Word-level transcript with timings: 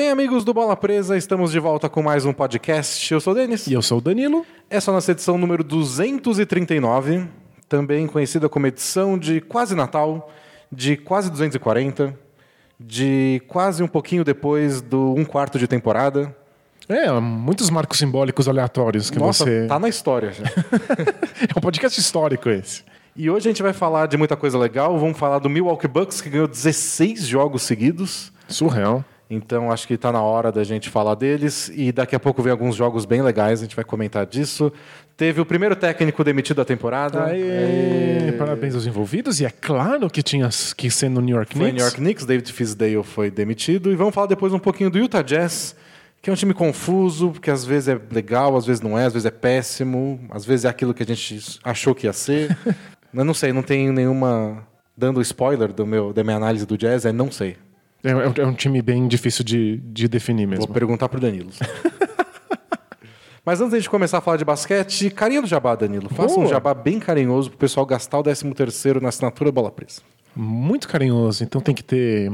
Bem, 0.00 0.08
amigos 0.08 0.44
do 0.46 0.54
Bola 0.54 0.74
Presa, 0.74 1.14
estamos 1.14 1.52
de 1.52 1.58
volta 1.58 1.86
com 1.86 2.02
mais 2.02 2.24
um 2.24 2.32
podcast. 2.32 3.12
Eu 3.12 3.20
sou 3.20 3.34
o 3.34 3.36
Denis. 3.36 3.66
E 3.66 3.74
eu 3.74 3.82
sou 3.82 3.98
o 3.98 4.00
Danilo. 4.00 4.46
Essa 4.70 4.90
é 4.90 4.92
a 4.92 4.94
nossa 4.94 5.12
edição 5.12 5.36
número 5.36 5.62
239, 5.62 7.28
também 7.68 8.06
conhecida 8.06 8.48
como 8.48 8.66
edição 8.66 9.18
de 9.18 9.42
quase 9.42 9.74
Natal, 9.74 10.32
de 10.72 10.96
quase 10.96 11.30
240, 11.30 12.18
de 12.80 13.42
quase 13.46 13.82
um 13.82 13.86
pouquinho 13.86 14.24
depois 14.24 14.80
do 14.80 15.12
um 15.12 15.22
quarto 15.22 15.58
de 15.58 15.68
temporada. 15.68 16.34
É, 16.88 17.12
muitos 17.20 17.68
marcos 17.68 17.98
simbólicos 17.98 18.48
aleatórios 18.48 19.10
que 19.10 19.18
Nossa, 19.18 19.44
você. 19.44 19.66
tá 19.66 19.78
na 19.78 19.90
história 19.90 20.32
já. 20.32 20.44
é 21.46 21.58
um 21.58 21.60
podcast 21.60 22.00
histórico 22.00 22.48
esse. 22.48 22.84
E 23.14 23.28
hoje 23.28 23.50
a 23.50 23.52
gente 23.52 23.62
vai 23.62 23.74
falar 23.74 24.06
de 24.06 24.16
muita 24.16 24.34
coisa 24.34 24.56
legal. 24.56 24.98
Vamos 24.98 25.18
falar 25.18 25.40
do 25.40 25.50
Milwaukee 25.50 25.86
Bucks, 25.86 26.22
que 26.22 26.30
ganhou 26.30 26.48
16 26.48 27.26
jogos 27.26 27.64
seguidos. 27.64 28.32
Surreal. 28.48 29.04
Então 29.30 29.70
acho 29.70 29.86
que 29.86 29.94
está 29.94 30.10
na 30.10 30.20
hora 30.20 30.50
da 30.50 30.64
gente 30.64 30.90
falar 30.90 31.14
deles. 31.14 31.70
E 31.72 31.92
daqui 31.92 32.16
a 32.16 32.20
pouco 32.20 32.42
vem 32.42 32.50
alguns 32.50 32.74
jogos 32.74 33.04
bem 33.04 33.22
legais, 33.22 33.60
a 33.60 33.62
gente 33.62 33.76
vai 33.76 33.84
comentar 33.84 34.26
disso. 34.26 34.72
Teve 35.16 35.40
o 35.40 35.46
primeiro 35.46 35.76
técnico 35.76 36.24
demitido 36.24 36.56
da 36.56 36.64
temporada. 36.64 37.26
Aê, 37.26 38.32
Parabéns 38.32 38.74
aos 38.74 38.86
envolvidos. 38.86 39.40
E 39.40 39.44
é 39.44 39.50
claro 39.50 40.10
que 40.10 40.20
tinha 40.20 40.48
que 40.76 40.90
ser 40.90 41.08
no 41.08 41.20
New 41.20 41.36
York 41.36 41.52
Foi 41.56 41.60
Knicks. 41.60 41.74
New 41.74 41.84
York 41.84 41.96
Knicks, 41.98 42.26
David 42.26 42.52
Fisdale 42.52 43.04
foi 43.04 43.30
demitido. 43.30 43.92
E 43.92 43.94
vamos 43.94 44.12
falar 44.12 44.26
depois 44.26 44.52
um 44.52 44.58
pouquinho 44.58 44.90
do 44.90 44.98
Utah 44.98 45.22
Jazz, 45.22 45.76
que 46.20 46.28
é 46.28 46.32
um 46.32 46.36
time 46.36 46.52
confuso, 46.52 47.30
porque 47.30 47.52
às 47.52 47.64
vezes 47.64 47.88
é 47.88 48.00
legal, 48.10 48.56
às 48.56 48.66
vezes 48.66 48.82
não 48.82 48.98
é, 48.98 49.04
às 49.04 49.12
vezes 49.12 49.26
é 49.26 49.30
péssimo, 49.30 50.18
às 50.30 50.44
vezes 50.44 50.64
é 50.64 50.68
aquilo 50.68 50.92
que 50.92 51.04
a 51.04 51.06
gente 51.06 51.60
achou 51.62 51.94
que 51.94 52.08
ia 52.08 52.12
ser. 52.12 52.56
Eu 53.14 53.24
não 53.24 53.34
sei, 53.34 53.52
não 53.52 53.62
tenho 53.62 53.92
nenhuma. 53.92 54.66
Dando 54.96 55.20
spoiler 55.22 55.72
do 55.72 55.86
meu, 55.86 56.12
da 56.12 56.22
minha 56.24 56.36
análise 56.36 56.66
do 56.66 56.76
Jazz, 56.76 57.04
é 57.04 57.12
não 57.12 57.30
sei. 57.30 57.56
É, 58.02 58.10
é 58.10 58.16
um- 58.16 58.32
é 58.38 58.46
um 58.46 58.54
time 58.54 58.80
bem 58.82 59.06
difícil 59.08 59.44
de, 59.44 59.78
de 59.84 60.08
definir 60.08 60.46
mesmo. 60.46 60.64
Vou 60.66 60.74
perguntar 60.74 61.08
pro 61.08 61.20
Danilo. 61.20 61.50
Mas 63.44 63.60
antes 63.60 63.72
de 63.72 63.78
gente 63.80 63.90
começar 63.90 64.18
a 64.18 64.20
falar 64.20 64.36
de 64.36 64.44
basquete, 64.44 65.10
carinho 65.10 65.42
do 65.42 65.48
jabá, 65.48 65.74
Danilo. 65.74 66.08
Faça 66.10 66.34
um 66.34 66.42
Boa. 66.42 66.48
jabá 66.48 66.74
bem 66.74 67.00
carinhoso 67.00 67.48
pro 67.50 67.58
pessoal 67.58 67.86
gastar 67.86 68.18
o 68.18 68.22
13 68.22 68.52
terceiro 68.54 69.00
na 69.00 69.08
assinatura 69.08 69.50
Bola 69.50 69.70
Presa. 69.70 70.02
Muito 70.36 70.86
carinhoso, 70.86 71.42
então 71.42 71.60
tem 71.60 71.74
que 71.74 71.82
ter 71.82 72.30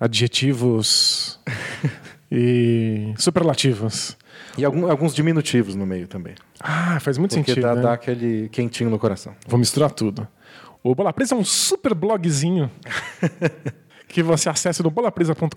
adjetivos 0.00 1.38
e 2.30 3.14
superlativos. 3.16 4.16
E 4.56 4.64
algum- 4.64 4.90
alguns 4.90 5.14
diminutivos 5.14 5.74
no 5.76 5.86
meio 5.86 6.08
também. 6.08 6.34
Ah, 6.60 6.98
faz 7.00 7.16
muito 7.18 7.34
Porque 7.36 7.52
sentido. 7.52 7.62
dá, 7.62 7.74
né? 7.76 7.82
dá 7.82 7.92
aquele 7.92 8.48
quentinho 8.48 8.90
no 8.90 8.98
coração. 8.98 9.34
Vou 9.46 9.58
misturar 9.58 9.90
tudo. 9.92 10.26
O 10.82 10.94
Bola 10.94 11.12
Presa 11.12 11.34
é 11.34 11.38
um 11.38 11.44
super 11.44 11.94
blogzinho 11.94 12.68
que 14.08 14.22
você 14.22 14.48
acessa 14.48 14.82
no 14.82 14.90
bolapresa.com.br. 14.90 15.50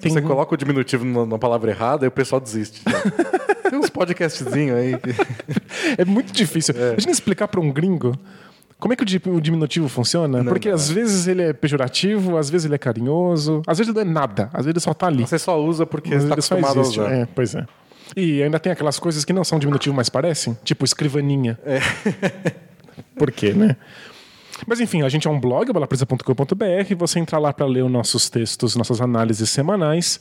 Tem 0.00 0.12
Você 0.12 0.20
coloca 0.20 0.54
o 0.54 0.56
diminutivo 0.58 1.04
na, 1.26 1.38
palavra 1.38 1.70
errada 1.70 2.04
e 2.04 2.08
o 2.08 2.10
pessoal 2.10 2.40
desiste. 2.40 2.82
Tem 3.70 3.78
uns 3.78 3.88
podcastzinhos 3.88 4.76
aí. 4.76 4.94
É 5.98 6.04
muito 6.04 6.32
difícil. 6.32 6.74
É. 6.76 6.90
Imagina 6.92 7.12
explicar 7.12 7.48
para 7.48 7.60
um 7.60 7.70
gringo 7.70 8.16
como 8.78 8.92
é 8.92 8.96
que 8.96 9.02
o 9.02 9.06
di- 9.06 9.20
o 9.26 9.40
diminutivo 9.40 9.88
funciona. 9.88 10.42
Porque 10.44 10.68
não. 10.68 10.74
às 10.74 10.90
vezes 10.90 11.26
ele 11.26 11.42
é 11.42 11.52
pejorativo, 11.52 12.36
às 12.36 12.48
vezes 12.50 12.64
ele 12.64 12.74
é 12.74 12.78
carinhoso, 12.78 13.62
às 13.66 13.78
vezes 13.78 13.92
não 13.92 14.00
é 14.00 14.04
nada, 14.04 14.44
às 14.52 14.64
vezes 14.64 14.68
ele 14.68 14.80
só 14.80 14.94
tá 14.94 15.06
ali. 15.06 15.26
Você 15.26 15.38
só 15.38 15.60
usa 15.62 15.84
porque 15.86 16.14
está 16.14 16.32
acostumado 16.34 16.78
a 16.78 16.82
usar. 16.82 17.12
É, 17.12 17.26
pois 17.26 17.54
é. 17.54 17.66
E 18.16 18.42
ainda 18.42 18.58
tem 18.58 18.72
aquelas 18.72 18.98
coisas 18.98 19.24
que 19.24 19.32
não 19.32 19.44
são 19.44 19.58
diminutivo, 19.58 19.94
mas 19.94 20.08
parecem, 20.08 20.56
tipo 20.64 20.84
escrivaninha. 20.84 21.58
É. 21.64 21.80
Por 23.16 23.30
quê, 23.30 23.52
né? 23.52 23.76
Mas 24.66 24.80
enfim, 24.80 25.02
a 25.02 25.08
gente 25.08 25.26
é 25.26 25.30
um 25.30 25.38
blog, 25.38 25.72
bolapresa.com.br. 25.72 26.94
Você 26.96 27.18
entra 27.18 27.38
lá 27.38 27.52
para 27.52 27.66
ler 27.66 27.84
os 27.84 27.90
nossos 27.90 28.30
textos, 28.30 28.76
nossas 28.76 29.00
análises 29.00 29.50
semanais. 29.50 30.20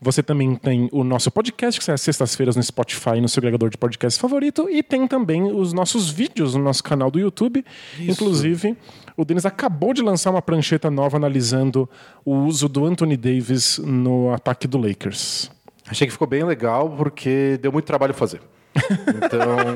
Você 0.00 0.22
também 0.22 0.54
tem 0.54 0.88
o 0.92 1.04
nosso 1.04 1.30
podcast, 1.30 1.78
que 1.78 1.84
sai 1.84 1.94
às 1.94 2.00
sextas-feiras 2.00 2.56
no 2.56 2.62
Spotify, 2.62 3.20
no 3.20 3.28
seu 3.28 3.40
agregador 3.40 3.68
de 3.68 3.76
podcast 3.76 4.18
favorito. 4.18 4.68
E 4.70 4.82
tem 4.82 5.06
também 5.06 5.42
os 5.42 5.72
nossos 5.72 6.08
vídeos 6.08 6.54
no 6.54 6.62
nosso 6.62 6.82
canal 6.82 7.10
do 7.10 7.18
YouTube. 7.18 7.64
Inclusive, 7.98 8.76
o 9.16 9.24
Denis 9.24 9.44
acabou 9.44 9.92
de 9.92 10.00
lançar 10.00 10.30
uma 10.30 10.40
prancheta 10.40 10.90
nova 10.90 11.18
analisando 11.18 11.88
o 12.24 12.34
uso 12.34 12.68
do 12.68 12.86
Anthony 12.86 13.16
Davis 13.16 13.78
no 13.78 14.32
ataque 14.32 14.66
do 14.66 14.78
Lakers. 14.78 15.50
Achei 15.86 16.06
que 16.06 16.12
ficou 16.12 16.26
bem 16.26 16.44
legal 16.44 16.88
porque 16.88 17.58
deu 17.60 17.72
muito 17.72 17.84
trabalho 17.84 18.14
fazer. 18.14 18.40
Então, 19.22 19.74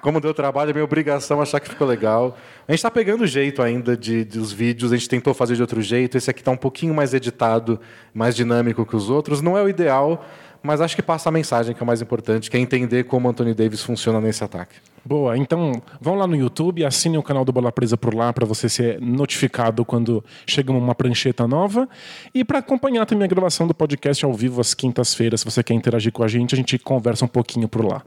como 0.00 0.20
deu 0.20 0.32
trabalho, 0.32 0.70
é 0.70 0.72
minha 0.72 0.84
obrigação 0.84 1.40
achar 1.40 1.60
que 1.60 1.68
ficou 1.68 1.86
legal. 1.86 2.36
A 2.70 2.72
gente 2.72 2.78
está 2.78 2.90
pegando 2.92 3.22
o 3.24 3.26
jeito 3.26 3.62
ainda 3.62 3.96
de, 3.96 4.24
dos 4.24 4.52
vídeos, 4.52 4.92
a 4.92 4.96
gente 4.96 5.08
tentou 5.08 5.34
fazer 5.34 5.56
de 5.56 5.60
outro 5.60 5.82
jeito. 5.82 6.16
Esse 6.16 6.30
aqui 6.30 6.40
está 6.40 6.52
um 6.52 6.56
pouquinho 6.56 6.94
mais 6.94 7.12
editado, 7.12 7.80
mais 8.14 8.36
dinâmico 8.36 8.86
que 8.86 8.94
os 8.94 9.10
outros. 9.10 9.42
Não 9.42 9.58
é 9.58 9.62
o 9.64 9.68
ideal, 9.68 10.24
mas 10.62 10.80
acho 10.80 10.94
que 10.94 11.02
passa 11.02 11.30
a 11.30 11.32
mensagem 11.32 11.74
que 11.74 11.82
é 11.82 11.82
o 11.82 11.86
mais 11.88 12.00
importante, 12.00 12.48
que 12.48 12.56
é 12.56 12.60
entender 12.60 13.06
como 13.06 13.28
Anthony 13.28 13.54
Davis 13.54 13.82
funciona 13.82 14.20
nesse 14.20 14.44
ataque. 14.44 14.76
Boa, 15.04 15.36
então 15.36 15.82
vão 16.00 16.14
lá 16.14 16.28
no 16.28 16.36
YouTube, 16.36 16.84
assinem 16.84 17.18
o 17.18 17.24
canal 17.24 17.44
do 17.44 17.50
Bola 17.50 17.72
Presa 17.72 17.96
por 17.96 18.14
lá 18.14 18.32
para 18.32 18.46
você 18.46 18.68
ser 18.68 19.00
notificado 19.00 19.84
quando 19.84 20.24
chega 20.46 20.70
uma 20.70 20.94
prancheta 20.94 21.48
nova 21.48 21.88
e 22.32 22.44
para 22.44 22.60
acompanhar 22.60 23.04
também 23.04 23.24
a 23.24 23.28
gravação 23.28 23.66
do 23.66 23.74
podcast 23.74 24.24
ao 24.24 24.32
vivo 24.32 24.60
às 24.60 24.74
quintas-feiras. 24.74 25.40
Se 25.40 25.44
você 25.44 25.60
quer 25.64 25.74
interagir 25.74 26.12
com 26.12 26.22
a 26.22 26.28
gente, 26.28 26.54
a 26.54 26.56
gente 26.56 26.78
conversa 26.78 27.24
um 27.24 27.28
pouquinho 27.28 27.66
por 27.66 27.84
lá. 27.84 28.04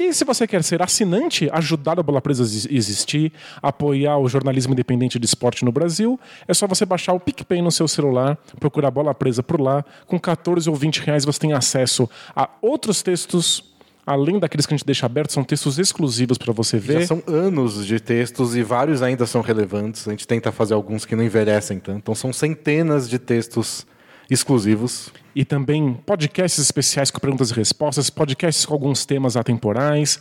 E 0.00 0.12
se 0.12 0.24
você 0.24 0.46
quer 0.46 0.62
ser 0.62 0.80
assinante, 0.80 1.50
ajudar 1.52 1.98
a 1.98 2.02
Bola 2.04 2.20
Presa 2.22 2.44
a 2.44 2.46
exi- 2.46 2.68
existir, 2.70 3.32
apoiar 3.60 4.16
o 4.18 4.28
jornalismo 4.28 4.72
independente 4.72 5.18
de 5.18 5.26
esporte 5.26 5.64
no 5.64 5.72
Brasil, 5.72 6.20
é 6.46 6.54
só 6.54 6.68
você 6.68 6.86
baixar 6.86 7.14
o 7.14 7.18
PicPay 7.20 7.60
no 7.60 7.72
seu 7.72 7.88
celular, 7.88 8.38
procurar 8.60 8.92
Bola 8.92 9.12
Presa 9.12 9.42
por 9.42 9.60
lá. 9.60 9.84
Com 10.06 10.16
14 10.16 10.70
ou 10.70 10.76
20 10.76 10.98
reais 11.00 11.24
você 11.24 11.40
tem 11.40 11.52
acesso 11.52 12.08
a 12.36 12.48
outros 12.62 13.02
textos, 13.02 13.64
além 14.06 14.38
daqueles 14.38 14.66
que 14.66 14.72
a 14.74 14.76
gente 14.76 14.86
deixa 14.86 15.04
abertos, 15.04 15.34
são 15.34 15.42
textos 15.42 15.80
exclusivos 15.80 16.38
para 16.38 16.52
você 16.52 16.78
ver. 16.78 17.00
Já 17.00 17.06
são 17.08 17.22
anos 17.26 17.84
de 17.84 17.98
textos 17.98 18.54
e 18.54 18.62
vários 18.62 19.02
ainda 19.02 19.26
são 19.26 19.40
relevantes. 19.40 20.06
A 20.06 20.12
gente 20.12 20.28
tenta 20.28 20.52
fazer 20.52 20.74
alguns 20.74 21.04
que 21.04 21.16
não 21.16 21.24
envelhecem 21.24 21.80
tanto. 21.80 21.98
Então 21.98 22.14
são 22.14 22.32
centenas 22.32 23.10
de 23.10 23.18
textos 23.18 23.84
exclusivos. 24.30 25.10
E 25.34 25.44
também 25.44 25.94
podcasts 26.04 26.58
especiais 26.58 27.10
com 27.10 27.20
perguntas 27.20 27.50
e 27.50 27.54
respostas, 27.54 28.10
podcasts 28.10 28.66
com 28.66 28.74
alguns 28.74 29.06
temas 29.06 29.36
atemporais. 29.36 30.20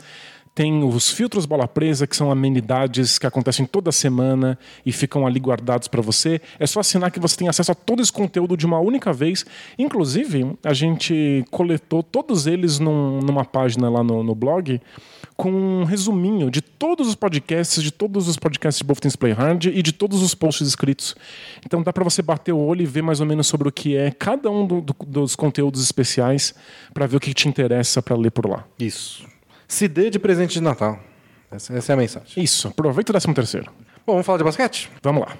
Tem 0.57 0.83
os 0.83 1.11
filtros 1.11 1.45
bola 1.45 1.67
presa, 1.67 2.07
que 2.07 2.15
são 2.15 2.31
amenidades 2.31 3.19
que 3.19 3.27
acontecem 3.27 3.63
toda 3.63 3.91
semana 3.91 4.57
e 4.83 4.91
ficam 4.91 5.27
ali 5.27 5.39
guardados 5.39 5.87
para 5.87 6.01
você. 6.01 6.41
É 6.57 6.65
só 6.65 6.79
assinar 6.79 7.11
que 7.11 7.19
você 7.19 7.37
tem 7.37 7.47
acesso 7.47 7.71
a 7.71 7.75
todo 7.75 8.01
esse 8.01 8.11
conteúdo 8.11 8.57
de 8.57 8.65
uma 8.65 8.79
única 8.79 9.13
vez. 9.13 9.45
Inclusive, 9.77 10.57
a 10.63 10.73
gente 10.73 11.45
coletou 11.51 12.01
todos 12.01 12.47
eles 12.47 12.79
num- 12.79 13.19
numa 13.19 13.45
página 13.45 13.87
lá 13.87 14.03
no, 14.03 14.23
no 14.23 14.33
blog 14.33 14.81
com 15.35 15.51
um 15.51 15.83
resuminho 15.83 16.49
de 16.49 16.59
todos 16.59 17.07
os 17.07 17.13
podcasts, 17.13 17.83
de 17.83 17.91
todos 17.91 18.27
os 18.27 18.35
podcasts 18.35 18.79
de 18.79 18.83
Both 18.83 19.01
Things 19.01 19.15
Play 19.15 19.33
Hard 19.33 19.65
e 19.65 19.83
de 19.83 19.91
todos 19.91 20.23
os 20.23 20.33
posts 20.33 20.67
escritos. 20.67 21.15
Então 21.63 21.83
dá 21.83 21.93
para 21.93 22.03
você 22.03 22.23
bater 22.23 22.51
o 22.51 22.57
olho 22.57 22.81
e 22.81 22.85
ver 22.87 23.03
mais 23.03 23.19
ou 23.19 23.27
menos 23.27 23.45
sobre 23.45 23.67
o 23.69 23.71
que 23.71 23.95
é 23.95 24.09
cada 24.09 24.49
um 24.49 24.65
do- 24.65 24.81
do- 24.81 24.95
dos 25.05 25.35
conteúdos 25.35 25.83
especiais 25.83 26.55
para 26.95 27.05
ver 27.05 27.17
o 27.17 27.19
que 27.19 27.31
te 27.31 27.47
interessa 27.47 28.01
para 28.01 28.15
ler 28.17 28.31
por 28.31 28.47
lá. 28.49 28.65
Isso. 28.79 29.36
Se 29.67 29.87
dê 29.87 30.09
de 30.09 30.17
presente 30.17 30.53
de 30.53 30.61
Natal. 30.61 30.99
Essa, 31.51 31.73
essa 31.73 31.91
é 31.91 31.93
a 31.93 31.97
mensagem. 31.97 32.43
Isso, 32.43 32.69
aproveita 32.69 33.11
o 33.11 33.13
13 33.13 33.33
terceiro. 33.33 33.71
Bom, 34.05 34.13
vamos 34.13 34.25
falar 34.25 34.37
de 34.37 34.43
basquete? 34.43 34.89
Vamos 35.03 35.21
lá. 35.21 35.35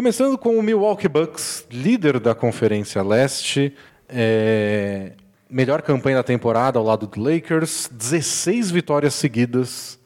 Começando 0.00 0.38
com 0.38 0.56
o 0.56 0.62
Milwaukee 0.62 1.08
Bucks, 1.08 1.66
líder 1.70 2.18
da 2.18 2.34
Conferência 2.34 3.02
Leste, 3.02 3.74
é, 4.12 5.12
melhor 5.48 5.82
campanha 5.82 6.16
da 6.16 6.22
temporada 6.22 6.78
ao 6.78 6.84
lado 6.84 7.06
do 7.06 7.20
Lakers, 7.22 7.88
16 7.92 8.70
vitórias 8.70 9.14
seguidas 9.14 9.98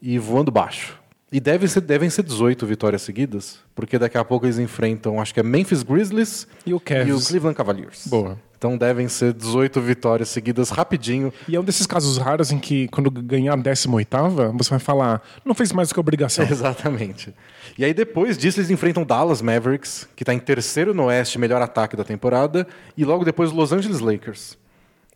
e 0.00 0.18
voando 0.18 0.50
baixo. 0.50 0.95
E 1.30 1.40
deve 1.40 1.66
ser, 1.66 1.80
devem 1.80 2.08
ser 2.08 2.22
18 2.22 2.64
vitórias 2.66 3.02
seguidas, 3.02 3.58
porque 3.74 3.98
daqui 3.98 4.16
a 4.16 4.24
pouco 4.24 4.46
eles 4.46 4.58
enfrentam, 4.60 5.20
acho 5.20 5.34
que 5.34 5.40
é 5.40 5.42
Memphis 5.42 5.82
Grizzlies 5.82 6.46
E 6.64 6.72
o 6.72 6.78
Cavs. 6.78 7.08
e 7.08 7.12
o 7.12 7.20
Cleveland 7.20 7.56
Cavaliers. 7.56 8.06
Boa. 8.06 8.38
Então 8.56 8.78
devem 8.78 9.06
ser 9.08 9.32
18 9.34 9.80
vitórias 9.80 10.28
seguidas 10.28 10.70
rapidinho. 10.70 11.32
E 11.48 11.56
é 11.56 11.60
um 11.60 11.64
desses 11.64 11.86
casos 11.86 12.16
raros 12.16 12.50
em 12.52 12.58
que, 12.58 12.88
quando 12.88 13.10
ganhar 13.10 13.52
a 13.52 13.56
18, 13.56 14.08
você 14.56 14.70
vai 14.70 14.78
falar, 14.78 15.20
não 15.44 15.54
fez 15.54 15.72
mais 15.72 15.88
do 15.88 15.94
que 15.94 16.00
obrigação. 16.00 16.44
Exatamente. 16.48 17.34
E 17.76 17.84
aí 17.84 17.92
depois 17.92 18.38
disso 18.38 18.60
eles 18.60 18.70
enfrentam 18.70 19.04
Dallas 19.04 19.42
Mavericks, 19.42 20.08
que 20.16 20.22
está 20.22 20.32
em 20.32 20.38
terceiro 20.38 20.94
no 20.94 21.04
Oeste, 21.06 21.38
melhor 21.38 21.60
ataque 21.60 21.96
da 21.96 22.04
temporada, 22.04 22.66
e 22.96 23.04
logo 23.04 23.24
depois 23.24 23.52
Los 23.52 23.72
Angeles 23.72 24.00
Lakers. 24.00 24.56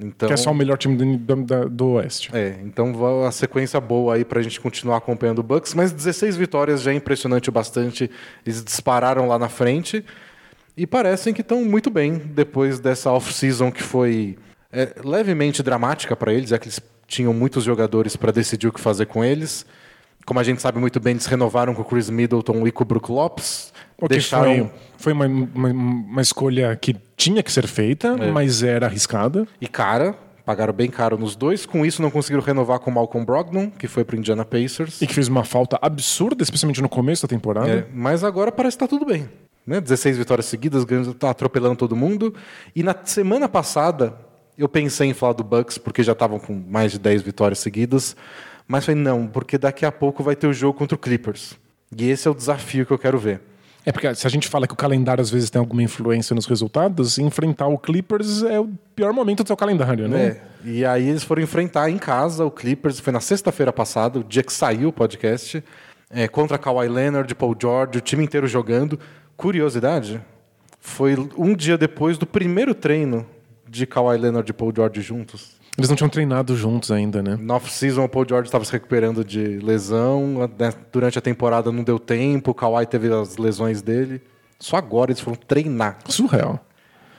Então, 0.01 0.27
Que 0.29 0.33
é 0.33 0.37
só 0.37 0.51
o 0.51 0.55
melhor 0.55 0.79
time 0.79 0.97
do, 0.97 1.37
do, 1.37 1.69
do 1.69 1.89
Oeste. 1.91 2.31
É, 2.33 2.59
então 2.65 2.93
a 3.27 3.31
sequência 3.31 3.79
boa 3.81 4.15
aí 4.15 4.25
pra 4.25 4.41
gente 4.41 4.59
continuar 4.59 4.97
acompanhando 4.97 5.41
o 5.41 5.43
Bucks, 5.43 5.75
mas 5.75 5.93
16 5.93 6.37
vitórias 6.37 6.83
já 6.83 6.91
é 6.91 6.95
impressionante 6.95 7.49
o 7.49 7.53
bastante. 7.53 8.11
Eles 8.45 8.65
dispararam 8.65 9.29
lá 9.29 9.39
na 9.39 9.49
frente 9.49 10.05
e 10.77 10.87
parecem 10.87 11.35
que 11.35 11.43
estão 11.43 11.65
muito 11.65 11.91
bem 11.91 12.17
depois 12.17 12.81
dessa 12.81 13.13
off-season 13.13 13.71
que 13.71 13.83
foi 13.83 14.39
é, 14.73 14.95
levemente 15.05 15.63
dramática 15.63 16.17
pra 16.17 16.33
eles, 16.33 16.53
é 16.53 16.59
que 16.59 16.67
eles 16.67 16.81
tinham 17.07 17.35
muitos 17.35 17.65
jogadores 17.65 18.17
pra 18.17 18.33
decidir 18.33 18.69
o 18.69 18.73
que 18.73 18.81
fazer 18.81 19.07
com 19.07 19.23
eles. 19.23 19.67
Como 20.25 20.39
a 20.39 20.43
gente 20.45 20.63
sabe 20.63 20.79
muito 20.79 21.01
bem, 21.01 21.13
eles 21.13 21.27
renovaram 21.27 21.75
com 21.75 21.83
o 21.83 21.85
Chris 21.85 22.09
Middleton 22.09 22.67
e 22.67 22.73
com 22.73 22.85
o 22.85 22.87
Brook 22.87 23.11
Lopes. 23.11 23.70
O 24.01 24.09
que 24.09 24.15
deixaram 24.15 24.71
foi, 24.97 25.13
foi 25.13 25.13
uma, 25.13 25.27
uma, 25.27 25.69
uma 25.69 26.23
escolha 26.23 26.75
que 26.77 26.97
tinha 27.17 27.43
que 27.43 27.53
ser 27.53 27.67
feita, 27.67 28.17
É. 28.19 28.31
mas 28.31 28.63
era 28.63 28.87
arriscada. 28.87 29.47
e 29.61 29.67
cara, 29.69 30.15
pagaram 30.45 30.73
bem 30.73 30.91
caro 30.91 31.17
nos 31.19 31.37
dois. 31.37 31.67
Com 31.67 31.85
isso, 31.85 32.01
não 32.03 32.11
conseguiram 32.11 32.43
renovar 32.43 32.79
com 32.81 32.91
o 32.91 32.95
Malcolm 32.95 33.25
Brogdon, 33.25 33.71
que 33.71 33.87
foi 33.87 34.05
pro 34.05 34.17
Indiana 34.17 34.45
Pacers. 34.45 35.01
E 35.03 35.07
que 35.07 35.15
fez 35.15 35.29
uma 35.29 35.45
falta 35.45 35.79
absurda, 35.81 36.43
especialmente 36.43 36.81
no 36.83 36.89
começo 36.89 37.23
da 37.23 37.29
temporada. 37.29 37.71
É, 37.71 37.87
mas 37.95 38.25
agora 38.25 38.51
parece 38.51 38.77
que 38.77 38.81
tá 38.85 38.89
tudo 38.89 39.05
bem. 39.05 39.29
Né? 39.67 39.81
16 39.81 40.17
vitórias 40.19 40.47
seguidas, 40.47 40.83
ganhando, 40.85 41.13
tá 41.15 41.31
atropelando 41.31 41.77
todo 41.77 41.95
mundo. 41.95 42.35
E 42.75 42.83
na 42.83 42.97
semana 43.05 43.49
passada, 43.49 44.15
eu 44.59 44.69
pensei 44.69 45.09
em 45.09 45.15
falar 45.15 45.35
do 45.35 45.45
Bucks, 45.45 45.79
porque 45.79 46.03
já 46.03 46.13
estavam 46.13 46.39
com 46.41 46.55
mais 46.55 46.91
de 46.93 46.99
10 46.99 47.23
vitórias 47.23 47.59
seguidas. 47.61 48.17
Mas 48.67 48.85
falei, 48.87 49.01
não, 49.01 49.27
porque 49.27 49.59
daqui 49.59 49.85
a 49.85 49.93
pouco 49.93 50.23
vai 50.23 50.35
ter 50.35 50.47
o 50.47 50.53
jogo 50.53 50.77
contra 50.79 50.95
o 50.97 50.99
Clippers. 50.99 51.55
E 51.97 52.09
esse 52.11 52.27
é 52.27 52.31
o 52.31 52.35
desafio 52.35 52.87
que 52.87 52.93
eu 52.93 52.99
quero 52.99 53.19
ver. 53.19 53.41
É 53.85 53.93
porque 53.93 54.15
se 54.15 54.27
a 54.27 54.31
gente 54.31 54.47
fala 54.47 54.67
que 54.67 54.75
o 54.75 54.77
calendário 54.77 55.23
às 55.23 55.31
vezes 55.31 55.49
tem 55.49 55.59
alguma 55.59 55.83
influência 55.83 56.35
nos 56.35 56.47
resultados, 56.47 57.19
enfrentar 57.19 57.67
o 57.67 57.79
Clippers 57.79 58.43
é 58.43 58.61
o 58.61 58.69
pior 58.95 59.13
momento 59.13 59.43
do 59.43 59.47
seu 59.47 59.57
calendário, 59.57 60.07
né? 60.07 60.23
É, 60.27 60.41
e 60.65 60.85
aí 60.85 61.09
eles 61.09 61.25
foram 61.25 61.43
enfrentar 61.43 61.89
em 61.89 61.97
casa 61.97 62.45
o 62.45 62.51
Clippers, 62.51 63.01
foi 63.01 63.13
na 63.13 63.21
sexta-feira 63.21 63.73
passada, 63.73 64.19
o 64.19 64.25
dia 64.25 64.43
que 64.43 64.53
saiu 64.53 64.91
o 64.91 64.93
podcast, 64.93 65.65
é, 66.11 66.29
contra 66.29 66.59
Kawhi 66.59 66.89
Leonard, 66.89 67.35
Paul 67.35 67.57
George, 67.59 67.99
o 67.99 68.01
time 68.01 68.25
inteiro 68.25 68.47
jogando. 68.47 68.99
Curiosidade, 69.37 70.21
foi 70.79 71.17
um 71.37 71.55
dia 71.55 71.79
depois 71.79 72.19
do 72.19 72.27
primeiro 72.27 72.75
treino 72.75 73.27
de 73.67 73.87
Kawhi 73.87 74.19
Leonard 74.19 74.51
e 74.51 74.53
Paul 74.53 74.73
George 74.75 75.01
juntos. 75.01 75.60
Eles 75.79 75.89
não 75.89 75.97
tinham 75.97 76.11
treinado 76.11 76.57
juntos 76.57 76.91
ainda, 76.91 77.23
né? 77.23 77.39
Na 77.41 77.57
off-season, 77.57 78.05
o 78.05 78.09
Paul 78.09 78.27
George 78.29 78.49
estava 78.49 78.65
se 78.65 78.73
recuperando 78.73 79.25
de 79.25 79.59
lesão, 79.59 80.49
né, 80.59 80.73
durante 80.93 81.19
a 81.19 81.23
temporada 81.23 81.71
não 81.73 81.83
deu 81.83 81.99
tempo, 81.99 82.51
o 82.51 82.55
Kawhi 82.55 82.87
teve 82.87 83.13
as 83.13 83.37
lesões 83.37 83.81
dele. 83.81 84.21
Só 84.59 84.77
agora 84.77 85.11
eles 85.11 85.21
foram 85.21 85.37
treinar. 85.37 85.99
Surreal. 86.07 86.65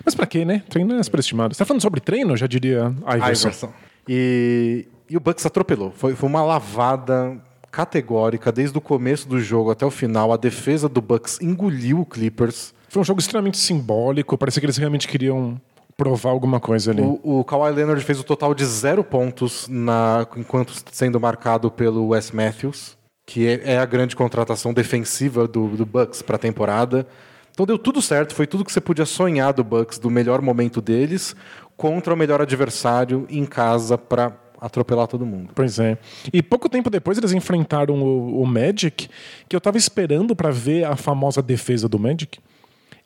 Mas 0.05 0.13
pra 0.13 0.27
quê, 0.27 0.45
né? 0.45 0.63
Treino 0.69 0.95
é 0.95 1.03
superestimado. 1.03 1.53
Você 1.53 1.59
tá 1.59 1.65
falando 1.65 1.81
sobre 1.81 1.99
treino? 1.99 2.33
Eu 2.33 2.37
já 2.37 2.47
diria 2.47 2.93
Iverson. 3.07 3.47
Iverson. 3.47 3.73
E, 4.07 4.87
e 5.09 5.17
o 5.17 5.19
Bucks 5.19 5.45
atropelou. 5.45 5.91
Foi, 5.91 6.15
foi 6.15 6.29
uma 6.29 6.43
lavada 6.43 7.37
categórica 7.71 8.51
desde 8.51 8.77
o 8.77 8.81
começo 8.81 9.27
do 9.27 9.39
jogo 9.39 9.71
até 9.71 9.85
o 9.85 9.91
final. 9.91 10.33
A 10.33 10.37
defesa 10.37 10.89
do 10.89 11.01
Bucks 11.01 11.39
engoliu 11.41 12.01
o 12.01 12.05
Clippers. 12.05 12.73
Foi 12.89 13.01
um 13.01 13.05
jogo 13.05 13.19
extremamente 13.19 13.57
simbólico. 13.57 14.37
Parecia 14.37 14.59
que 14.59 14.65
eles 14.65 14.77
realmente 14.77 15.07
queriam 15.07 15.59
provar 16.01 16.31
alguma 16.31 16.59
coisa 16.59 16.89
ali. 16.89 17.03
O, 17.03 17.41
o 17.41 17.43
Kawhi 17.43 17.71
Leonard 17.71 18.03
fez 18.03 18.19
o 18.19 18.23
total 18.23 18.55
de 18.55 18.65
zero 18.65 19.03
pontos 19.03 19.67
na, 19.69 20.25
enquanto 20.35 20.73
sendo 20.91 21.19
marcado 21.19 21.69
pelo 21.69 22.07
Wes 22.07 22.31
Matthews, 22.31 22.97
que 23.23 23.47
é, 23.47 23.73
é 23.73 23.77
a 23.77 23.85
grande 23.85 24.15
contratação 24.15 24.73
defensiva 24.73 25.47
do, 25.47 25.67
do 25.67 25.85
Bucks 25.85 26.23
para 26.23 26.37
a 26.37 26.39
temporada. 26.39 27.05
Então 27.51 27.67
deu 27.67 27.77
tudo 27.77 28.01
certo, 28.01 28.33
foi 28.33 28.47
tudo 28.47 28.65
que 28.65 28.71
você 28.71 28.81
podia 28.81 29.05
sonhar 29.05 29.53
do 29.53 29.63
Bucks, 29.63 29.99
do 29.99 30.09
melhor 30.09 30.41
momento 30.41 30.81
deles, 30.81 31.35
contra 31.77 32.15
o 32.15 32.17
melhor 32.17 32.41
adversário 32.41 33.27
em 33.29 33.45
casa 33.45 33.95
para 33.95 34.35
atropelar 34.59 35.05
todo 35.05 35.23
mundo. 35.23 35.51
Pois 35.53 35.77
é. 35.77 35.99
E 36.33 36.41
pouco 36.41 36.67
tempo 36.67 36.89
depois 36.89 37.19
eles 37.19 37.31
enfrentaram 37.31 38.01
o, 38.01 38.41
o 38.41 38.47
Magic, 38.47 39.07
que 39.47 39.55
eu 39.55 39.61
tava 39.61 39.77
esperando 39.77 40.35
pra 40.35 40.49
ver 40.49 40.83
a 40.83 40.95
famosa 40.95 41.43
defesa 41.43 41.87
do 41.87 41.99
Magic, 41.99 42.39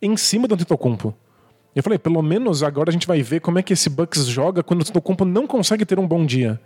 em 0.02 0.16
cima 0.16 0.48
do 0.48 0.54
Antetokounmpo. 0.54 1.14
Eu 1.76 1.84
falei, 1.84 2.00
pelo 2.00 2.22
menos 2.22 2.64
agora 2.64 2.90
a 2.90 2.94
gente 2.94 3.06
vai 3.06 3.22
ver 3.22 3.42
como 3.42 3.60
é 3.60 3.62
que 3.62 3.74
esse 3.74 3.90
Bucks 3.90 4.26
joga 4.26 4.64
quando 4.64 4.80
o 4.80 4.84
Antetokounmpo 4.84 5.26
não 5.26 5.46
consegue 5.46 5.86
ter 5.86 6.00
um 6.00 6.08
bom 6.08 6.26
dia. 6.26 6.60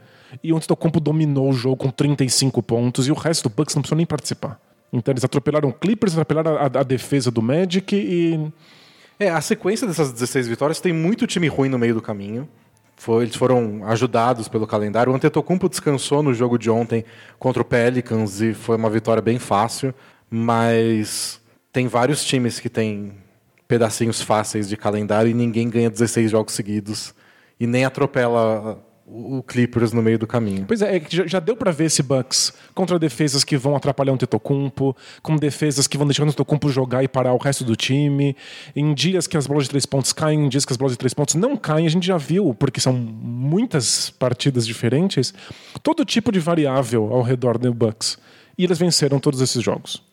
E 0.44 0.54
o 0.54 0.56
Antetokounmpo 0.56 1.00
dominou 1.00 1.50
o 1.50 1.54
jogo 1.54 1.78
com 1.78 1.90
35 1.90 2.62
pontos 2.62 3.08
e 3.08 3.12
o 3.12 3.16
resto 3.16 3.50
do 3.50 3.56
Bucks 3.56 3.74
não 3.74 3.82
precisou 3.82 3.98
nem 3.98 4.06
participar. 4.06 4.62
Então 4.94 5.12
eles 5.12 5.24
atropelaram 5.24 5.70
o 5.70 5.74
Clippers, 5.74 6.14
atropelaram 6.14 6.58
a, 6.58 6.66
a 6.66 6.84
defesa 6.84 7.32
do 7.32 7.42
Magic 7.42 7.96
e 7.96 8.52
É, 9.20 9.30
a 9.30 9.42
sequência 9.42 9.86
dessas 9.86 10.14
16 10.14 10.48
vitórias 10.48 10.80
tem 10.80 10.94
muito 10.94 11.28
time 11.28 11.48
ruim 11.48 11.70
no 11.70 11.78
meio 11.80 11.96
do 11.96 12.02
caminho. 12.02 12.48
Foi, 12.96 13.24
eles 13.24 13.36
foram 13.36 13.82
ajudados 13.86 14.48
pelo 14.48 14.68
calendário. 14.68 15.12
O 15.12 15.16
Antetokounmpo 15.16 15.68
descansou 15.68 16.22
no 16.22 16.34
jogo 16.34 16.58
de 16.58 16.70
ontem 16.70 17.04
contra 17.40 17.62
o 17.62 17.66
Pelicans 17.66 18.42
e 18.42 18.54
foi 18.54 18.76
uma 18.76 18.90
vitória 18.90 19.22
bem 19.22 19.40
fácil. 19.40 19.94
Mas 20.30 21.42
tem 21.74 21.88
vários 21.88 22.24
times 22.24 22.60
que 22.60 22.70
têm 22.70 23.14
pedacinhos 23.70 24.20
fáceis 24.20 24.68
de 24.68 24.76
calendário 24.76 25.30
e 25.30 25.34
ninguém 25.34 25.70
ganha 25.70 25.92
16 25.92 26.32
jogos 26.32 26.56
seguidos 26.56 27.14
e 27.60 27.68
nem 27.68 27.86
atropela 27.86 28.84
o 29.06 29.44
Clippers 29.44 29.92
no 29.92 30.02
meio 30.02 30.18
do 30.18 30.26
caminho. 30.26 30.66
Pois 30.68 30.82
é, 30.82 30.98
é 30.98 31.02
já, 31.08 31.40
deu 31.40 31.56
pra 31.56 31.72
ver 31.72 31.86
esse 31.86 32.02
Bucks 32.02 32.52
contra 32.74 32.98
defesas 32.98 33.44
que 33.44 33.58
vão 33.58 33.76
atrapalhar 33.76 34.14
o 34.14 34.18
Tetocumpo, 34.18 34.96
com 35.22 35.36
defesas 35.36 35.88
que 35.88 35.98
vão 35.98 36.08
deixar 36.08 36.24
o 36.24 36.28
Tetocumpo 36.28 36.70
jogar 36.70 37.04
e 37.04 37.08
parar 37.08 37.34
o 37.34 37.38
resto 37.38 37.64
do 37.64 37.76
time. 37.76 38.36
Em 38.76 38.92
dias 38.94 39.28
que 39.28 39.38
as 39.38 39.46
bolas 39.46 39.66
de 39.66 39.70
três 39.70 39.86
pontos 39.86 40.14
caem, 40.14 40.46
em 40.46 40.50
dias 40.50 40.66
que 40.66 40.74
as 40.74 40.78
bolas 40.78 40.94
de 40.94 40.98
três 40.98 41.14
pontos 41.14 41.36
não 41.36 41.56
caem, 41.56 41.86
a 41.86 41.90
gente 41.90 42.08
já 42.08 42.18
viu, 42.18 42.56
porque 42.56 42.80
são 42.80 42.94
muitas 42.94 44.10
partidas 44.10 44.66
diferentes, 44.66 45.32
todo 45.84 46.04
tipo 46.04 46.32
de 46.32 46.40
variável 46.40 47.14
ao 47.14 47.22
redor 47.22 47.58
do 47.60 47.72
Bucks. 47.72 48.18
E 48.58 48.64
eles 48.64 48.80
venceram 48.80 49.20
todos 49.20 49.42
esses 49.42 49.64
jogos. 49.64 50.09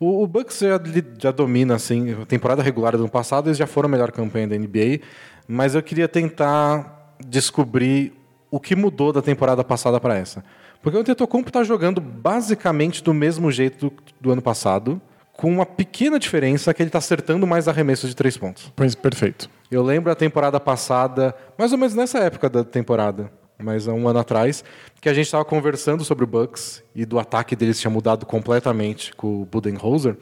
O, 0.00 0.22
o 0.22 0.26
Bucks 0.26 0.58
já, 0.58 0.80
já 1.18 1.30
domina, 1.30 1.74
assim, 1.74 2.22
a 2.22 2.24
temporada 2.24 2.62
regular 2.62 2.96
do 2.96 3.00
ano 3.00 3.10
passado, 3.10 3.48
eles 3.48 3.58
já 3.58 3.66
foram 3.66 3.86
a 3.86 3.90
melhor 3.92 4.10
campanha 4.10 4.48
da 4.48 4.56
NBA, 4.56 5.00
mas 5.46 5.74
eu 5.74 5.82
queria 5.82 6.08
tentar 6.08 7.14
descobrir 7.22 8.14
o 8.50 8.58
que 8.58 8.74
mudou 8.74 9.12
da 9.12 9.20
temporada 9.20 9.62
passada 9.62 10.00
para 10.00 10.16
essa. 10.16 10.42
Porque 10.80 10.96
o 10.96 11.04
Tetocumpo 11.04 11.50
está 11.50 11.62
jogando 11.62 12.00
basicamente 12.00 13.04
do 13.04 13.12
mesmo 13.12 13.52
jeito 13.52 13.90
do, 13.90 13.92
do 14.18 14.32
ano 14.32 14.40
passado, 14.40 14.98
com 15.34 15.50
uma 15.50 15.66
pequena 15.66 16.18
diferença 16.18 16.72
que 16.72 16.82
ele 16.82 16.88
está 16.88 16.98
acertando 16.98 17.46
mais 17.46 17.68
arremessos 17.68 18.08
de 18.08 18.16
três 18.16 18.38
pontos. 18.38 18.72
Perfeito. 19.02 19.50
Eu 19.70 19.82
lembro 19.82 20.10
a 20.10 20.14
temporada 20.14 20.58
passada, 20.58 21.34
mais 21.58 21.72
ou 21.72 21.78
menos 21.78 21.94
nessa 21.94 22.20
época 22.20 22.48
da 22.48 22.64
temporada, 22.64 23.30
mais 23.62 23.88
há 23.88 23.92
um 23.92 24.08
ano 24.08 24.18
atrás, 24.18 24.64
que 25.00 25.08
a 25.08 25.14
gente 25.14 25.26
estava 25.26 25.44
conversando 25.44 26.04
sobre 26.04 26.24
o 26.24 26.26
Bucks 26.26 26.82
e 26.94 27.04
do 27.04 27.18
ataque 27.18 27.56
deles 27.56 27.80
tinha 27.80 27.90
mudado 27.90 28.26
completamente 28.26 29.14
com 29.14 29.42
o 29.42 29.44
Budenholzer. 29.44 30.16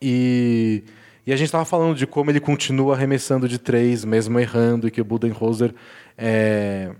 E, 0.00 0.84
e 1.26 1.32
a 1.32 1.36
gente 1.36 1.46
estava 1.46 1.64
falando 1.64 1.96
de 1.96 2.06
como 2.06 2.30
ele 2.30 2.40
continua 2.40 2.94
arremessando 2.94 3.48
de 3.48 3.58
três, 3.58 4.04
mesmo 4.04 4.38
errando, 4.38 4.88
e 4.88 4.90
que 4.90 5.00
o 5.00 5.04
Budenholzer 5.04 5.74
é, 6.16 6.92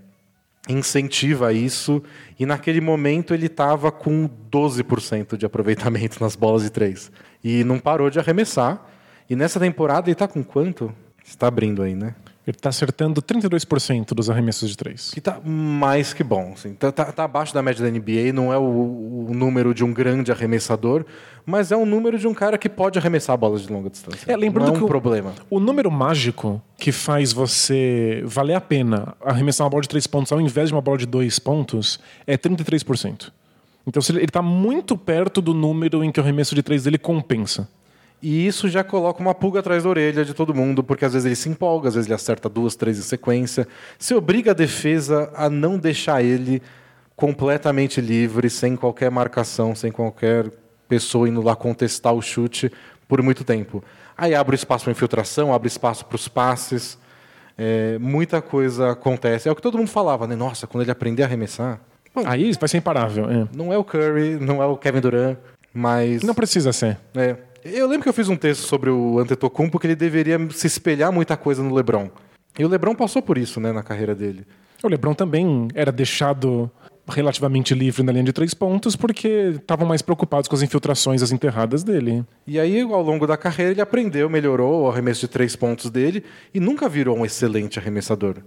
incentiva 0.67 1.53
isso. 1.53 2.03
E 2.39 2.45
naquele 2.45 2.81
momento 2.81 3.33
ele 3.33 3.47
estava 3.47 3.91
com 3.91 4.29
12% 4.51 5.37
de 5.37 5.45
aproveitamento 5.45 6.21
nas 6.21 6.35
bolas 6.35 6.63
de 6.63 6.69
três. 6.69 7.11
E 7.43 7.63
não 7.63 7.79
parou 7.79 8.09
de 8.09 8.19
arremessar. 8.19 8.85
E 9.29 9.35
nessa 9.35 9.59
temporada 9.59 10.07
ele 10.07 10.13
está 10.13 10.27
com 10.27 10.43
quanto? 10.43 10.93
Está 11.23 11.47
abrindo 11.47 11.81
aí, 11.81 11.95
né? 11.95 12.15
Ele 12.45 12.57
tá 12.57 12.69
acertando 12.69 13.21
32% 13.21 14.13
dos 14.15 14.27
arremessos 14.29 14.69
de 14.69 14.75
três. 14.75 15.11
Que 15.13 15.21
tá 15.21 15.39
mais 15.45 16.11
que 16.11 16.23
bom. 16.23 16.53
Assim. 16.53 16.73
Tá, 16.73 16.91
tá- 16.91 17.11
tá 17.11 17.23
abaixo 17.23 17.53
da 17.53 17.61
média 17.61 17.83
da 17.83 17.91
NBA, 17.91 18.33
não 18.33 18.51
é 18.51 18.57
o, 18.57 19.27
o 19.29 19.31
número 19.33 19.73
de 19.75 19.83
um 19.83 19.93
grande 19.93 20.31
arremessador, 20.31 21.05
mas 21.45 21.71
é 21.71 21.77
um 21.77 21.85
número 21.85 22.17
de 22.17 22.27
um 22.27 22.33
cara 22.33 22.57
que 22.57 22.67
pode 22.67 22.97
arremessar 22.97 23.37
bolas 23.37 23.61
de 23.61 23.71
longa 23.71 23.91
distância. 23.91 24.25
É, 24.31 24.35
lembrando 24.35 24.67
não 24.69 24.73
é 24.73 24.77
um 24.77 24.79
que 24.79 24.83
o- 24.85 24.87
problema. 24.87 25.33
O 25.51 25.59
número 25.59 25.91
mágico 25.91 26.59
que 26.79 26.91
faz 26.91 27.31
você 27.31 28.23
valer 28.25 28.55
a 28.55 28.61
pena 28.61 29.15
arremessar 29.23 29.65
uma 29.65 29.69
bola 29.71 29.83
de 29.83 29.89
três 29.89 30.07
pontos 30.07 30.31
ao 30.31 30.41
invés 30.41 30.69
de 30.69 30.73
uma 30.75 30.81
bola 30.81 30.97
de 30.97 31.05
dois 31.05 31.37
pontos 31.37 31.99
é 32.25 32.35
33%. 32.37 33.31
Então 33.85 34.01
ele 34.09 34.25
está 34.25 34.41
muito 34.41 34.97
perto 34.97 35.41
do 35.41 35.53
número 35.53 36.03
em 36.03 36.11
que 36.11 36.19
o 36.19 36.23
arremesso 36.23 36.55
de 36.55 36.63
três 36.63 36.83
dele 36.83 36.97
compensa. 36.97 37.67
E 38.21 38.45
isso 38.45 38.69
já 38.69 38.83
coloca 38.83 39.19
uma 39.19 39.33
pulga 39.33 39.61
atrás 39.61 39.83
da 39.83 39.89
orelha 39.89 40.23
de 40.23 40.33
todo 40.33 40.53
mundo, 40.53 40.83
porque 40.83 41.03
às 41.03 41.13
vezes 41.13 41.25
ele 41.25 41.35
se 41.35 41.49
empolga, 41.49 41.87
às 41.87 41.95
vezes 41.95 42.07
ele 42.07 42.13
acerta 42.13 42.47
duas, 42.47 42.75
três 42.75 42.99
em 42.99 43.01
sequência. 43.01 43.67
Você 43.97 44.13
obriga 44.13 44.51
a 44.51 44.53
defesa 44.53 45.31
a 45.35 45.49
não 45.49 45.77
deixar 45.79 46.23
ele 46.23 46.61
completamente 47.15 47.99
livre, 47.99 48.49
sem 48.49 48.75
qualquer 48.75 49.09
marcação, 49.09 49.73
sem 49.73 49.91
qualquer 49.91 50.51
pessoa 50.87 51.27
indo 51.27 51.41
lá 51.41 51.55
contestar 51.55 52.13
o 52.13 52.21
chute 52.21 52.71
por 53.07 53.21
muito 53.23 53.43
tempo. 53.43 53.83
Aí 54.17 54.35
abre 54.35 54.55
espaço 54.55 54.83
para 54.83 54.91
infiltração, 54.91 55.53
abre 55.53 55.67
espaço 55.67 56.05
para 56.05 56.15
os 56.15 56.27
passes. 56.27 56.97
É, 57.57 57.97
muita 57.99 58.41
coisa 58.41 58.91
acontece. 58.91 59.49
É 59.49 59.51
o 59.51 59.55
que 59.55 59.61
todo 59.61 59.77
mundo 59.77 59.87
falava, 59.87 60.27
né? 60.27 60.35
Nossa, 60.35 60.67
quando 60.67 60.83
ele 60.83 60.91
aprender 60.91 61.23
a 61.23 61.25
arremessar. 61.25 61.79
Bom, 62.13 62.23
Aí 62.25 62.51
vai 62.53 62.67
ser 62.69 62.77
imparável. 62.77 63.29
é. 63.29 63.47
não 63.55 63.71
é 63.71 63.77
o 63.77 63.83
Curry, 63.83 64.37
não 64.39 64.61
é 64.61 64.65
o 64.65 64.77
Kevin 64.77 64.99
Durant, 64.99 65.37
mas. 65.73 66.21
Não 66.23 66.33
precisa 66.33 66.73
ser. 66.73 66.97
É. 67.15 67.35
Eu 67.63 67.87
lembro 67.87 68.03
que 68.03 68.09
eu 68.09 68.13
fiz 68.13 68.27
um 68.27 68.35
texto 68.35 68.61
sobre 68.61 68.89
o 68.89 69.19
Antetokounmpo 69.19 69.77
que 69.77 69.85
ele 69.85 69.95
deveria 69.95 70.37
se 70.49 70.65
espelhar 70.65 71.11
muita 71.11 71.37
coisa 71.37 71.61
no 71.61 71.73
LeBron. 71.73 72.09
E 72.57 72.65
o 72.65 72.67
LeBron 72.67 72.95
passou 72.95 73.21
por 73.21 73.37
isso, 73.37 73.59
né, 73.59 73.71
na 73.71 73.83
carreira 73.83 74.15
dele. 74.15 74.45
O 74.83 74.87
LeBron 74.87 75.13
também 75.13 75.67
era 75.75 75.91
deixado 75.91 76.71
relativamente 77.07 77.75
livre 77.75 78.03
na 78.03 78.11
linha 78.11 78.23
de 78.23 78.33
três 78.33 78.53
pontos 78.53 78.95
porque 78.95 79.53
estavam 79.55 79.87
mais 79.87 80.01
preocupados 80.01 80.47
com 80.47 80.55
as 80.55 80.63
infiltrações, 80.63 81.21
as 81.21 81.31
enterradas 81.31 81.83
dele. 81.83 82.25
E 82.47 82.59
aí, 82.59 82.81
ao 82.81 83.01
longo 83.01 83.27
da 83.27 83.37
carreira, 83.37 83.71
ele 83.71 83.81
aprendeu, 83.81 84.29
melhorou 84.29 84.83
o 84.83 84.89
arremesso 84.89 85.21
de 85.21 85.27
três 85.27 85.55
pontos 85.55 85.91
dele 85.91 86.23
e 86.53 86.59
nunca 86.59 86.89
virou 86.89 87.17
um 87.17 87.25
excelente 87.25 87.77
arremessador. 87.77 88.37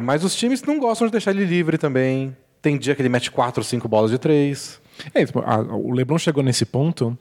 Mas 0.00 0.24
os 0.24 0.34
times 0.34 0.62
não 0.62 0.78
gostam 0.78 1.06
de 1.06 1.12
deixar 1.12 1.30
ele 1.30 1.44
livre 1.44 1.78
também. 1.78 2.36
Tem 2.60 2.76
dia 2.76 2.96
que 2.96 3.02
ele 3.02 3.08
mete 3.08 3.30
quatro 3.30 3.60
ou 3.60 3.64
cinco 3.64 3.86
bolas 3.86 4.10
de 4.10 4.18
três. 4.18 4.80
É, 5.14 5.24
tipo, 5.24 5.40
o 5.40 5.92
LeBron 5.92 6.18
chegou 6.18 6.42
nesse 6.42 6.64
ponto 6.64 7.16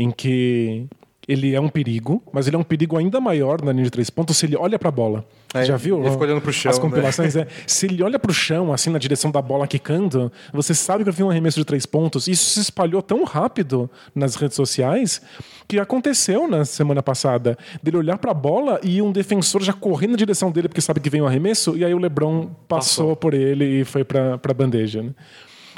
em 0.00 0.10
que 0.10 0.86
ele 1.28 1.54
é 1.54 1.60
um 1.60 1.68
perigo, 1.68 2.22
mas 2.32 2.46
ele 2.46 2.56
é 2.56 2.58
um 2.58 2.64
perigo 2.64 2.96
ainda 2.96 3.20
maior 3.20 3.62
na 3.62 3.70
linha 3.70 3.84
de 3.84 3.90
três 3.90 4.10
pontos 4.10 4.36
se 4.36 4.46
ele 4.46 4.56
olha 4.56 4.78
para 4.78 4.88
a 4.88 4.92
bola. 4.92 5.24
É, 5.54 5.64
Já 5.64 5.76
viu? 5.76 6.00
ele 6.00 6.10
fica 6.10 6.24
olhando 6.24 6.40
pro 6.40 6.52
chão, 6.52 6.70
As 6.70 6.78
né? 6.78 6.82
compilações, 6.82 7.36
é. 7.36 7.46
Se 7.66 7.86
ele 7.86 8.02
olha 8.02 8.18
para 8.18 8.30
o 8.30 8.34
chão, 8.34 8.72
assim, 8.72 8.90
na 8.90 8.98
direção 8.98 9.30
da 9.30 9.42
bola 9.42 9.66
quicando, 9.66 10.32
você 10.52 10.74
sabe 10.74 11.04
que 11.04 11.10
vai 11.10 11.16
vir 11.16 11.24
um 11.24 11.30
arremesso 11.30 11.58
de 11.58 11.64
três 11.64 11.86
pontos. 11.86 12.26
Isso 12.26 12.50
se 12.50 12.60
espalhou 12.60 13.02
tão 13.02 13.22
rápido 13.24 13.88
nas 14.14 14.34
redes 14.34 14.56
sociais 14.56 15.20
que 15.68 15.78
aconteceu 15.78 16.48
na 16.48 16.64
semana 16.64 17.02
passada 17.02 17.56
dele 17.82 17.98
olhar 17.98 18.18
para 18.18 18.32
a 18.32 18.34
bola 18.34 18.80
e 18.82 19.00
um 19.00 19.12
defensor 19.12 19.62
já 19.62 19.72
correr 19.72 20.08
na 20.08 20.16
direção 20.16 20.50
dele 20.50 20.68
porque 20.68 20.80
sabe 20.80 20.98
que 20.98 21.10
vem 21.10 21.20
um 21.20 21.26
arremesso, 21.26 21.76
e 21.76 21.84
aí 21.84 21.94
o 21.94 21.98
LeBron 21.98 22.46
passou, 22.66 23.08
Passou. 23.08 23.16
por 23.16 23.34
ele 23.34 23.82
e 23.82 23.84
foi 23.84 24.02
para 24.02 24.34
a 24.42 24.54
bandeja. 24.54 25.02
Né? 25.02 25.10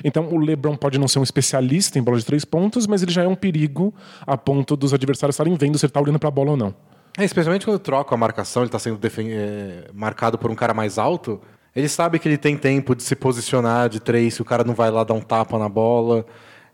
Então 0.05 0.29
o 0.29 0.39
LeBron 0.39 0.77
pode 0.77 0.99
não 0.99 1.09
ser 1.09 1.19
um 1.19 1.23
especialista 1.23 1.99
em 1.99 2.03
bola 2.03 2.19
de 2.19 2.25
três 2.25 2.45
pontos, 2.45 2.87
mas 2.87 3.03
ele 3.03 3.13
já 3.13 3.23
é 3.23 3.29
um 3.29 3.35
perigo 3.35 3.95
a 4.27 4.37
ponto 4.37 4.77
dos 4.77 4.93
adversários 4.93 5.35
estarem 5.35 5.55
vendo 5.55 5.79
se 5.79 5.85
ele 5.85 5.91
está 5.91 6.01
olhando 6.01 6.19
para 6.19 6.29
a 6.29 6.33
bola 6.33 6.53
ou 6.53 6.57
não. 6.57 6.75
É, 7.19 7.25
especialmente 7.25 7.67
quando 7.67 7.79
troca 7.79 8.15
a 8.15 8.19
marcação, 8.19 8.63
ele 8.63 8.69
está 8.69 8.79
sendo 8.79 8.99
é, 9.05 9.91
marcado 9.93 10.39
por 10.39 10.51
um 10.51 10.55
cara 10.55 10.73
mais 10.73 10.99
alto. 10.99 11.41
Ele 11.75 11.89
sabe 11.89 12.19
que 12.19 12.29
ele 12.29 12.39
tem 12.39 12.57
tempo 12.57 12.95
de 12.95 13.03
se 13.03 13.15
posicionar 13.15 13.89
de 13.89 14.01
três, 14.01 14.35
se 14.35 14.43
o 14.43 14.45
cara 14.45 14.65
não 14.65 14.75
vai 14.75 14.91
lá 14.91 15.05
dar 15.05 15.15
um 15.15 15.21
tapa 15.21 15.59
na 15.59 15.69
bola. 15.69 16.25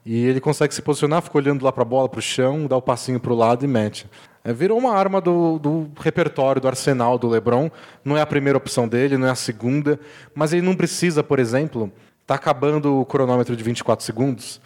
E 0.04 0.24
ele 0.26 0.40
consegue 0.40 0.74
se 0.74 0.80
posicionar, 0.80 1.22
fica 1.22 1.36
olhando 1.36 1.64
lá 1.64 1.72
para 1.72 1.82
a 1.82 1.84
bola, 1.84 2.08
para 2.08 2.18
o 2.18 2.22
chão, 2.22 2.66
dá 2.66 2.76
o 2.76 2.82
passinho 2.82 3.20
para 3.20 3.32
o 3.32 3.36
lado 3.36 3.64
e 3.64 3.68
mete. 3.68 4.08
É, 4.44 4.52
virou 4.52 4.78
uma 4.78 4.94
arma 4.94 5.20
do, 5.20 5.58
do 5.58 5.90
repertório, 6.00 6.62
do 6.62 6.68
arsenal 6.68 7.18
do 7.18 7.28
LeBron. 7.28 7.70
Não 8.04 8.16
é 8.16 8.20
a 8.20 8.26
primeira 8.26 8.56
opção 8.56 8.88
dele, 8.88 9.18
não 9.18 9.26
é 9.26 9.30
a 9.30 9.34
segunda. 9.34 10.00
Mas 10.34 10.52
ele 10.52 10.62
não 10.62 10.74
precisa, 10.74 11.22
por 11.22 11.38
exemplo, 11.38 11.92
tá 12.28 12.34
acabando 12.34 13.00
o 13.00 13.06
cronômetro 13.06 13.56
de 13.56 13.64
24 13.64 14.04
segundos. 14.04 14.60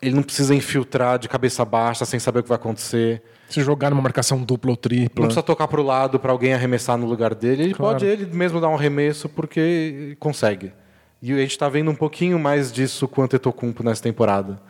Ele 0.00 0.14
não 0.14 0.22
precisa 0.22 0.54
infiltrar 0.54 1.18
de 1.18 1.28
cabeça 1.28 1.64
baixa, 1.64 2.04
sem 2.04 2.20
saber 2.20 2.38
o 2.38 2.42
que 2.44 2.48
vai 2.48 2.56
acontecer. 2.56 3.20
Se 3.48 3.60
jogar 3.62 3.90
numa 3.90 4.00
marcação 4.02 4.40
dupla 4.42 4.70
ou 4.70 4.74
Não 4.76 4.80
tripla. 4.80 5.24
precisa 5.26 5.42
tocar 5.42 5.66
para 5.66 5.80
o 5.80 5.84
lado 5.84 6.20
para 6.20 6.30
alguém 6.30 6.54
arremessar 6.54 6.96
no 6.96 7.04
lugar 7.06 7.34
dele. 7.34 7.64
Ele 7.64 7.74
Claro. 7.74 7.94
pode 7.94 8.06
ele 8.06 8.26
mesmo 8.26 8.60
dar 8.60 8.68
um 8.68 8.74
arremesso 8.76 9.28
porque 9.28 10.16
consegue. 10.20 10.72
E 11.20 11.32
a 11.32 11.36
gente 11.38 11.50
está 11.50 11.68
vendo 11.68 11.90
um 11.90 11.94
pouquinho 11.96 12.38
mais 12.38 12.70
disso 12.70 13.08
com 13.08 13.22
o 13.22 13.24
Antetokounmpo 13.24 13.82
nessa 13.82 14.02
temporada. 14.02 14.60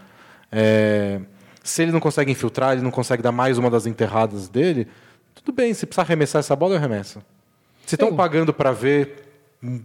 É, 0.50 1.20
se 1.62 1.82
ele 1.82 1.92
não 1.92 2.00
consegue 2.00 2.30
infiltrar, 2.32 2.72
ele 2.72 2.82
não 2.82 2.90
consegue 2.90 3.22
dar 3.22 3.32
mais 3.32 3.58
uma 3.58 3.68
das 3.70 3.86
enterradas 3.86 4.48
dele, 4.48 4.86
tudo 5.34 5.52
bem. 5.54 5.74
Se 5.74 5.84
precisar 5.84 6.02
arremessar 6.04 6.40
essa 6.40 6.56
bola, 6.56 6.74
eu 6.74 6.78
arremesso. 6.78 7.20
Se 7.84 7.96
estão 7.96 8.14
pagando 8.16 8.54
para 8.54 8.70
ver 8.72 9.23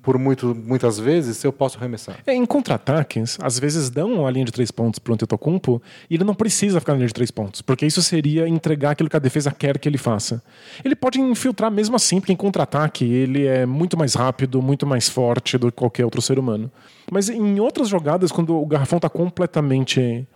por 0.01 0.17
muito, 0.17 0.55
muitas 0.55 0.99
vezes, 0.99 1.43
eu 1.43 1.53
posso 1.53 1.77
arremessar. 1.77 2.17
É, 2.25 2.33
em 2.33 2.45
contra-ataques, 2.45 3.37
às 3.41 3.59
vezes 3.59 3.89
dão 3.89 4.25
a 4.25 4.31
linha 4.31 4.45
de 4.45 4.51
três 4.51 4.71
pontos 4.71 4.99
para 4.99 5.11
o 5.11 5.13
Antetokounmpo 5.13 5.81
e 6.09 6.15
ele 6.15 6.23
não 6.23 6.33
precisa 6.33 6.79
ficar 6.79 6.93
na 6.93 6.97
linha 6.97 7.07
de 7.07 7.13
três 7.13 7.31
pontos, 7.31 7.61
porque 7.61 7.85
isso 7.85 8.01
seria 8.01 8.47
entregar 8.47 8.91
aquilo 8.91 9.09
que 9.09 9.15
a 9.15 9.19
defesa 9.19 9.51
quer 9.51 9.77
que 9.77 9.87
ele 9.87 9.97
faça. 9.97 10.41
Ele 10.83 10.95
pode 10.95 11.19
infiltrar 11.19 11.71
mesmo 11.71 11.95
assim, 11.95 12.19
porque 12.19 12.33
em 12.33 12.35
contra-ataque 12.35 13.05
ele 13.05 13.45
é 13.45 13.65
muito 13.65 13.97
mais 13.97 14.13
rápido, 14.13 14.61
muito 14.61 14.85
mais 14.85 15.09
forte 15.09 15.57
do 15.57 15.71
que 15.71 15.77
qualquer 15.77 16.05
outro 16.05 16.21
ser 16.21 16.37
humano. 16.39 16.71
Mas 17.11 17.29
em 17.29 17.59
outras 17.59 17.89
jogadas, 17.89 18.31
quando 18.31 18.55
o 18.55 18.65
garrafão 18.65 18.97
está 18.97 19.09
completamente 19.09 20.27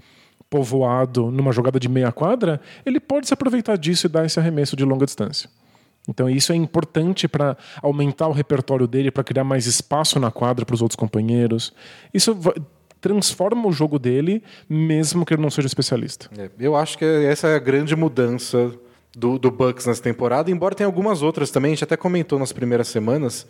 povoado 0.50 1.32
numa 1.32 1.52
jogada 1.52 1.80
de 1.80 1.90
meia 1.90 2.12
quadra, 2.12 2.62
ele 2.86 3.00
pode 3.00 3.28
se 3.28 3.34
aproveitar 3.34 3.76
disso 3.76 4.06
e 4.06 4.10
dar 4.10 4.26
esse 4.26 4.40
arremesso 4.40 4.76
de 4.76 4.86
longa 4.86 5.06
distância. 5.06 5.50
Então 6.08 6.30
isso 6.30 6.52
é 6.52 6.56
importante 6.56 7.28
para 7.28 7.56
aumentar 7.82 8.28
o 8.28 8.32
repertório 8.34 8.88
dele, 8.88 9.10
para 9.12 9.24
criar 9.24 9.44
mais 9.44 9.66
espaço 9.66 10.20
na 10.20 10.30
quadra 10.32 10.66
para 10.66 10.74
os 10.74 10.82
outros 10.82 10.96
companheiros. 10.98 11.74
Isso 12.14 12.38
transforma 13.00 13.68
o 13.68 13.72
jogo 13.72 14.00
dele, 14.00 14.44
mesmo 14.70 15.26
que 15.26 15.34
ele 15.34 15.42
não 15.42 15.50
seja 15.50 15.68
especialista. 15.68 16.30
É, 16.38 16.50
eu 16.60 16.76
acho 16.76 16.98
que 16.98 17.06
essa 17.06 17.48
é 17.48 17.56
a 17.56 17.60
grande 17.60 17.96
mudança 17.96 18.72
do, 19.16 19.38
do 19.38 19.52
Bucks 19.52 19.86
nessa 19.86 20.02
temporada, 20.02 20.50
embora 20.50 20.74
tenha 20.76 20.88
algumas 20.88 21.22
outras 21.22 21.52
também, 21.52 21.72
a 21.72 21.76
gente 21.76 21.84
até 21.84 21.96
comentou 21.98 22.40
nas 22.40 22.52
primeiras 22.52 22.88
semanas, 22.88 23.46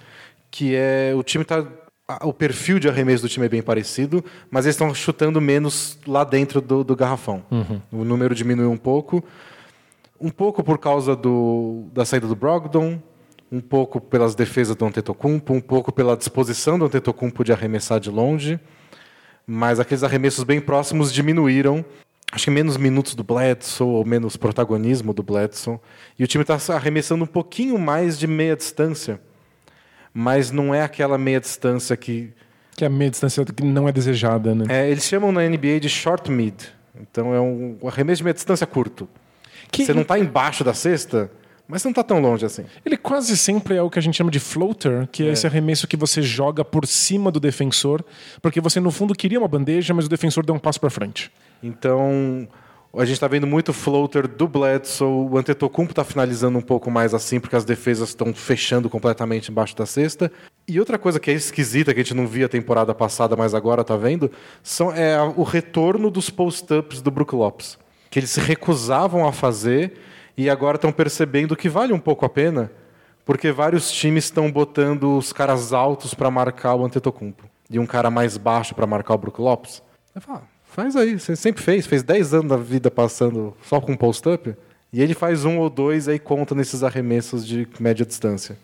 que 0.52 0.76
é 0.76 1.14
o 1.16 1.24
time 1.24 1.44
tá. 1.46 1.66
a- 2.08 2.26
O 2.28 2.34
perfil 2.34 2.80
de 2.80 2.90
arremesso 2.90 3.24
do 3.24 3.30
time 3.30 3.46
é 3.46 3.50
bem 3.50 3.62
parecido, 3.62 4.24
mas 4.52 4.66
eles 4.66 4.76
estão 4.76 4.94
chutando 4.94 5.40
menos 5.40 5.98
lá 6.06 6.24
dentro 6.24 6.60
do, 6.60 6.84
do 6.84 6.96
garrafão. 6.96 7.44
O 7.92 8.04
número 8.04 8.36
diminuiu 8.36 8.70
um 8.72 8.78
pouco. 8.78 9.24
Um 10.20 10.30
pouco 10.30 10.64
por 10.64 10.78
causa 10.78 11.16
do, 11.16 11.86
da 11.94 12.06
saída 12.06 12.28
do 12.28 12.36
Brogdon, 12.36 13.02
um 13.52 13.60
pouco 13.60 14.00
pelas 14.00 14.36
defesas 14.36 14.76
do 14.76 14.86
Antetokounmpo, 14.86 15.54
um 15.54 15.62
pouco 15.62 15.92
pela 15.92 16.16
disposição 16.16 16.80
do 16.80 16.86
Antetokounmpo 16.86 17.44
de 17.44 17.52
arremessar 17.52 18.00
de 18.00 18.10
longe 18.10 18.60
mas 19.46 19.80
aqueles 19.80 20.04
arremessos 20.04 20.44
bem 20.44 20.60
próximos 20.62 21.12
diminuíram. 21.14 21.84
Acho 22.32 22.46
que 22.46 22.52
menos 22.52 22.78
minutos 22.78 23.14
do 23.14 23.24
Bledsoe, 23.24 23.88
ou 23.88 24.06
menos 24.06 24.36
protagonismo 24.36 25.14
do 25.14 25.22
Bledsoe. 25.22 25.80
E 26.18 26.24
o 26.24 26.28
time 26.28 26.44
está 26.44 26.58
arremessando 26.74 27.24
um 27.24 27.28
pouquinho 27.28 27.78
mais 27.78 28.18
de 28.18 28.26
meia 28.26 28.56
distância. 28.56 29.20
Mas 30.14 30.50
não 30.50 30.74
é 30.74 30.82
aquela 30.82 31.18
meia 31.18 31.40
distância 31.40 31.96
que. 31.96 32.34
Que 32.76 32.84
é 32.84 32.88
a 32.88 32.90
meia 32.90 33.12
distância 33.12 33.46
que 33.46 33.64
não 33.64 33.88
é 33.88 33.92
desejada, 33.92 34.56
né? 34.56 34.66
É, 34.68 34.90
eles 34.90 35.04
chamam 35.04 35.32
na 35.32 35.48
NBA 35.48 35.80
de 35.80 35.90
short 35.90 36.32
mid. 36.32 36.56
Então 37.00 37.34
é 37.34 37.40
um, 37.40 37.78
um 37.82 37.88
arremesso 37.88 38.18
de 38.18 38.24
meia 38.24 38.34
distância 38.34 38.66
curto. 38.66 39.08
Que 39.74 39.86
Você 39.86 39.94
não 39.94 40.04
está 40.04 40.20
embaixo 40.20 40.64
da 40.64 40.72
cesta, 40.72 41.32
mas 41.68 41.84
não 41.84 41.90
está 41.90 42.04
tão 42.04 42.22
longe 42.22 42.46
assim. 42.46 42.64
Ele 42.86 42.96
quase 42.96 43.36
sempre 43.36 43.76
é 43.76 43.82
o 43.82 43.90
que 43.90 43.98
a 43.98 44.02
gente 44.02 44.16
chama 44.16 44.30
de 44.30 44.40
floater, 44.40 45.08
que 45.12 45.24
é, 45.24 45.32
esse 45.32 45.48
arremesso 45.48 45.88
que 45.88 45.98
você 45.98 46.22
joga 46.22 46.64
por 46.64 46.86
cima 46.86 47.32
do 47.32 47.40
defensor, 47.40 48.06
porque 48.40 48.62
você 48.62 48.80
no 48.80 48.92
fundo 48.92 49.16
queria 49.16 49.40
uma 49.40 49.48
bandeja, 49.48 49.92
mas 49.92 50.06
o 50.06 50.10
defensor 50.10 50.46
deu 50.46 50.54
um 50.54 50.60
passo 50.60 50.80
para 50.80 50.92
frente. 50.92 51.32
Então, 51.64 52.48
a 52.96 53.06
gente 53.06 53.16
está 53.16 53.28
vendo 53.28 53.48
muito 53.48 53.74
floater 53.74 54.28
do 54.28 54.48
Bledsoe. 54.48 55.08
O 55.08 55.36
Antetokounmpo 55.36 55.94
está 55.94 56.04
finalizando 56.04 56.60
um 56.60 56.62
pouco 56.62 56.92
mais 56.92 57.16
assim, 57.16 57.40
porque 57.40 57.56
as 57.56 57.66
defesas 57.66 58.10
estão 58.10 58.32
fechando 58.36 58.88
completamente 58.88 59.50
embaixo 59.50 59.76
da 59.76 59.88
cesta. 59.88 60.32
E 60.68 60.80
outra 60.80 61.00
coisa 61.00 61.20
que 61.20 61.32
é 61.32 61.34
esquisita, 61.34 61.92
que 61.92 62.00
a 62.02 62.04
gente 62.04 62.14
não 62.14 62.28
via 62.28 62.46
a 62.46 62.50
temporada 62.50 62.94
passada, 62.94 63.36
mas 63.36 63.56
agora 63.56 63.82
está 63.82 63.98
vendo, 63.98 64.30
são, 64.62 64.94
é 64.94 65.20
o 65.20 65.42
retorno 65.42 66.12
dos 66.12 66.30
post-ups 66.30 67.02
do 67.02 67.10
Brook 67.10 67.34
Lopes. 67.34 67.80
Que 68.14 68.20
eles 68.20 68.30
se 68.30 68.40
recusavam 68.40 69.28
a 69.28 69.32
fazer 69.32 69.94
e 70.38 70.48
agora 70.48 70.76
estão 70.76 70.92
percebendo 70.92 71.56
que 71.56 71.68
vale 71.68 71.92
um 71.92 71.98
pouco 72.00 72.24
a 72.24 72.30
pena, 72.30 72.72
porque 73.26 73.52
vários 73.52 73.92
times 73.92 74.26
estão 74.26 74.52
botando 74.52 75.18
os 75.18 75.34
caras 75.34 75.74
altos 75.74 76.14
para 76.14 76.30
marcar 76.30 76.76
o 76.76 76.86
Antetokounmpo. 76.86 77.50
E 77.72 77.80
um 77.80 77.88
cara 77.88 78.12
mais 78.12 78.38
baixo 78.38 78.76
para 78.76 78.86
marcar 78.86 79.16
o 79.16 79.18
Brook 79.18 79.42
Lopes. 79.42 79.82
Eu 80.14 80.22
falo, 80.22 80.42
ah, 80.44 80.48
faz 80.64 80.96
aí, 80.96 81.20
você 81.20 81.36
sempre 81.36 81.64
fez, 81.64 81.88
fez 81.88 82.04
10 82.04 82.36
anos 82.36 82.50
da 82.50 82.56
vida 82.56 82.92
passando 82.92 83.58
só 83.64 83.82
com 83.82 83.98
post-up, 83.98 84.56
e 84.92 85.02
ele 85.02 85.16
faz 85.16 85.44
um 85.44 85.58
ou 85.58 85.68
dois 85.68 86.08
aí 86.08 86.20
conta 86.20 86.54
nesses 86.54 86.84
arremessos 86.84 87.44
de 87.48 87.68
média 87.80 88.06
distância. 88.06 88.56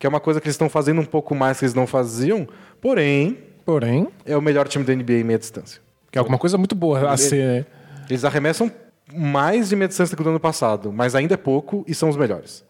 Que 0.00 0.06
é 0.06 0.08
uma 0.08 0.18
coisa 0.18 0.40
que 0.40 0.48
eles 0.48 0.54
estão 0.54 0.68
fazendo 0.68 1.00
um 1.00 1.06
pouco 1.06 1.32
mais 1.32 1.60
que 1.60 1.64
eles 1.64 1.74
não 1.74 1.86
faziam, 1.86 2.48
porém, 2.80 3.38
Porém, 3.64 4.08
é 4.26 4.36
o 4.36 4.42
melhor 4.42 4.66
time 4.66 4.84
da 4.84 4.92
NBA 4.92 5.12
em 5.12 5.22
meia 5.22 5.38
distância. 5.38 5.80
que 6.10 6.18
é 6.18 6.20
alguma 6.20 6.38
coisa 6.38 6.58
muito 6.58 6.74
boa 6.74 7.08
a 7.08 7.16
ser. 7.16 7.68
Eles 8.10 8.24
arremessam 8.24 8.70
mais 9.14 9.68
de 9.68 9.76
meia 9.76 9.88
distância 9.88 10.16
que 10.16 10.22
do 10.22 10.28
ano 10.28 10.40
passado, 10.40 10.92
mas 10.92 11.14
ainda 11.14 11.34
é 11.34 11.36
pouco 11.36 11.84
e 11.86 11.94
são 11.94 12.08
os 12.08 12.16
melhores. 12.16 12.64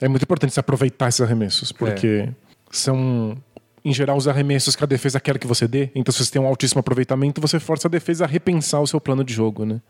É 0.00 0.08
muito 0.08 0.22
importante 0.22 0.52
se 0.52 0.60
aproveitar 0.60 1.08
esses 1.08 1.20
arremessos, 1.20 1.72
porque 1.72 2.28
são, 2.70 3.36
em 3.84 3.92
geral, 3.92 4.16
os 4.16 4.26
arremessos 4.26 4.74
que 4.74 4.82
a 4.82 4.86
defesa 4.86 5.20
quer 5.20 5.38
que 5.38 5.46
você 5.46 5.68
dê. 5.68 5.90
Então, 5.94 6.12
se 6.12 6.24
você 6.24 6.32
tem 6.32 6.42
um 6.42 6.46
altíssimo 6.46 6.80
aproveitamento, 6.80 7.40
você 7.40 7.60
força 7.60 7.88
a 7.88 7.90
defesa 7.90 8.24
a 8.24 8.26
repensar 8.26 8.80
o 8.80 8.86
seu 8.86 9.00
plano 9.00 9.24
de 9.24 9.32
jogo, 9.32 9.64
né? 9.64 9.80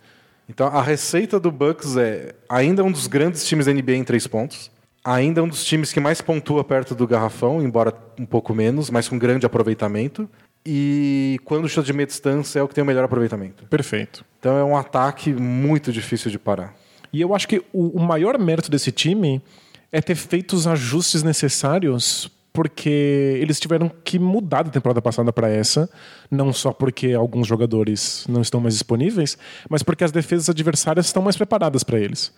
Então 0.48 0.66
a 0.66 0.82
receita 0.82 1.38
do 1.38 1.50
Bucks 1.50 1.96
é 1.96 2.34
ainda 2.48 2.82
um 2.84 2.90
dos 2.90 3.06
grandes 3.06 3.46
times 3.46 3.66
da 3.66 3.72
NBA 3.72 3.94
em 3.94 4.04
três 4.04 4.26
pontos, 4.26 4.70
ainda 5.04 5.42
um 5.42 5.48
dos 5.48 5.64
times 5.64 5.92
que 5.92 6.00
mais 6.00 6.20
pontua 6.20 6.64
perto 6.64 6.94
do 6.94 7.06
garrafão, 7.06 7.62
embora 7.62 7.94
um 8.18 8.26
pouco 8.26 8.54
menos, 8.54 8.90
mas 8.90 9.08
com 9.08 9.18
grande 9.18 9.46
aproveitamento. 9.46 10.28
E 10.64 11.38
quando 11.44 11.68
chuta 11.68 11.86
de 11.86 11.92
meia 11.92 12.06
distância 12.06 12.60
é 12.60 12.62
o 12.62 12.68
que 12.68 12.74
tem 12.74 12.82
o 12.82 12.86
melhor 12.86 13.04
aproveitamento. 13.04 13.64
Perfeito. 13.66 14.24
Então 14.38 14.56
é 14.56 14.64
um 14.64 14.76
ataque 14.76 15.32
muito 15.32 15.92
difícil 15.92 16.30
de 16.30 16.38
parar. 16.38 16.74
E 17.12 17.20
eu 17.20 17.34
acho 17.34 17.48
que 17.48 17.62
o, 17.72 17.98
o 17.98 18.00
maior 18.00 18.38
mérito 18.38 18.70
desse 18.70 18.92
time 18.92 19.42
é 19.90 20.00
ter 20.00 20.14
feito 20.14 20.54
os 20.54 20.66
ajustes 20.66 21.22
necessários 21.22 22.30
porque 22.52 23.38
eles 23.40 23.58
tiveram 23.58 23.88
que 23.88 24.18
mudar 24.18 24.62
da 24.62 24.70
temporada 24.70 25.00
passada 25.00 25.32
para 25.32 25.48
essa, 25.48 25.88
não 26.30 26.52
só 26.52 26.72
porque 26.72 27.12
alguns 27.12 27.46
jogadores 27.46 28.26
não 28.28 28.42
estão 28.42 28.60
mais 28.60 28.74
disponíveis, 28.74 29.38
mas 29.68 29.82
porque 29.82 30.04
as 30.04 30.12
defesas 30.12 30.50
adversárias 30.50 31.06
estão 31.06 31.22
mais 31.22 31.36
preparadas 31.36 31.82
para 31.82 31.98
eles. 31.98 32.32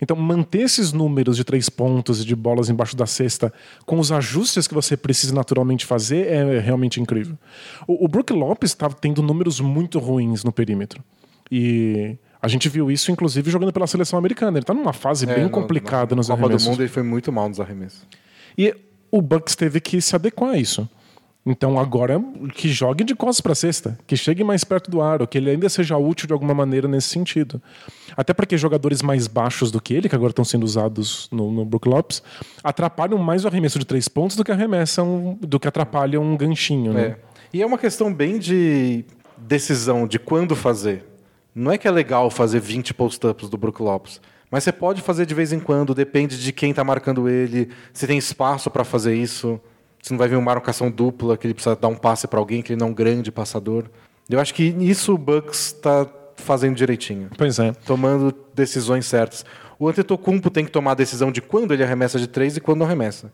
Então, 0.00 0.16
manter 0.16 0.60
esses 0.62 0.92
números 0.92 1.36
de 1.36 1.44
três 1.44 1.68
pontos 1.68 2.22
e 2.22 2.24
de 2.24 2.36
bolas 2.36 2.68
embaixo 2.68 2.96
da 2.96 3.06
cesta 3.06 3.52
com 3.84 3.98
os 3.98 4.12
ajustes 4.12 4.68
que 4.68 4.74
você 4.74 4.96
precisa 4.96 5.34
naturalmente 5.34 5.84
fazer 5.84 6.26
é 6.28 6.60
realmente 6.60 7.00
incrível. 7.00 7.36
O, 7.86 8.04
o 8.04 8.08
Brook 8.08 8.32
Lopes 8.32 8.70
estava 8.70 8.94
tendo 8.94 9.22
números 9.22 9.60
muito 9.60 9.98
ruins 9.98 10.44
no 10.44 10.52
perímetro. 10.52 11.02
E 11.50 12.16
a 12.40 12.46
gente 12.48 12.68
viu 12.68 12.90
isso, 12.90 13.10
inclusive, 13.10 13.50
jogando 13.50 13.72
pela 13.72 13.86
seleção 13.86 14.18
americana. 14.18 14.58
Ele 14.58 14.62
está 14.62 14.74
numa 14.74 14.92
fase 14.92 15.28
É, 15.28 15.34
bem 15.34 15.44
no- 15.44 15.50
complicada 15.50 16.14
no 16.14 16.18
nos 16.18 16.28
Copa 16.28 16.40
do 16.40 16.44
arremessos. 16.46 16.68
Mundo 16.68 16.80
ele 16.82 16.88
foi 16.88 17.02
muito 17.02 17.32
mal 17.32 17.48
nos 17.48 17.58
arremessos. 17.58 18.02
E 18.56 18.74
o 19.10 19.20
Bucks 19.22 19.56
teve 19.56 19.80
que 19.80 20.00
se 20.00 20.14
adequar 20.14 20.50
a 20.50 20.58
isso. 20.58 20.88
Então 21.50 21.78
agora 21.78 22.22
que 22.54 22.68
jogue 22.68 23.02
de 23.02 23.14
costas 23.14 23.40
para 23.40 23.54
cesta, 23.54 23.98
que 24.06 24.16
chegue 24.16 24.44
mais 24.44 24.64
perto 24.64 24.90
do 24.90 25.00
aro, 25.00 25.26
que 25.26 25.38
ele 25.38 25.50
ainda 25.50 25.68
seja 25.68 25.96
útil 25.96 26.26
de 26.26 26.32
alguma 26.32 26.52
maneira 26.52 26.86
nesse 26.86 27.08
sentido. 27.08 27.60
Até 28.14 28.34
porque 28.34 28.58
jogadores 28.58 29.00
mais 29.00 29.26
baixos 29.26 29.70
do 29.70 29.80
que 29.80 29.94
ele, 29.94 30.08
que 30.08 30.14
agora 30.14 30.30
estão 30.30 30.44
sendo 30.44 30.64
usados 30.64 31.28
no, 31.32 31.50
no 31.50 31.64
Brook 31.64 31.88
Lopes, 31.88 32.22
atrapalham 32.62 33.18
mais 33.18 33.44
o 33.44 33.48
arremesso 33.48 33.78
de 33.78 33.86
três 33.86 34.08
pontos 34.08 34.36
do 34.36 34.44
que 34.44 34.52
arremessam, 34.52 35.38
do 35.40 35.58
que 35.58 35.66
atrapalham 35.66 36.22
um 36.22 36.36
ganchinho. 36.36 36.92
Né? 36.92 37.02
É. 37.02 37.16
E 37.52 37.62
é 37.62 37.66
uma 37.66 37.78
questão 37.78 38.12
bem 38.12 38.38
de 38.38 39.04
decisão 39.38 40.06
de 40.06 40.18
quando 40.18 40.54
fazer. 40.54 41.04
Não 41.54 41.72
é 41.72 41.78
que 41.78 41.88
é 41.88 41.90
legal 41.90 42.30
fazer 42.30 42.60
20 42.60 42.92
post-ups 42.92 43.48
do 43.48 43.56
Brook 43.56 43.82
Lopes, 43.82 44.20
mas 44.50 44.64
você 44.64 44.72
pode 44.72 45.00
fazer 45.00 45.24
de 45.24 45.34
vez 45.34 45.52
em 45.52 45.60
quando, 45.60 45.94
depende 45.94 46.38
de 46.40 46.52
quem 46.52 46.70
está 46.70 46.84
marcando 46.84 47.28
ele, 47.28 47.70
se 47.92 48.06
tem 48.06 48.18
espaço 48.18 48.70
para 48.70 48.84
fazer 48.84 49.14
isso, 49.14 49.60
se 50.02 50.10
não 50.12 50.18
vai 50.18 50.28
vir 50.28 50.36
uma 50.36 50.42
marcação 50.54 50.90
dupla, 50.90 51.36
que 51.36 51.46
ele 51.46 51.54
precisa 51.54 51.76
dar 51.76 51.88
um 51.88 51.94
passe 51.94 52.26
para 52.26 52.38
alguém, 52.38 52.62
que 52.62 52.72
ele 52.72 52.80
não 52.80 52.88
é 52.88 52.90
um 52.90 52.94
grande 52.94 53.30
passador. 53.32 53.84
Eu 54.28 54.40
acho 54.40 54.54
que 54.54 54.72
nisso 54.72 55.14
o 55.14 55.18
Bucks 55.18 55.66
está 55.66 56.06
fazendo 56.36 56.76
direitinho, 56.76 57.30
Pois 57.36 57.58
é. 57.58 57.72
tomando 57.84 58.34
decisões 58.54 59.06
certas. 59.06 59.44
O 59.78 59.88
Antetokounmpo 59.88 60.50
tem 60.50 60.64
que 60.64 60.70
tomar 60.70 60.92
a 60.92 60.94
decisão 60.94 61.30
de 61.30 61.40
quando 61.40 61.72
ele 61.72 61.82
arremessa 61.82 62.18
de 62.18 62.26
três 62.26 62.56
e 62.56 62.60
quando 62.60 62.78
não 62.78 62.86
arremessa. 62.86 63.32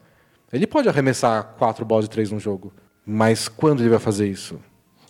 Ele 0.53 0.67
pode 0.67 0.89
arremessar 0.89 1.55
quatro 1.59 1.85
bolas 1.85 2.05
de 2.05 2.11
três 2.11 2.31
num 2.31 2.39
jogo, 2.39 2.73
mas 3.05 3.49
quando 3.49 3.81
ele 3.81 3.89
vai 3.89 3.99
fazer 3.99 4.29
isso? 4.29 4.59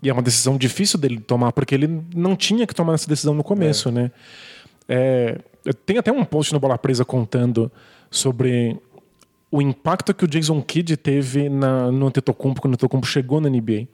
E 0.03 0.09
é 0.09 0.13
uma 0.13 0.23
decisão 0.23 0.57
difícil 0.57 0.99
dele 0.99 1.19
tomar, 1.19 1.53
porque 1.53 1.75
ele 1.75 2.03
não 2.15 2.37
tinha 2.37 2.67
que 2.67 2.75
tomar 2.75 2.95
essa 2.95 3.09
decisão 3.09 3.35
no 3.35 3.43
começo, 3.45 3.91
né? 3.91 4.11
É, 4.89 5.39
tem 5.87 5.99
até 5.99 6.13
um 6.13 6.25
post 6.25 6.53
no 6.53 6.61
Bola 6.61 6.77
Presa 6.77 7.05
contando 7.05 7.71
sobre 8.11 8.79
o 9.57 9.63
impacto 9.63 10.13
que 10.15 10.25
o 10.25 10.29
Jason 10.29 10.61
Kidd 10.63 10.97
teve 10.97 11.49
na, 11.49 11.91
no 11.93 12.07
Antetokounmpo 12.09 12.61
quando 12.61 12.73
o 12.73 12.77
Antetokounmpo 12.77 13.07
chegou 13.07 13.41
na 13.41 13.49
NBA. 13.49 13.87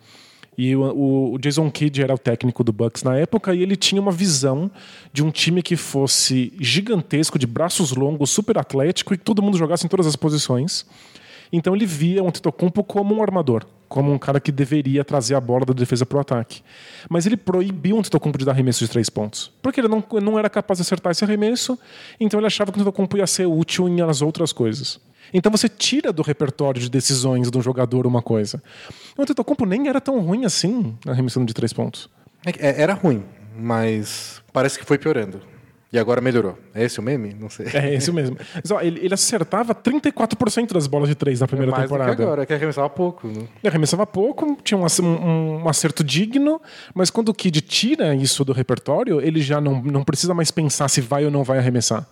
E 0.56 0.74
o, 0.76 1.32
o- 1.34 1.38
Jason 1.38 1.70
Kidd 1.70 2.02
era 2.02 2.14
o 2.14 2.18
técnico 2.18 2.62
do 2.64 2.72
Bucks 2.72 3.02
na 3.02 3.16
época 3.16 3.54
e 3.54 3.62
ele 3.62 3.76
tinha 3.76 4.00
uma 4.00 4.10
visão 4.12 4.70
de 5.12 5.22
um 5.22 5.30
time 5.30 5.62
que 5.62 5.76
fosse 5.76 6.52
gigantesco, 6.60 7.38
de 7.38 7.46
braços 7.46 7.92
longos, 7.92 8.30
super 8.30 8.58
atlético 8.58 9.14
e 9.14 9.18
que 9.18 9.24
todo 9.24 9.42
mundo 9.42 9.56
jogasse 9.58 9.84
em 9.86 9.88
todas 9.88 10.06
as 10.06 10.16
posições. 10.16 10.86
Então 11.52 11.74
ele 11.74 11.84
via 11.86 12.22
o 12.22 12.28
Antetokounmpo 12.28 12.84
como 12.84 13.14
um 13.14 13.22
armador, 13.22 13.64
como 13.88 14.12
um 14.12 14.18
cara 14.18 14.38
que 14.40 14.52
deveria 14.52 15.04
trazer 15.04 15.34
a 15.34 15.40
bola 15.40 15.64
da 15.66 15.72
defesa 15.72 16.06
para 16.06 16.18
o 16.18 16.20
ataque. 16.20 16.62
Mas 17.08 17.26
ele 17.26 17.36
proibiu 17.36 17.96
o 17.96 17.98
Antetokounmpo 17.98 18.38
de 18.38 18.44
dar 18.44 18.52
arremesso 18.52 18.84
de 18.84 18.88
três 18.90 19.10
pontos, 19.10 19.50
porque 19.60 19.80
ele 19.80 19.88
não, 19.88 20.02
não 20.22 20.38
era 20.38 20.48
capaz 20.48 20.78
de 20.78 20.82
acertar 20.82 21.10
esse 21.10 21.24
arremesso, 21.24 21.78
então 22.20 22.38
ele 22.40 22.46
achava 22.46 22.70
que 22.70 22.78
o 22.78 22.80
Antetokounmpo 22.80 23.16
ia 23.18 23.26
ser 23.26 23.46
útil 23.46 23.88
em 23.88 24.00
as 24.00 24.22
outras 24.22 24.52
coisas. 24.52 25.00
Então 25.32 25.50
você 25.50 25.68
tira 25.68 26.12
do 26.12 26.22
repertório 26.22 26.80
de 26.80 26.90
decisões 26.90 27.50
de 27.50 27.56
um 27.58 27.62
jogador 27.62 28.06
uma 28.06 28.22
coisa. 28.22 28.62
O 29.16 29.22
Antetokounmpo 29.22 29.64
nem 29.66 29.88
era 29.88 30.00
tão 30.00 30.20
ruim 30.20 30.44
assim 30.44 30.96
arremessando 31.06 31.46
de 31.46 31.54
três 31.54 31.72
pontos. 31.72 32.08
É 32.46 32.50
é- 32.68 32.80
Era 32.82 32.94
ruim, 32.94 33.22
mas 33.56 34.42
parece 34.52 34.78
que 34.78 34.84
foi 34.84 34.98
piorando. 34.98 35.40
E 35.92 35.98
agora 35.98 36.20
melhorou. 36.20 36.56
É 36.72 36.84
esse 36.84 37.00
o 37.00 37.02
meme? 37.02 37.34
Não 37.34 37.50
sei. 37.50 37.66
É 37.74 37.92
isso 37.96 38.12
mesmo. 38.12 38.36
Mas, 38.54 38.70
ó, 38.70 38.80
ele, 38.80 39.00
ele 39.04 39.12
acertava 39.12 39.74
34% 39.74 40.72
das 40.72 40.86
bolas 40.86 41.08
de 41.08 41.16
três 41.16 41.40
na 41.40 41.48
primeira 41.48 41.72
mais 41.72 41.82
temporada. 41.82 42.12
do 42.12 42.16
que 42.16 42.22
agora, 42.22 42.46
que 42.46 42.52
arremessava 42.54 42.88
pouco. 42.88 43.26
Né? 43.26 43.40
Ele 43.60 43.68
arremessava 43.68 44.06
pouco, 44.06 44.56
tinha 44.62 44.78
um, 44.78 44.86
um- 45.02 45.62
um 45.64 45.68
acerto 45.68 46.04
digno, 46.04 46.60
mas 46.94 47.10
quando 47.10 47.30
o 47.30 47.34
Kid 47.34 47.60
tira 47.62 48.14
isso 48.14 48.44
do 48.44 48.52
repertório, 48.52 49.20
ele 49.20 49.42
já 49.42 49.60
não, 49.60 49.82
não 49.82 50.04
precisa 50.04 50.32
mais 50.32 50.52
pensar 50.52 50.88
se 50.88 51.00
vai 51.00 51.24
ou 51.24 51.30
não 51.30 51.42
vai 51.42 51.58
arremessar. 51.58 52.06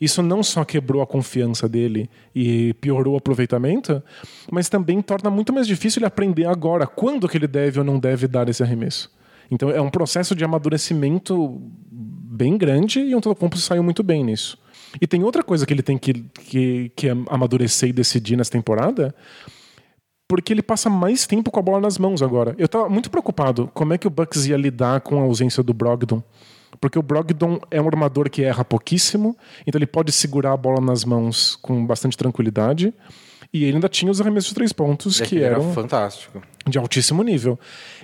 Isso 0.00 0.22
não 0.22 0.42
só 0.42 0.64
quebrou 0.64 1.02
a 1.02 1.06
confiança 1.06 1.68
dele 1.68 2.08
e 2.34 2.74
piorou 2.74 3.14
o 3.14 3.16
aproveitamento, 3.18 4.02
mas 4.50 4.68
também 4.68 5.02
torna 5.02 5.30
muito 5.30 5.52
mais 5.52 5.66
difícil 5.66 6.00
ele 6.00 6.06
aprender 6.06 6.46
agora 6.46 6.86
quando 6.86 7.28
que 7.28 7.36
ele 7.36 7.48
deve 7.48 7.78
ou 7.78 7.84
não 7.84 7.98
deve 7.98 8.28
dar 8.28 8.48
esse 8.48 8.62
arremesso. 8.62 9.10
Então 9.50 9.70
é 9.70 9.80
um 9.80 9.90
processo 9.90 10.34
de 10.34 10.44
amadurecimento 10.44 11.60
bem 11.90 12.56
grande 12.56 13.00
e 13.00 13.14
o 13.14 13.18
Antetokounmpo 13.18 13.56
saiu 13.56 13.82
muito 13.82 14.02
bem 14.02 14.22
nisso. 14.22 14.58
E 15.00 15.06
tem 15.06 15.22
outra 15.22 15.42
coisa 15.42 15.66
que 15.66 15.72
ele 15.72 15.82
tem 15.82 15.98
que, 15.98 16.12
que, 16.12 16.92
que 16.94 17.08
amadurecer 17.28 17.88
e 17.88 17.92
decidir 17.92 18.36
nessa 18.36 18.50
temporada, 18.50 19.14
porque 20.26 20.52
ele 20.52 20.62
passa 20.62 20.88
mais 20.88 21.26
tempo 21.26 21.50
com 21.50 21.58
a 21.58 21.62
bola 21.62 21.80
nas 21.80 21.98
mãos 21.98 22.22
agora. 22.22 22.54
Eu 22.58 22.68
tava 22.68 22.88
muito 22.88 23.10
preocupado 23.10 23.70
como 23.74 23.92
é 23.92 23.98
que 23.98 24.06
o 24.06 24.10
Bucks 24.10 24.46
ia 24.46 24.56
lidar 24.56 25.00
com 25.00 25.18
a 25.18 25.22
ausência 25.22 25.62
do 25.62 25.74
Brogdon. 25.74 26.22
Porque 26.80 26.98
o 26.98 27.02
Brogdon 27.02 27.58
é 27.70 27.80
um 27.80 27.86
armador 27.86 28.28
que 28.30 28.42
erra 28.42 28.64
pouquíssimo, 28.64 29.36
então 29.66 29.78
ele 29.78 29.86
pode 29.86 30.12
segurar 30.12 30.52
a 30.52 30.56
bola 30.56 30.80
nas 30.80 31.04
mãos 31.04 31.56
com 31.56 31.84
bastante 31.84 32.16
tranquilidade. 32.16 32.92
E 33.52 33.64
ele 33.64 33.76
ainda 33.76 33.88
tinha 33.88 34.12
os 34.12 34.20
arremessos 34.20 34.50
de 34.50 34.54
três 34.54 34.72
pontos 34.74 35.20
É 35.20 35.24
que 35.24 35.36
ele 35.36 35.44
era 35.44 35.54
eram 35.54 35.72
fantástico. 35.72 36.42
de 36.68 36.76
altíssimo 36.78 37.22
nível. 37.22 37.58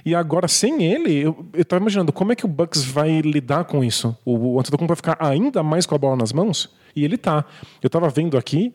E 0.05 0.15
agora, 0.15 0.49
sem 0.49 0.83
ele, 0.83 1.19
eu, 1.19 1.47
eu 1.53 1.65
tava 1.67 1.83
imaginando 1.83 2.13
como 2.13 2.33
é 2.33 2.37
que 2.37 2.47
o 2.47 2.49
Bucks 2.49 2.83
vai 2.83 3.21
lidar 3.21 3.65
com 3.65 3.85
isso. 3.85 4.17
O, 4.25 4.55
o 4.55 4.59
Antetokounmpo 4.61 4.89
vai 4.89 4.97
ficar 4.97 5.19
ainda 5.21 5.63
mais 5.63 5.85
com 5.85 5.95
a 5.95 5.99
bola 5.99 6.17
nas 6.17 6.33
mãos? 6.33 6.71
E 6.97 7.05
ele 7.05 7.19
tá. 7.19 7.45
Eu 7.83 7.91
tava 7.91 8.09
vendo 8.09 8.39
aqui, 8.39 8.73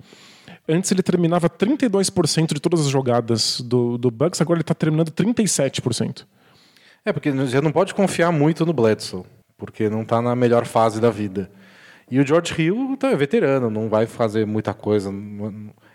antes 0.67 0.91
ele 0.91 1.01
terminava 1.01 1.49
32% 1.49 2.53
de 2.53 2.59
todas 2.59 2.81
as 2.81 2.87
jogadas 2.87 3.61
do, 3.61 3.97
do 3.97 4.11
Bucks, 4.11 4.39
agora 4.39 4.57
ele 4.57 4.63
tá 4.63 4.75
terminando 4.75 5.11
37%. 5.11 6.25
É, 7.03 7.11
porque 7.11 7.31
já 7.47 7.61
não 7.61 7.71
pode 7.71 7.95
confiar 7.95 8.31
muito 8.31 8.63
no 8.65 8.73
Bledsoe, 8.73 9.23
porque 9.59 9.89
não 9.89 10.01
está 10.01 10.21
na 10.21 10.35
melhor 10.35 10.65
fase 10.65 10.99
da 10.99 11.11
vida. 11.11 11.51
E 12.09 12.19
o 12.19 12.25
George 12.25 12.59
Hill 12.59 12.97
tá 12.97 13.13
veterano, 13.13 13.69
não 13.69 13.87
vai 13.87 14.07
fazer 14.07 14.47
muita 14.47 14.73
coisa. 14.73 15.13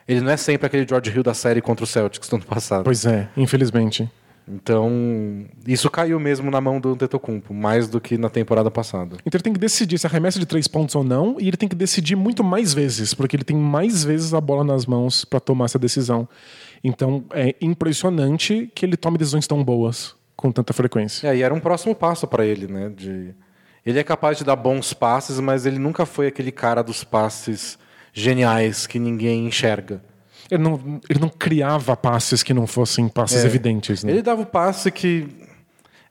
Ele 0.07 0.21
não 0.21 0.31
é 0.31 0.37
sempre 0.37 0.67
aquele 0.67 0.87
George 0.87 1.11
Hill 1.11 1.25
da 1.25 1.35
série 1.35 1.61
contra 1.61 1.83
o 1.83 1.87
Celtics 1.87 2.29
do 2.29 2.37
ano 2.37 2.45
passado. 2.45 2.85
Pois 2.85 3.05
é, 3.05 3.29
infelizmente. 3.37 4.09
Então, 4.47 5.47
isso 5.67 5.89
caiu 5.91 6.21
mesmo 6.21 6.51
na 6.51 6.61
mão 6.61 6.79
do 6.79 6.91
Antetokounmpo, 6.91 7.55
mais 7.55 7.89
do 7.89 7.99
que 7.99 8.19
na 8.19 8.29
temporada 8.29 8.71
passada. 8.71 9.17
Então 9.25 9.39
ele 9.39 9.43
tem 9.43 9.53
que 9.55 9.59
decidir 9.59 9.99
se 9.99 10.07
arremessa 10.07 10.39
de 10.39 10.45
três 10.45 10.69
pontos 10.69 10.95
ou 10.95 11.03
não, 11.03 11.37
e 11.41 11.49
ele 11.49 11.57
tem 11.57 11.69
que 11.69 11.75
decidir 11.75 12.15
muito 12.15 12.45
mais 12.45 12.75
vezes, 12.75 13.15
porque 13.15 13.35
ele 13.35 13.45
tem 13.45 13.57
mais 13.57 14.05
vezes 14.05 14.35
a 14.35 14.41
bola 14.41 14.63
nas 14.63 14.85
mãos 14.85 15.25
para 15.25 15.41
tomar 15.41 15.65
essa 15.65 15.79
decisão. 15.79 16.29
Então 16.83 17.25
é 17.33 17.55
impressionante 17.61 18.71
que 18.75 18.85
ele 18.85 18.97
tome 18.97 19.17
decisões 19.17 19.47
tão 19.47 19.65
boas 19.65 20.15
com 20.37 20.53
tanta 20.53 20.75
frequência. 20.75 21.27
É, 21.27 21.37
e 21.37 21.43
era 21.43 21.55
um 21.55 21.61
próximo 21.61 21.95
passo 21.95 22.27
para 22.27 22.45
ele, 22.45 22.67
né? 22.67 22.93
De... 22.95 23.35
Ele 23.85 23.99
é 23.99 24.03
capaz 24.05 24.39
de 24.39 24.45
dar 24.45 24.57
bons 24.57 24.93
passes, 24.95 25.39
mas 25.41 25.67
ele 25.67 25.79
nunca 25.79 26.07
foi 26.07 26.27
aquele 26.29 26.51
cara 26.53 26.83
dos 26.83 27.05
passes 27.05 27.79
geniais 28.13 28.87
que 28.87 28.99
ninguém 28.99 29.47
enxerga. 29.47 30.03
Ele 30.51 30.63
não, 30.63 31.01
ele 31.09 31.19
não 31.19 31.29
criava 31.29 31.97
passes 31.97 32.43
que 32.43 32.53
não 32.55 32.67
fossem 32.67 33.09
passes 33.09 33.43
É. 33.45 33.47
evidentes. 33.47 34.05
Né? 34.05 34.13
Ele 34.13 34.23
dava 34.23 34.43
o 34.43 34.47
passe 34.47 34.91
que. 34.91 35.27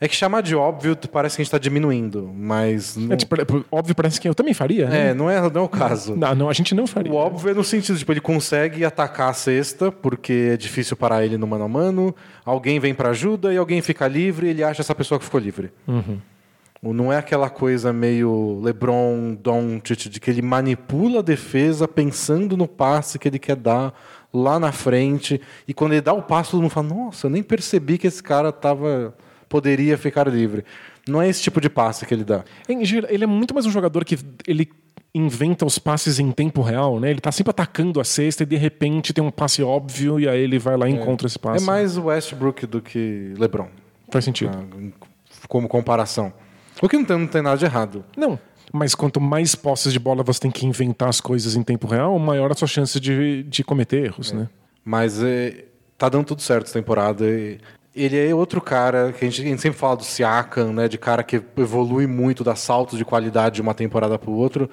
É 0.02 0.08
que 0.08 0.16
chamar 0.16 0.42
de 0.42 0.54
óbvio 0.54 0.98
parece 1.10 1.38
que 1.38 1.42
a 1.42 1.44
gente 1.44 1.48
está 1.48 1.58
diminuindo, 1.58 2.30
mas. 2.36 2.98
Não... 2.98 3.14
É, 3.14 3.16
tipo, 3.16 3.36
óbvio, 3.72 3.96
parece 3.96 4.20
que 4.20 4.28
eu 4.28 4.36
também 4.36 4.54
faria. 4.54 4.90
né? 4.90 5.10
É, 5.10 5.14
não 5.14 5.30
é, 5.30 5.40
não 5.50 5.62
é 5.62 5.64
o 5.64 5.70
caso. 5.70 6.14
Não, 6.18 6.36
não, 6.36 6.50
a 6.50 6.54
gente 6.54 6.76
não 6.76 6.86
faria. 6.86 7.10
O 7.12 7.16
óbvio 7.16 7.52
é 7.52 7.54
no 7.54 7.64
sentido, 7.64 7.98
tipo, 7.98 8.12
ele 8.12 8.20
consegue 8.20 8.84
atacar 8.84 9.30
a 9.30 9.34
cesta, 9.34 9.92
porque 9.94 10.50
é 10.54 10.58
difícil 10.58 10.98
parar 10.98 11.24
ele 11.24 11.38
no 11.38 11.48
mano 11.48 11.64
a 11.64 11.70
mano, 11.70 12.14
alguém 12.44 12.80
vem 12.82 12.94
para 12.94 13.10
ajuda 13.12 13.54
e 13.54 13.58
alguém 13.58 13.82
fica 13.82 14.06
livre 14.08 14.48
e 14.48 14.50
ele 14.50 14.64
acha 14.64 14.82
essa 14.82 14.94
pessoa 14.94 15.18
que 15.20 15.24
ficou 15.26 15.40
livre. 15.40 15.72
O- 15.88 16.18
Não 16.92 17.14
é 17.14 17.18
aquela 17.18 17.50
coisa 17.50 17.94
meio 17.94 18.60
LeBron, 18.62 19.36
Doncic, 19.42 20.10
de 20.10 20.20
que 20.20 20.30
ele 20.30 20.42
manipula 20.42 21.20
a 21.20 21.22
defesa 21.24 21.88
pensando 21.88 22.58
no 22.58 22.68
passe 22.68 23.18
que 23.18 23.28
ele 23.28 23.40
quer 23.40 23.56
dar 23.56 23.94
lá 24.34 24.60
na 24.60 24.72
frente, 24.72 25.40
e 25.68 25.74
quando 25.74 25.92
ele 25.94 26.02
dá 26.02 26.12
o 26.12 26.22
passe, 26.24 26.52
todo 26.52 26.62
mundo 26.62 26.72
fala, 26.72 26.88
nossa, 26.88 27.28
eu 27.28 27.32
nem 27.32 27.44
percebi 27.44 27.98
que 28.00 28.08
esse 28.08 28.22
cara 28.22 28.52
tava, 28.52 29.16
poderia 29.48 29.96
ficar 29.98 30.28
livre. 30.28 30.66
Não 31.08 31.22
é 31.22 31.30
esse 31.30 31.42
tipo 31.42 31.62
de 31.62 31.70
passe 31.70 32.06
que 32.06 32.14
ele 32.14 32.24
dá. 32.24 32.44
Ele 32.68 33.24
é 33.24 33.28
muito 33.28 33.54
mais 33.54 33.66
um 33.68 33.72
jogador 33.72 34.04
que 34.04 34.18
ele 34.48 34.70
inventa 35.14 35.64
os 35.66 35.78
passes 35.78 36.18
em 36.18 36.32
tempo 36.32 36.62
real, 36.64 37.00
né? 37.00 37.12
Ele 37.12 37.22
tá 37.22 37.32
sempre 37.32 37.52
atacando 37.52 38.02
a 38.02 38.04
cesta 38.04 38.42
e 38.42 38.46
de 38.48 38.56
repente 38.56 39.14
tem 39.14 39.24
um 39.24 39.30
passe 39.30 39.62
óbvio 39.62 40.20
e 40.20 40.28
aí 40.28 40.42
ele 40.42 40.58
vai 40.58 40.76
lá 40.76 40.90
e 40.90 40.94
encontra 40.94 41.28
esse 41.28 41.38
É 41.38 41.42
passe. 41.42 41.64
mais 41.66 41.96
o 41.98 42.06
Westbrook 42.06 42.66
do 42.66 42.82
que 42.82 43.34
LeBron. 43.38 43.68
Faz 44.10 44.26
sentido. 44.26 44.58
Ah, 44.58 45.08
como 45.48 45.68
comparação. 45.68 46.34
O 46.82 46.90
que 46.90 46.98
não 46.98 47.06
tem, 47.06 47.18
não 47.18 47.28
tem 47.28 47.42
nada 47.42 47.58
de 47.58 47.66
errado. 47.66 48.04
Não. 48.16 48.40
Mas 48.72 48.96
quanto 48.96 49.22
mais 49.22 49.54
posses 49.54 49.94
de 49.94 50.00
bola 50.00 50.24
você 50.24 50.40
tem 50.40 50.52
que 50.52 50.66
inventar 50.66 51.10
as 51.10 51.22
coisas 51.22 51.56
em 51.56 51.62
tempo 51.62 51.88
real, 51.88 52.18
maior 52.18 52.52
a 52.52 52.56
sua 52.56 52.68
chance 52.68 53.00
de, 53.00 53.44
de 53.44 53.64
cometer 53.64 54.06
erros, 54.06 54.32
né? 54.32 54.50
Mas 54.84 55.22
é, 55.22 55.66
tá 55.98 56.10
dando 56.10 56.26
tudo 56.26 56.42
certo 56.42 56.66
essa 56.66 56.74
temporada. 56.74 57.24
Ele 57.96 58.18
é 58.18 58.34
outro 58.34 58.60
cara 58.60 59.14
que 59.14 59.24
a 59.24 59.30
gente, 59.30 59.42
a 59.42 59.46
gente 59.46 59.62
sempre 59.62 59.78
fala 59.78 59.98
do 59.98 60.04
Siakam, 60.04 60.74
né? 60.74 60.88
De 60.88 60.98
cara 60.98 61.24
que 61.24 61.42
evolui 61.56 62.08
muito, 62.08 62.44
dá 62.44 62.56
saltos 62.56 62.98
de 62.98 63.06
qualidade 63.06 63.56
de 63.56 63.62
uma 63.62 63.74
temporada 63.74 64.18
para 64.18 64.30
o 64.30 64.34
outro. 64.34 64.70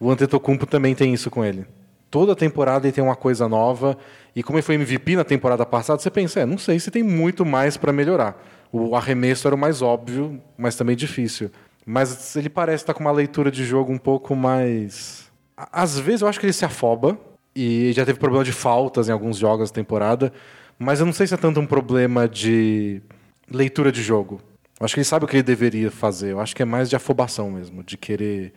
o 0.00 0.10
Antetokounmpo 0.10 0.66
também 0.66 0.94
tem 0.94 1.14
isso 1.14 1.30
com 1.30 1.44
ele. 1.44 1.64
Toda 2.10 2.34
temporada 2.34 2.86
ele 2.86 2.92
tem 2.92 3.02
uma 3.02 3.16
coisa 3.16 3.48
nova. 3.48 3.96
E 4.34 4.42
como 4.42 4.58
ele 4.58 4.62
foi 4.62 4.74
MVP 4.74 5.16
na 5.16 5.24
temporada 5.24 5.64
passada, 5.64 6.00
você 6.00 6.10
pensa, 6.10 6.40
é, 6.40 6.46
não 6.46 6.58
sei 6.58 6.80
se 6.80 6.90
tem 6.90 7.02
muito 7.02 7.44
mais 7.44 7.76
para 7.76 7.92
melhorar. 7.92 8.36
O 8.76 8.96
arremesso 8.96 9.46
era 9.46 9.54
o 9.54 9.58
mais 9.58 9.82
óbvio, 9.82 10.42
mas 10.58 10.74
também 10.74 10.96
difícil. 10.96 11.48
Mas 11.86 12.34
ele 12.34 12.48
parece 12.48 12.82
estar 12.82 12.92
com 12.92 13.04
uma 13.04 13.12
leitura 13.12 13.48
de 13.48 13.64
jogo 13.64 13.92
um 13.92 13.98
pouco 13.98 14.34
mais. 14.34 15.30
Às 15.56 15.96
vezes 15.96 16.22
eu 16.22 16.28
acho 16.28 16.40
que 16.40 16.46
ele 16.46 16.52
se 16.52 16.64
afoba. 16.64 17.16
E 17.54 17.92
já 17.92 18.04
teve 18.04 18.18
problema 18.18 18.44
de 18.44 18.50
faltas 18.50 19.08
em 19.08 19.12
alguns 19.12 19.36
jogos 19.36 19.70
da 19.70 19.74
temporada. 19.76 20.32
Mas 20.76 20.98
eu 20.98 21.06
não 21.06 21.12
sei 21.12 21.24
se 21.24 21.34
é 21.34 21.36
tanto 21.36 21.60
um 21.60 21.66
problema 21.66 22.28
de 22.28 23.00
leitura 23.48 23.92
de 23.92 24.02
jogo. 24.02 24.40
Eu 24.80 24.84
acho 24.84 24.94
que 24.94 24.98
ele 24.98 25.04
sabe 25.04 25.24
o 25.24 25.28
que 25.28 25.36
ele 25.36 25.44
deveria 25.44 25.88
fazer. 25.88 26.32
Eu 26.32 26.40
acho 26.40 26.56
que 26.56 26.62
é 26.62 26.64
mais 26.64 26.90
de 26.90 26.96
afobação 26.96 27.52
mesmo, 27.52 27.84
de 27.84 27.96
querer 27.96 28.52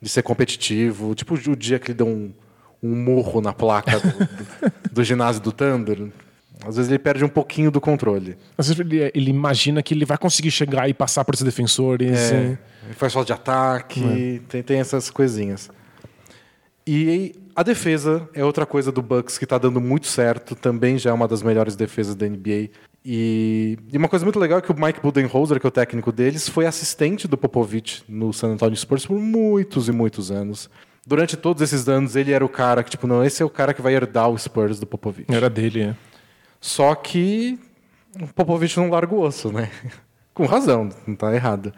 de 0.00 0.08
ser 0.08 0.24
competitivo. 0.24 1.14
Tipo 1.14 1.34
o 1.34 1.54
dia 1.54 1.78
que 1.78 1.92
ele 1.92 1.98
deu 1.98 2.08
um, 2.08 2.32
um 2.82 2.96
murro 2.96 3.40
na 3.40 3.52
placa 3.52 4.00
do, 4.00 4.08
do, 4.10 4.92
do 4.94 5.04
ginásio 5.04 5.40
do 5.40 5.52
Thunder. 5.52 6.10
Às 6.66 6.76
vezes 6.76 6.90
ele 6.90 6.98
perde 6.98 7.24
um 7.24 7.28
pouquinho 7.28 7.70
do 7.70 7.80
controle. 7.80 8.36
Às 8.56 8.68
vezes 8.68 8.80
ele, 8.80 9.10
ele, 9.14 9.30
imagina 9.30 9.82
que 9.82 9.94
ele 9.94 10.04
vai 10.04 10.16
conseguir 10.16 10.50
chegar 10.50 10.88
e 10.88 10.94
passar 10.94 11.24
por 11.24 11.34
esses 11.34 11.44
defensores. 11.44 12.32
É, 12.32 12.58
ele 12.84 12.94
faz 12.94 13.12
falta 13.12 13.26
de 13.26 13.32
ataque, 13.32 14.02
é. 14.04 14.40
tem, 14.48 14.62
tem 14.62 14.78
essas 14.78 15.10
coisinhas. 15.10 15.70
E 16.86 17.34
a 17.54 17.62
defesa 17.62 18.28
é 18.34 18.44
outra 18.44 18.66
coisa 18.66 18.90
do 18.90 19.02
Bucks 19.02 19.38
que 19.38 19.44
está 19.44 19.58
dando 19.58 19.80
muito 19.80 20.06
certo, 20.06 20.54
também 20.54 20.98
já 20.98 21.10
é 21.10 21.12
uma 21.12 21.28
das 21.28 21.42
melhores 21.42 21.76
defesas 21.76 22.14
da 22.14 22.26
NBA. 22.26 22.70
E, 23.04 23.78
e, 23.92 23.98
uma 23.98 24.08
coisa 24.08 24.24
muito 24.24 24.38
legal 24.38 24.58
é 24.58 24.62
que 24.62 24.70
o 24.70 24.80
Mike 24.80 25.00
Budenholzer, 25.00 25.58
que 25.58 25.66
é 25.66 25.68
o 25.68 25.72
técnico 25.72 26.12
deles, 26.12 26.48
foi 26.48 26.66
assistente 26.66 27.26
do 27.26 27.36
Popovich 27.36 28.02
no 28.08 28.32
San 28.32 28.48
Antonio 28.52 28.76
Spurs 28.76 29.06
por 29.06 29.18
muitos 29.18 29.88
e 29.88 29.92
muitos 29.92 30.30
anos. 30.30 30.70
Durante 31.04 31.36
todos 31.36 31.60
esses 31.62 31.88
anos, 31.88 32.14
ele 32.14 32.32
era 32.32 32.44
o 32.44 32.48
cara 32.48 32.82
que, 32.84 32.90
tipo, 32.90 33.08
não, 33.08 33.24
esse 33.24 33.42
é 33.42 33.44
o 33.44 33.50
cara 33.50 33.74
que 33.74 33.82
vai 33.82 33.94
herdar 33.94 34.28
o 34.28 34.38
Spurs 34.38 34.78
do 34.78 34.86
Popovich. 34.86 35.32
Era 35.32 35.50
dele, 35.50 35.82
é. 35.82 35.96
Só 36.62 36.94
que 36.94 37.58
o 38.20 38.28
Popovich 38.28 38.78
não 38.78 38.88
larga 38.88 39.12
o 39.12 39.20
osso, 39.20 39.52
né? 39.52 39.68
Com 40.32 40.46
razão, 40.46 40.88
não 41.06 41.12
está 41.12 41.34
errado. 41.34 41.74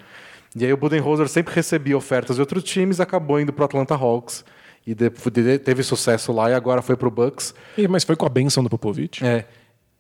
E 0.55 0.65
aí 0.65 0.73
o 0.73 0.77
Budenholzer 0.77 1.27
sempre 1.27 1.55
recebia 1.55 1.97
ofertas 1.97 2.37
de 2.37 2.43
outros 2.43 2.63
times, 2.63 3.01
acabou 3.01 3.41
indo 3.41 3.53
para 3.53 3.63
o 3.63 3.65
Atlanta 3.65 3.95
Hawks 3.95 4.45
e 4.87 4.95
teve 5.59 5.83
sucesso 5.83 6.31
lá 6.33 6.51
e 6.51 6.55
agora 6.55 6.83
foi 6.83 6.97
para 6.97 7.09
o 7.09 7.11
Bucks. 7.11 7.55
E, 7.77 7.89
mas 7.89 8.05
foi 8.05 8.15
com 8.15 8.27
a 8.27 8.29
benção 8.29 8.63
do 8.63 8.69
Popovich? 8.69 9.25
É. 9.25 9.47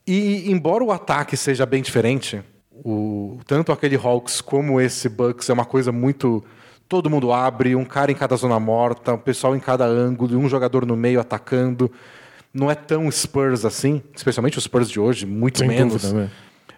E 0.06 0.52
embora 0.52 0.84
o 0.84 0.92
ataque 0.92 1.36
seja 1.36 1.64
bem 1.64 1.82
diferente, 1.82 2.42
o, 2.70 3.40
tanto 3.46 3.72
aquele 3.72 3.96
Hawks 3.96 4.42
como 4.42 4.80
esse 4.80 5.08
Bucks 5.08 5.48
é 5.48 5.52
uma 5.54 5.64
coisa 5.64 5.90
muito 5.90 6.44
todo 6.86 7.08
mundo 7.08 7.32
abre, 7.32 7.74
um 7.74 7.84
cara 7.84 8.12
em 8.12 8.14
cada 8.14 8.36
zona 8.36 8.60
morta, 8.60 9.14
um 9.14 9.18
pessoal 9.18 9.56
em 9.56 9.60
cada 9.60 9.86
ângulo, 9.86 10.38
um 10.38 10.48
jogador 10.48 10.84
no 10.84 10.94
meio 10.94 11.18
atacando. 11.18 11.90
Não 12.54 12.70
é 12.70 12.74
tão 12.76 13.10
Spurs 13.10 13.64
assim, 13.64 14.00
especialmente 14.14 14.56
os 14.56 14.64
Spurs 14.64 14.88
de 14.88 15.00
hoje, 15.00 15.26
muito 15.26 15.58
Sem 15.58 15.68
menos. 15.68 16.02
Dúvida, 16.02 16.20
né? 16.20 16.30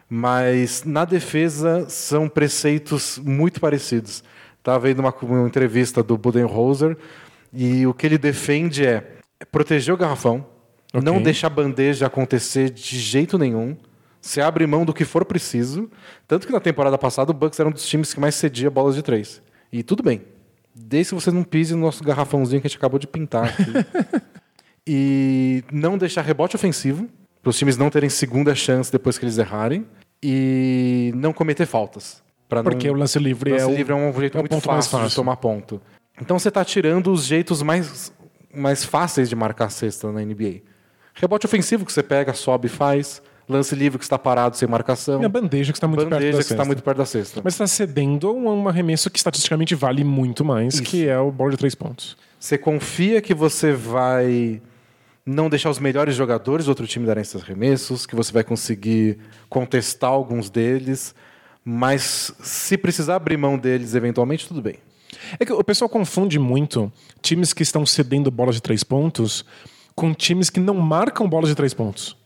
Mas 0.08 0.84
na 0.84 1.04
defesa 1.04 1.86
são 1.88 2.28
preceitos 2.28 3.18
muito 3.18 3.60
parecidos. 3.60 4.24
Estava 4.58 4.78
vendo 4.78 5.00
uma, 5.00 5.14
uma 5.22 5.46
entrevista 5.46 6.02
do 6.02 6.16
Budenholzer 6.16 6.96
e 7.52 7.86
o 7.86 7.92
que 7.92 8.06
ele 8.06 8.16
defende 8.16 8.86
é 8.86 9.16
proteger 9.52 9.92
o 9.92 9.96
garrafão, 9.96 10.46
okay. 10.88 11.00
não 11.02 11.20
deixar 11.20 11.48
a 11.48 11.50
bandeja 11.50 12.06
acontecer 12.06 12.70
de 12.70 12.98
jeito 12.98 13.36
nenhum. 13.38 13.76
Você 14.20 14.40
abre 14.40 14.66
mão 14.66 14.84
do 14.84 14.94
que 14.94 15.04
for 15.04 15.24
preciso. 15.24 15.90
Tanto 16.26 16.46
que 16.46 16.52
na 16.52 16.58
temporada 16.58 16.98
passada 16.98 17.30
o 17.30 17.34
Bucks 17.34 17.60
era 17.60 17.68
um 17.68 17.72
dos 17.72 17.86
times 17.86 18.12
que 18.12 18.18
mais 18.18 18.34
cedia 18.34 18.70
bolas 18.70 18.94
de 18.94 19.02
três. 19.02 19.40
E 19.72 19.82
tudo 19.82 20.02
bem. 20.02 20.22
Desde 20.74 21.14
que 21.14 21.20
você 21.20 21.30
não 21.30 21.44
pise 21.44 21.74
no 21.74 21.82
nosso 21.82 22.02
garrafãozinho 22.02 22.60
que 22.60 22.66
a 22.66 22.70
gente 22.70 22.78
acabou 22.78 22.98
de 22.98 23.06
pintar 23.06 23.44
aqui. 23.44 23.64
e 24.86 25.64
não 25.72 25.98
deixar 25.98 26.22
rebote 26.22 26.54
ofensivo, 26.54 27.08
para 27.42 27.50
os 27.50 27.58
times 27.58 27.76
não 27.76 27.90
terem 27.90 28.08
segunda 28.08 28.54
chance 28.54 28.90
depois 28.90 29.18
que 29.18 29.24
eles 29.24 29.38
errarem. 29.38 29.86
E 30.22 31.12
não 31.14 31.32
cometer 31.32 31.66
faltas. 31.66 32.22
Porque 32.48 32.88
não... 32.88 32.94
o 32.94 32.98
lance 32.98 33.18
livre, 33.18 33.50
lance 33.50 33.70
é, 33.70 33.74
livre 33.74 33.92
é 33.92 33.96
um 33.96 34.12
jeito 34.18 34.38
é 34.38 34.40
muito 34.40 34.60
fácil, 34.60 34.90
fácil, 34.90 35.08
de 35.08 35.14
tomar 35.14 35.36
ponto. 35.36 35.80
Então 36.20 36.38
você 36.38 36.48
está 36.48 36.64
tirando 36.64 37.12
os 37.12 37.24
jeitos 37.24 37.62
mais, 37.62 38.12
mais 38.54 38.84
fáceis 38.84 39.28
de 39.28 39.36
marcar 39.36 39.70
cesta 39.70 40.10
na 40.10 40.20
NBA. 40.20 40.62
Rebote 41.14 41.46
ofensivo 41.46 41.84
que 41.84 41.92
você 41.92 42.02
pega, 42.02 42.32
sobe 42.32 42.66
e 42.66 42.70
faz. 42.70 43.22
Lance 43.48 43.74
livre 43.76 43.98
que 43.98 44.04
está 44.04 44.18
parado 44.18 44.56
sem 44.56 44.66
marcação. 44.66 45.22
E 45.22 45.24
a 45.24 45.28
bandeja 45.28 45.72
que 45.72 45.76
está 45.76 45.86
muito 45.86 46.04
bandeja 46.04 46.20
perto 46.20 46.32
da 46.32 46.38
que 46.38 46.42
cesta. 46.42 46.54
está 46.54 46.64
muito 46.64 46.82
perto 46.82 46.98
da 46.98 47.06
cesta. 47.06 47.40
Mas 47.44 47.54
está 47.54 47.66
cedendo 47.66 48.32
um 48.34 48.68
arremesso 48.68 49.08
que 49.08 49.18
estatisticamente 49.18 49.74
vale 49.74 50.02
muito 50.02 50.44
mais, 50.44 50.74
Isso. 50.74 50.82
que 50.82 51.06
é 51.06 51.18
o 51.18 51.30
bola 51.30 51.52
de 51.52 51.56
três 51.56 51.74
pontos. 51.74 52.16
Você 52.40 52.58
confia 52.58 53.20
que 53.22 53.32
você 53.32 53.72
vai 53.72 54.60
não 55.26 55.50
deixar 55.50 55.70
os 55.70 55.80
melhores 55.80 56.14
jogadores 56.14 56.66
do 56.66 56.68
outro 56.68 56.86
time 56.86 57.04
darem 57.04 57.20
esses 57.20 57.42
arremessos, 57.42 58.06
que 58.06 58.14
você 58.14 58.32
vai 58.32 58.44
conseguir 58.44 59.18
contestar 59.48 60.10
alguns 60.10 60.48
deles, 60.48 61.14
mas 61.64 62.32
se 62.40 62.78
precisar 62.78 63.16
abrir 63.16 63.36
mão 63.36 63.58
deles 63.58 63.96
eventualmente, 63.96 64.46
tudo 64.46 64.62
bem. 64.62 64.76
É 65.40 65.44
que 65.44 65.52
o 65.52 65.64
pessoal 65.64 65.88
confunde 65.88 66.38
muito 66.38 66.92
times 67.20 67.52
que 67.52 67.64
estão 67.64 67.84
cedendo 67.84 68.30
bolas 68.30 68.54
de 68.54 68.62
três 68.62 68.84
pontos 68.84 69.44
com 69.96 70.14
times 70.14 70.48
que 70.48 70.60
não 70.60 70.74
marcam 70.74 71.28
bolas 71.28 71.48
de 71.48 71.56
três 71.56 71.74
pontos. 71.74 72.16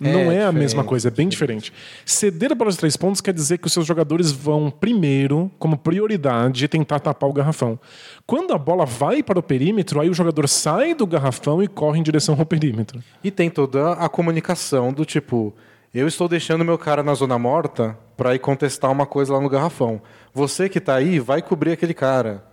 É, 0.00 0.12
não 0.12 0.32
é 0.32 0.44
a 0.44 0.52
mesma 0.52 0.82
coisa, 0.84 1.08
é 1.08 1.10
bem 1.10 1.28
diferente. 1.28 1.72
Ceder 2.04 2.52
a 2.52 2.54
bola 2.54 2.70
de 2.70 2.78
três 2.78 2.96
pontos 2.96 3.20
quer 3.20 3.34
dizer 3.34 3.58
que 3.58 3.66
os 3.66 3.72
seus 3.72 3.86
jogadores 3.86 4.32
vão 4.32 4.70
primeiro, 4.70 5.50
como 5.58 5.76
prioridade, 5.76 6.66
tentar 6.68 6.98
tapar 7.00 7.28
o 7.28 7.32
garrafão. 7.32 7.78
Quando 8.26 8.54
a 8.54 8.58
bola 8.58 8.86
vai 8.86 9.22
para 9.22 9.38
o 9.38 9.42
perímetro, 9.42 10.00
aí 10.00 10.08
o 10.08 10.14
jogador 10.14 10.48
sai 10.48 10.94
do 10.94 11.06
garrafão 11.06 11.62
e 11.62 11.68
corre 11.68 12.00
em 12.00 12.02
direção 12.02 12.36
ao 12.38 12.46
perímetro. 12.46 13.02
E 13.22 13.30
tem 13.30 13.50
toda 13.50 13.92
a 13.92 14.08
comunicação 14.08 14.92
do 14.92 15.04
tipo, 15.04 15.54
eu 15.94 16.08
estou 16.08 16.28
deixando 16.28 16.64
meu 16.64 16.78
cara 16.78 17.02
na 17.02 17.14
zona 17.14 17.38
morta 17.38 17.96
para 18.16 18.34
ir 18.34 18.38
contestar 18.38 18.90
uma 18.90 19.04
coisa 19.04 19.34
lá 19.34 19.40
no 19.40 19.48
garrafão. 19.48 20.00
Você 20.32 20.68
que 20.68 20.78
está 20.78 20.94
aí 20.94 21.18
vai 21.18 21.42
cobrir 21.42 21.72
aquele 21.72 21.94
cara. 21.94 22.44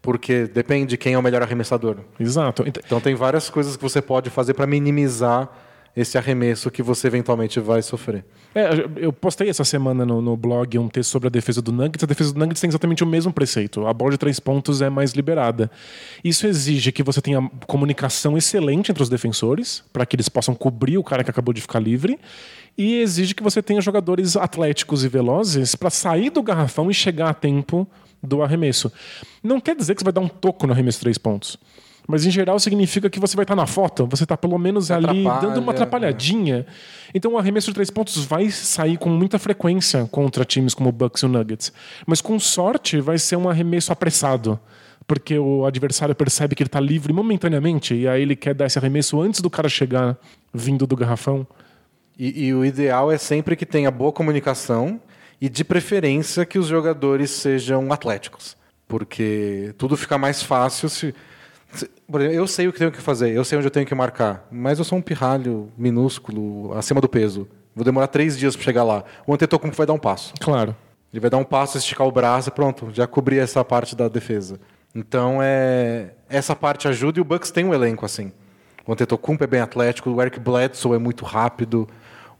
Porque 0.00 0.46
depende 0.46 0.86
de 0.86 0.96
quem 0.96 1.14
é 1.14 1.18
o 1.18 1.22
melhor 1.22 1.42
arremessador. 1.42 1.96
Exato. 2.20 2.64
Então 2.66 3.00
tem 3.00 3.16
várias 3.16 3.50
coisas 3.50 3.76
que 3.76 3.82
você 3.82 4.00
pode 4.00 4.30
fazer 4.30 4.54
para 4.54 4.66
minimizar 4.66 5.50
esse 5.96 6.16
arremesso 6.16 6.70
que 6.70 6.82
você 6.82 7.06
eventualmente 7.06 7.58
vai 7.60 7.82
sofrer. 7.82 8.24
É, 8.54 8.68
eu 8.96 9.12
postei 9.12 9.48
essa 9.48 9.64
semana 9.64 10.06
no, 10.06 10.22
no, 10.22 10.36
blog 10.36 10.78
um 10.78 10.88
texto 10.88 11.10
sobre 11.10 11.28
a 11.28 11.30
defesa 11.30 11.60
do 11.60 11.70
Nuggets. 11.70 12.02
A 12.02 12.06
defesa 12.06 12.32
do 12.32 12.38
Nuggets 12.38 12.60
tem 12.60 12.68
exatamente 12.68 13.04
o 13.04 13.06
mesmo 13.06 13.32
preceito. 13.32 13.86
A 13.86 13.92
bola 13.92 14.12
de 14.12 14.18
três 14.18 14.40
pontos 14.40 14.80
é 14.80 14.88
mais 14.88 15.12
liberada. 15.12 15.70
Isso 16.24 16.46
exige 16.46 16.92
que 16.92 17.02
você 17.02 17.20
tenha 17.20 17.42
comunicação 17.66 18.38
excelente 18.38 18.90
entre 18.90 19.02
os 19.02 19.08
defensores, 19.08 19.82
para 19.92 20.06
que 20.06 20.16
eles 20.16 20.28
possam 20.28 20.54
cobrir 20.54 20.98
o 20.98 21.04
cara 21.04 21.22
que 21.22 21.30
acabou 21.30 21.52
de 21.52 21.60
ficar 21.60 21.80
livre. 21.80 22.18
E 22.76 23.00
exige 23.00 23.34
que 23.34 23.42
você 23.42 23.60
tenha 23.60 23.80
jogadores 23.80 24.36
atléticos 24.36 25.04
e 25.04 25.08
velozes 25.08 25.74
para 25.74 25.90
sair 25.90 26.30
do 26.30 26.42
garrafão 26.42 26.90
e 26.90 26.94
chegar 26.94 27.30
a 27.30 27.34
tempo 27.34 27.88
do 28.22 28.42
arremesso. 28.42 28.92
Não 29.42 29.60
quer 29.60 29.76
dizer 29.76 29.94
que 29.94 30.00
você 30.00 30.04
vai 30.04 30.12
dar 30.12 30.20
um 30.20 30.28
toco 30.28 30.66
no 30.66 30.72
arremesso 30.72 30.98
de 30.98 31.02
três 31.02 31.18
pontos. 31.18 31.58
Mas 32.10 32.24
em 32.24 32.30
geral 32.30 32.58
significa 32.58 33.10
que 33.10 33.20
você 33.20 33.36
vai 33.36 33.44
estar 33.44 33.54
na 33.54 33.66
foto, 33.66 34.06
você 34.06 34.22
está 34.24 34.34
pelo 34.34 34.56
menos 34.56 34.90
ali 34.90 35.24
dando 35.42 35.60
uma 35.60 35.72
atrapalhadinha. 35.72 36.64
Então 37.14 37.34
o 37.34 37.38
arremesso 37.38 37.66
de 37.66 37.74
três 37.74 37.90
pontos 37.90 38.24
vai 38.24 38.48
sair 38.50 38.96
com 38.96 39.10
muita 39.10 39.38
frequência 39.38 40.08
contra 40.10 40.42
times 40.42 40.72
como 40.72 40.88
o 40.88 40.92
Bucks 40.92 41.20
e 41.20 41.26
o 41.26 41.28
Nuggets. 41.28 41.70
Mas 42.06 42.22
com 42.22 42.40
sorte 42.40 42.98
vai 42.98 43.18
ser 43.18 43.36
um 43.36 43.46
arremesso 43.46 43.92
apressado. 43.92 44.58
Porque 45.06 45.38
o 45.38 45.66
adversário 45.66 46.14
percebe 46.14 46.54
que 46.54 46.62
ele 46.62 46.68
está 46.68 46.80
livre 46.80 47.12
momentaneamente 47.12 47.94
e 47.94 48.08
aí 48.08 48.22
ele 48.22 48.34
quer 48.34 48.54
dar 48.54 48.64
esse 48.64 48.78
arremesso 48.78 49.20
antes 49.20 49.42
do 49.42 49.50
cara 49.50 49.68
chegar 49.68 50.16
vindo 50.52 50.86
do 50.86 50.96
garrafão. 50.96 51.46
E, 52.18 52.46
e 52.46 52.54
o 52.54 52.64
ideal 52.64 53.12
é 53.12 53.18
sempre 53.18 53.54
que 53.54 53.66
tenha 53.66 53.90
boa 53.90 54.12
comunicação 54.12 54.98
e, 55.38 55.48
de 55.48 55.62
preferência, 55.62 56.46
que 56.46 56.58
os 56.58 56.66
jogadores 56.66 57.30
sejam 57.30 57.92
atléticos. 57.92 58.56
Porque 58.86 59.74
tudo 59.76 59.94
fica 59.94 60.16
mais 60.16 60.42
fácil 60.42 60.88
se 60.88 61.14
eu 62.32 62.46
sei 62.46 62.68
o 62.68 62.72
que 62.72 62.78
tenho 62.78 62.90
que 62.90 63.00
fazer, 63.00 63.30
eu 63.30 63.44
sei 63.44 63.58
onde 63.58 63.66
eu 63.66 63.70
tenho 63.70 63.86
que 63.86 63.94
marcar, 63.94 64.46
mas 64.50 64.78
eu 64.78 64.84
sou 64.84 64.98
um 64.98 65.02
pirralho 65.02 65.70
minúsculo, 65.76 66.72
acima 66.76 67.00
do 67.00 67.08
peso. 67.08 67.46
Vou 67.74 67.84
demorar 67.84 68.08
três 68.08 68.36
dias 68.36 68.56
para 68.56 68.64
chegar 68.64 68.82
lá. 68.82 69.04
O 69.26 69.32
Antetokounmpo 69.32 69.76
vai 69.76 69.86
dar 69.86 69.92
um 69.92 69.98
passo. 69.98 70.34
Claro. 70.40 70.74
Ele 71.12 71.20
vai 71.20 71.30
dar 71.30 71.36
um 71.36 71.44
passo, 71.44 71.78
esticar 71.78 72.06
o 72.06 72.12
braço, 72.12 72.50
pronto, 72.50 72.88
já 72.92 73.06
cobri 73.06 73.38
essa 73.38 73.64
parte 73.64 73.94
da 73.94 74.08
defesa. 74.08 74.58
Então 74.94 75.38
é 75.42 76.10
essa 76.28 76.56
parte 76.56 76.88
ajuda 76.88 77.18
e 77.18 77.22
o 77.22 77.24
Bucks 77.24 77.50
tem 77.50 77.64
um 77.64 77.72
elenco 77.72 78.04
assim. 78.04 78.32
O 78.86 78.92
Antetokounmpo 78.92 79.44
é 79.44 79.46
bem 79.46 79.60
atlético, 79.60 80.10
o 80.10 80.20
Eric 80.20 80.40
Bledsoe 80.40 80.96
é 80.96 80.98
muito 80.98 81.24
rápido, 81.24 81.86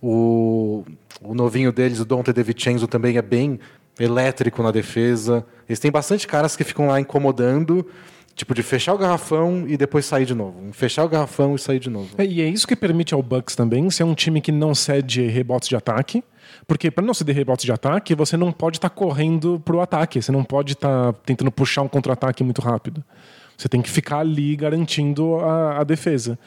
o, 0.03 0.85
o 1.21 1.35
novinho 1.35 1.71
deles, 1.71 2.01
o 2.01 2.05
Dante 2.05 2.33
DeVincenzo, 2.33 2.87
também 2.87 3.17
é 3.17 3.23
bem 3.23 3.61
elétrico 3.99 4.63
na 4.63 4.71
defesa. 4.71 5.45
Eles 5.69 5.79
têm 5.79 5.91
bastante 5.91 6.27
caras 6.27 6.57
que 6.57 6.65
ficam 6.65 6.89
lá 6.89 7.01
incomodando 7.01 7.87
Tipo, 8.39 8.55
de 8.55 8.63
fechar 8.63 8.95
o 8.95 8.99
garrafão 8.99 9.65
e 9.67 9.77
depois 9.77 10.07
sair 10.07 10.25
de 10.25 10.33
novo. 10.33 10.73
Fechar 10.73 11.05
o 11.05 11.09
garrafão 11.09 11.57
e 11.57 11.59
sair 11.59 11.81
de 11.81 11.91
novo. 11.91 12.11
É, 12.17 12.25
e 12.25 12.41
é 12.41 12.47
isso 12.47 12.69
que 12.69 12.77
permite 12.77 13.13
ao 13.13 13.21
Bucks 13.21 13.57
também 13.57 13.91
ser 13.91 14.05
um 14.05 14.15
time 14.15 14.41
que 14.41 14.53
não 14.53 14.77
cede 14.77 15.27
rebotes 15.27 15.69
de 15.69 15.75
ataque. 15.75 16.23
Porque 16.65 16.89
para 16.89 17.05
não 17.05 17.13
ceder 17.13 17.35
rebotes 17.35 17.65
de 17.65 17.73
ataque, 17.73 18.15
você 18.15 18.37
não 18.37 18.53
pode 18.53 18.77
estar 18.77 18.91
tá 18.91 18.95
correndo 18.95 19.61
pro 19.65 19.81
ataque. 19.81 20.23
Você 20.23 20.31
não 20.31 20.45
pode 20.45 20.75
estar 20.75 21.13
tá 21.13 21.19
tentando 21.27 21.51
puxar 21.51 21.83
um 21.83 21.89
contra-ataque 21.89 22.45
muito 22.45 22.63
rápido. 22.63 23.03
Você 23.59 23.69
tem 23.69 23.83
que 23.83 23.91
ficar 23.91 24.21
ali 24.21 24.55
garantindo 24.55 25.35
a, 25.41 25.81
a 25.81 25.85
defesa. 25.85 26.39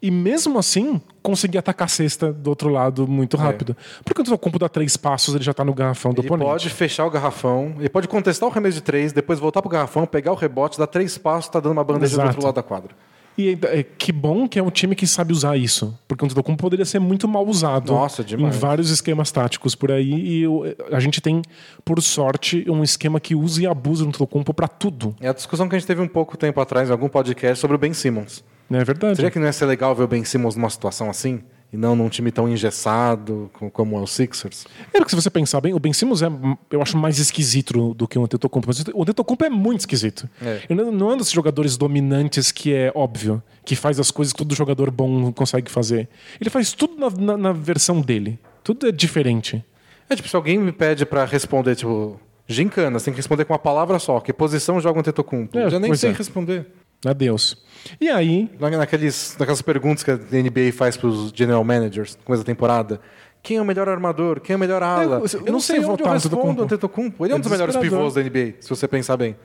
E 0.00 0.10
mesmo 0.10 0.58
assim, 0.58 1.00
conseguir 1.22 1.58
atacar 1.58 1.84
a 1.84 1.88
cesta 1.88 2.32
do 2.32 2.48
outro 2.48 2.70
lado 2.70 3.06
muito 3.06 3.36
rápido. 3.36 3.76
Porque 4.02 4.22
quando 4.22 4.34
o 4.34 4.38
compo 4.38 4.58
dá 4.58 4.68
três 4.68 4.96
passos, 4.96 5.34
ele 5.34 5.44
já 5.44 5.52
tá 5.52 5.62
no 5.62 5.74
garrafão 5.74 6.12
do 6.12 6.20
Ele 6.22 6.28
oponente. 6.28 6.50
pode 6.50 6.70
fechar 6.70 7.04
o 7.06 7.10
garrafão, 7.10 7.74
ele 7.78 7.88
pode 7.90 8.08
contestar 8.08 8.48
o 8.48 8.52
arremesso 8.52 8.76
de 8.76 8.82
três, 8.82 9.12
depois 9.12 9.38
voltar 9.38 9.60
pro 9.60 9.70
garrafão, 9.70 10.06
pegar 10.06 10.32
o 10.32 10.34
rebote, 10.34 10.78
dar 10.78 10.86
três 10.86 11.16
passos, 11.18 11.48
tá 11.50 11.60
dando 11.60 11.72
uma 11.72 11.84
bandeja 11.84 12.16
do 12.16 12.22
Exato. 12.22 12.28
outro 12.30 12.44
lado 12.46 12.54
da 12.54 12.62
quadra. 12.62 12.90
E 13.36 13.48
ainda- 13.50 13.68
é, 13.68 13.82
que 13.82 14.12
bom 14.12 14.46
que 14.48 14.58
é 14.58 14.62
um 14.62 14.70
time 14.70 14.94
que 14.94 15.06
sabe 15.06 15.32
usar 15.32 15.56
isso. 15.56 15.98
Porque 16.06 16.24
o 16.24 16.26
Antetokounmpo 16.26 16.60
poderia 16.62 16.84
ser 16.84 16.98
muito 17.00 17.26
mal 17.26 17.44
usado 17.46 17.92
Nossa, 17.92 18.22
em 18.22 18.50
vários 18.50 18.90
esquemas 18.90 19.30
táticos 19.32 19.74
por 19.74 19.90
aí. 19.90 20.12
E 20.12 20.46
o- 20.46 20.62
a 20.92 21.00
gente 21.00 21.20
tem, 21.20 21.42
por 21.84 22.00
sorte, 22.00 22.64
um 22.68 22.82
esquema 22.84 23.18
que 23.18 23.34
usa 23.34 23.62
e 23.62 23.66
abusa 23.66 24.04
do 24.04 24.08
Antetokounmpo 24.08 24.54
pra 24.54 24.68
tudo. 24.68 25.14
É 25.20 25.28
a 25.28 25.32
discussão 25.32 25.68
que 25.68 25.74
a 25.74 25.78
gente 25.78 25.86
teve 25.88 26.00
um 26.00 26.08
pouco 26.08 26.36
tempo 26.36 26.60
atrás 26.60 26.88
em 26.88 26.92
algum 26.92 27.08
podcast 27.08 27.58
sobre 27.60 27.74
o 27.76 27.78
Ben 27.78 27.92
Simmons. 27.92 28.44
É 28.70 28.82
verdade? 28.84 29.16
Seria 29.16 29.30
que 29.30 29.38
não 29.38 29.46
ia 29.46 29.52
ser 29.52 29.66
legal 29.66 29.94
ver 29.94 30.04
o 30.04 30.08
Ben 30.08 30.24
Simmons 30.24 30.56
numa 30.56 30.70
situação 30.70 31.10
assim? 31.10 31.40
E 31.72 31.76
não 31.76 31.96
num 31.96 32.08
time 32.08 32.30
tão 32.30 32.48
engessado 32.48 33.50
co- 33.52 33.68
como 33.68 33.96
é 33.96 34.00
o 34.00 34.06
Sixers? 34.06 34.64
É 34.92 34.98
porque 34.98 35.10
se 35.10 35.16
você 35.16 35.28
pensar 35.28 35.60
bem, 35.60 35.74
o 35.74 35.80
Ben 35.80 35.92
Simmons 35.92 36.22
é, 36.22 36.28
eu 36.70 36.80
acho, 36.80 36.96
mais 36.96 37.18
esquisito 37.18 37.92
do 37.94 38.06
que 38.06 38.16
o 38.16 38.22
Antetokounmpo. 38.22 38.68
Mas 38.68 38.84
O 38.94 39.02
Antetokounmpo 39.02 39.44
é 39.44 39.50
muito 39.50 39.80
esquisito. 39.80 40.28
É. 40.40 40.60
Ele 40.70 40.84
não, 40.84 41.10
é 41.10 41.14
um 41.14 41.16
dos 41.16 41.30
jogadores 41.32 41.76
dominantes 41.76 42.52
que 42.52 42.72
é 42.72 42.92
óbvio, 42.94 43.42
que 43.64 43.74
faz 43.74 43.98
as 43.98 44.12
coisas 44.12 44.32
que 44.32 44.38
todo 44.38 44.54
jogador 44.54 44.88
bom 44.90 45.32
consegue 45.32 45.68
fazer. 45.70 46.08
Ele 46.40 46.48
faz 46.48 46.72
tudo 46.72 46.94
na, 46.96 47.10
na- 47.10 47.36
na 47.36 47.52
versão 47.52 48.00
dele. 48.00 48.38
Tudo 48.62 48.86
é 48.88 48.92
diferente. 48.92 49.64
É 50.08 50.14
tipo, 50.14 50.28
se 50.28 50.36
alguém 50.36 50.58
me 50.58 50.70
pede 50.70 51.04
pra 51.04 51.24
responder, 51.24 51.74
tipo, 51.74 52.20
gincana, 52.46 52.98
você 53.00 53.06
tem 53.06 53.14
que 53.14 53.18
responder 53.18 53.44
com 53.46 53.52
uma 53.52 53.58
palavra 53.58 53.98
só. 53.98 54.20
Que 54.20 54.32
posição 54.32 54.80
joga 54.80 54.98
o 54.98 55.00
Antetokounmpo? 55.00 55.58
É, 55.58 55.68
Já 55.70 55.80
nem 55.80 55.92
sei 55.96 56.10
é. 56.10 56.12
responder. 56.12 56.66
Adeus. 57.06 57.56
E 58.00 58.08
aí, 58.08 58.50
Na- 58.58 58.70
Naqueles, 58.70 59.36
naquelas 59.38 59.60
perguntas 59.62 60.02
que 60.02 60.10
a 60.10 60.16
NBA 60.16 60.72
faz 60.72 60.96
pros 60.96 61.30
general 61.34 61.62
managers 61.64 62.16
no 62.16 62.22
começo 62.24 62.42
da 62.42 62.46
temporada. 62.46 63.00
Quem 63.42 63.58
é 63.58 63.60
o 63.60 63.64
melhor 63.64 63.88
armador? 63.88 64.40
Quem 64.40 64.54
é 64.54 64.56
o 64.56 64.58
melhor 64.60 64.82
ala? 64.82 65.20
você- 65.20 65.36
eu 65.36 65.52
não 65.52 65.60
sei 65.60 65.78
onde 65.84 66.02
eu 66.02 66.10
respondo 66.10 66.62
o 66.62 66.64
Antetokounmpo. 66.64 67.24
Ele 67.26 67.32
é 67.32 67.36
um 67.36 67.38
É 67.38 67.42
dos 67.42 67.50
melhores 67.50 67.74
desesperador. 67.74 68.10
pivôs 68.10 68.14
da 68.14 68.22
NBA, 68.22 68.54
se 68.60 68.70
você 68.70 68.88
pensar 68.88 69.16
bem. 69.18 69.36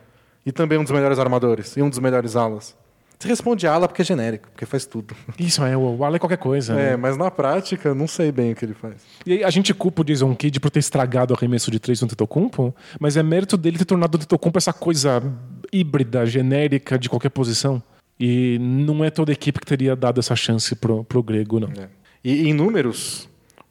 E 0.45 0.51
também 0.53 0.77
um 0.79 0.83
dos 0.83 0.91
melhores 0.93 1.19
armadores. 1.19 1.75
E 1.75 1.81
um 1.81 1.89
dos 1.89 1.99
melhores 1.99 2.35
alas. 2.37 2.77
Você 3.21 3.27
responde 3.27 3.67
ala 3.67 3.85
porque 3.85 4.01
é 4.01 4.05
genérico, 4.05 4.47
porque 4.49 4.65
faz 4.65 4.85
tudo. 4.85 5.13
isso 5.37 5.61
é, 5.65 5.75
o 5.75 6.05
Ala 6.05 6.15
é 6.15 6.19
qualquer 6.19 6.37
coisa. 6.37 6.73
né? 6.73 6.93
É, 6.93 6.95
mas 6.95 7.17
na 7.17 7.29
prática, 7.29 7.93
não 7.93 8.07
sei 8.07 8.31
bem 8.31 8.53
o 8.53 8.55
que 8.55 8.63
ele 8.63 8.73
faz. 8.73 8.93
E 9.25 9.33
aí 9.33 9.43
a 9.43 9.49
gente 9.49 9.73
culpa 9.73 10.01
o 10.01 10.05
Jason 10.05 10.33
Kidd 10.33 10.57
por 10.61 10.71
ter 10.71 10.79
estragado 10.79 11.33
o 11.33 11.37
arremesso 11.37 11.69
de 11.69 11.77
três 11.81 11.99
no 11.99 12.05
Antetokounmpo, 12.05 12.73
mas 12.97 13.17
é 13.17 13.21
mérito 13.21 13.57
dele 13.57 13.77
ter 13.77 13.83
tornado 13.83 14.15
o 14.15 14.17
Antetokounmpo 14.17 14.57
essa 14.57 14.71
coisa 14.71 15.21
híbrida, 15.71 16.25
genérica, 16.25 16.97
de 16.97 17.09
qualquer 17.09 17.29
posição. 17.29 17.81
E 18.19 18.57
não 18.59 19.03
é 19.03 19.09
toda 19.09 19.31
a 19.31 19.33
equipe 19.33 19.59
que 19.59 19.65
teria 19.65 19.95
dado 19.95 20.19
essa 20.19 20.35
chance 20.35 20.75
pro, 20.75 21.03
pro 21.03 21.23
grego, 21.23 21.59
não. 21.59 21.69
É. 21.69 21.87
E 22.23 22.49
em 22.49 22.53
números, 22.53 23.29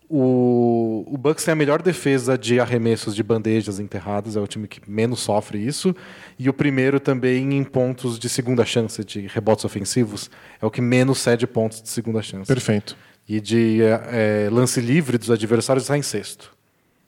o, 0.08 1.04
o 1.06 1.18
Bucks 1.18 1.44
tem 1.44 1.52
a 1.52 1.54
melhor 1.54 1.82
defesa 1.82 2.38
de 2.38 2.58
arremessos 2.58 3.14
de 3.14 3.22
bandejas 3.22 3.78
enterradas, 3.78 4.36
é 4.36 4.40
o 4.40 4.46
time 4.46 4.66
que 4.66 4.80
menos 4.90 5.20
sofre 5.20 5.58
isso. 5.58 5.94
E 6.38 6.48
o 6.48 6.52
primeiro 6.52 6.98
também 6.98 7.54
em 7.54 7.62
pontos 7.62 8.18
de 8.18 8.28
segunda 8.28 8.64
chance, 8.64 9.04
de 9.04 9.26
rebotes 9.26 9.66
ofensivos, 9.66 10.30
é 10.62 10.64
o 10.64 10.70
que 10.70 10.80
menos 10.80 11.18
cede 11.18 11.46
pontos 11.46 11.82
de 11.82 11.90
segunda 11.90 12.22
chance. 12.22 12.46
Perfeito. 12.46 12.96
E 13.28 13.38
de 13.38 13.82
é, 13.82 14.46
é, 14.46 14.50
lance 14.50 14.80
livre 14.80 15.18
dos 15.18 15.30
adversários 15.30 15.84
está 15.84 15.98
em 15.98 16.02
sexto. 16.02 16.56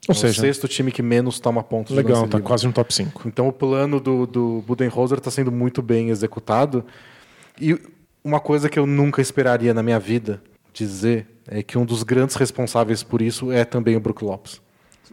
Ou 0.08 0.12
É 0.12 0.18
seja, 0.18 0.38
o 0.40 0.44
sexto 0.44 0.66
time 0.66 0.90
que 0.90 1.02
menos 1.02 1.38
toma 1.38 1.62
pontos 1.62 1.94
legal, 1.94 2.22
tá 2.26 2.38
livre. 2.38 2.42
quase 2.42 2.66
no 2.66 2.72
top 2.72 2.92
5. 2.92 3.28
Então 3.28 3.46
o 3.48 3.52
plano 3.52 4.00
do, 4.00 4.26
do 4.26 4.64
Budenholzer 4.66 5.18
está 5.18 5.30
sendo 5.30 5.52
muito 5.52 5.82
bem 5.82 6.08
executado. 6.08 6.84
E 7.60 7.78
uma 8.24 8.40
coisa 8.40 8.68
que 8.68 8.78
eu 8.78 8.86
nunca 8.86 9.20
esperaria 9.20 9.74
na 9.74 9.82
minha 9.82 9.98
vida 10.00 10.42
dizer 10.72 11.26
é 11.46 11.62
que 11.62 11.76
um 11.76 11.84
dos 11.84 12.02
grandes 12.02 12.36
responsáveis 12.36 13.02
por 13.02 13.20
isso 13.20 13.52
é 13.52 13.64
também 13.64 13.96
o 13.96 14.00
Brook 14.00 14.24
Lopes. 14.24 14.60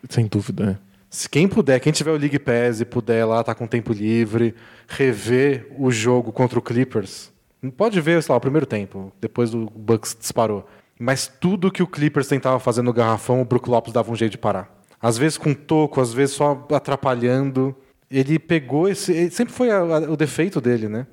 Sem 0.10 0.26
dúvida. 0.28 0.66
né? 0.66 0.78
Se 1.10 1.28
quem 1.30 1.48
puder, 1.48 1.80
quem 1.80 1.92
tiver 1.92 2.12
o 2.12 2.18
League 2.18 2.38
Pass 2.40 2.80
e 2.82 2.86
puder 2.86 3.26
lá 3.26 3.40
estar 3.42 3.56
com 3.56 3.66
tempo 3.66 3.94
livre, 3.94 4.54
rever 4.88 5.68
o 5.78 5.90
jogo 5.90 6.32
contra 6.32 6.60
o 6.60 6.62
Clippers, 6.62 7.32
pode 7.76 8.00
ver, 8.02 8.22
sei 8.22 8.32
lá, 8.34 8.38
o 8.38 8.42
primeiro 8.42 8.66
tempo, 8.66 9.12
depois 9.20 9.54
o 9.54 9.70
Bucks 9.74 10.16
disparou. 10.20 10.68
Mas 11.00 11.28
tudo 11.28 11.72
que 11.72 11.82
o 11.82 11.88
Clippers 11.88 12.28
tentava 12.28 12.60
fazer 12.60 12.82
no 12.82 12.92
garrafão, 12.92 13.42
o 13.42 13.46
Brook 13.46 13.70
Lopes 13.70 13.94
dava 13.94 14.12
um 14.12 14.16
jeito 14.16 14.32
de 14.34 14.38
parar. 14.38 14.77
Às 15.08 15.18
vezes 15.18 15.38
com 15.38 15.54
toco, 15.54 16.02
às 16.02 16.12
vezes 16.12 16.36
só 16.36 16.68
atrapalhando. 16.74 17.74
Ele 18.12 18.38
pegou 18.38 18.90
esse. 18.90 19.32
sempre 19.32 19.54
foi 19.54 19.72
a- 19.72 19.78
a- 19.80 20.12
o 20.12 20.18
defeito 20.18 20.60
dele, 20.60 20.90
né? 20.90 21.08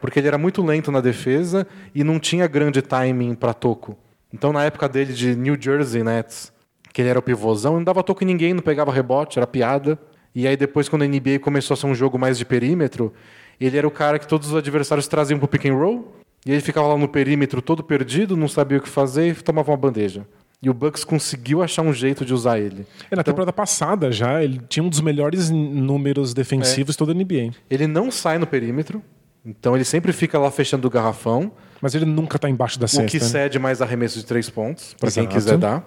Porque 0.00 0.18
ele 0.18 0.26
era 0.28 0.38
muito 0.38 0.62
lento 0.64 0.90
na 0.90 1.02
defesa 1.02 1.66
e 1.94 2.02
não 2.02 2.18
tinha 2.18 2.46
grande 2.46 2.80
timing 2.80 3.34
para 3.34 3.52
toco. 3.52 3.94
Então, 4.32 4.54
na 4.54 4.64
época 4.64 4.88
dele 4.88 5.12
de 5.12 5.36
New 5.36 5.54
Jersey 5.60 6.02
Nets, 6.02 6.50
que 6.94 7.02
ele 7.02 7.10
era 7.10 7.18
o 7.18 7.22
pivôzão, 7.22 7.74
não 7.74 7.84
dava 7.84 8.02
toco 8.02 8.24
em 8.24 8.26
ninguém, 8.26 8.54
não 8.54 8.62
pegava 8.62 8.90
rebote, 8.90 9.38
era 9.38 9.46
piada. 9.46 9.98
E 10.34 10.48
aí, 10.48 10.56
depois, 10.56 10.88
quando 10.88 11.02
a 11.02 11.06
NBA 11.06 11.38
começou 11.38 11.74
a 11.74 11.76
ser 11.76 11.86
um 11.86 11.94
jogo 11.94 12.18
mais 12.18 12.38
de 12.38 12.44
perímetro, 12.46 13.12
ele 13.60 13.76
era 13.76 13.86
o 13.86 13.90
cara 13.90 14.18
que 14.18 14.26
todos 14.26 14.48
os 14.48 14.54
adversários 14.56 15.06
traziam 15.08 15.38
pro 15.38 15.46
pick 15.46 15.66
and 15.66 15.74
roll. 15.74 16.10
E 16.46 16.52
ele 16.52 16.62
ficava 16.62 16.88
lá 16.88 16.96
no 16.96 17.06
perímetro 17.08 17.60
todo 17.60 17.84
perdido, 17.84 18.34
não 18.34 18.48
sabia 18.48 18.78
o 18.78 18.80
que 18.80 18.88
fazer 18.88 19.28
e 19.28 19.34
tomava 19.34 19.70
uma 19.72 19.76
bandeja. 19.76 20.26
E 20.62 20.70
o 20.70 20.74
Bucks 20.74 21.04
conseguiu 21.04 21.62
achar 21.62 21.82
um 21.82 21.92
jeito 21.92 22.24
de 22.24 22.32
usar 22.32 22.58
ele. 22.58 22.86
É, 23.10 23.16
na 23.16 23.22
temporada 23.22 23.52
passada 23.52 24.10
já, 24.10 24.42
ele 24.42 24.60
tinha 24.68 24.82
um 24.82 24.88
dos 24.88 25.00
melhores 25.00 25.50
números 25.50 26.32
defensivos 26.32 26.94
de 26.94 26.98
toda 26.98 27.12
a 27.12 27.14
NBA. 27.14 27.52
Ele 27.70 27.86
não 27.86 28.10
sai 28.10 28.38
no 28.38 28.46
perímetro, 28.46 29.02
então 29.44 29.74
ele 29.76 29.84
sempre 29.84 30.12
fica 30.12 30.38
lá 30.38 30.50
fechando 30.50 30.86
o 30.88 30.90
garrafão. 30.90 31.52
Mas 31.80 31.94
ele 31.94 32.06
nunca 32.06 32.38
tá 32.38 32.48
embaixo 32.48 32.80
da 32.80 32.86
O 32.86 32.88
cesta. 32.88 33.06
que 33.06 33.18
né? 33.22 33.24
cede 33.30 33.58
mais 33.58 33.82
arremesso 33.82 34.18
de 34.18 34.24
três 34.24 34.48
pontos, 34.48 34.94
para 34.98 35.10
quem 35.10 35.26
quiser 35.26 35.58
dar. 35.58 35.86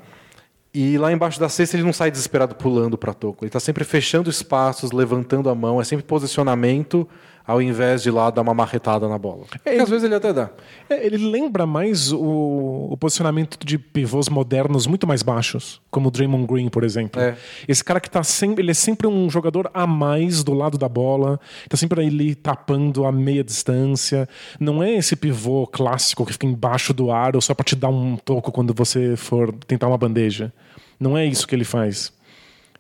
E 0.71 0.99
lá 0.99 1.11
embaixo 1.11 1.39
da 1.39 1.49
cesta 1.49 1.75
ele 1.75 1.83
não 1.83 1.91
sai 1.91 2.11
desesperado 2.11 2.53
pulando 2.53 2.95
para 2.95 3.11
toco. 3.11 3.43
Ele 3.43 3.49
está 3.49 3.59
sempre 3.59 3.83
fechando 3.83 4.29
espaços, 4.29 4.91
levantando 4.91 5.49
a 5.49 5.55
mão. 5.55 5.81
É 5.81 5.83
sempre 5.83 6.05
posicionamento, 6.05 7.09
ao 7.49 7.59
invés 7.59 8.03
de 8.03 8.11
lá 8.11 8.29
dar 8.29 8.43
uma 8.43 8.53
marretada 8.53 9.09
na 9.09 9.17
bola. 9.17 9.45
É, 9.55 9.57
Porque 9.57 9.81
às 9.81 9.89
vezes 9.89 10.03
ele 10.03 10.13
até 10.13 10.31
dá. 10.31 10.51
É, 10.87 11.03
ele 11.03 11.17
lembra 11.17 11.65
mais 11.65 12.11
o, 12.11 12.89
o 12.91 12.95
posicionamento 12.95 13.57
de 13.65 13.79
pivôs 13.79 14.29
modernos 14.29 14.85
muito 14.85 15.07
mais 15.07 15.23
baixos, 15.23 15.81
como 15.89 16.09
o 16.09 16.11
Draymond 16.11 16.45
Green, 16.45 16.69
por 16.69 16.83
exemplo. 16.83 17.19
É. 17.19 17.35
Esse 17.67 17.83
cara 17.83 17.99
que 17.99 18.07
tá 18.07 18.21
sempre, 18.21 18.63
ele 18.63 18.69
é 18.69 18.75
sempre 18.75 19.07
um 19.07 19.27
jogador 19.31 19.67
a 19.73 19.87
mais 19.87 20.43
do 20.43 20.53
lado 20.53 20.77
da 20.77 20.87
bola, 20.87 21.39
tá 21.67 21.75
sempre 21.75 22.05
ali 22.05 22.35
tapando 22.35 23.03
a 23.03 23.11
meia 23.11 23.43
distância. 23.43 24.29
Não 24.59 24.83
é 24.83 24.93
esse 24.93 25.15
pivô 25.15 25.65
clássico 25.65 26.27
que 26.27 26.33
fica 26.33 26.45
embaixo 26.45 26.93
do 26.93 27.11
aro 27.11 27.41
só 27.41 27.55
para 27.55 27.63
te 27.63 27.75
dar 27.75 27.89
um 27.89 28.15
toco 28.15 28.51
quando 28.51 28.75
você 28.75 29.15
for 29.15 29.51
tentar 29.65 29.87
uma 29.87 29.97
bandeja. 29.97 30.53
Não 30.99 31.17
é 31.17 31.25
isso 31.25 31.47
que 31.47 31.55
ele 31.55 31.65
faz. 31.65 32.13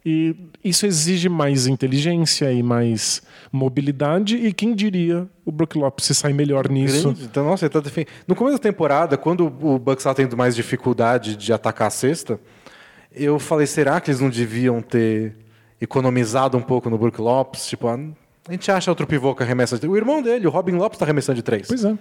E 0.05 0.35
isso 0.63 0.85
exige 0.85 1.27
mais 1.27 1.65
inteligência 1.65 2.51
e 2.51 2.61
mais 2.61 3.23
mobilidade. 3.51 4.35
E 4.37 4.53
quem 4.53 4.73
diria 4.73 5.27
o 5.45 5.51
Brook 5.51 5.77
Lopes 5.77 6.05
se 6.05 6.15
sai 6.15 6.33
melhor 6.33 6.69
nisso? 6.69 7.03
Grande. 7.03 7.25
Então, 7.25 7.43
nossa, 7.45 7.65
ele 7.65 7.69
tá 7.71 7.81
No 8.27 8.35
começo 8.35 8.57
da 8.57 8.63
temporada, 8.63 9.17
quando 9.17 9.45
o 9.45 9.79
Bucks 9.79 10.01
estava 10.01 10.15
tendo 10.15 10.37
mais 10.37 10.55
dificuldade 10.55 11.35
de 11.35 11.51
atacar 11.51 11.87
a 11.87 11.91
cesta, 11.91 12.39
eu 13.11 13.39
falei, 13.39 13.65
será 13.65 13.99
que 13.99 14.11
eles 14.11 14.21
não 14.21 14.29
deviam 14.29 14.81
ter 14.81 15.35
economizado 15.81 16.57
um 16.57 16.61
pouco 16.61 16.89
no 16.89 16.97
Brook 16.97 17.19
Lopes? 17.19 17.67
Tipo, 17.67 17.87
a 17.87 18.51
gente 18.51 18.71
acha 18.71 18.91
outro 18.91 19.07
pivô 19.07 19.33
que 19.35 19.43
arremessa 19.43 19.77
de 19.77 19.87
O 19.87 19.95
irmão 19.95 20.21
dele, 20.21 20.47
o 20.47 20.49
Robin 20.49 20.73
Lopes, 20.73 20.95
está 20.95 21.05
arremessando 21.05 21.35
de 21.35 21.43
três. 21.43 21.67
Pois 21.67 21.83
é. 21.83 21.97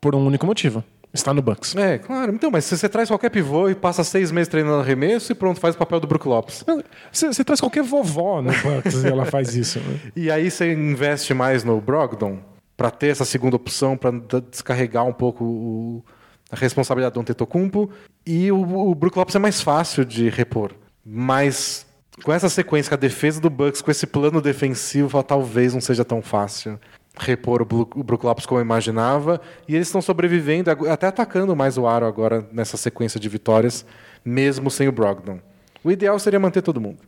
Por 0.00 0.14
um 0.14 0.26
único 0.26 0.46
motivo. 0.46 0.82
Está 1.12 1.34
no 1.34 1.42
Bucks. 1.42 1.74
É, 1.74 1.98
claro. 1.98 2.32
Então, 2.32 2.50
mas 2.50 2.64
se 2.64 2.76
você 2.78 2.88
traz 2.88 3.08
qualquer 3.08 3.30
pivô 3.30 3.68
e 3.68 3.74
passa 3.74 4.04
seis 4.04 4.30
meses 4.30 4.48
treinando 4.48 4.80
arremesso 4.80 5.32
e 5.32 5.34
pronto, 5.34 5.58
faz 5.58 5.74
o 5.74 5.78
papel 5.78 5.98
do 5.98 6.06
Brook 6.06 6.26
Lopes. 6.28 6.64
Você, 7.10 7.26
você 7.26 7.42
traz 7.42 7.60
qualquer 7.60 7.82
vovó 7.82 8.40
no 8.40 8.52
Bucks 8.52 9.02
e 9.02 9.08
ela 9.08 9.24
faz 9.24 9.54
isso. 9.56 9.80
né? 9.80 9.98
E 10.14 10.30
aí 10.30 10.50
você 10.50 10.72
investe 10.72 11.34
mais 11.34 11.64
no 11.64 11.80
Brogdon 11.80 12.38
para 12.76 12.90
ter 12.90 13.08
essa 13.08 13.24
segunda 13.24 13.56
opção, 13.56 13.96
para 13.96 14.12
descarregar 14.50 15.04
um 15.04 15.12
pouco 15.12 15.44
o- 15.44 16.04
a 16.50 16.56
responsabilidade 16.56 17.14
do 17.14 17.20
Antetokounmpo. 17.20 17.90
E 18.24 18.50
o, 18.52 18.60
o 18.90 18.94
Brook 18.94 19.16
Lopes 19.18 19.34
é 19.34 19.38
mais 19.40 19.60
fácil 19.60 20.04
de 20.04 20.28
repor. 20.28 20.70
Mas 21.04 21.86
com 22.22 22.32
essa 22.32 22.48
sequência, 22.48 22.88
com 22.90 22.94
a 22.94 22.98
defesa 22.98 23.40
do 23.40 23.50
Bucks, 23.50 23.82
com 23.82 23.90
esse 23.90 24.06
plano 24.06 24.40
defensivo, 24.40 25.20
talvez 25.22 25.74
não 25.74 25.80
seja 25.80 26.04
tão 26.04 26.22
fácil 26.22 26.78
repor 27.20 27.62
o, 27.62 27.64
Brook 27.64 28.24
Lopes 28.24 28.46
como 28.46 28.60
eu 28.60 28.64
imaginava. 28.64 29.40
E 29.68 29.74
eles 29.74 29.88
estão 29.88 30.02
sobrevivendo, 30.02 30.70
até 30.90 31.06
atacando 31.06 31.54
mais 31.54 31.76
o 31.78 31.86
aro 31.86 32.06
agora 32.06 32.46
nessa 32.52 32.76
sequência 32.76 33.20
de 33.20 33.28
vitórias, 33.28 33.84
mesmo 34.24 34.70
sem 34.70 34.88
o 34.88 34.92
Brogdon. 34.92 35.38
O 35.84 35.90
ideal 35.90 36.18
seria 36.18 36.40
manter 36.40 36.62
todo 36.62 36.80
mundo. 36.80 36.98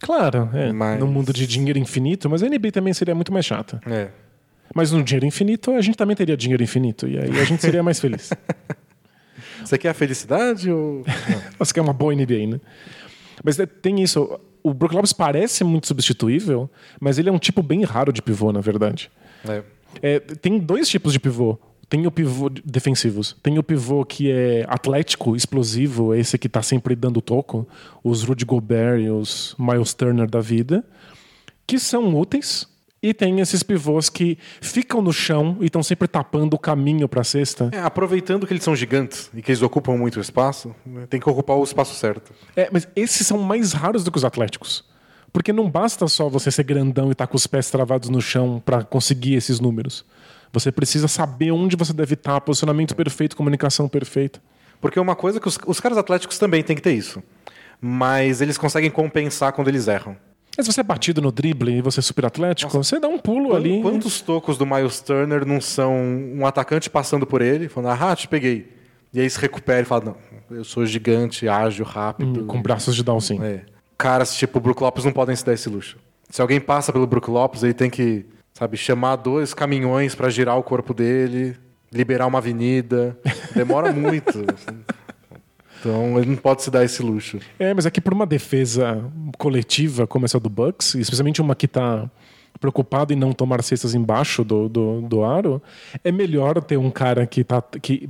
Claro, 0.00 0.48
é. 0.52 0.72
Mas- 0.72 0.98
No 1.00 1.06
mundo 1.06 1.32
de 1.32 1.46
dinheiro 1.46 1.78
infinito, 1.78 2.28
mas 2.28 2.42
a 2.42 2.46
NBA 2.46 2.72
também 2.72 2.92
seria 2.92 3.14
muito 3.14 3.32
mais 3.32 3.44
chata. 3.46 3.80
É. 3.86 4.08
Mas 4.74 4.92
no 4.92 5.02
dinheiro 5.02 5.26
infinito, 5.26 5.72
a 5.72 5.80
gente 5.80 5.96
também 5.96 6.16
teria 6.16 6.36
dinheiro 6.36 6.62
infinito. 6.62 7.06
E 7.06 7.18
aí 7.18 7.40
a 7.40 7.44
gente 7.44 7.60
seria 7.60 7.82
mais 7.82 8.00
feliz. 8.00 8.30
Você 9.64 9.78
quer 9.78 9.90
a 9.90 9.94
felicidade 9.94 10.70
ou. 10.70 11.04
Você 11.58 11.72
quer 11.72 11.80
uma 11.80 11.92
boa 11.92 12.14
NBA, 12.14 12.46
né? 12.46 12.60
Mas 13.42 13.58
é, 13.58 13.66
tem 13.66 14.02
isso. 14.02 14.38
O 14.64 14.72
Brook 14.74 14.94
Lopes 14.94 15.12
parece 15.12 15.62
muito 15.62 15.86
substituível, 15.86 16.70
mas 16.98 17.18
ele 17.18 17.28
é 17.28 17.32
um 17.32 17.38
tipo 17.38 17.62
bem 17.62 17.84
raro 17.84 18.10
de 18.12 18.22
pivô, 18.22 18.50
na 18.50 18.60
verdade. 18.60 19.10
É. 19.46 19.62
É, 20.02 20.18
tem 20.18 20.58
dois 20.58 20.88
tipos 20.88 21.12
de 21.12 21.20
pivô. 21.20 21.58
Tem 21.88 22.06
o 22.06 22.10
pivô 22.10 22.48
de- 22.48 22.62
defensivos. 22.64 23.36
Tem 23.42 23.58
o 23.58 23.62
pivô 23.62 24.04
que 24.06 24.30
é 24.32 24.64
atlético, 24.66 25.36
explosivo, 25.36 26.14
esse 26.14 26.38
que 26.38 26.48
tá 26.48 26.62
sempre 26.62 26.96
dando 26.96 27.20
toco. 27.20 27.68
Os 28.02 28.22
Rudy 28.22 28.46
Gobert 28.46 29.00
e 29.02 29.10
os 29.10 29.54
Miles 29.58 29.92
Turner 29.92 30.28
da 30.28 30.40
vida. 30.40 30.82
Que 31.66 31.78
são 31.78 32.18
úteis. 32.18 32.66
E 33.04 33.12
tem 33.12 33.38
esses 33.38 33.62
pivôs 33.62 34.08
que 34.08 34.38
ficam 34.62 35.02
no 35.02 35.12
chão 35.12 35.58
e 35.60 35.66
estão 35.66 35.82
sempre 35.82 36.08
tapando 36.08 36.56
o 36.56 36.58
caminho 36.58 37.06
pra 37.06 37.22
cesta. 37.22 37.68
É, 37.70 37.80
aproveitando 37.80 38.46
que 38.46 38.52
eles 38.54 38.64
são 38.64 38.74
gigantes 38.74 39.30
e 39.34 39.42
que 39.42 39.50
eles 39.50 39.60
ocupam 39.60 39.94
muito 39.94 40.18
espaço, 40.18 40.74
tem 41.10 41.20
que 41.20 41.28
ocupar 41.28 41.54
o 41.58 41.62
espaço 41.62 41.94
certo. 41.96 42.32
É, 42.56 42.70
mas 42.72 42.88
esses 42.96 43.26
são 43.26 43.36
mais 43.36 43.74
raros 43.74 44.04
do 44.04 44.10
que 44.10 44.16
os 44.16 44.24
atléticos. 44.24 44.86
Porque 45.30 45.52
não 45.52 45.70
basta 45.70 46.08
só 46.08 46.30
você 46.30 46.50
ser 46.50 46.62
grandão 46.62 47.08
e 47.08 47.12
estar 47.12 47.26
com 47.26 47.36
os 47.36 47.46
pés 47.46 47.70
travados 47.70 48.08
no 48.08 48.22
chão 48.22 48.62
pra 48.64 48.82
conseguir 48.82 49.34
esses 49.34 49.60
números. 49.60 50.02
Você 50.50 50.72
precisa 50.72 51.06
saber 51.06 51.50
onde 51.50 51.76
você 51.76 51.92
deve 51.92 52.14
estar, 52.14 52.40
posicionamento 52.40 52.96
perfeito, 52.96 53.36
comunicação 53.36 53.86
perfeita. 53.86 54.40
Porque 54.80 54.98
uma 54.98 55.14
coisa 55.14 55.38
que 55.38 55.46
os, 55.46 55.58
os 55.66 55.78
caras 55.78 55.98
atléticos 55.98 56.38
também 56.38 56.62
têm 56.62 56.74
que 56.74 56.80
ter 56.80 56.94
isso. 56.94 57.22
Mas 57.78 58.40
eles 58.40 58.56
conseguem 58.56 58.90
compensar 58.90 59.52
quando 59.52 59.68
eles 59.68 59.88
erram. 59.88 60.16
Mas 60.56 60.66
você 60.66 60.80
é 60.80 60.84
batido 60.84 61.20
no 61.20 61.32
drible 61.32 61.72
e 61.72 61.82
você 61.82 62.00
é 62.00 62.02
super 62.02 62.26
atlético, 62.26 62.70
você 62.70 63.00
dá 63.00 63.08
um 63.08 63.18
pulo 63.18 63.54
ali. 63.54 63.82
Quantos 63.82 64.20
tocos 64.20 64.56
do 64.56 64.64
Miles 64.64 65.00
Turner 65.00 65.44
não 65.44 65.60
são 65.60 65.94
um 65.94 66.46
atacante 66.46 66.88
passando 66.88 67.26
por 67.26 67.42
ele, 67.42 67.68
falando, 67.68 68.00
ah, 68.00 68.14
te 68.14 68.28
peguei. 68.28 68.72
E 69.12 69.20
aí 69.20 69.28
se 69.28 69.38
recupera 69.40 69.82
e 69.82 69.84
fala, 69.84 70.04
não, 70.04 70.16
eu 70.56 70.64
sou 70.64 70.84
gigante, 70.86 71.48
ágil, 71.48 71.84
rápido. 71.84 72.44
Com 72.46 72.60
braços 72.60 72.94
de 72.94 73.02
Down 73.02 73.20
sim. 73.20 73.42
É. 73.42 73.62
Caras 73.96 74.34
tipo 74.36 74.58
o 74.58 74.60
Brook 74.60 74.82
Lopes 74.82 75.04
não 75.04 75.12
podem 75.12 75.34
se 75.34 75.44
dar 75.44 75.52
esse 75.52 75.68
luxo. 75.68 75.98
Se 76.28 76.40
alguém 76.40 76.60
passa 76.60 76.92
pelo 76.92 77.06
Brook 77.06 77.30
Lopes, 77.30 77.62
ele 77.62 77.74
tem 77.74 77.90
que, 77.90 78.26
sabe, 78.52 78.76
chamar 78.76 79.16
dois 79.16 79.54
caminhões 79.54 80.14
pra 80.14 80.30
girar 80.30 80.58
o 80.58 80.62
corpo 80.62 80.92
dele, 80.92 81.56
liberar 81.92 82.26
uma 82.26 82.38
avenida. 82.38 83.16
Demora 83.54 83.92
muito. 83.92 84.44
Então 85.84 86.18
ele 86.18 86.30
não 86.30 86.36
pode 86.36 86.62
se 86.62 86.70
dar 86.70 86.84
esse 86.84 87.02
luxo. 87.02 87.38
É, 87.58 87.74
mas 87.74 87.84
aqui 87.84 88.00
por 88.00 88.12
uma 88.12 88.26
defesa 88.26 89.04
coletiva 89.36 90.06
como 90.06 90.24
essa 90.24 90.40
do 90.40 90.48
Bucks, 90.48 90.94
especialmente 90.94 91.42
uma 91.42 91.54
que 91.54 91.68
tá 91.68 92.08
preocupado 92.58 93.12
em 93.12 93.16
não 93.16 93.32
tomar 93.32 93.62
cestas 93.62 93.94
embaixo 93.94 94.44
do, 94.44 94.68
do, 94.68 95.00
do 95.02 95.24
aro, 95.24 95.60
é 96.02 96.10
melhor 96.10 96.62
ter 96.62 96.78
um 96.78 96.90
cara 96.90 97.26
que, 97.26 97.44
tá, 97.44 97.62
que 97.82 98.08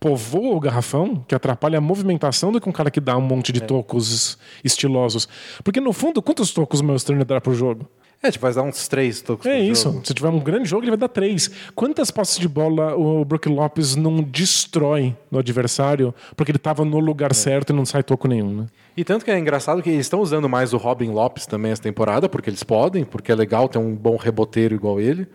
povoa 0.00 0.56
o 0.56 0.60
garrafão, 0.60 1.24
que 1.28 1.34
atrapalha 1.34 1.78
a 1.78 1.80
movimentação, 1.80 2.50
do 2.50 2.60
que 2.60 2.68
um 2.68 2.72
cara 2.72 2.90
que 2.90 3.00
dá 3.00 3.16
um 3.16 3.20
monte 3.20 3.52
de 3.52 3.60
tocos 3.60 4.38
estilosos. 4.64 5.28
Porque 5.62 5.80
no 5.80 5.92
fundo, 5.92 6.20
quantos 6.22 6.52
tocos 6.52 6.80
o 6.80 6.84
Miles 6.84 7.04
Turner 7.04 7.24
dá 7.24 7.40
pro 7.40 7.54
jogo? 7.54 7.88
É, 8.24 8.30
tipo, 8.30 8.42
vai 8.42 8.54
dar 8.54 8.62
uns 8.62 8.88
três 8.88 9.20
tocos 9.20 9.44
É 9.46 9.60
isso. 9.60 9.90
jogo. 9.90 10.00
Se 10.06 10.14
tiver 10.14 10.28
um 10.30 10.40
grande 10.40 10.66
jogo, 10.68 10.82
ele 10.82 10.90
vai 10.92 10.98
dar 10.98 11.08
três. 11.08 11.50
Quantas 11.74 12.10
passes 12.10 12.38
de 12.38 12.48
bola 12.48 12.96
o 12.96 13.22
Brook 13.24 13.48
Lopes 13.50 13.96
não 13.96 14.22
destrói 14.22 15.14
no 15.30 15.38
adversário 15.38 16.14
porque 16.34 16.50
ele 16.50 16.56
estava 16.56 16.84
no 16.84 16.98
lugar 16.98 17.34
certo 17.34 17.70
e 17.70 17.76
não 17.76 17.84
sai 17.84 18.02
toco 18.02 18.26
nenhum, 18.26 18.62
né? 18.62 18.66
E 18.96 19.04
tanto 19.04 19.24
que 19.24 19.30
é 19.30 19.38
engraçado 19.38 19.82
que 19.82 19.90
eles 19.90 20.06
estão 20.06 20.20
usando 20.20 20.48
mais 20.48 20.72
o 20.72 20.76
Robin 20.78 21.10
Lopes 21.10 21.44
também 21.46 21.72
essa 21.72 21.82
temporada, 21.82 22.28
porque 22.28 22.48
eles 22.48 22.62
podem, 22.62 23.04
porque 23.04 23.30
é 23.30 23.34
legal 23.34 23.68
ter 23.68 23.78
um 23.78 23.94
bom 23.94 24.16
reboteiro 24.16 24.74
igual 24.74 24.98
ele. 25.00 25.26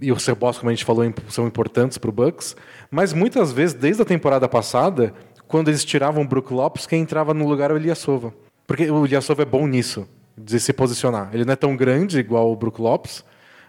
E 0.00 0.10
o 0.12 0.18
Sebos, 0.18 0.58
como 0.58 0.70
a 0.70 0.74
gente 0.74 0.84
falou, 0.84 1.04
são 1.28 1.46
importantes 1.46 1.98
para 1.98 2.08
o 2.10 2.12
Bucks. 2.12 2.54
Mas 2.90 3.12
muitas 3.12 3.50
vezes, 3.52 3.74
desde 3.74 4.02
a 4.02 4.04
temporada 4.04 4.48
passada, 4.48 5.12
quando 5.48 5.68
eles 5.68 5.84
tiravam 5.84 6.22
o 6.22 6.26
Brook 6.26 6.52
Lopes, 6.52 6.86
quem 6.86 7.02
entrava 7.02 7.34
no 7.34 7.48
lugar 7.48 7.66
era 7.66 7.74
o 7.74 7.78
Ilyasova. 7.78 8.32
Porque 8.66 8.90
o 8.90 9.04
Ilyasova 9.04 9.42
é 9.42 9.44
bom 9.46 9.66
nisso, 9.66 10.06
de 10.36 10.58
se 10.60 10.72
posicionar. 10.72 11.30
Ele 11.32 11.44
não 11.44 11.52
é 11.52 11.56
tão 11.56 11.76
grande 11.76 12.18
igual 12.18 12.50
o 12.50 12.56
Brook 12.56 12.80
Lopes, 12.80 13.24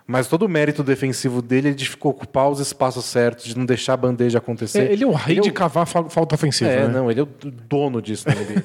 mas 0.07 0.27
todo 0.27 0.43
o 0.43 0.49
mérito 0.49 0.83
defensivo 0.83 1.41
dele 1.41 1.69
é 1.69 1.73
de 1.73 1.89
ocupar 1.99 2.49
os 2.49 2.59
espaços 2.59 3.05
certos, 3.05 3.45
de 3.45 3.57
não 3.57 3.65
deixar 3.65 3.93
a 3.93 3.97
bandeja 3.97 4.37
acontecer. 4.39 4.79
É, 4.89 4.91
ele 4.93 5.03
é 5.03 5.07
o 5.07 5.11
rei 5.13 5.33
Ele 5.35 5.39
é 5.39 5.43
de 5.43 5.49
o- 5.49 5.53
cavar 5.53 5.85
fa- 5.85 6.09
falta 6.09 6.35
ofensiva. 6.35 6.69
é, 6.69 6.87
né? 6.87 6.93
não, 6.93 7.09
ele 7.09 7.19
é 7.19 7.23
o 7.23 7.27
dono 7.27 8.01
disso 8.01 8.27
na 8.27 8.35
NBA. 8.35 8.63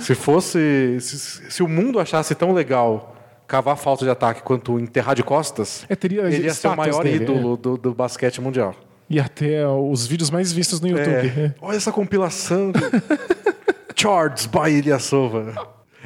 se 0.00 0.14
fosse. 0.14 0.98
Se, 1.00 1.50
se 1.50 1.62
o 1.62 1.68
mundo 1.68 1.98
achasse 1.98 2.34
tão 2.34 2.52
legal 2.52 3.16
cavar 3.46 3.76
falta 3.76 4.04
de 4.04 4.10
ataque 4.10 4.42
quanto 4.42 4.78
enterrar 4.78 5.14
de 5.14 5.22
costas, 5.22 5.84
É, 5.88 5.94
teria 5.94 6.22
ele 6.22 6.44
ia 6.46 6.54
ser 6.54 6.68
o 6.68 6.76
maior 6.76 7.02
dele, 7.02 7.22
ídolo 7.24 7.56
do, 7.56 7.76
do 7.76 7.94
basquete 7.94 8.40
mundial. 8.40 8.74
E 9.10 9.20
até 9.20 9.66
os 9.68 10.06
vídeos 10.06 10.30
mais 10.30 10.52
vistos 10.52 10.80
no 10.80 10.88
YouTube. 10.88 11.10
É, 11.36 11.54
olha 11.60 11.76
essa 11.76 11.92
compilação 11.92 12.72
de 12.72 12.80
by 14.48 14.70
Ilyasova. 14.78 15.52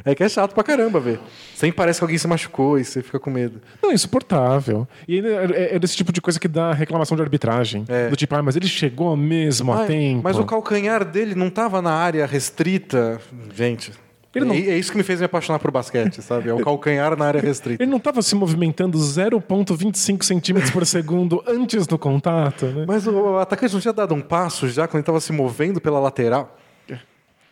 É 0.04 0.14
que 0.14 0.22
é 0.22 0.28
chato 0.28 0.54
pra 0.54 0.62
caramba 0.62 1.00
ver. 1.00 1.18
Sempre 1.54 1.76
parece 1.76 1.98
que 2.00 2.04
alguém 2.04 2.18
se 2.18 2.28
machucou 2.28 2.78
e 2.78 2.84
você 2.84 3.02
fica 3.02 3.18
com 3.18 3.30
medo. 3.30 3.60
Não, 3.82 3.90
é 3.90 3.94
insuportável. 3.94 4.86
E 5.08 5.16
ainda 5.16 5.28
é, 5.54 5.76
é 5.76 5.78
desse 5.78 5.96
tipo 5.96 6.12
de 6.12 6.20
coisa 6.20 6.38
que 6.38 6.48
dá 6.48 6.72
reclamação 6.72 7.16
de 7.16 7.22
arbitragem. 7.22 7.84
É. 7.88 8.08
Do 8.08 8.16
tipo, 8.16 8.34
ah, 8.34 8.42
mas 8.42 8.56
ele 8.56 8.68
chegou 8.68 9.16
mesmo 9.16 9.72
a 9.72 9.82
Ah, 9.82 9.86
tempo. 9.86 10.20
Mas 10.22 10.38
o 10.38 10.44
calcanhar 10.44 11.04
dele 11.04 11.34
não 11.34 11.50
tava 11.50 11.80
na 11.82 11.92
área 11.92 12.26
restrita. 12.26 13.20
Gente. 13.54 13.92
Ele 14.34 14.44
não- 14.44 14.54
É, 14.54 14.58
é 14.58 14.76
isso 14.78 14.90
que 14.92 14.98
me 14.98 15.02
fez 15.02 15.18
me 15.18 15.24
apaixonar 15.24 15.58
por 15.58 15.70
basquete, 15.70 16.20
sabe? 16.20 16.50
É 16.50 16.52
o 16.52 16.58
calcanhar 16.62 17.16
na 17.16 17.24
área 17.24 17.40
restrita. 17.40 17.82
Ele 17.82 17.90
não 17.90 17.96
estava 17.96 18.20
se 18.20 18.34
movimentando 18.34 18.98
0,25 18.98 20.22
centímetros 20.24 20.70
por 20.70 20.84
segundo 20.84 21.42
antes 21.46 21.86
do 21.86 21.98
contato, 21.98 22.66
né? 22.66 22.84
Mas 22.86 23.06
o 23.06 23.38
atacante 23.38 23.72
não 23.72 23.80
tinha 23.80 23.94
dado 23.94 24.14
um 24.14 24.20
passo 24.20 24.68
já 24.68 24.86
quando 24.86 24.96
ele 24.96 25.02
estava 25.02 25.20
se 25.20 25.32
movendo 25.32 25.80
pela 25.80 25.98
lateral. 25.98 26.54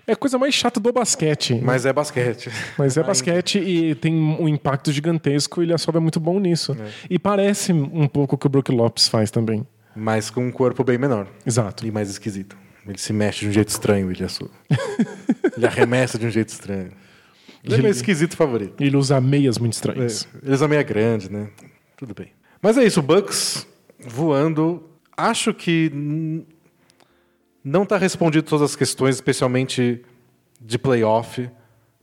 É 0.07 0.13
a 0.13 0.17
coisa 0.17 0.39
mais 0.39 0.55
chata 0.55 0.79
do 0.79 0.93
basquete. 0.93 1.55
Mas 1.63 1.87
é 1.87 1.93
basquete. 1.93 2.51
Mas 2.79 2.97
é 2.97 3.03
basquete 3.03 3.59
e 3.59 3.95
tem 3.95 4.15
um 4.15 4.47
impacto 4.49 4.93
gigantesco 4.93 5.63
e 5.63 5.67
ele 5.67 5.79
só 5.79 5.91
é 5.95 5.99
muito 5.99 6.21
bom 6.21 6.39
nisso. 6.39 6.77
É. 6.79 6.91
E 7.11 7.19
parece 7.19 7.73
um 7.73 8.07
pouco 8.07 8.35
o 8.35 8.39
que 8.39 8.47
o 8.47 8.51
Brook 8.51 8.71
Lopes 8.71 9.09
faz 9.09 9.31
também. 9.31 9.67
Mas 9.97 10.29
com 10.29 10.47
um 10.47 10.51
corpo 10.51 10.85
bem 10.85 10.99
menor 10.99 11.27
Exato. 11.47 11.87
e 11.87 11.91
mais 11.91 12.11
esquisito. 12.11 12.57
Ele 12.87 12.99
se 12.99 13.13
mexe 13.15 13.41
de 13.41 13.49
um 13.49 13.53
jeito 13.53 13.69
estranho, 13.69 14.11
ele 14.11 14.19
Ilhaçu. 14.19 14.51
ele 15.57 15.67
arremessa 15.67 16.19
de 16.19 16.27
um 16.27 16.31
jeito 16.31 16.51
estranho. 16.51 16.91
Ele 17.63 17.77
é 17.77 17.79
meu 17.79 17.91
esquisito 17.91 18.37
favorito. 18.37 18.83
Ele 18.83 18.95
usa 18.97 19.19
meias 19.23 19.57
muito 19.57 19.73
É, 19.73 19.77
estranhas. 19.77 20.29
eles 20.43 20.59
são 20.59 20.69
meia 20.69 20.83
grande, 20.83 21.33
né? 21.33 21.49
Tudo 21.97 22.13
bem. 22.15 22.29
Mas 22.61 22.77
é 22.77 22.85
isso, 22.85 23.01
o 23.01 23.03
Bucks 23.03 23.67
voando. 24.07 24.83
Acho 25.17 25.55
que 25.55 26.45
não 27.65 27.83
está 27.85 27.97
respondido 27.97 28.47
todas 28.49 28.71
as 28.71 28.77
questões, 28.77 29.15
especialmente 29.17 30.05
de 30.61 30.79
playoff, 30.79 31.51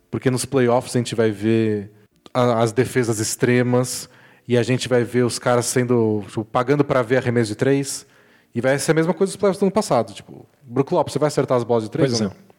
porque 0.09 0.29
nos 0.31 0.43
playoffs 0.45 0.95
a 0.95 0.99
gente 0.99 1.15
vai 1.15 1.31
ver 1.31 1.91
a- 2.33 2.61
as 2.61 2.71
defesas 2.71 3.19
extremas 3.19 4.09
e 4.47 4.57
a 4.57 4.63
gente 4.63 4.89
vai 4.89 5.03
ver 5.03 5.23
os 5.23 5.37
caras 5.39 5.65
sendo 5.67 6.23
tipo, 6.27 6.43
pagando 6.43 6.83
para 6.83 7.01
ver 7.01 7.17
arremesso 7.17 7.49
de 7.49 7.55
três. 7.55 8.05
E 8.53 8.59
vai 8.59 8.77
ser 8.79 8.91
a 8.91 8.93
mesma 8.95 9.13
coisa 9.13 9.31
dos 9.31 9.37
playoffs 9.37 9.59
do 9.59 9.63
ano 9.63 9.71
passado. 9.71 10.13
Tipo, 10.13 10.45
Brook 10.63 10.93
Lopes, 10.93 11.13
você 11.13 11.19
vai 11.19 11.27
acertar 11.27 11.57
as 11.57 11.63
bolas 11.63 11.83
de 11.85 11.91
três 11.91 12.09
Pois 12.11 12.21
ou 12.21 12.27
é. 12.27 12.29
não? 12.29 12.35
É, 12.35 12.50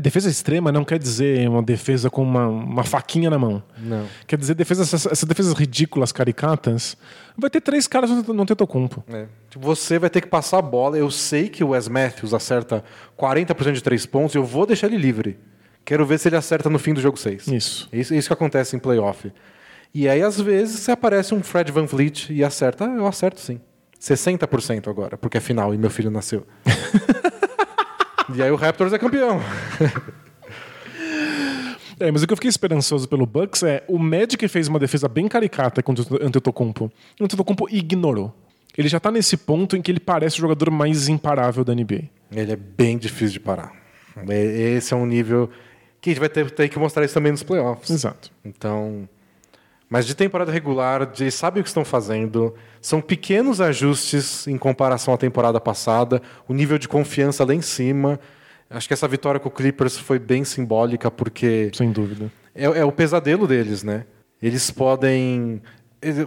defesa 0.00 0.28
extrema 0.28 0.72
não 0.72 0.84
quer 0.84 0.98
dizer 0.98 1.48
uma 1.48 1.62
defesa 1.62 2.08
com 2.08 2.22
uma, 2.22 2.46
uma 2.46 2.84
faquinha 2.84 3.28
na 3.28 3.38
mão. 3.38 3.62
Não. 3.78 4.06
Quer 4.26 4.38
dizer, 4.38 4.54
defesa, 4.54 4.82
essas, 4.82 5.06
essas 5.06 5.28
defesas 5.28 5.52
ridículas, 5.52 6.12
caricatas, 6.12 6.96
vai 7.36 7.50
ter 7.50 7.60
três 7.60 7.86
caras 7.86 8.10
no 8.10 8.46
Tetocumpo. 8.46 9.04
É. 9.08 9.26
Tipo, 9.50 9.66
Você 9.66 9.98
vai 9.98 10.08
ter 10.08 10.20
que 10.20 10.28
passar 10.28 10.58
a 10.58 10.62
bola. 10.62 10.96
Eu 10.96 11.10
sei 11.10 11.48
que 11.48 11.62
o 11.62 11.68
Wes 11.70 11.88
Matthews 11.88 12.32
acerta 12.32 12.82
40% 13.18 13.72
de 13.72 13.82
três 13.82 14.06
pontos 14.06 14.34
e 14.34 14.38
eu 14.38 14.44
vou 14.44 14.66
deixar 14.66 14.86
ele 14.86 14.96
livre. 14.96 15.38
Quero 15.84 16.06
ver 16.06 16.18
se 16.18 16.28
ele 16.28 16.36
acerta 16.36 16.70
no 16.70 16.78
fim 16.78 16.94
do 16.94 17.00
jogo 17.00 17.18
6. 17.18 17.48
Isso. 17.48 17.88
É 17.92 17.98
isso, 17.98 18.14
é 18.14 18.16
isso 18.16 18.28
que 18.28 18.34
acontece 18.34 18.76
em 18.76 18.78
playoff. 18.78 19.32
E 19.92 20.08
aí, 20.08 20.22
às 20.22 20.40
vezes, 20.40 20.80
você 20.80 20.92
aparece 20.92 21.34
um 21.34 21.42
Fred 21.42 21.72
Van 21.72 21.84
Vliet 21.84 22.30
e 22.30 22.44
acerta. 22.44 22.84
Eu 22.84 23.06
acerto 23.06 23.40
sim. 23.40 23.60
60% 24.00 24.88
agora, 24.88 25.18
porque 25.18 25.36
é 25.36 25.40
final 25.40 25.74
e 25.74 25.78
meu 25.78 25.90
filho 25.90 26.10
nasceu. 26.10 26.46
e 28.34 28.42
aí 28.42 28.50
o 28.50 28.56
Raptors 28.56 28.92
é 28.92 28.98
campeão. 28.98 29.40
É, 31.98 32.10
mas 32.10 32.22
o 32.22 32.26
que 32.26 32.32
eu 32.32 32.36
fiquei 32.36 32.48
esperançoso 32.48 33.06
pelo 33.08 33.26
Bucks 33.26 33.62
é 33.62 33.84
o 33.86 33.98
Magic 33.98 34.46
fez 34.48 34.68
uma 34.68 34.78
defesa 34.78 35.06
bem 35.06 35.28
caricata 35.28 35.82
contra 35.82 36.02
o 36.14 36.26
Antetokounmpo. 36.26 36.90
O 37.20 37.24
Antetokounmpo 37.24 37.68
ignorou. 37.70 38.34
Ele 38.76 38.88
já 38.88 38.98
tá 38.98 39.10
nesse 39.10 39.36
ponto 39.36 39.76
em 39.76 39.82
que 39.82 39.90
ele 39.90 40.00
parece 40.00 40.38
o 40.38 40.40
jogador 40.40 40.70
mais 40.70 41.08
imparável 41.08 41.62
da 41.64 41.74
NBA. 41.74 42.04
Ele 42.32 42.52
é 42.52 42.56
bem 42.56 42.96
difícil 42.96 43.34
de 43.34 43.40
parar. 43.40 43.72
É- 44.28 44.76
Esse 44.76 44.94
é 44.94 44.96
um 44.96 45.04
nível 45.04 45.50
que 46.00 46.08
a 46.08 46.12
gente 46.12 46.20
vai 46.20 46.28
ter, 46.30 46.50
ter 46.50 46.68
que 46.70 46.78
mostrar 46.78 47.04
isso 47.04 47.12
também 47.12 47.32
nos 47.32 47.42
playoffs. 47.42 47.90
Exato. 47.90 48.30
Então, 48.44 49.06
mas 49.90 50.06
de 50.06 50.14
temporada 50.14 50.52
regular, 50.52 51.10
eles 51.18 51.34
sabem 51.34 51.60
o 51.60 51.64
que 51.64 51.68
estão 51.68 51.84
fazendo. 51.84 52.54
São 52.80 53.00
pequenos 53.00 53.60
ajustes 53.60 54.46
em 54.46 54.56
comparação 54.56 55.12
à 55.12 55.18
temporada 55.18 55.60
passada. 55.60 56.22
O 56.48 56.54
nível 56.54 56.78
de 56.78 56.86
confiança 56.88 57.44
lá 57.44 57.52
em 57.52 57.60
cima. 57.60 58.18
Acho 58.70 58.86
que 58.86 58.94
essa 58.94 59.08
vitória 59.08 59.40
com 59.40 59.48
o 59.48 59.52
Clippers 59.52 59.98
foi 59.98 60.18
bem 60.20 60.44
simbólica 60.44 61.10
porque 61.10 61.72
Sem 61.74 61.90
dúvida. 61.90 62.30
é, 62.54 62.64
é 62.66 62.84
o 62.84 62.92
pesadelo 62.92 63.48
deles, 63.48 63.82
né? 63.82 64.04
Eles 64.40 64.70
podem 64.70 65.60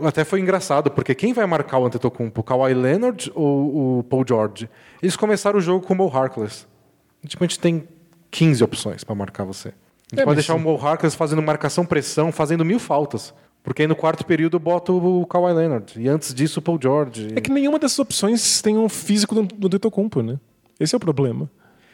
até 0.05 0.23
foi 0.23 0.39
engraçado 0.39 0.91
porque 0.91 1.15
quem 1.15 1.33
vai 1.33 1.47
marcar 1.47 1.79
o 1.79 1.85
Antetokounmpo, 1.87 2.41
o 2.41 2.43
Kawhi 2.43 2.73
Leonard 2.75 3.31
ou 3.33 3.99
o 3.99 4.03
Paul 4.03 4.23
George? 4.27 4.69
Eles 5.01 5.15
começaram 5.15 5.57
o 5.57 5.61
jogo 5.61 5.83
com 5.87 5.93
o 5.93 5.97
Mo 5.97 6.07
Harkless. 6.15 6.67
Tipo, 7.25 7.43
a 7.43 7.47
gente 7.47 7.59
tem 7.59 7.87
15 8.29 8.63
opções 8.63 9.03
para 9.03 9.15
marcar 9.15 9.45
você. 9.45 9.69
A 9.69 9.71
gente 10.11 10.21
É, 10.21 10.23
pode 10.25 10.35
deixar 10.35 10.53
o 10.53 10.59
Mo 10.59 10.75
Harkless 10.75 11.15
fazendo 11.15 11.41
marcação 11.41 11.85
pressão, 11.85 12.31
fazendo 12.31 12.63
mil 12.65 12.77
faltas. 12.77 13.33
Porque 13.63 13.81
aí 13.81 13.87
no 13.87 13.95
quarto 13.95 14.25
período 14.25 14.57
eu 14.57 14.59
boto 14.59 14.93
o 14.93 15.25
Kawhi 15.25 15.53
Leonard. 15.53 15.93
E 15.97 16.09
antes 16.09 16.33
disso 16.33 16.59
o 16.59 16.61
Paul 16.61 16.77
George. 16.81 17.29
É 17.35 17.39
que 17.39 17.49
nenhuma 17.49 17.79
dessas 17.79 17.97
opções 17.97 18.61
tem 18.61 18.77
um 18.77 18.89
físico 18.89 19.33
do, 19.33 19.43
do 19.43 19.67
Antetokounmpo, 19.67 20.21
né? 20.21 20.37
Esse 20.79 20.93
é 20.93 20.97
o 20.97 20.99
problema. 20.99 21.49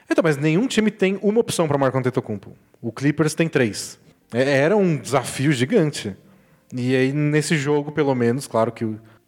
Então, 0.10 0.24
mas 0.24 0.36
nenhum 0.36 0.68
time 0.68 0.90
tem 0.90 1.20
uma 1.22 1.40
opção 1.40 1.68
para 1.68 1.78
marcar 1.78 1.98
o 1.98 2.00
Antetokounmpo. 2.00 2.52
O 2.82 2.92
Clippers 2.92 3.36
tem 3.36 3.48
três. 3.48 4.00
É, 4.34 4.58
era 4.58 4.76
um 4.76 4.98
desafio 4.98 5.52
gigante. 5.52 6.16
E 6.74 6.96
aí 6.96 7.14
nesse 7.14 7.56
jogo, 7.56 7.92
pelo 7.92 8.16
menos, 8.16 8.48
claro 8.48 8.72
que 8.72 8.86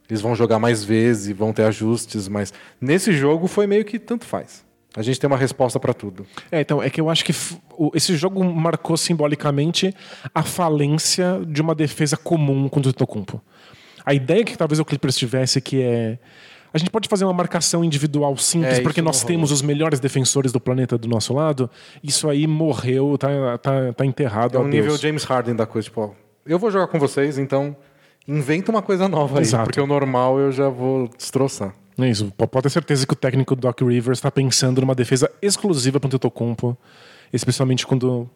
eles 0.10 0.22
vão 0.22 0.36
jogar 0.36 0.58
mais 0.58 0.84
vezes 0.84 1.28
e 1.28 1.34
vão 1.34 1.54
ter 1.54 1.64
ajustes, 1.64 2.28
mas 2.28 2.54
nesse 2.80 3.14
jogo 3.14 3.48
foi 3.48 3.68
meio 3.68 3.86
que 3.86 4.00
tanto 4.00 4.26
faz. 4.26 4.66
A 4.96 5.02
gente 5.02 5.20
tem 5.20 5.28
uma 5.28 5.38
resposta 5.38 5.80
para 5.80 5.94
tudo. 5.94 6.26
É, 6.52 6.60
então, 6.62 6.84
é 6.84 6.90
que 6.90 7.00
eu 7.00 7.10
acho 7.10 7.24
que 7.24 7.34
o- 7.78 7.92
esse 7.96 8.16
jogo 8.18 8.44
marcou 8.44 8.98
simbolicamente 8.98 9.94
a 10.36 10.44
falência 10.44 11.42
de 11.48 11.62
uma 11.62 11.74
defesa 11.74 12.18
comum 12.18 12.68
contra 12.68 12.88
o 12.88 12.92
Antetokounmpo. 12.92 13.42
A 14.06 14.14
ideia 14.14 14.44
que 14.44 14.58
talvez 14.58 14.80
o 14.80 14.86
Clippers 14.86 15.16
tivesse 15.16 15.62
que 15.62 15.82
é 15.82 16.18
a 16.74 16.78
gente 16.78 16.90
pode 16.90 17.10
fazer 17.10 17.26
uma 17.26 17.34
marcação 17.34 17.84
individual 17.84 18.36
simples, 18.38 18.80
É, 18.80 18.82
porque 18.82 19.02
nós 19.02 19.26
temos 19.26 19.52
os 19.52 19.62
melhores 19.62 20.00
defensores 20.00 20.54
do 20.54 20.60
planeta 20.60 20.98
do 20.98 21.06
nosso 21.06 21.34
lado. 21.34 21.70
Isso 22.02 22.30
aí 22.30 22.48
morreu, 22.48 23.18
tá, 23.18 23.58
tá, 23.58 23.92
tá 23.94 24.06
enterrado. 24.06 24.56
É 24.56 24.60
um 24.60 24.66
adeus. 24.68 24.84
nível 24.86 24.98
James 24.98 25.26
Harden 25.26 25.54
da 25.54 25.66
coisa, 25.66 25.90
tipo, 25.90 26.00
ó, 26.02 26.10
eu 26.46 26.58
vou 26.58 26.72
jogar 26.72 26.88
com 26.88 26.98
vocês, 26.98 27.38
então 27.38 27.76
inventa 28.26 28.72
uma 28.72 28.82
coisa 28.82 29.10
nova 29.10 29.40
aí, 29.40 29.42
Exato. 29.44 29.66
porque 29.66 29.82
o 29.82 29.86
normal 29.88 30.40
eu 30.40 30.50
já 30.52 30.70
vou 30.70 31.10
destroçar. 31.10 31.76
É 32.02 32.10
isso. 32.10 32.32
Pode 32.32 32.64
ter 32.64 32.70
certeza 32.70 33.06
que 33.06 33.14
o 33.14 33.16
técnico 33.16 33.56
Doc 33.56 33.82
Rivers 33.82 34.18
está 34.18 34.32
pensando 34.32 34.82
numa 34.82 34.96
defesa 34.96 35.30
exclusiva 35.42 36.00
para 36.00 36.08
o 36.08 36.10
Antetokounmpo, 36.10 36.78
especialmente 37.32 37.86
quando 37.86 38.30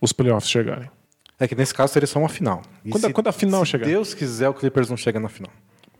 os 0.00 0.12
playoffs 0.12 0.50
chegarem. 0.50 0.88
É 1.40 1.48
que 1.48 1.54
nesse 1.54 1.74
caso 1.74 1.92
seria 1.92 2.06
só 2.06 2.18
uma 2.18 2.28
final. 2.28 2.62
Quando 2.88 3.04
a- 3.04 3.08
se- 3.08 3.12
quando 3.12 3.26
a 3.28 3.32
final 3.32 3.64
se 3.64 3.72
chegar. 3.72 3.86
Deus 3.86 4.14
quiser, 4.14 4.48
o 4.48 4.54
Clippers 4.54 4.88
não 4.88 4.96
chega 4.96 5.18
na 5.18 5.28
final. 5.28 5.50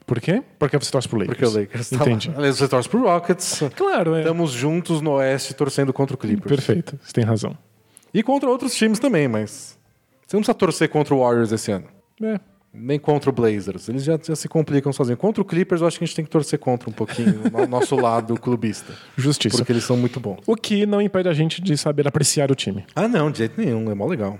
Por 0.07 0.20
quê? 0.20 0.42
Porque 0.59 0.76
você 0.78 0.90
torce 0.90 1.09
pro 1.09 1.18
Lakers. 1.18 1.38
Porque 1.38 1.57
o 1.57 1.61
Lakers 1.61 1.90
tá 1.90 1.96
Entendi. 1.96 2.28
lá. 2.30 2.34
Aliás, 2.38 2.57
você 2.59 2.68
torce 2.68 2.88
pro 2.88 3.03
Rockets. 3.03 3.61
Claro, 3.76 4.14
é. 4.14 4.20
Estamos 4.20 4.50
juntos 4.53 5.00
no 5.00 5.12
Oeste 5.12 5.55
torcendo 5.55 5.92
contra 5.92 6.14
o 6.14 6.18
Clippers. 6.18 6.48
Perfeito, 6.48 6.98
você 7.03 7.12
tem 7.12 7.24
razão. 7.24 7.57
E 8.12 8.22
contra 8.22 8.48
outros 8.50 8.74
times 8.74 8.98
também, 8.98 9.26
mas 9.26 9.78
você 10.26 10.36
não 10.36 10.40
precisa 10.42 10.55
torcer 10.55 10.88
contra 10.88 11.14
o 11.14 11.20
Warriors 11.20 11.50
esse 11.53 11.72
ano. 11.72 11.86
É. 12.22 12.38
Nem 12.74 12.98
contra 12.98 13.28
o 13.28 13.32
Blazers. 13.32 13.88
Eles 13.88 14.02
já, 14.02 14.18
já 14.22 14.34
se 14.34 14.48
complicam 14.48 14.92
sozinhos. 14.92 15.20
Contra 15.20 15.42
o 15.42 15.44
Clippers, 15.44 15.82
eu 15.82 15.86
acho 15.86 15.98
que 15.98 16.04
a 16.04 16.06
gente 16.06 16.16
tem 16.16 16.24
que 16.24 16.30
torcer 16.30 16.58
contra 16.58 16.88
um 16.88 16.92
pouquinho 16.92 17.42
o 17.52 17.66
nosso 17.66 17.94
lado 17.96 18.34
clubista. 18.40 18.94
Justiça. 19.16 19.58
Porque 19.58 19.72
eles 19.72 19.84
são 19.84 19.96
muito 19.96 20.18
bons. 20.18 20.38
O 20.46 20.56
que 20.56 20.86
não 20.86 21.00
impede 21.02 21.28
a 21.28 21.34
gente 21.34 21.60
de 21.60 21.76
saber 21.76 22.08
apreciar 22.08 22.50
o 22.50 22.54
time. 22.54 22.84
Ah, 22.94 23.06
não, 23.06 23.30
de 23.30 23.38
jeito 23.38 23.60
nenhum. 23.60 23.90
É 23.90 23.94
mó 23.94 24.06
legal. 24.06 24.38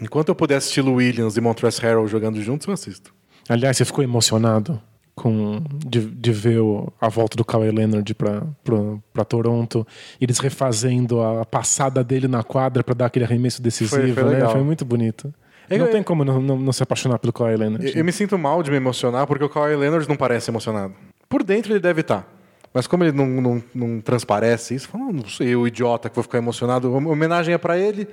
Enquanto 0.00 0.28
eu 0.28 0.34
puder 0.34 0.56
assistir 0.56 0.82
o 0.82 0.94
Williams 0.94 1.36
e 1.36 1.40
Montrezl 1.40 1.80
Harrell 1.82 2.06
jogando 2.06 2.40
juntos, 2.42 2.66
eu 2.66 2.74
assisto. 2.74 3.14
Aliás, 3.48 3.76
você 3.78 3.84
ficou 3.84 4.04
emocionado 4.04 4.80
com 5.14 5.60
de, 5.84 6.00
de 6.04 6.32
ver 6.32 6.60
o- 6.60 6.92
a 7.00 7.08
volta 7.08 7.36
do 7.36 7.44
Kawhi 7.44 7.70
Leonard 7.72 8.14
pra 8.14 9.24
Toronto, 9.26 9.86
eles 10.20 10.38
refazendo 10.38 11.20
a 11.20 11.44
passada 11.44 12.04
dele 12.04 12.28
na 12.28 12.42
quadra 12.44 12.84
pra 12.84 12.94
dar 12.94 13.06
aquele 13.06 13.24
arremesso 13.24 13.60
decisivo, 13.60 13.96
Foi- 14.00 14.12
foi 14.12 14.34
né? 14.38 14.48
Foi 14.48 14.62
muito 14.62 14.84
bonito. 14.84 15.32
É, 15.70 15.78
não 15.78 15.86
eu- 15.86 15.92
tem 15.92 16.02
como 16.02 16.24
não, 16.24 16.40
não, 16.40 16.56
não 16.58 16.72
se 16.72 16.82
apaixonar 16.82 17.18
pelo 17.18 17.32
Kawhi 17.32 17.56
Leonard. 17.56 17.86
Eu, 17.86 17.92
eu 17.94 18.04
me 18.04 18.12
sinto 18.12 18.38
mal 18.38 18.62
de 18.62 18.70
me 18.70 18.76
emocionar 18.76 19.26
porque 19.26 19.44
o 19.44 19.48
Kawhi 19.48 19.76
Leonard 19.76 20.08
não 20.08 20.16
parece 20.16 20.50
emocionado. 20.50 20.94
Por 21.28 21.42
dentro 21.42 21.72
ele 21.72 21.80
deve 21.80 22.00
estar. 22.00 22.26
Mas 22.72 22.86
como 22.86 23.02
ele 23.04 23.12
não, 23.12 23.26
não, 23.26 23.62
não 23.74 24.00
transparece 24.00 24.74
isso, 24.74 24.88
fala, 24.88 25.04
"Ah, 25.08 25.12
não 25.12 25.26
sou 25.26 25.44
eu, 25.46 25.66
idiota, 25.66 26.08
que 26.08 26.14
vou 26.14 26.22
ficar 26.22 26.38
emocionado. 26.38 26.86
A 26.88 26.90
homenagem 26.98 27.54
é 27.54 27.58
pra 27.58 27.78
ele. 27.78 28.06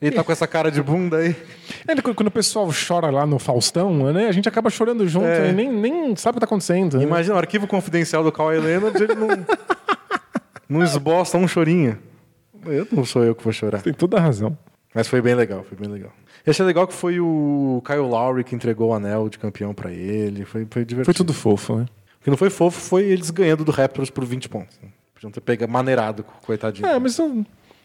Ele 0.00 0.10
tá 0.16 0.24
com 0.24 0.32
essa 0.32 0.46
cara 0.48 0.68
de 0.70 0.82
bunda 0.82 1.18
aí. 1.18 1.36
É, 1.86 1.94
quando 2.02 2.26
o 2.26 2.30
pessoal 2.30 2.68
chora 2.88 3.08
lá 3.08 3.24
no 3.24 3.38
Faustão, 3.38 4.12
né? 4.12 4.26
A 4.26 4.32
gente 4.32 4.48
acaba 4.48 4.68
chorando 4.68 5.06
junto 5.06 5.26
É. 5.26 5.50
e 5.50 5.52
nem, 5.52 5.70
nem 5.72 6.16
sabe 6.16 6.32
o 6.32 6.34
que 6.34 6.40
tá 6.40 6.44
acontecendo. 6.46 6.98
né? 6.98 7.04
Imagina 7.04 7.36
o 7.36 7.38
arquivo 7.38 7.68
confidencial 7.68 8.24
do 8.24 8.32
Kawhi 8.32 8.58
Leonard, 8.58 9.00
ele 9.00 9.14
não, 9.14 9.28
não 10.68 10.82
esboça 10.82 11.38
um 11.38 11.46
chorinho. 11.46 11.98
Eu 12.66 12.86
não 12.92 13.04
sou 13.04 13.22
eu 13.24 13.34
que 13.34 13.42
vou 13.44 13.52
chorar. 13.52 13.80
Tem 13.82 13.92
toda 13.92 14.16
a 14.16 14.20
razão. 14.20 14.56
Mas 14.94 15.06
foi 15.08 15.22
bem 15.22 15.34
legal, 15.34 15.64
foi 15.68 15.78
bem 15.78 15.88
legal. 15.88 16.10
Eu 16.44 16.50
achei 16.50 16.64
legal 16.66 16.86
que 16.86 16.94
foi 16.94 17.20
o 17.20 17.82
Kyle 17.86 17.98
Lowry 18.00 18.42
que 18.44 18.54
entregou 18.54 18.90
o 18.90 18.94
anel 18.94 19.28
de 19.28 19.38
campeão 19.38 19.72
pra 19.72 19.90
ele. 19.92 20.44
Foi, 20.44 20.66
foi 20.70 20.84
divertido. 20.84 21.04
Foi 21.04 21.14
tudo 21.14 21.32
fofo, 21.32 21.76
né? 21.76 21.86
O 22.20 22.24
que 22.24 22.30
não 22.30 22.36
foi 22.36 22.50
fofo 22.50 22.80
foi 22.80 23.04
eles 23.04 23.30
ganhando 23.30 23.64
do 23.64 23.70
Raptors 23.72 24.10
por 24.10 24.24
20 24.24 24.48
pontos. 24.48 24.78
Podiam 25.14 25.30
ter 25.30 25.40
pegado 25.40 25.72
maneirado, 25.72 26.24
coitadinho. 26.44 26.86
É, 26.86 26.98
mas 26.98 27.16
não- 27.18 27.44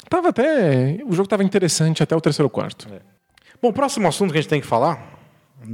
tava 0.10 0.30
até. 0.30 1.00
O 1.06 1.14
jogo 1.14 1.28
tava 1.30 1.44
interessante 1.44 2.02
até 2.02 2.16
o 2.16 2.22
terceiro 2.22 2.50
quarto. 2.50 2.88
Bom, 3.62 3.70
o 3.70 3.74
próximo 3.74 4.08
assunto 4.08 4.32
que 4.32 4.38
a 4.38 4.42
gente 4.42 4.50
tem 4.50 4.62
que 4.62 4.68
falar. 4.68 5.20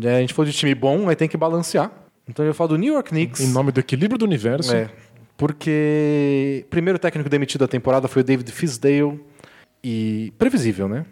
é, 0.04 0.16
a 0.18 0.20
gente 0.22 0.34
falou 0.34 0.50
de 0.50 0.58
time 0.58 0.74
bom, 0.76 1.08
aí 1.10 1.16
tem 1.16 1.28
que 1.28 1.38
balancear. 1.38 1.92
Então 2.28 2.46
eu 2.46 2.54
falar 2.54 2.70
do 2.70 2.78
New 2.78 2.94
York 2.94 3.10
Knicks. 3.10 3.42
Em 3.42 3.48
nome 3.52 3.72
do 3.72 3.80
equilíbrio 3.82 4.18
do 4.18 4.24
universo. 4.26 4.74
É, 4.74 4.90
porque 5.38 6.66
primeiro 6.70 6.98
técnico 7.00 7.30
demitido 7.30 7.62
da 7.62 7.68
temporada 7.68 8.08
foi 8.08 8.22
o 8.22 8.26
David 8.26 8.52
Fisdale. 8.52 9.20
E 9.84 10.32
previsível, 10.38 10.88
né? 10.88 11.06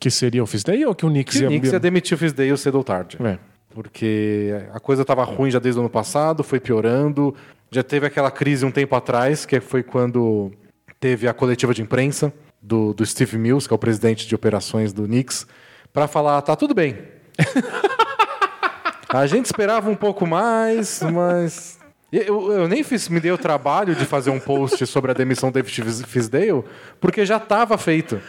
Que 0.00 0.10
seria 0.10 0.42
o 0.42 0.46
Fisdale 0.46 0.84
ou 0.84 0.94
que 0.94 1.06
o 1.06 1.08
Knicks 1.08 1.36
Que 1.36 1.40
o 1.40 1.42
ia. 1.44 1.48
Knicks 1.48 1.72
ia 1.72 1.80
demitir 1.80 2.14
o 2.14 2.18
Fisdale 2.18 2.56
cedo 2.56 2.76
ou 2.76 2.84
tarde. 2.84 3.16
É. 3.22 3.38
Porque 3.70 4.54
a 4.72 4.78
coisa 4.78 5.02
estava 5.02 5.24
ruim 5.24 5.50
já 5.50 5.58
desde 5.58 5.80
o 5.80 5.82
ano 5.82 5.90
passado, 5.90 6.44
foi 6.44 6.60
piorando. 6.60 7.34
Já 7.70 7.82
teve 7.82 8.06
aquela 8.06 8.30
crise 8.30 8.64
um 8.64 8.70
tempo 8.70 8.94
atrás, 8.94 9.44
que 9.44 9.60
foi 9.60 9.82
quando 9.82 10.52
teve 11.00 11.26
a 11.26 11.34
coletiva 11.34 11.74
de 11.74 11.82
imprensa 11.82 12.32
do, 12.62 12.94
do 12.94 13.04
Steve 13.04 13.36
Mills, 13.36 13.66
que 13.66 13.74
é 13.74 13.76
o 13.76 13.78
presidente 13.78 14.26
de 14.26 14.34
operações 14.34 14.92
do 14.92 15.04
Knicks, 15.04 15.46
para 15.92 16.06
falar: 16.06 16.40
tá 16.42 16.54
tudo 16.54 16.74
bem. 16.74 16.96
a 19.10 19.26
gente 19.26 19.46
esperava 19.46 19.90
um 19.90 19.96
pouco 19.96 20.26
mais, 20.26 21.02
mas. 21.02 21.78
Eu, 22.12 22.52
eu 22.52 22.68
nem 22.68 22.84
fiz, 22.84 23.08
me 23.08 23.18
dei 23.18 23.32
o 23.32 23.38
trabalho 23.38 23.92
de 23.92 24.04
fazer 24.04 24.30
um 24.30 24.38
post 24.38 24.86
sobre 24.86 25.10
a 25.10 25.14
demissão 25.14 25.50
do 25.50 25.54
David 25.54 26.04
Fisdale, 26.06 26.62
porque 27.00 27.26
já 27.26 27.38
estava 27.38 27.76
feito. 27.76 28.20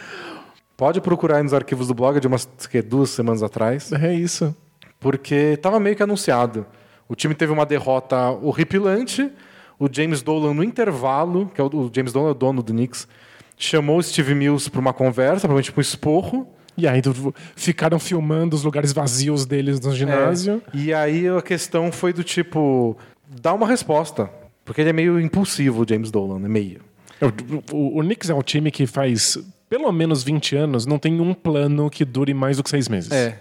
Pode 0.76 1.00
procurar 1.00 1.36
aí 1.38 1.42
nos 1.42 1.54
arquivos 1.54 1.88
do 1.88 1.94
blog 1.94 2.20
de 2.20 2.26
umas 2.26 2.44
que, 2.70 2.82
duas 2.82 3.10
semanas 3.10 3.42
atrás 3.42 3.90
É 3.92 4.12
isso. 4.12 4.54
porque 5.00 5.34
estava 5.54 5.80
meio 5.80 5.96
que 5.96 6.02
anunciado. 6.02 6.66
O 7.08 7.14
time 7.14 7.34
teve 7.34 7.52
uma 7.52 7.64
derrota 7.64 8.30
horripilante. 8.30 9.30
O 9.78 9.88
James 9.90 10.22
Dolan, 10.22 10.54
no 10.54 10.64
intervalo, 10.64 11.50
que 11.54 11.60
é 11.60 11.64
o, 11.64 11.66
o 11.68 11.90
James 11.94 12.12
Dolan 12.12 12.28
é 12.28 12.30
o 12.32 12.34
dono 12.34 12.62
do 12.62 12.72
Knicks, 12.72 13.06
chamou 13.56 13.98
o 13.98 14.02
Steve 14.02 14.34
Mills 14.34 14.70
para 14.70 14.80
uma 14.80 14.92
conversa, 14.92 15.40
provavelmente 15.40 15.72
para 15.72 15.80
um 15.80 15.82
esporro. 15.82 16.48
E 16.78 16.86
aí 16.86 17.00
ficaram 17.54 17.98
filmando 17.98 18.54
os 18.54 18.62
lugares 18.62 18.92
vazios 18.92 19.46
deles 19.46 19.80
no 19.80 19.94
ginásio. 19.94 20.62
É, 20.74 20.76
e 20.76 20.92
aí 20.92 21.26
a 21.28 21.40
questão 21.40 21.90
foi 21.90 22.12
do 22.12 22.22
tipo, 22.22 22.96
dá 23.40 23.54
uma 23.54 23.66
resposta. 23.66 24.28
Porque 24.64 24.80
ele 24.80 24.90
é 24.90 24.92
meio 24.92 25.18
impulsivo, 25.20 25.82
o 25.84 25.86
James 25.88 26.10
Dolan, 26.10 26.44
é 26.44 26.48
meio. 26.48 26.80
O, 27.72 27.76
o, 27.76 27.98
o 27.98 28.02
Knicks 28.02 28.28
é 28.28 28.34
um 28.34 28.42
time 28.42 28.70
que 28.70 28.86
faz 28.86 29.38
pelo 29.68 29.90
menos 29.92 30.22
20 30.22 30.56
anos, 30.56 30.86
não 30.86 30.98
tem 30.98 31.20
um 31.20 31.34
plano 31.34 31.88
que 31.90 32.04
dure 32.04 32.32
mais 32.34 32.56
do 32.56 32.62
que 32.62 32.70
seis 32.70 32.88
meses. 32.88 33.10
É. 33.10 33.38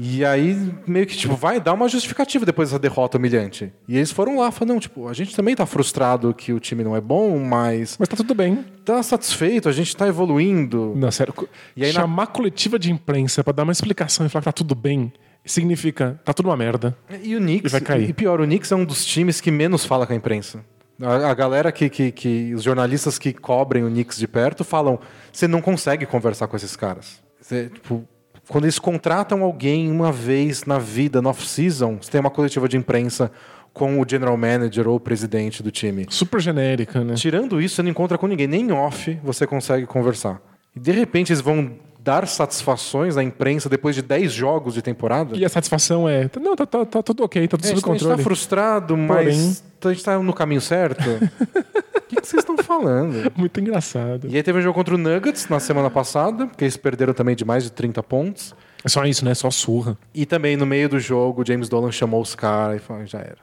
E 0.00 0.24
aí, 0.24 0.56
meio 0.86 1.04
que, 1.06 1.16
tipo, 1.16 1.34
vai 1.34 1.60
dar 1.60 1.72
uma 1.72 1.88
justificativa 1.88 2.46
depois 2.46 2.68
dessa 2.68 2.78
derrota 2.78 3.18
humilhante. 3.18 3.72
E 3.88 3.96
eles 3.96 4.12
foram 4.12 4.38
lá, 4.38 4.52
falaram, 4.52 4.74
não, 4.74 4.80
tipo, 4.80 5.08
a 5.08 5.12
gente 5.12 5.34
também 5.34 5.56
tá 5.56 5.66
frustrado 5.66 6.32
que 6.32 6.52
o 6.52 6.60
time 6.60 6.84
não 6.84 6.94
é 6.94 7.00
bom, 7.00 7.36
mas 7.40 7.96
Mas 7.98 8.08
tá 8.08 8.16
tudo 8.16 8.32
bem. 8.32 8.64
tá 8.84 9.02
satisfeito, 9.02 9.68
a 9.68 9.72
gente 9.72 9.96
tá 9.96 10.06
evoluindo. 10.06 10.92
Não, 10.96 11.10
sério. 11.10 11.34
E 11.76 11.84
aí 11.84 11.92
na- 11.92 12.00
chamar 12.02 12.28
coletiva 12.28 12.78
de 12.78 12.92
imprensa 12.92 13.42
pra 13.42 13.52
dar 13.52 13.64
uma 13.64 13.72
explicação 13.72 14.24
e 14.24 14.28
falar 14.28 14.42
que 14.42 14.46
tá 14.46 14.52
tudo 14.52 14.74
bem 14.76 15.12
significa 15.44 16.20
tá 16.24 16.32
tudo 16.32 16.48
uma 16.48 16.56
merda. 16.56 16.96
E 17.22 17.34
o 17.34 17.40
Knicks, 17.40 17.70
E 17.70 17.72
vai 17.72 17.80
cair. 17.80 18.08
e 18.10 18.12
pior, 18.12 18.40
o 18.40 18.44
Knicks 18.44 18.70
é 18.70 18.76
um 18.76 18.84
dos 18.84 19.04
times 19.04 19.40
que 19.40 19.50
menos 19.50 19.84
fala 19.84 20.06
com 20.06 20.12
a 20.12 20.16
imprensa. 20.16 20.62
A, 21.00 21.30
a 21.30 21.34
galera 21.34 21.70
que, 21.70 21.88
que, 21.88 22.10
que. 22.10 22.54
Os 22.54 22.62
jornalistas 22.62 23.18
que 23.18 23.32
cobrem 23.32 23.84
o 23.84 23.88
Knicks 23.88 24.18
de 24.18 24.26
perto 24.28 24.64
falam: 24.64 24.98
você 25.32 25.46
não 25.46 25.60
consegue 25.60 26.06
conversar 26.06 26.46
com 26.48 26.56
esses 26.56 26.74
caras. 26.74 27.22
Você, 27.40 27.68
tipo, 27.68 28.04
quando 28.48 28.64
eles 28.64 28.78
contratam 28.78 29.42
alguém 29.42 29.90
uma 29.90 30.10
vez 30.10 30.64
na 30.64 30.78
vida, 30.78 31.22
no 31.22 31.28
off-season, 31.28 31.98
você 32.00 32.10
tem 32.10 32.20
uma 32.20 32.30
coletiva 32.30 32.68
de 32.68 32.76
imprensa 32.76 33.30
com 33.72 34.00
o 34.00 34.04
general 34.08 34.36
manager 34.36 34.88
ou 34.88 34.96
o 34.96 35.00
presidente 35.00 35.62
do 35.62 35.70
time. 35.70 36.06
Super 36.08 36.40
genérica, 36.40 37.04
né? 37.04 37.14
Tirando 37.14 37.60
isso, 37.60 37.76
você 37.76 37.82
não 37.82 37.90
encontra 37.90 38.18
com 38.18 38.26
ninguém. 38.26 38.46
Nem 38.48 38.72
off 38.72 39.18
você 39.22 39.46
consegue 39.46 39.86
conversar. 39.86 40.40
E 40.74 40.80
de 40.80 40.90
repente 40.90 41.32
eles 41.32 41.40
vão 41.40 41.76
dar 42.00 42.26
satisfações 42.26 43.16
à 43.16 43.22
imprensa 43.22 43.68
depois 43.68 43.94
de 43.94 44.02
10 44.02 44.32
jogos 44.32 44.74
de 44.74 44.82
temporada. 44.82 45.36
E 45.36 45.44
a 45.44 45.48
satisfação 45.48 46.08
é. 46.08 46.28
Não, 46.40 46.56
tá, 46.56 46.66
tá, 46.66 46.84
tá 46.84 47.02
tudo 47.02 47.22
ok, 47.22 47.46
tá 47.46 47.56
tudo 47.56 47.66
É, 47.66 47.68
sob 47.68 47.76
gente, 47.80 47.88
a 47.88 47.92
gente 47.92 48.00
tá 48.00 48.06
controle. 48.06 48.22
frustrado, 48.24 48.96
mas 48.96 49.62
a 49.86 49.92
gente 49.92 50.02
tá 50.04 50.18
no 50.18 50.32
caminho 50.32 50.60
certo. 50.60 51.04
O 51.98 52.08
que, 52.08 52.22
que 52.22 52.26
vocês 52.26 52.40
estão 52.42 52.56
falando? 52.56 53.30
Muito 53.36 53.60
engraçado. 53.60 54.28
E 54.30 54.36
aí 54.36 54.42
teve 54.42 54.58
um 54.58 54.62
jogo 54.62 54.72
contra 54.74 54.94
o 54.94 54.98
Nuggets 54.98 55.46
na 55.46 55.60
semana 55.60 55.90
passada, 55.90 56.46
que 56.46 56.64
eles 56.64 56.74
perderam 56.74 57.12
também 57.12 57.36
de 57.36 57.44
mais 57.44 57.64
de 57.64 57.70
30 57.70 58.02
pontos. 58.02 58.54
É 58.82 58.88
só 58.88 59.04
isso, 59.04 59.26
né? 59.26 59.34
Só 59.34 59.50
surra. 59.50 59.94
E 60.14 60.24
também 60.24 60.56
no 60.56 60.64
meio 60.64 60.88
do 60.88 60.98
jogo, 60.98 61.42
o 61.42 61.46
James 61.46 61.68
Dolan 61.68 61.92
chamou 61.92 62.22
os 62.22 62.34
caras 62.34 62.80
e 62.80 62.82
falou, 62.82 63.02
"Ah, 63.02 63.04
já 63.04 63.18
era. 63.18 63.36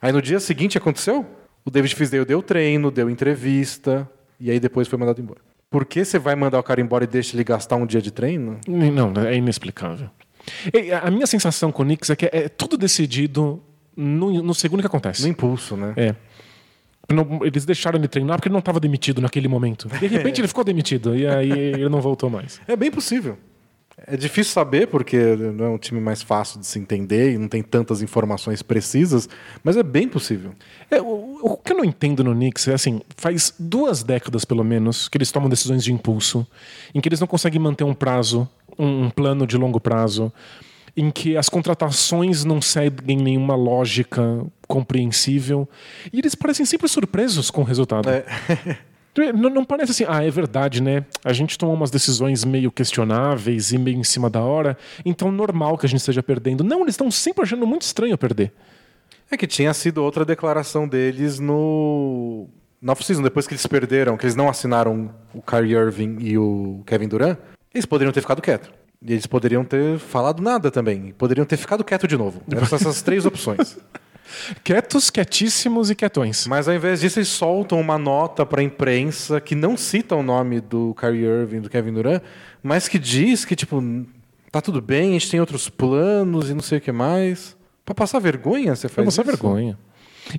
Aí 0.00 0.10
no 0.10 0.20
dia 0.20 0.40
seguinte 0.40 0.76
aconteceu? 0.76 1.24
O 1.64 1.70
David 1.70 1.94
Fisdale 1.94 2.24
deu 2.24 2.42
treino, 2.42 2.90
deu 2.90 3.08
entrevista, 3.08 4.08
e 4.40 4.50
aí 4.50 4.58
depois 4.58 4.88
foi 4.88 4.98
mandado 4.98 5.20
embora. 5.20 5.40
Por 5.70 5.84
que 5.84 6.04
você 6.04 6.18
vai 6.18 6.34
mandar 6.34 6.58
o 6.58 6.62
cara 6.64 6.80
embora 6.80 7.04
e 7.04 7.06
deixa 7.06 7.36
ele 7.36 7.44
gastar 7.44 7.76
um 7.76 7.86
dia 7.86 8.02
de 8.02 8.10
treino? 8.10 8.58
Não, 8.66 9.12
é 9.24 9.36
inexplicável. 9.36 10.10
A 11.02 11.10
minha 11.10 11.26
sensação 11.26 11.70
com 11.70 11.82
o 11.82 11.86
Knicks 11.86 12.10
é 12.10 12.16
que 12.16 12.28
é 12.32 12.48
tudo 12.48 12.76
decidido 12.76 13.62
no, 13.96 14.42
no 14.42 14.54
segundo 14.54 14.80
que 14.80 14.86
acontece. 14.86 15.22
No 15.22 15.28
impulso, 15.28 15.76
né? 15.76 15.92
É. 15.96 16.14
Não- 17.12 17.44
eles 17.44 17.64
deixaram 17.64 17.98
ele 17.98 18.08
treinar 18.08 18.36
porque 18.38 18.48
ele 18.48 18.52
não 18.54 18.60
estava 18.60 18.80
demitido 18.80 19.20
naquele 19.20 19.48
momento. 19.48 19.88
De 19.88 20.06
repente 20.06 20.40
ele 20.40 20.48
ficou 20.48 20.64
demitido 20.64 21.16
e 21.16 21.26
aí 21.26 21.50
ele 21.50 21.88
não 21.88 22.00
voltou 22.00 22.30
mais. 22.30 22.60
É 22.66 22.76
bem 22.76 22.90
possível. 22.90 23.36
É 24.06 24.16
difícil 24.16 24.52
saber, 24.52 24.88
porque 24.88 25.16
não 25.36 25.66
é 25.66 25.68
um 25.68 25.78
time 25.78 26.00
mais 26.00 26.22
fácil 26.22 26.58
de 26.58 26.66
se 26.66 26.78
entender 26.78 27.34
e 27.34 27.38
não 27.38 27.46
tem 27.46 27.62
tantas 27.62 28.00
informações 28.00 28.62
precisas, 28.62 29.28
mas 29.62 29.76
é 29.76 29.82
bem 29.82 30.08
possível. 30.08 30.54
É, 30.90 31.00
o, 31.00 31.38
o 31.42 31.56
que 31.58 31.72
eu 31.72 31.76
não 31.76 31.84
entendo 31.84 32.24
no 32.24 32.32
Knicks 32.32 32.66
é 32.68 32.74
assim, 32.74 33.02
faz 33.16 33.54
duas 33.58 34.02
décadas 34.02 34.44
pelo 34.44 34.64
menos 34.64 35.08
que 35.08 35.18
eles 35.18 35.30
tomam 35.30 35.48
decisões 35.48 35.84
de 35.84 35.92
impulso, 35.92 36.46
em 36.94 37.00
que 37.00 37.08
eles 37.08 37.20
não 37.20 37.26
conseguem 37.26 37.60
manter 37.60 37.84
um 37.84 37.94
prazo, 37.94 38.48
um, 38.78 39.04
um 39.04 39.10
plano 39.10 39.46
de 39.46 39.56
longo 39.58 39.78
prazo, 39.78 40.32
em 40.96 41.10
que 41.10 41.36
as 41.36 41.48
contratações 41.48 42.44
não 42.44 42.60
seguem 42.60 43.16
nenhuma 43.16 43.54
lógica 43.54 44.44
compreensível, 44.68 45.68
e 46.12 46.18
eles 46.18 46.34
parecem 46.34 46.64
sempre 46.66 46.88
surpresos 46.88 47.50
com 47.50 47.62
o 47.62 47.64
resultado. 47.64 48.08
É. 48.08 48.24
Não, 49.34 49.50
não 49.50 49.62
parece 49.62 49.90
assim, 49.90 50.04
ah, 50.08 50.24
é 50.24 50.30
verdade, 50.30 50.82
né? 50.82 51.04
A 51.22 51.34
gente 51.34 51.58
tomou 51.58 51.74
umas 51.74 51.90
decisões 51.90 52.46
meio 52.46 52.72
questionáveis 52.72 53.70
e 53.70 53.76
meio 53.76 53.98
em 53.98 54.02
cima 54.02 54.30
da 54.30 54.40
hora, 54.40 54.74
então 55.04 55.30
normal 55.30 55.76
que 55.76 55.84
a 55.84 55.88
gente 55.88 56.00
esteja 56.00 56.22
perdendo. 56.22 56.64
Não, 56.64 56.80
eles 56.80 56.94
estão 56.94 57.10
sempre 57.10 57.42
achando 57.42 57.66
muito 57.66 57.82
estranho 57.82 58.16
perder. 58.16 58.50
É 59.30 59.36
que 59.36 59.46
tinha 59.46 59.74
sido 59.74 60.02
outra 60.02 60.24
declaração 60.24 60.88
deles 60.88 61.38
no. 61.38 62.48
Na 62.80 62.92
off-season, 62.92 63.22
depois 63.22 63.46
que 63.46 63.52
eles 63.52 63.66
perderam, 63.66 64.16
que 64.16 64.24
eles 64.24 64.34
não 64.34 64.48
assinaram 64.48 65.14
o 65.34 65.42
Kyrie 65.42 65.74
Irving 65.74 66.16
e 66.20 66.38
o 66.38 66.82
Kevin 66.86 67.08
Durant, 67.08 67.38
eles 67.72 67.84
poderiam 67.84 68.12
ter 68.12 68.22
ficado 68.22 68.40
quietos. 68.40 68.70
E 69.04 69.12
eles 69.12 69.26
poderiam 69.26 69.64
ter 69.64 69.98
falado 69.98 70.40
nada 70.42 70.70
também. 70.70 71.12
Poderiam 71.18 71.44
ter 71.44 71.56
ficado 71.56 71.82
quieto 71.82 72.06
de 72.06 72.16
novo. 72.16 72.40
Eram 72.50 72.66
só 72.66 72.76
essas 72.76 73.02
três 73.02 73.26
opções. 73.26 73.76
Quietos, 74.64 75.10
quietíssimos 75.10 75.90
e 75.90 75.94
quietões. 75.94 76.46
Mas 76.46 76.66
ao 76.68 76.74
invés 76.74 77.00
disso, 77.00 77.18
eles 77.18 77.28
soltam 77.28 77.78
uma 77.80 77.98
nota 77.98 78.46
para 78.46 78.60
a 78.60 78.64
imprensa 78.64 79.40
que 79.40 79.54
não 79.54 79.76
cita 79.76 80.14
o 80.16 80.22
nome 80.22 80.60
do 80.60 80.94
Kyrie 80.98 81.24
Irving, 81.24 81.60
do 81.60 81.68
Kevin 81.68 81.92
Durant, 81.92 82.22
mas 82.62 82.88
que 82.88 82.98
diz 82.98 83.44
que, 83.44 83.54
tipo, 83.54 83.82
tá 84.50 84.60
tudo 84.62 84.80
bem, 84.80 85.10
a 85.10 85.12
gente 85.14 85.30
tem 85.30 85.40
outros 85.40 85.68
planos 85.68 86.48
e 86.48 86.54
não 86.54 86.62
sei 86.62 86.78
o 86.78 86.80
que 86.80 86.92
mais. 86.92 87.56
Pra 87.84 87.94
passar 87.94 88.20
vergonha, 88.20 88.74
você 88.74 88.88
Pra 88.88 88.96
faz 88.96 89.04
mostrar 89.06 89.24
isso? 89.24 89.32
vergonha. 89.32 89.78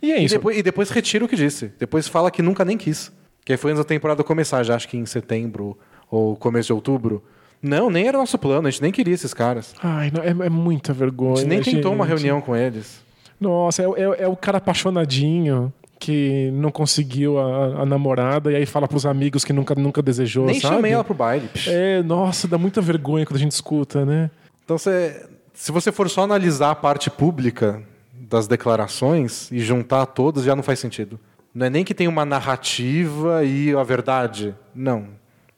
E 0.01 0.11
é 0.11 0.21
E 0.21 0.25
isso. 0.25 0.35
depois, 0.35 0.57
e 0.57 0.63
depois 0.63 0.89
retira 0.89 1.25
o 1.25 1.27
que 1.27 1.35
disse. 1.35 1.71
Depois 1.77 2.07
fala 2.07 2.31
que 2.31 2.41
nunca 2.41 2.65
nem 2.65 2.77
quis. 2.77 3.11
Que 3.45 3.51
aí 3.51 3.57
foi 3.57 3.71
antes 3.71 3.83
da 3.83 3.87
temporada 3.87 4.23
começar, 4.23 4.63
já 4.63 4.75
acho 4.75 4.87
que 4.87 4.97
em 4.97 5.05
setembro 5.05 5.77
ou 6.09 6.35
começo 6.37 6.67
de 6.67 6.73
outubro. 6.73 7.23
Não, 7.63 7.89
nem 7.89 8.07
era 8.07 8.17
nosso 8.17 8.37
plano, 8.37 8.67
a 8.67 8.71
gente 8.71 8.81
nem 8.81 8.91
queria 8.91 9.13
esses 9.13 9.33
caras. 9.33 9.73
Ai, 9.81 10.11
não, 10.13 10.21
é, 10.21 10.47
é 10.47 10.49
muita 10.49 10.91
vergonha. 10.91 11.35
A 11.35 11.37
gente 11.37 11.47
nem 11.47 11.61
tentou 11.61 11.93
uma 11.93 12.05
reunião 12.05 12.41
com 12.41 12.53
eles. 12.55 13.01
Nossa, 13.39 13.81
é, 13.81 13.85
é- 13.85 14.23
é 14.23 14.27
o 14.27 14.35
cara 14.35 14.57
apaixonadinho 14.57 15.71
que 15.99 16.51
não 16.53 16.69
conseguiu 16.69 17.39
a, 17.39 17.81
a 17.83 17.85
namorada 17.85 18.51
e 18.51 18.55
aí 18.57 18.65
fala 18.65 18.87
pros 18.89 19.05
amigos 19.05 19.45
que 19.45 19.53
nunca, 19.53 19.73
nunca 19.75 20.01
desejou. 20.01 20.45
nem 20.45 20.59
sabe? 20.59 20.75
chamei 20.75 20.91
ela 20.91 21.03
pro 21.03 21.13
baile. 21.13 21.47
Psh. 21.47 21.67
É, 21.69 22.03
nossa, 22.03 22.45
dá 22.45 22.57
muita 22.57 22.81
vergonha 22.81 23.25
quando 23.25 23.37
a 23.37 23.39
gente 23.39 23.53
escuta, 23.53 24.05
né? 24.05 24.29
Então, 24.65 24.77
você, 24.77 25.25
se 25.53 25.71
você 25.71 25.91
for 25.93 26.09
só 26.09 26.23
analisar 26.23 26.71
a 26.71 26.75
parte 26.75 27.09
pública 27.09 27.81
das 28.13 28.47
declarações 28.47 29.49
e 29.51 29.59
juntar 29.59 30.05
todas, 30.07 30.43
já 30.43 30.53
não 30.55 30.63
faz 30.63 30.79
sentido. 30.79 31.17
Não 31.55 31.67
é 31.67 31.69
nem 31.69 31.85
que 31.85 31.93
tem 31.93 32.07
uma 32.07 32.25
narrativa 32.25 33.43
e 33.45 33.73
a 33.73 33.83
verdade. 33.83 34.53
Não. 34.75 35.05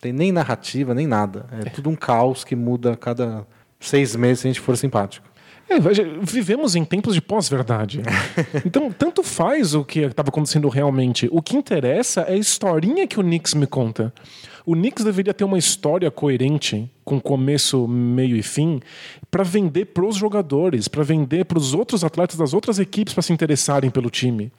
Tem 0.05 0.13
nem 0.13 0.31
narrativa, 0.31 0.93
nem 0.93 1.07
nada. 1.07 1.47
É, 1.51 1.67
tudo 1.67 1.89
um 1.89 1.95
caos 1.95 2.43
que 2.43 2.55
muda 2.55 2.93
a 2.93 2.95
cada 2.95 3.43
seis 3.79 4.15
meses 4.15 4.41
se 4.41 4.47
a 4.47 4.51
gente 4.51 4.59
for 4.59 4.77
simpático. 4.77 5.27
É, 5.67 5.79
vivemos 6.21 6.75
em 6.75 6.85
tempos 6.85 7.15
de 7.15 7.21
pós-verdade. 7.21 8.03
Então, 8.63 8.91
tanto 8.91 9.23
faz 9.23 9.73
o 9.73 9.83
que 9.83 10.01
estava 10.01 10.29
acontecendo 10.29 10.69
realmente. 10.69 11.27
O 11.31 11.41
que 11.41 11.57
interessa 11.57 12.21
é 12.21 12.33
a 12.33 12.37
historinha 12.37 13.07
que 13.07 13.19
o 13.19 13.23
Knicks 13.23 13.55
me 13.55 13.65
conta. 13.65 14.13
O 14.63 14.73
Knicks 14.73 15.03
deveria 15.03 15.33
ter 15.33 15.43
uma 15.43 15.57
história 15.57 16.11
coerente, 16.11 16.87
com 17.03 17.19
começo, 17.19 17.87
meio 17.87 18.37
e 18.37 18.43
fim, 18.43 18.79
para 19.31 19.43
vender 19.43 19.85
para 19.85 20.05
os 20.05 20.15
jogadores, 20.15 20.87
para 20.87 21.01
vender 21.01 21.45
para 21.45 21.57
os 21.57 21.73
outros 21.73 22.03
atletas 22.03 22.37
das 22.37 22.53
outras 22.53 22.77
equipes 22.77 23.15
para 23.15 23.23
se 23.23 23.33
interessarem 23.33 23.89
pelo 23.89 24.11
time. 24.11 24.51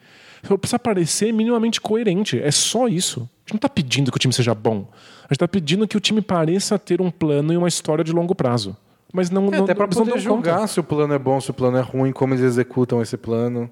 Precisa 0.60 0.78
parecer 0.78 1.32
minimamente 1.32 1.80
coerente. 1.80 2.36
É 2.40 2.50
só 2.50 2.88
isso. 2.88 3.20
A 3.20 3.40
gente 3.46 3.52
não 3.52 3.58
está 3.58 3.68
pedindo 3.68 4.10
que 4.10 4.16
o 4.16 4.20
time 4.20 4.34
seja 4.34 4.52
bom. 4.52 4.88
A 5.28 5.32
gente 5.32 5.36
está 5.36 5.48
pedindo 5.48 5.86
que 5.88 5.96
o 5.96 6.00
time 6.00 6.20
pareça 6.22 6.78
ter 6.78 7.00
um 7.00 7.10
plano 7.10 7.52
e 7.52 7.56
uma 7.56 7.68
história 7.68 8.04
de 8.04 8.12
longo 8.12 8.34
prazo. 8.34 8.76
Mas 9.12 9.30
não, 9.30 9.46
É, 9.48 9.56
não 9.56 9.64
até 9.64 9.74
para 9.74 9.88
poder 9.88 9.98
dão 10.04 10.06
conta. 10.14 10.20
julgar 10.20 10.68
se 10.68 10.78
o 10.78 10.84
plano 10.84 11.12
é 11.14 11.18
bom, 11.18 11.40
se 11.40 11.50
o 11.50 11.54
plano 11.54 11.76
é 11.76 11.80
ruim, 11.80 12.12
como 12.12 12.34
eles 12.34 12.44
executam 12.44 13.00
esse 13.02 13.16
plano. 13.16 13.68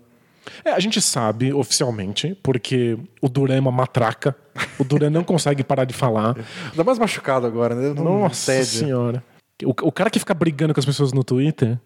É, 0.65 0.73
a 0.73 0.81
gente 0.81 1.01
sabe 1.01 1.53
oficialmente, 1.53 2.37
porque 2.43 2.99
o 3.23 3.29
Duran 3.29 3.55
é 3.57 3.61
uma 3.61 3.73
matraca. 3.73 4.35
O 4.79 4.85
Duran 4.85 5.11
não 5.11 5.23
consegue 5.25 5.63
parar 5.65 5.85
de 5.85 5.95
falar. 5.95 6.37
Ainda 6.71 6.85
mais 6.85 6.99
machucado 6.99 7.47
agora, 7.47 7.75
né? 7.75 7.95
Não 7.95 8.21
Nossa 8.21 8.53
tédio. 8.53 8.67
senhora. 8.67 9.25
O, 9.65 9.71
o 9.89 9.93
cara 9.93 10.11
que 10.11 10.19
fica 10.19 10.35
brigando 10.35 10.75
com 10.75 10.81
as 10.81 10.87
pessoas 10.87 11.13
no 11.13 11.23
Twitter 11.25 11.79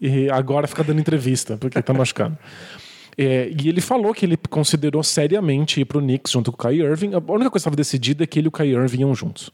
e 0.00 0.30
agora 0.30 0.66
fica 0.66 0.82
dando 0.84 1.00
entrevista, 1.00 1.56
porque 1.58 1.80
tá 1.82 1.92
machucado. 1.92 2.38
É, 3.16 3.50
e 3.50 3.68
ele 3.68 3.80
falou 3.80 4.14
que 4.14 4.24
ele 4.24 4.36
considerou 4.48 5.02
seriamente 5.02 5.80
ir 5.80 5.84
pro 5.84 6.00
Knicks 6.00 6.32
junto 6.32 6.50
com 6.50 6.56
o 6.56 6.58
Kai 6.58 6.76
Irving. 6.76 7.14
A 7.14 7.18
única 7.18 7.28
coisa 7.28 7.50
que 7.50 7.58
estava 7.58 7.76
decidida 7.76 8.24
é 8.24 8.26
que 8.26 8.38
ele 8.38 8.46
e 8.46 8.48
o 8.48 8.52
Kai 8.52 8.68
Irving 8.68 9.00
iam 9.00 9.14
juntos. 9.14 9.50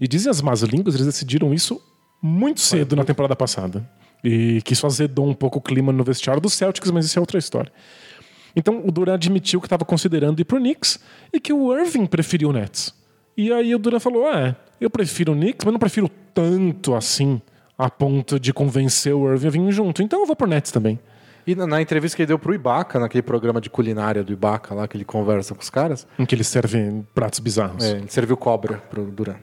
E 0.00 0.08
dizem 0.08 0.30
as 0.30 0.42
más 0.42 0.62
línguas, 0.62 0.94
eles 0.94 1.06
decidiram 1.06 1.54
isso 1.54 1.80
muito 2.20 2.60
cedo 2.60 2.96
na 2.96 3.04
temporada 3.04 3.36
passada. 3.36 3.88
E 4.22 4.60
que 4.62 4.72
isso 4.72 4.86
azedou 4.86 5.26
um 5.28 5.34
pouco 5.34 5.58
o 5.58 5.62
clima 5.62 5.92
no 5.92 6.02
vestiário 6.02 6.40
dos 6.40 6.54
Celtics, 6.54 6.90
mas 6.90 7.06
isso 7.06 7.18
é 7.18 7.20
outra 7.20 7.38
história. 7.38 7.72
Então 8.54 8.82
o 8.84 8.90
Duran 8.90 9.14
admitiu 9.14 9.60
que 9.60 9.66
estava 9.66 9.84
considerando 9.84 10.40
ir 10.40 10.44
pro 10.44 10.58
Knicks 10.58 10.98
e 11.32 11.38
que 11.38 11.52
o 11.52 11.76
Irving 11.76 12.06
preferiu 12.06 12.48
o 12.48 12.52
Nets. 12.52 12.94
E 13.36 13.52
aí 13.52 13.74
o 13.74 13.78
Duran 13.78 14.00
falou: 14.00 14.26
é, 14.32 14.56
eu 14.80 14.88
prefiro 14.88 15.32
o 15.32 15.36
Knicks, 15.36 15.64
mas 15.64 15.72
não 15.72 15.78
prefiro 15.78 16.10
tanto 16.32 16.94
assim 16.94 17.40
a 17.78 17.90
ponto 17.90 18.40
de 18.40 18.52
convencer 18.52 19.14
o 19.14 19.30
Irving 19.30 19.46
a 19.46 19.50
vir 19.50 19.72
junto. 19.72 20.02
Então 20.02 20.20
eu 20.20 20.26
vou 20.26 20.34
pro 20.34 20.48
Nets 20.48 20.72
também. 20.72 20.98
E 21.46 21.54
na, 21.54 21.66
na 21.66 21.80
entrevista 21.80 22.16
que 22.16 22.22
ele 22.22 22.26
deu 22.28 22.38
pro 22.38 22.54
Ibaka, 22.54 22.98
naquele 22.98 23.22
programa 23.22 23.60
de 23.60 23.70
culinária 23.70 24.24
do 24.24 24.32
Ibaka 24.32 24.74
lá, 24.74 24.88
que 24.88 24.96
ele 24.96 25.04
conversa 25.04 25.54
com 25.54 25.62
os 25.62 25.70
caras, 25.70 26.06
Em 26.18 26.24
que 26.26 26.34
eles 26.34 26.46
servem 26.48 27.06
pratos 27.14 27.38
bizarros. 27.38 27.84
é, 27.84 27.92
ele 27.98 28.08
serviu 28.08 28.36
cobra 28.36 28.78
pro 28.90 29.04
Duran. 29.04 29.36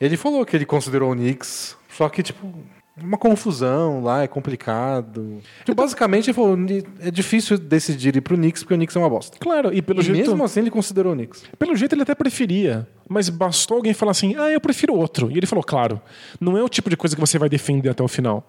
Ele 0.00 0.16
falou 0.16 0.44
que 0.46 0.56
ele 0.56 0.64
considerou 0.64 1.10
o 1.12 1.14
Knicks, 1.14 1.76
só 1.90 2.08
que, 2.08 2.22
tipo, 2.22 2.54
uma 3.00 3.18
confusão 3.18 4.02
lá, 4.02 4.22
é 4.22 4.26
complicado. 4.28 5.38
Tipo, 5.64 5.74
basicamente, 5.74 6.26
ele 6.30 6.34
falou, 6.34 6.56
"Ni- 6.56 6.84
é 7.00 7.10
difícil 7.10 7.58
decidir 7.58 8.16
ir 8.16 8.20
pro 8.20 8.36
Knicks, 8.36 8.62
porque 8.62 8.74
o 8.74 8.76
Knicks 8.76 8.96
é 8.96 8.98
uma 8.98 9.08
bosta. 9.10 9.36
Claro, 9.40 9.72
e 9.72 9.82
pelo 9.82 10.00
E 10.00 10.04
jeito, 10.04 10.30
mesmo 10.30 10.44
assim 10.44 10.60
ele 10.60 10.70
considerou 10.70 11.12
o 11.12 11.16
Knicks. 11.16 11.44
pelo 11.58 11.76
jeito 11.76 11.94
ele 11.94 12.02
até 12.02 12.14
preferia. 12.14 12.88
Mas 13.08 13.28
bastou 13.28 13.76
alguém 13.78 13.94
falar 13.94 14.10
assim: 14.12 14.34
ah, 14.36 14.50
eu 14.50 14.60
prefiro 14.60 14.94
outro. 14.94 15.30
E 15.30 15.36
ele 15.36 15.46
falou: 15.46 15.64
claro, 15.64 16.00
não 16.40 16.58
é 16.58 16.62
o 16.62 16.68
tipo 16.68 16.90
de 16.90 16.96
coisa 16.96 17.14
que 17.16 17.20
você 17.20 17.38
vai 17.38 17.48
defender 17.48 17.88
até 17.88 18.02
o 18.02 18.08
final. 18.08 18.48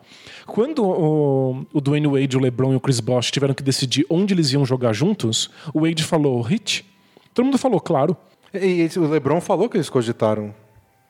Quando 0.49 0.83
o, 0.83 1.65
o 1.71 1.79
Dwayne 1.79 2.07
Wade, 2.07 2.35
o 2.35 2.39
LeBron 2.39 2.73
e 2.73 2.75
o 2.75 2.79
Chris 2.79 2.99
Bosh 2.99 3.29
tiveram 3.29 3.53
que 3.53 3.61
decidir 3.61 4.05
onde 4.09 4.33
eles 4.33 4.51
iam 4.51 4.65
jogar 4.65 4.93
juntos, 4.93 5.49
o 5.73 5.81
Wade 5.81 6.03
falou: 6.03 6.41
Hit? 6.41 6.83
Todo 7.33 7.45
mundo 7.45 7.57
falou: 7.57 7.79
claro. 7.79 8.17
E, 8.51 8.89
e 8.95 8.99
o 8.99 9.07
LeBron 9.07 9.39
falou 9.39 9.69
que 9.69 9.77
eles 9.77 9.89
cogitaram 9.89 10.53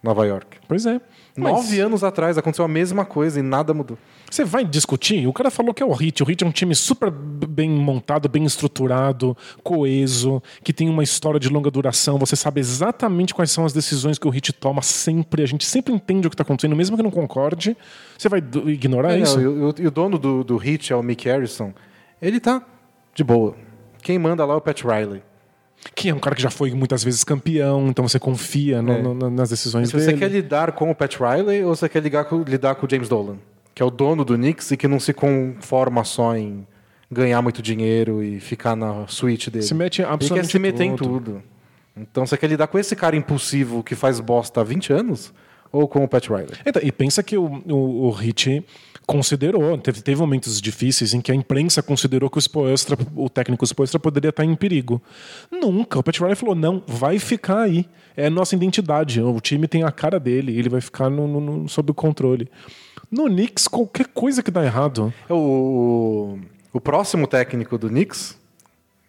Nova 0.01 0.25
York. 0.25 0.57
Pois 0.67 0.85
é. 0.85 1.01
Mas 1.35 1.51
Nove 1.53 1.79
anos 1.79 2.03
atrás 2.03 2.37
aconteceu 2.37 2.63
a 2.63 2.67
mesma 2.67 3.03
coisa 3.05 3.39
e 3.39 3.43
nada 3.43 3.73
mudou. 3.73 3.97
Você 4.29 4.45
vai 4.45 4.63
discutir? 4.63 5.27
O 5.27 5.33
cara 5.33 5.49
falou 5.51 5.73
que 5.73 5.81
é 5.83 5.85
o 5.85 5.91
Hit. 5.91 6.21
O 6.23 6.25
Hit 6.25 6.43
é 6.43 6.47
um 6.47 6.51
time 6.51 6.73
super 6.75 7.09
bem 7.11 7.69
montado, 7.69 8.29
bem 8.29 8.45
estruturado, 8.45 9.35
coeso, 9.63 10.41
que 10.63 10.71
tem 10.71 10.87
uma 10.89 11.03
história 11.03 11.39
de 11.39 11.49
longa 11.49 11.69
duração. 11.69 12.17
Você 12.17 12.35
sabe 12.35 12.59
exatamente 12.59 13.33
quais 13.33 13.51
são 13.51 13.65
as 13.65 13.73
decisões 13.73 14.17
que 14.17 14.27
o 14.27 14.29
Hit 14.29 14.53
toma 14.53 14.81
sempre. 14.81 15.43
A 15.43 15.45
gente 15.45 15.65
sempre 15.65 15.93
entende 15.93 16.27
o 16.27 16.29
que 16.29 16.33
está 16.35 16.43
acontecendo, 16.43 16.75
mesmo 16.75 16.95
que 16.95 17.03
não 17.03 17.11
concorde. 17.11 17.75
Você 18.17 18.29
vai 18.29 18.39
ignorar 18.67 19.13
É, 19.13 19.19
isso? 19.19 19.39
e, 19.39 19.47
o, 19.87 19.91
dono 19.91 20.17
do, 20.17 20.43
do 20.43 20.57
Hit 20.57 20.93
é 20.93 20.95
o 20.95 21.03
Mick 21.03 21.27
Harrison. 21.27 21.73
Ele 22.21 22.39
tá 22.39 22.61
de 23.13 23.23
boa. 23.23 23.55
Quem 24.01 24.17
manda 24.17 24.45
lá 24.45 24.53
é 24.53 24.57
o 24.57 24.61
Pat 24.61 24.81
Riley. 24.81 25.21
Que 25.95 26.09
é 26.09 26.13
um 26.13 26.19
cara 26.19 26.35
que 26.35 26.41
já 26.41 26.49
foi 26.49 26.71
muitas 26.71 27.03
vezes 27.03 27.23
campeão, 27.23 27.87
então 27.87 28.07
você 28.07 28.19
confia 28.19 28.81
no- 28.81 28.91
É. 28.93 29.01
no- 29.01 29.13
no- 29.13 29.29
nas 29.29 29.49
decisões 29.49 29.89
Se 29.89 29.93
você 29.93 30.07
dele. 30.07 30.17
quer 30.19 30.27
lidar 30.29 30.71
com 30.73 30.91
o 30.91 30.95
Pat 30.95 31.15
Riley 31.17 31.63
ou 31.63 31.75
você 31.75 31.87
quer 31.89 32.01
ligar 32.03 32.25
com- 32.25 32.43
lidar 32.43 32.75
com 32.75 32.85
o 32.85 32.89
James 32.89 33.07
Dolan, 33.09 33.37
que 33.73 33.81
é 33.81 33.85
o 33.85 33.89
dono 33.89 34.23
do 34.25 34.35
Knicks 34.35 34.71
e 34.71 34.77
que 34.77 34.87
não 34.87 34.99
se 34.99 35.13
conforma 35.13 36.03
só 36.03 36.35
em 36.35 36.65
ganhar 37.11 37.41
muito 37.41 37.61
dinheiro 37.61 38.21
e 38.23 38.39
ficar 38.39 38.75
na 38.75 39.07
suíte 39.07 39.49
dele. 39.49 39.63
Se 39.65 39.73
mete 39.73 39.99
Ele 40.01 40.07
quer 40.07 40.13
absolutamente 40.13 40.51
se 40.51 40.59
meter 40.59 40.83
em 40.83 40.95
tudo. 40.95 41.09
tudo. 41.13 41.43
Então 41.97 42.25
você 42.25 42.37
quer 42.37 42.47
lidar 42.47 42.67
com 42.67 42.77
esse 42.77 42.95
cara 42.95 43.15
impulsivo 43.15 43.83
que 43.83 43.95
faz 43.95 44.19
bosta 44.19 44.61
há 44.61 44.63
20 44.63 44.93
anos 44.93 45.33
ou 45.71 45.87
com 45.87 46.03
o 46.03 46.07
Pat 46.07 46.27
Riley? 46.27 46.47
Então, 46.65 46.81
e 46.83 46.91
pensa 46.91 47.23
que 47.23 47.37
o, 47.37 47.45
o, 47.67 48.07
o 48.07 48.11
Hit 48.11 48.63
considerou, 49.09 49.75
teve, 49.79 50.01
teve 50.03 50.21
momentos 50.21 50.61
difíceis 50.61 51.15
em 51.15 51.19
que 51.21 51.31
a 51.31 51.35
imprensa 51.35 51.81
considerou 51.81 52.29
que 52.29 52.37
o 52.37 52.39
Spoelstra, 52.41 52.95
o 53.15 53.27
técnico 53.27 53.65
Spoelstra 53.65 53.99
poderia 53.99 54.29
estar 54.29 54.45
em 54.45 54.55
perigo. 54.55 55.01
Nunca. 55.51 55.97
O 55.97 56.03
Pat 56.03 56.19
Riley 56.19 56.35
falou, 56.35 56.53
não, 56.53 56.83
vai 56.85 57.17
ficar 57.17 57.61
aí. 57.61 57.87
É 58.15 58.27
a 58.27 58.29
nossa 58.29 58.55
identidade. 58.55 59.19
O 59.19 59.39
time 59.41 59.67
tem 59.67 59.81
a 59.83 59.91
cara 59.91 60.19
dele, 60.19 60.55
ele 60.55 60.69
vai 60.69 60.79
ficar 60.79 61.09
no, 61.09 61.27
no- 61.27 61.41
no- 61.41 61.67
sob 61.69 61.89
o 61.89 61.93
controle. 61.95 62.47
No 63.09 63.25
Knicks, 63.25 63.67
qualquer 63.67 64.05
coisa 64.13 64.43
que 64.43 64.51
dá 64.51 64.63
errado. 64.63 65.11
É 65.27 65.33
O, 65.33 66.37
o 66.71 66.79
próximo 66.79 67.25
técnico 67.25 67.79
do 67.79 67.87
Knicks, 67.89 68.37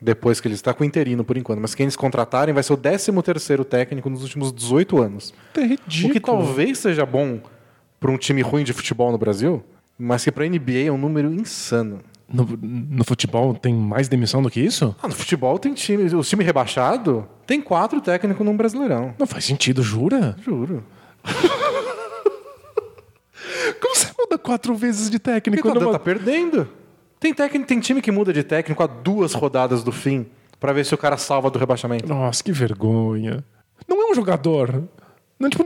depois 0.01 0.41
que 0.41 0.49
ele 0.49 0.55
está 0.55 0.73
com 0.73 0.83
o 0.83 0.87
interino 0.87 1.23
por 1.23 1.37
enquanto, 1.37 1.61
mas 1.61 1.75
quem 1.75 1.85
eles 1.85 1.97
contratarem 1.97 2.55
vai 2.55 2.63
ser 2.63 2.73
o 2.73 2.77
13 2.79 3.13
terceiro 3.23 3.67
técnico 3.67 4.09
nos 4.09 4.23
últimos 4.23 4.51
18 4.51 5.03
anos. 5.03 5.35
É 5.55 5.61
ridículo. 5.61 6.09
O 6.09 6.13
que 6.15 6.21
talvez 6.21 6.79
seja 6.79 7.05
bom 7.05 7.39
para 8.01 8.11
um 8.11 8.17
time 8.17 8.41
ruim 8.41 8.65
de 8.65 8.73
futebol 8.73 9.13
no 9.13 9.19
Brasil, 9.19 9.63
mas 10.01 10.25
que 10.25 10.33
para 10.33 10.47
NBA 10.49 10.87
é 10.87 10.91
um 10.93 10.99
número 10.99 11.33
insano. 11.33 12.01
No, 12.33 12.47
no 12.63 13.05
futebol 13.05 13.55
tem 13.55 13.75
mais 13.75 14.09
demissão 14.09 14.41
do 14.43 14.49
que 14.51 14.61
isso? 14.61 14.95
Ah, 15.03 15.09
no 15.09 15.15
futebol 15.15 15.59
tem 15.59 15.75
time, 15.75 16.05
o 16.15 16.23
time 16.23 16.45
rebaixado 16.45 17.27
tem 17.47 17.61
quatro 17.61 18.01
técnicos 18.01 18.45
num 18.47 18.57
Brasileirão. 18.57 19.15
Não 19.19 19.27
faz 19.27 19.45
sentido, 19.45 19.83
jura? 19.83 20.37
Juro. 20.41 20.85
Como 23.81 23.95
você 23.95 24.09
muda 24.19 24.39
quatro 24.39 24.75
vezes 24.75 25.11
de 25.11 25.19
técnico? 25.19 25.67
Então, 25.69 25.81
numa- 25.81 25.93
tá 25.93 25.99
perdendo. 25.99 26.69
Tem, 27.19 27.35
técnico, 27.35 27.67
tem 27.67 27.81
time 27.81 28.01
que 28.01 28.11
muda 28.11 28.33
de 28.33 28.43
técnico 28.43 28.83
a 28.83 28.87
duas 28.87 29.35
rodadas 29.35 29.83
do 29.83 29.93
fim 29.93 30.27
para 30.59 30.73
ver 30.73 30.85
se 30.87 30.95
o 30.95 30.99
cara 30.99 31.17
salva 31.17 31.51
do 31.51 31.59
rebaixamento. 31.59 32.09
Nossa, 32.09 32.43
que 32.45 32.53
vergonha. 32.53 33.45
Não 33.89 34.09
é 34.09 34.11
um 34.11 34.15
jogador. 34.15 34.85
Não, 35.41 35.49
tipo, 35.49 35.65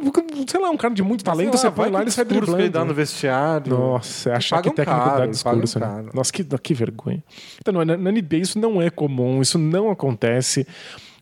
sei 0.48 0.60
lá, 0.60 0.70
um 0.70 0.76
cara 0.76 0.94
de 0.94 1.02
muito 1.02 1.24
talento, 1.24 1.58
você 1.58 1.68
põe 1.68 1.90
lá 1.90 1.98
e 1.98 2.02
ele 2.04 2.10
sai 2.12 2.24
discurso 2.24 2.54
que 2.54 2.62
ele 2.62 2.70
dá 2.70 2.78
driblando. 2.78 2.86
no 2.86 2.94
vestiário. 2.94 3.76
Nossa, 3.76 4.32
achar 4.32 4.62
que 4.62 4.70
técnico 4.70 5.00
caro, 5.00 5.18
dá 5.18 5.26
discurso. 5.26 5.80
Né? 5.80 5.86
caro. 5.86 6.10
Nossa, 6.14 6.32
que, 6.32 6.44
que 6.44 6.74
vergonha. 6.74 7.20
Então, 7.60 7.84
na, 7.84 7.96
na 7.96 8.12
NBA 8.12 8.36
isso 8.36 8.56
não 8.56 8.80
é 8.80 8.88
comum, 8.88 9.42
isso 9.42 9.58
não 9.58 9.90
acontece. 9.90 10.64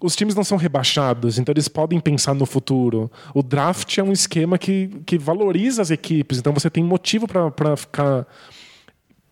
Os 0.03 0.15
times 0.15 0.35
não 0.35 0.45
são 0.45 0.59
rebaixados, 0.59 1.39
então 1.39 1.51
eles 1.51 1.67
podem 1.67 1.99
pensar 1.99 2.35
no 2.35 2.45
futuro. 2.45 3.11
O 3.33 3.43
draft 3.43 3.97
é 3.97 4.03
um 4.03 4.13
esquema 4.13 4.59
que, 4.59 4.91
que 5.07 5.17
valoriza 5.17 5.81
as 5.81 5.91
equipes, 5.91 6.37
então 6.37 6.53
você 6.53 6.69
tem 6.69 6.85
motivo 6.85 7.27
para 7.27 7.75
ficar 7.75 8.27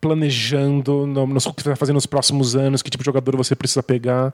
planejando 0.01 1.07
no, 1.07 1.27
que 1.27 1.63
você 1.63 1.69
vai 1.69 1.77
fazer 1.77 1.93
nos 1.93 2.07
próximos 2.07 2.57
anos, 2.57 2.81
que 2.81 2.89
tipo 2.89 3.03
de 3.03 3.07
jogador 3.07 3.37
você 3.37 3.55
precisa 3.55 3.83
pegar. 3.83 4.33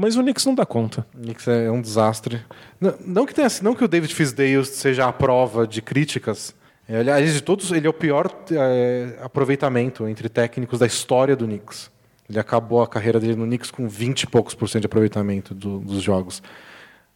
Mas 0.00 0.16
o 0.16 0.22
Knicks 0.22 0.46
não 0.46 0.54
dá 0.54 0.64
conta. 0.64 1.04
O 1.12 1.18
Knicks 1.22 1.48
é 1.48 1.68
um 1.70 1.80
desastre. 1.82 2.40
Não, 2.80 2.94
não 3.04 3.26
que 3.26 3.34
tenha, 3.34 3.48
não 3.62 3.74
que 3.74 3.82
o 3.82 3.88
David 3.88 4.14
Fisdale 4.14 4.64
seja 4.64 5.06
a 5.08 5.12
prova 5.12 5.66
de 5.66 5.82
críticas. 5.82 6.54
É, 6.88 7.00
aliás, 7.00 7.34
de 7.34 7.40
todos, 7.42 7.72
ele 7.72 7.84
é 7.86 7.90
o 7.90 7.92
pior 7.92 8.30
é, 8.52 9.18
aproveitamento 9.20 10.06
entre 10.06 10.28
técnicos 10.28 10.78
da 10.78 10.86
história 10.86 11.34
do 11.34 11.46
Knicks. 11.46 11.90
Ele 12.30 12.38
acabou 12.38 12.80
a 12.80 12.86
carreira 12.86 13.18
dele 13.18 13.34
no 13.34 13.44
Knicks 13.44 13.72
com 13.72 13.88
20 13.88 14.22
e 14.22 14.26
poucos 14.28 14.54
por 14.54 14.68
cento 14.68 14.82
de 14.82 14.86
aproveitamento 14.86 15.52
do- 15.52 15.80
dos 15.80 16.00
jogos. 16.00 16.42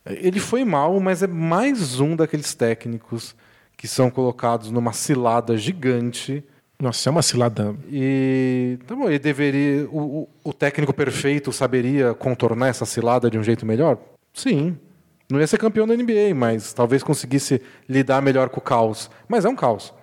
Ele 0.05 0.41
foi 0.41 0.65
mal, 0.65 0.99
mas 0.99 1.23
é 1.23 1.29
mais 1.29 2.01
um 2.01 2.17
daqueles 2.17 2.53
técnicos 2.53 3.37
que 3.77 3.87
são 3.87 4.11
colocados 4.11 4.73
numa 4.73 4.93
cilada 4.93 5.57
gigante 5.57 6.43
Nossa, 6.83 7.09
é 7.09 7.11
uma 7.13 7.23
cilada. 7.23 7.77
e 7.89 8.77
tá 8.89 8.97
bom, 8.97 9.09
ele 9.09 9.21
deveria. 9.21 9.87
O, 9.89 10.29
o- 10.43 10.53
técnico 10.53 10.93
perfeito 10.93 11.53
saberia 11.53 12.13
contornar 12.13 12.67
essa 12.67 12.85
cilada 12.85 13.31
de 13.31 13.39
um 13.39 13.43
jeito 13.45 13.65
melhor? 13.65 13.97
Sim. 14.35 14.77
Não 15.31 15.39
ia 15.39 15.47
ser 15.47 15.59
campeão 15.59 15.87
da 15.87 15.95
NBA, 15.97 16.35
mas 16.35 16.73
talvez 16.73 17.05
conseguisse 17.05 17.63
lidar 17.89 18.21
melhor 18.21 18.49
com 18.49 18.59
o 18.59 18.61
caos. 18.63 19.09
Mas 19.29 19.45
é 19.45 19.49
um 19.49 19.55
caos. 19.55 19.95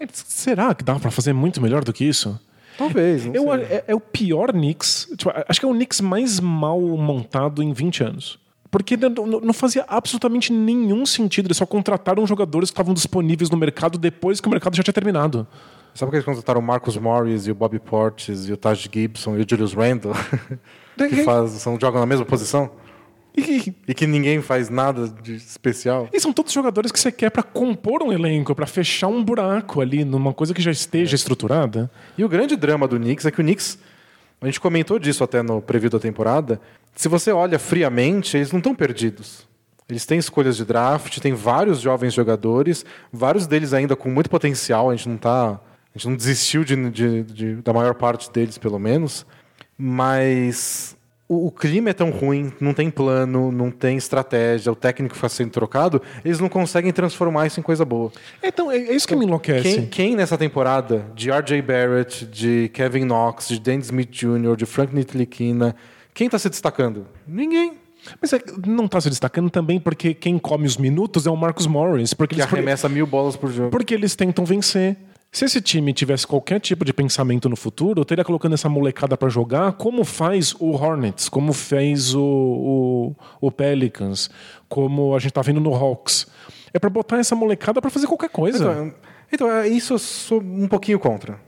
É, 0.00 0.06
Será 0.10 0.74
que 0.74 0.82
dá 0.82 0.98
pra 0.98 1.10
fazer 1.10 1.34
muito 1.34 1.60
melhor 1.60 1.84
do 1.84 1.92
que 1.92 2.02
isso? 2.02 2.40
Talvez. 2.78 3.26
Eu, 3.26 3.52
é, 3.54 3.84
é 3.88 3.94
o 3.94 4.00
pior 4.00 4.52
Knicks. 4.52 5.08
tipo, 5.18 5.30
acho 5.46 5.60
que 5.60 5.66
é 5.66 5.68
o 5.68 5.74
Knicks 5.74 6.00
mais 6.00 6.40
mal 6.40 6.80
montado 6.80 7.62
em 7.62 7.74
20 7.74 8.04
anos. 8.04 8.38
Porque 8.70 8.96
não 8.96 9.52
fazia 9.52 9.84
absolutamente 9.86 10.50
nenhum 10.50 11.04
sentido. 11.04 11.46
Eles 11.48 11.58
só 11.58 11.66
contrataram 11.66 12.26
jogadores 12.26 12.70
que 12.70 12.72
estavam 12.72 12.94
disponíveis 12.94 13.50
no 13.50 13.58
mercado 13.58 13.98
depois 13.98 14.40
que 14.40 14.48
o 14.48 14.50
mercado 14.50 14.74
já 14.74 14.82
tinha 14.82 14.94
terminado. 14.94 15.46
Sabe 15.94 16.10
que 16.10 16.16
eles 16.16 16.24
contrataram 16.24 16.60
o 16.60 16.62
Marcus 16.62 16.96
Morris 16.96 17.46
e 17.46 17.50
o 17.50 17.54
Bobby 17.54 17.78
Portis 17.78 18.48
e 18.48 18.52
o 18.52 18.56
Taj 18.56 18.88
Gibson 18.90 19.36
e 19.36 19.42
o 19.42 19.46
Julius 19.48 19.74
Randle? 19.74 20.14
que 20.96 21.22
faz, 21.24 21.50
são, 21.52 21.78
jogam 21.80 22.00
na 22.00 22.06
mesma 22.06 22.24
posição? 22.24 22.70
E, 23.36 23.74
E 23.88 23.94
que 23.94 24.06
ninguém 24.06 24.42
faz 24.42 24.68
nada 24.68 25.08
de 25.08 25.36
especial? 25.36 26.08
e 26.12 26.20
são 26.20 26.32
todos 26.32 26.52
jogadores 26.52 26.92
que 26.92 27.00
você 27.00 27.10
quer 27.10 27.30
pra 27.30 27.42
compor 27.42 28.02
um 28.02 28.12
elenco, 28.12 28.54
pra 28.54 28.66
fechar 28.66 29.08
um 29.08 29.24
buraco 29.24 29.80
ali 29.80 30.04
numa 30.04 30.34
coisa 30.34 30.52
que 30.52 30.60
já 30.60 30.70
esteja 30.70 31.14
estruturada. 31.14 31.90
E 32.16 32.24
o 32.24 32.28
grande 32.28 32.56
drama 32.56 32.86
do 32.86 32.96
Knicks 32.96 33.24
é 33.24 33.30
que 33.30 33.40
o 33.40 33.44
Knicks, 33.44 33.78
a 34.40 34.46
gente 34.46 34.60
comentou 34.60 34.98
disso 34.98 35.24
até 35.24 35.42
no 35.42 35.62
preview 35.62 35.88
da 35.90 35.98
temporada, 35.98 36.60
se 36.94 37.08
você 37.08 37.32
olha 37.32 37.58
friamente, 37.58 38.36
eles 38.36 38.52
não 38.52 38.58
estão 38.58 38.74
perdidos. 38.74 39.46
Eles 39.88 40.04
têm 40.06 40.18
escolhas 40.18 40.56
de 40.56 40.64
draft, 40.64 41.18
tem 41.18 41.32
vários 41.32 41.80
jovens 41.80 42.12
jogadores, 42.14 42.84
vários 43.12 43.46
deles 43.46 43.72
ainda 43.72 43.96
com 43.96 44.10
muito 44.10 44.28
potencial, 44.28 44.90
a 44.90 44.96
gente 44.96 45.08
não 45.08 45.16
tá, 45.16 45.58
a 45.94 45.98
gente 45.98 46.08
não 46.08 46.16
desistiu 46.16 46.64
de, 46.64 46.74
de- 46.90 47.22
de- 47.22 47.54
da 47.56 47.72
maior 47.72 47.94
parte 47.94 48.30
deles, 48.30 48.56
pelo 48.58 48.78
menos, 48.78 49.26
mas 49.78 50.96
o, 51.28 51.48
o 51.48 51.50
clima 51.50 51.90
é 51.90 51.92
tão 51.92 52.10
ruim, 52.10 52.52
não 52.60 52.72
tem 52.72 52.88
plano, 52.90 53.50
não 53.52 53.70
tem 53.70 53.96
estratégia, 53.96 54.70
o 54.72 54.76
técnico 54.76 55.14
está 55.14 55.28
sendo 55.28 55.50
trocado, 55.50 56.00
eles 56.24 56.38
não 56.38 56.48
conseguem 56.48 56.92
transformar 56.92 57.46
isso 57.46 57.58
em 57.60 57.62
coisa 57.62 57.84
boa. 57.84 58.10
Então, 58.42 58.70
é, 58.70 58.76
é 58.76 58.94
isso 58.94 59.06
que 59.06 59.16
me 59.16 59.24
enlouquece. 59.26 59.62
Quem, 59.62 59.86
quem 59.86 60.16
nessa 60.16 60.38
temporada, 60.38 61.04
de 61.14 61.30
R.J. 61.30 61.60
Barrett, 61.62 62.24
de 62.26 62.70
Kevin 62.72 63.04
Knox, 63.04 63.48
de 63.48 63.60
Dan 63.60 63.78
Smith 63.78 64.10
Jr., 64.10 64.56
de 64.56 64.64
Frank 64.66 64.94
Ntilikina, 64.94 65.74
quem 66.14 66.26
está 66.26 66.38
se 66.38 66.48
destacando? 66.48 67.06
Ninguém. 67.26 67.74
Mas 68.20 68.32
é, 68.32 68.40
não 68.66 68.88
tá 68.88 69.00
se 69.00 69.08
destacando 69.08 69.48
também 69.48 69.78
porque 69.78 70.12
quem 70.12 70.36
come 70.38 70.66
os 70.66 70.76
minutos 70.76 71.24
é 71.26 71.30
o 71.30 71.36
Marcus 71.36 71.66
Morris. 71.68 72.12
Porque 72.12 72.34
Que 72.34 72.40
eles, 72.40 72.52
arremessa 72.52 72.88
mil 72.88 73.06
bolas 73.06 73.36
por 73.36 73.50
jogo. 73.50 73.70
porque 73.70 73.94
eles 73.94 74.16
tentam 74.16 74.44
vencer. 74.44 74.96
Se 75.32 75.46
esse 75.46 75.62
time 75.62 75.94
tivesse 75.94 76.26
qualquer 76.26 76.60
tipo 76.60 76.84
de 76.84 76.92
pensamento 76.92 77.48
no 77.48 77.56
futuro, 77.56 78.04
teria 78.04 78.22
colocando 78.22 78.52
essa 78.52 78.68
molecada 78.68 79.16
pra 79.16 79.30
jogar, 79.30 79.72
como 79.72 80.04
faz 80.04 80.54
o 80.60 80.72
Hornets, 80.72 81.26
como 81.30 81.54
fez 81.54 82.14
o, 82.14 82.20
o, 82.20 83.16
o 83.40 83.50
Pelicans, 83.50 84.28
como 84.68 85.16
a 85.16 85.18
gente 85.18 85.32
tá 85.32 85.40
vendo 85.40 85.58
no 85.58 85.74
Hawks. 85.74 86.26
É 86.74 86.78
pra 86.78 86.90
botar 86.90 87.18
essa 87.18 87.34
molecada 87.34 87.80
pra 87.80 87.90
fazer 87.90 88.06
qualquer 88.06 88.28
coisa. 88.28 88.58
Então, 88.58 88.94
então, 89.32 89.50
é, 89.50 89.66
isso 89.66 89.94
eu 89.94 89.98
sou 89.98 90.38
um 90.38 90.68
pouquinho 90.68 90.98
contra. 90.98 91.40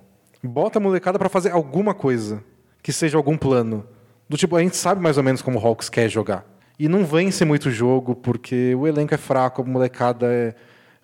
Bota 0.43 0.79
a 0.79 0.83
molecada 0.83 1.19
para 1.19 1.29
fazer 1.29 1.51
alguma 1.51 1.93
coisa, 1.93 2.43
que 2.83 2.91
seja 2.91 3.19
algum 3.19 3.37
plano. 3.37 3.87
Do 4.27 4.39
tipo, 4.39 4.57
a 4.57 4.63
gente 4.63 4.79
sabe 4.79 5.03
mais 5.03 5.19
ou 5.19 5.23
menos 5.23 5.43
como 5.43 5.59
o 5.59 5.67
Hawks 5.67 5.91
quer 5.91 6.09
jogar. 6.09 6.47
E 6.79 6.89
não 6.89 7.05
vence 7.05 7.45
muito 7.45 7.71
jogo, 7.71 8.17
porque 8.17 8.75
o 8.75 8.87
elenco 8.87 9.13
é 9.13 9.19
fraco, 9.19 9.61
a 9.61 9.65
molecada 9.67 10.27
é 10.33 10.55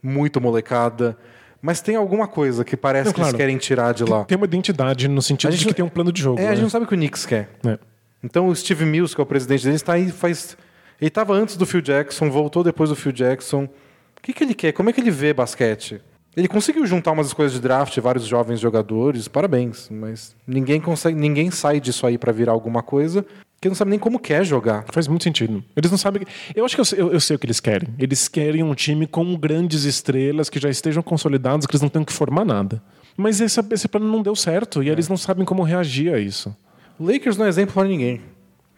muito 0.02 0.40
molecada. 0.40 1.18
Mas 1.62 1.80
tem 1.80 1.94
alguma 1.94 2.26
coisa 2.26 2.64
que 2.64 2.76
parece 2.76 3.06
Não, 3.06 3.12
que 3.12 3.20
eles 3.20 3.30
claro. 3.30 3.36
querem 3.36 3.58
tirar 3.58 3.92
de 3.92 4.04
lá. 4.04 4.24
Tem 4.24 4.36
uma 4.36 4.46
identidade 4.46 5.06
no 5.08 5.20
sentido 5.20 5.52
A 5.52 5.56
de 5.56 5.66
que 5.66 5.74
tem 5.74 5.84
um 5.84 5.88
plano 5.88 6.10
de 6.10 6.22
jogo. 6.22 6.40
É, 6.40 6.46
a 6.46 6.48
né? 6.50 6.54
gente 6.54 6.62
não 6.62 6.70
sabe 6.70 6.84
o 6.84 6.88
que 6.88 6.94
o 6.94 6.96
Knicks 6.96 7.26
quer. 7.26 7.50
É. 7.66 7.78
Então 8.22 8.48
o 8.48 8.56
Steve 8.56 8.84
Mills, 8.84 9.14
que 9.14 9.20
é 9.20 9.24
o 9.24 9.26
presidente 9.26 9.64
deles, 9.64 9.80
está 9.80 9.94
aí 9.94 10.10
faz. 10.10 10.56
Ele 11.00 11.08
estava 11.08 11.34
antes 11.34 11.56
do 11.56 11.66
Phil 11.66 11.80
Jackson, 11.80 12.30
voltou 12.30 12.62
depois 12.62 12.90
do 12.90 12.96
Phil 12.96 13.12
Jackson. 13.12 13.64
O 13.64 14.22
que, 14.22 14.32
que 14.32 14.44
ele 14.44 14.54
quer? 14.54 14.72
Como 14.72 14.90
é 14.90 14.92
que 14.92 15.00
ele 15.00 15.10
vê 15.10 15.32
basquete? 15.32 16.00
Ele 16.36 16.46
conseguiu 16.48 16.86
juntar 16.86 17.10
umas 17.12 17.26
escolhas 17.28 17.52
de 17.52 17.60
draft, 17.60 17.98
vários 17.98 18.24
jovens 18.24 18.60
jogadores, 18.60 19.26
parabéns. 19.28 19.88
Mas 19.90 20.34
ninguém 20.46 20.80
consegue, 20.80 21.18
ninguém 21.18 21.50
sai 21.50 21.80
disso 21.80 22.06
aí 22.06 22.16
para 22.16 22.32
virar 22.32 22.52
alguma 22.52 22.82
coisa 22.82 23.24
que 23.60 23.68
não 23.68 23.74
sabe 23.74 23.90
nem 23.90 23.98
como 23.98 24.18
quer 24.18 24.44
jogar. 24.44 24.84
Faz 24.92 25.06
muito 25.08 25.24
sentido. 25.24 25.62
Eles 25.76 25.90
não 25.90 25.98
sabem. 25.98 26.22
Eu 26.54 26.64
acho 26.64 26.74
que 26.74 26.80
eu, 26.80 26.84
sei- 26.84 27.00
eu- 27.00 27.12
eu 27.12 27.20
sei 27.20 27.36
o 27.36 27.38
que 27.38 27.44
eles 27.46 27.60
querem. 27.60 27.88
Eles 27.98 28.26
querem 28.28 28.62
um 28.62 28.74
time 28.74 29.06
com 29.06 29.36
grandes 29.36 29.84
estrelas 29.84 30.48
que 30.48 30.58
já 30.58 30.70
estejam 30.70 31.02
consolidados, 31.02 31.66
que 31.66 31.72
eles 31.72 31.82
não 31.82 31.88
tenham 31.90 32.04
que 32.04 32.12
formar 32.12 32.44
nada. 32.44 32.80
Mas 33.16 33.40
esse, 33.40 33.60
esse 33.72 33.88
plano 33.88 34.06
não 34.10 34.22
deu 34.22 34.34
certo 34.34 34.82
e 34.82 34.88
eles 34.88 35.08
não 35.08 35.16
sabem 35.16 35.44
como 35.44 35.62
reagir 35.62 36.14
a 36.14 36.18
isso. 36.18 36.56
O 36.98 37.04
Lakers 37.04 37.36
não 37.36 37.44
é 37.44 37.48
exemplo 37.48 37.74
para 37.74 37.88
ninguém. 37.88 38.20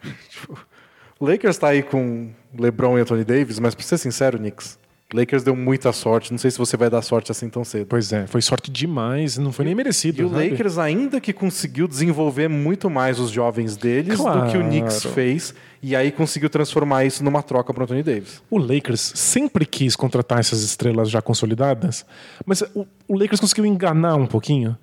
Tipo, 0.29 0.59
o 1.19 1.25
Lakers 1.25 1.55
está 1.55 1.69
aí 1.69 1.81
com 1.83 2.31
LeBron 2.59 2.97
e 2.97 3.01
Anthony 3.01 3.23
Davis, 3.23 3.59
mas 3.59 3.73
para 3.75 3.85
ser 3.85 3.97
sincero, 3.97 4.37
Knicks, 4.37 4.77
Lakers 5.13 5.43
deu 5.43 5.55
muita 5.55 5.91
sorte. 5.93 6.31
Não 6.31 6.37
sei 6.37 6.49
se 6.51 6.57
você 6.57 6.75
vai 6.75 6.89
dar 6.89 7.01
sorte 7.01 7.31
assim 7.31 7.47
tão 7.49 7.63
cedo. 7.63 7.85
Pois 7.87 8.11
é, 8.11 8.25
foi 8.27 8.41
sorte 8.41 8.71
demais, 8.71 9.37
não 9.37 9.51
foi 9.51 9.65
nem 9.65 9.75
merecido. 9.75 10.21
E 10.21 10.25
o 10.25 10.29
sabe? 10.29 10.49
Lakers 10.49 10.77
ainda 10.77 11.21
que 11.21 11.31
conseguiu 11.31 11.87
desenvolver 11.87 12.47
muito 12.47 12.89
mais 12.89 13.19
os 13.19 13.29
jovens 13.29 13.77
deles 13.77 14.17
do 14.17 14.23
que 14.23 14.29
o 14.29 14.33
Claro. 14.33 14.63
Knicks 14.63 15.03
fez, 15.13 15.53
e 15.81 15.95
aí 15.95 16.11
conseguiu 16.11 16.49
transformar 16.49 17.05
isso 17.05 17.23
numa 17.23 17.43
troca 17.43 17.73
para 17.73 17.83
Anthony 17.83 18.01
Davis. 18.03 18.41
O 18.49 18.57
Lakers 18.57 19.13
sempre 19.15 19.65
quis 19.65 19.95
contratar 19.95 20.39
essas 20.39 20.61
estrelas 20.63 21.09
já 21.09 21.21
consolidadas, 21.21 22.05
mas 22.45 22.61
o, 22.73 22.85
o 23.07 23.17
Lakers 23.17 23.39
conseguiu 23.39 23.65
enganar 23.65 24.15
um 24.15 24.25
pouquinho. 24.27 24.77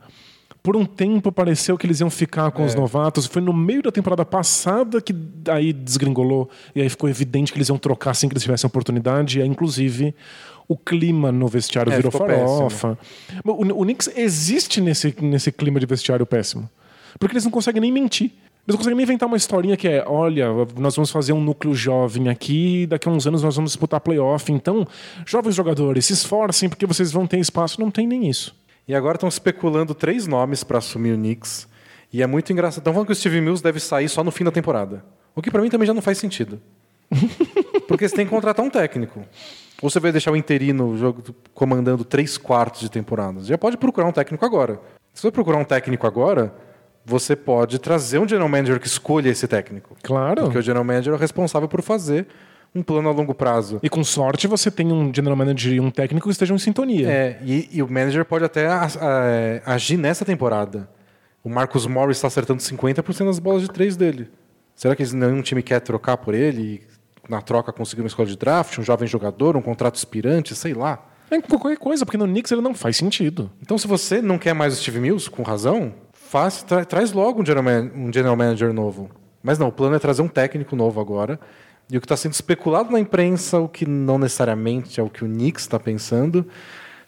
Por 0.62 0.76
um 0.76 0.84
tempo 0.84 1.32
pareceu 1.32 1.78
que 1.78 1.86
eles 1.86 2.00
iam 2.00 2.10
ficar 2.10 2.50
com 2.50 2.64
os 2.64 2.74
novatos. 2.74 3.26
Foi 3.26 3.40
no 3.40 3.52
meio 3.52 3.82
da 3.82 3.90
temporada 3.90 4.24
passada 4.24 5.00
que 5.00 5.14
aí 5.48 5.72
desgringolou. 5.72 6.50
E 6.74 6.82
aí 6.82 6.88
ficou 6.88 7.08
evidente 7.08 7.50
que 7.50 7.58
eles 7.58 7.68
iam 7.68 7.78
trocar 7.78 8.10
assim 8.10 8.28
que 8.28 8.34
eles 8.34 8.42
tivessem 8.42 8.68
oportunidade. 8.68 9.38
E 9.38 9.42
aí, 9.42 9.48
inclusive, 9.48 10.14
o 10.68 10.76
clima 10.76 11.32
no 11.32 11.48
vestiário 11.48 11.90
É, 11.90 11.96
virou 11.96 12.12
farofa. 12.12 12.98
O, 13.42 13.80
o 13.80 13.84
Knicks 13.84 14.10
existe 14.14 14.80
nesse, 14.80 15.14
nesse 15.22 15.50
clima 15.50 15.80
de 15.80 15.86
vestiário 15.86 16.26
péssimo. 16.26 16.68
Porque 17.18 17.32
eles 17.32 17.44
não 17.44 17.50
conseguem 17.50 17.80
nem 17.80 17.90
mentir. 17.90 18.26
Eles 18.26 18.74
não 18.74 18.76
conseguem 18.76 18.96
nem 18.96 19.04
inventar 19.04 19.26
uma 19.26 19.36
historinha 19.36 19.76
que 19.76 19.88
é: 19.88 20.04
olha, 20.06 20.46
nós 20.78 20.94
vamos 20.94 21.10
fazer 21.10 21.32
um 21.32 21.40
núcleo 21.40 21.74
jovem 21.74 22.28
aqui, 22.28 22.86
daqui 22.86 23.08
a 23.08 23.10
uns 23.10 23.26
anos 23.26 23.42
nós 23.42 23.56
vamos 23.56 23.72
disputar 23.72 23.98
playoff. 24.00 24.52
Então, 24.52 24.86
jovens 25.26 25.54
jogadores, 25.54 26.06
se 26.06 26.12
esforcem 26.12 26.68
porque 26.68 26.86
vocês 26.86 27.10
vão 27.10 27.26
ter 27.26 27.38
espaço. 27.38 27.80
Não 27.80 27.90
tem 27.90 28.06
nem 28.06 28.28
isso. 28.28 28.54
E 28.86 28.94
agora 28.94 29.16
estão 29.16 29.28
especulando 29.28 29.94
três 29.94 30.26
nomes 30.26 30.64
para 30.64 30.78
assumir 30.78 31.12
o 31.12 31.16
Knicks. 31.16 31.68
E 32.12 32.22
é 32.22 32.26
muito 32.26 32.52
engraçado. 32.52 32.80
Estão 32.80 32.92
falando 32.92 33.06
que 33.06 33.12
o 33.12 33.16
Steve 33.16 33.40
Mills 33.40 33.62
deve 33.62 33.78
sair 33.78 34.08
só 34.08 34.24
no 34.24 34.30
fim 34.30 34.44
da 34.44 34.50
temporada. 34.50 35.04
O 35.34 35.40
que 35.40 35.50
para 35.50 35.62
mim 35.62 35.70
também 35.70 35.86
já 35.86 35.94
não 35.94 36.02
faz 36.02 36.18
sentido. 36.18 36.60
Porque 37.86 38.08
você 38.08 38.14
tem 38.14 38.24
que 38.24 38.30
contratar 38.30 38.64
um 38.64 38.70
técnico. 38.70 39.24
Ou 39.80 39.88
você 39.88 40.00
vai 40.00 40.12
deixar 40.12 40.30
o 40.32 40.36
interino 40.36 40.96
jogo, 40.98 41.22
comandando 41.54 42.04
três 42.04 42.36
quartos 42.36 42.80
de 42.80 42.90
temporada. 42.90 43.40
Você 43.40 43.46
já 43.46 43.58
pode 43.58 43.76
procurar 43.76 44.06
um 44.06 44.12
técnico 44.12 44.44
agora. 44.44 44.80
Se 45.14 45.22
você 45.22 45.30
procurar 45.30 45.58
um 45.58 45.64
técnico 45.64 46.06
agora, 46.06 46.52
você 47.04 47.34
pode 47.34 47.78
trazer 47.78 48.18
um 48.18 48.28
general 48.28 48.48
manager 48.48 48.78
que 48.78 48.86
escolha 48.86 49.30
esse 49.30 49.48
técnico. 49.48 49.96
Claro. 50.02 50.42
Porque 50.42 50.58
o 50.58 50.62
general 50.62 50.84
manager 50.84 51.12
é 51.12 51.16
o 51.16 51.18
responsável 51.18 51.68
por 51.68 51.82
fazer 51.82 52.26
um 52.74 52.82
plano 52.82 53.08
a 53.08 53.12
longo 53.12 53.34
prazo. 53.34 53.80
E 53.82 53.88
com 53.88 54.02
sorte 54.04 54.46
você 54.46 54.70
tem 54.70 54.92
um 54.92 55.12
general 55.14 55.36
manager 55.36 55.72
e 55.72 55.80
um 55.80 55.90
técnico 55.90 56.26
que 56.28 56.32
estejam 56.32 56.54
em 56.56 56.58
sintonia. 56.58 57.08
É, 57.10 57.38
e, 57.44 57.68
e 57.72 57.82
o 57.82 57.90
manager 57.90 58.24
pode 58.24 58.44
até 58.44 58.66
a- 58.66 58.84
a- 59.64 59.74
agir 59.74 59.96
nessa 59.96 60.24
temporada. 60.24 60.88
O 61.42 61.48
Marcus 61.48 61.86
Morris 61.86 62.16
está 62.18 62.28
acertando 62.28 62.62
50% 62.62 63.24
das 63.26 63.38
bolas 63.38 63.62
de 63.62 63.68
três 63.70 63.96
dele. 63.96 64.30
Será 64.74 64.94
que 64.94 65.04
nenhum 65.14 65.42
time 65.42 65.62
quer 65.62 65.80
trocar 65.80 66.16
por 66.18 66.34
ele 66.34 66.62
e 66.62 67.30
na 67.30 67.40
troca 67.42 67.72
conseguir 67.72 68.02
uma 68.02 68.08
escola 68.08 68.28
de 68.28 68.36
draft, 68.36 68.78
um 68.78 68.82
jovem 68.82 69.06
jogador, 69.08 69.56
um 69.56 69.62
contrato 69.62 69.96
expirante, 69.96 70.54
sei 70.54 70.74
lá? 70.74 71.06
É 71.30 71.40
qualquer 71.40 71.76
coisa, 71.78 72.04
porque 72.04 72.18
no 72.18 72.26
Knicks 72.26 72.50
ele 72.50 72.60
não 72.60 72.74
faz 72.74 72.96
sentido. 72.96 73.50
Então, 73.62 73.78
se 73.78 73.86
você 73.86 74.20
não 74.20 74.36
quer 74.36 74.52
mais 74.52 74.74
o 74.74 74.76
Steve 74.82 74.98
Mills, 75.00 75.30
com 75.30 75.42
razão, 75.42 75.94
faz, 76.12 76.62
tra- 76.62 76.84
traz 76.84 77.12
logo 77.12 77.40
um 77.42 77.46
general, 77.46 77.64
um 77.94 78.12
general 78.12 78.36
manager 78.36 78.72
novo. 78.72 79.10
Mas 79.42 79.58
não, 79.58 79.68
o 79.68 79.72
plano 79.72 79.94
é 79.94 79.98
trazer 79.98 80.22
um 80.22 80.28
técnico 80.28 80.74
novo 80.74 81.00
agora. 81.00 81.38
E 81.90 81.96
o 81.96 82.00
que 82.00 82.04
está 82.04 82.16
sendo 82.16 82.32
especulado 82.32 82.92
na 82.92 83.00
imprensa, 83.00 83.58
o 83.58 83.68
que 83.68 83.84
não 83.84 84.18
necessariamente 84.18 85.00
é 85.00 85.02
o 85.02 85.10
que 85.10 85.24
o 85.24 85.26
Knicks 85.26 85.64
está 85.64 85.78
pensando, 85.78 86.46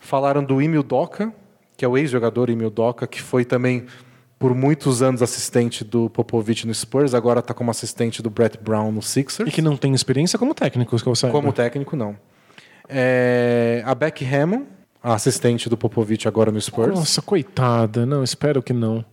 falaram 0.01 0.43
do 0.43 0.61
Emil 0.61 0.83
Doca, 0.83 1.33
que 1.77 1.85
é 1.85 1.89
o 1.89 1.97
ex-jogador 1.97 2.51
Emil 2.51 2.71
Doca, 2.71 3.07
que 3.07 3.23
foi 3.23 3.45
também 3.45 3.87
por 4.39 4.57
muitos 4.57 5.03
anos 5.03 5.23
assistente 5.23 5.85
do 5.85 6.11
Popovich 6.11 6.67
no 6.67 6.75
Spurs, 6.75 7.15
agora 7.15 7.39
está 7.39 7.55
como 7.55 7.71
assistente 7.71 8.21
do 8.21 8.29
Brett 8.29 8.59
Brown 8.59 8.91
no 8.91 9.01
Sixers. 9.01 9.49
E 9.49 9.53
que 9.53 9.63
não 9.63 9.77
tem 9.77 9.95
experiência 9.95 10.37
como 10.37 10.53
técnico, 10.53 11.01
que 11.01 11.07
eu 11.07 11.15
saiba. 11.15 11.33
Como 11.33 11.53
técnico, 11.53 11.95
não. 11.95 12.17
É, 12.89 13.85
a 13.87 13.95
Beck 13.95 14.25
Hammond, 14.25 14.67
a 15.01 15.15
assistente 15.15 15.69
do 15.69 15.77
Popovich 15.77 16.27
agora 16.27 16.51
no 16.51 16.61
Spurs. 16.61 16.99
Nossa, 16.99 17.23
coitada. 17.23 18.05
Não, 18.05 18.25
espero 18.25 18.61
que 18.61 18.73
não. 18.73 19.05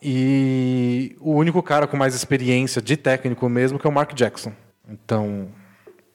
E 0.00 1.16
o 1.20 1.32
único 1.32 1.60
cara 1.60 1.88
com 1.88 1.96
mais 1.96 2.14
experiência 2.14 2.80
de 2.80 2.96
técnico 2.96 3.48
mesmo 3.48 3.80
que 3.80 3.86
é 3.86 3.90
o 3.90 3.92
Mark 3.92 4.14
Jackson. 4.14 4.52
Então, 4.88 5.48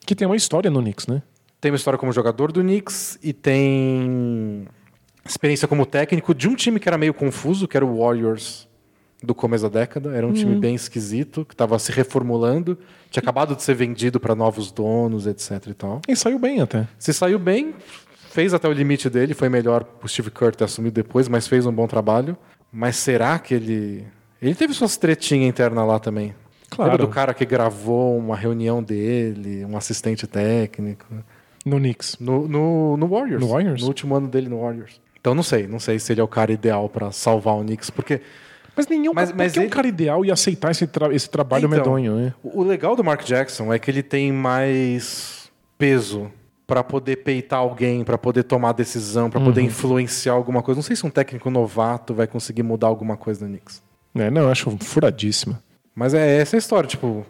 Que 0.06 0.14
tem 0.14 0.26
uma 0.26 0.36
história 0.36 0.70
no 0.70 0.80
Knicks, 0.80 1.06
né? 1.06 1.22
tem 1.60 1.70
uma 1.70 1.76
história 1.76 1.96
como 1.98 2.12
jogador 2.12 2.52
do 2.52 2.60
Knicks 2.60 3.18
e 3.22 3.32
tem 3.32 4.66
experiência 5.24 5.66
como 5.66 5.86
técnico 5.86 6.34
de 6.34 6.46
um 6.46 6.54
time 6.54 6.78
que 6.78 6.86
era 6.86 6.98
meio 6.98 7.14
confuso, 7.14 7.66
que 7.66 7.74
era 7.74 7.86
o 7.86 8.00
Warriors 8.00 8.68
do 9.22 9.34
começo 9.34 9.62
da 9.66 9.80
década. 9.80 10.14
Era 10.14 10.26
um 10.26 10.32
time 10.34 10.56
bem 10.56 10.74
esquisito, 10.74 11.42
que 11.42 11.54
estava 11.54 11.78
se 11.78 11.90
reformulando, 11.90 12.78
tinha 13.10 13.22
acabado 13.22 13.56
de 13.56 13.62
ser 13.62 13.74
vendido 13.74 14.20
para 14.20 14.34
novos 14.34 14.70
donos, 14.70 15.26
etc 15.26 15.68
e 15.68 15.72
tal. 15.72 16.02
E 16.06 16.14
saiu 16.14 16.38
bem 16.38 16.60
até. 16.60 16.86
Se 16.98 17.14
saiu 17.14 17.38
bem, 17.38 17.74
fez 18.28 18.52
até 18.52 18.68
o 18.68 18.72
limite 18.72 19.08
dele, 19.08 19.32
foi 19.32 19.48
melhor 19.48 19.86
o 20.02 20.06
Steve 20.06 20.30
Kerr 20.30 20.54
ter 20.54 20.64
assumido 20.64 20.94
depois, 20.94 21.28
mas 21.28 21.48
fez 21.48 21.64
um 21.64 21.72
bom 21.72 21.86
trabalho. 21.86 22.36
Mas 22.70 22.96
será 22.96 23.38
que 23.38 23.54
ele. 23.54 24.06
Ele 24.42 24.54
teve 24.54 24.74
suas 24.74 24.98
tretinhas 24.98 25.48
internas 25.48 25.88
lá 25.88 25.98
também. 25.98 26.34
Claro. 26.74 26.90
Lembra 26.92 27.06
do 27.06 27.12
cara 27.12 27.32
que 27.34 27.44
gravou 27.44 28.16
uma 28.18 28.36
reunião 28.36 28.82
dele, 28.82 29.64
um 29.64 29.76
assistente 29.76 30.26
técnico? 30.26 31.06
No 31.64 31.76
Knicks. 31.78 32.16
No, 32.20 32.46
no, 32.48 32.96
no 32.96 33.06
Warriors. 33.08 33.40
No 33.40 33.48
Warriors? 33.48 33.80
No 33.82 33.88
último 33.88 34.14
ano 34.14 34.28
dele 34.28 34.48
no 34.48 34.60
Warriors. 34.60 35.00
Então 35.20 35.34
não 35.34 35.42
sei, 35.42 35.66
não 35.66 35.78
sei 35.80 35.98
se 35.98 36.12
ele 36.12 36.20
é 36.20 36.24
o 36.24 36.28
cara 36.28 36.52
ideal 36.52 36.88
para 36.88 37.10
salvar 37.10 37.54
o 37.56 37.62
Knicks, 37.62 37.88
porque 37.90 38.20
Mas 38.76 38.86
nenhum 38.88 39.12
Mas- 39.14 39.32
mas, 39.32 39.56
é 39.56 39.60
um 39.60 39.62
ele- 39.62 39.70
cara 39.70 39.86
ideal 39.86 40.24
e 40.24 40.30
aceitar 40.32 40.70
esse, 40.72 40.86
tra- 40.86 41.14
esse 41.14 41.30
trabalho 41.30 41.66
Então, 41.66 41.78
medonho, 41.78 42.16
né? 42.16 42.34
O 42.42 42.60
o 42.60 42.64
legal 42.64 42.94
do 42.96 43.02
Mark 43.04 43.22
Jackson 43.24 43.72
é 43.72 43.78
que 43.78 43.90
ele 43.90 44.02
tem 44.02 44.32
mais 44.32 45.50
peso 45.78 46.30
para 46.66 46.82
poder 46.82 47.16
peitar 47.16 47.60
alguém, 47.60 48.02
para 48.04 48.18
poder 48.18 48.42
tomar 48.42 48.72
decisão, 48.72 49.30
para 49.30 49.38
Uhum. 49.38 49.46
poder 49.46 49.60
influenciar 49.62 50.32
alguma 50.32 50.62
coisa. 50.62 50.78
Não 50.78 50.82
sei 50.82 50.96
se 50.96 51.06
um 51.06 51.10
técnico 51.10 51.50
novato 51.50 52.12
vai 52.14 52.26
conseguir 52.26 52.62
mudar 52.62 52.86
alguma 52.88 53.16
coisa 53.16 53.44
no 53.46 53.50
Knicks. 53.52 53.82
É, 54.14 54.30
não, 54.30 54.42
eu 54.42 54.50
acho 54.50 54.70
furadíssima. 54.80 55.62
Mas 55.94 56.14
é 56.14 56.38
essa 56.38 56.56
a 56.56 56.58
história, 56.58 56.88
tipo, 56.88 57.24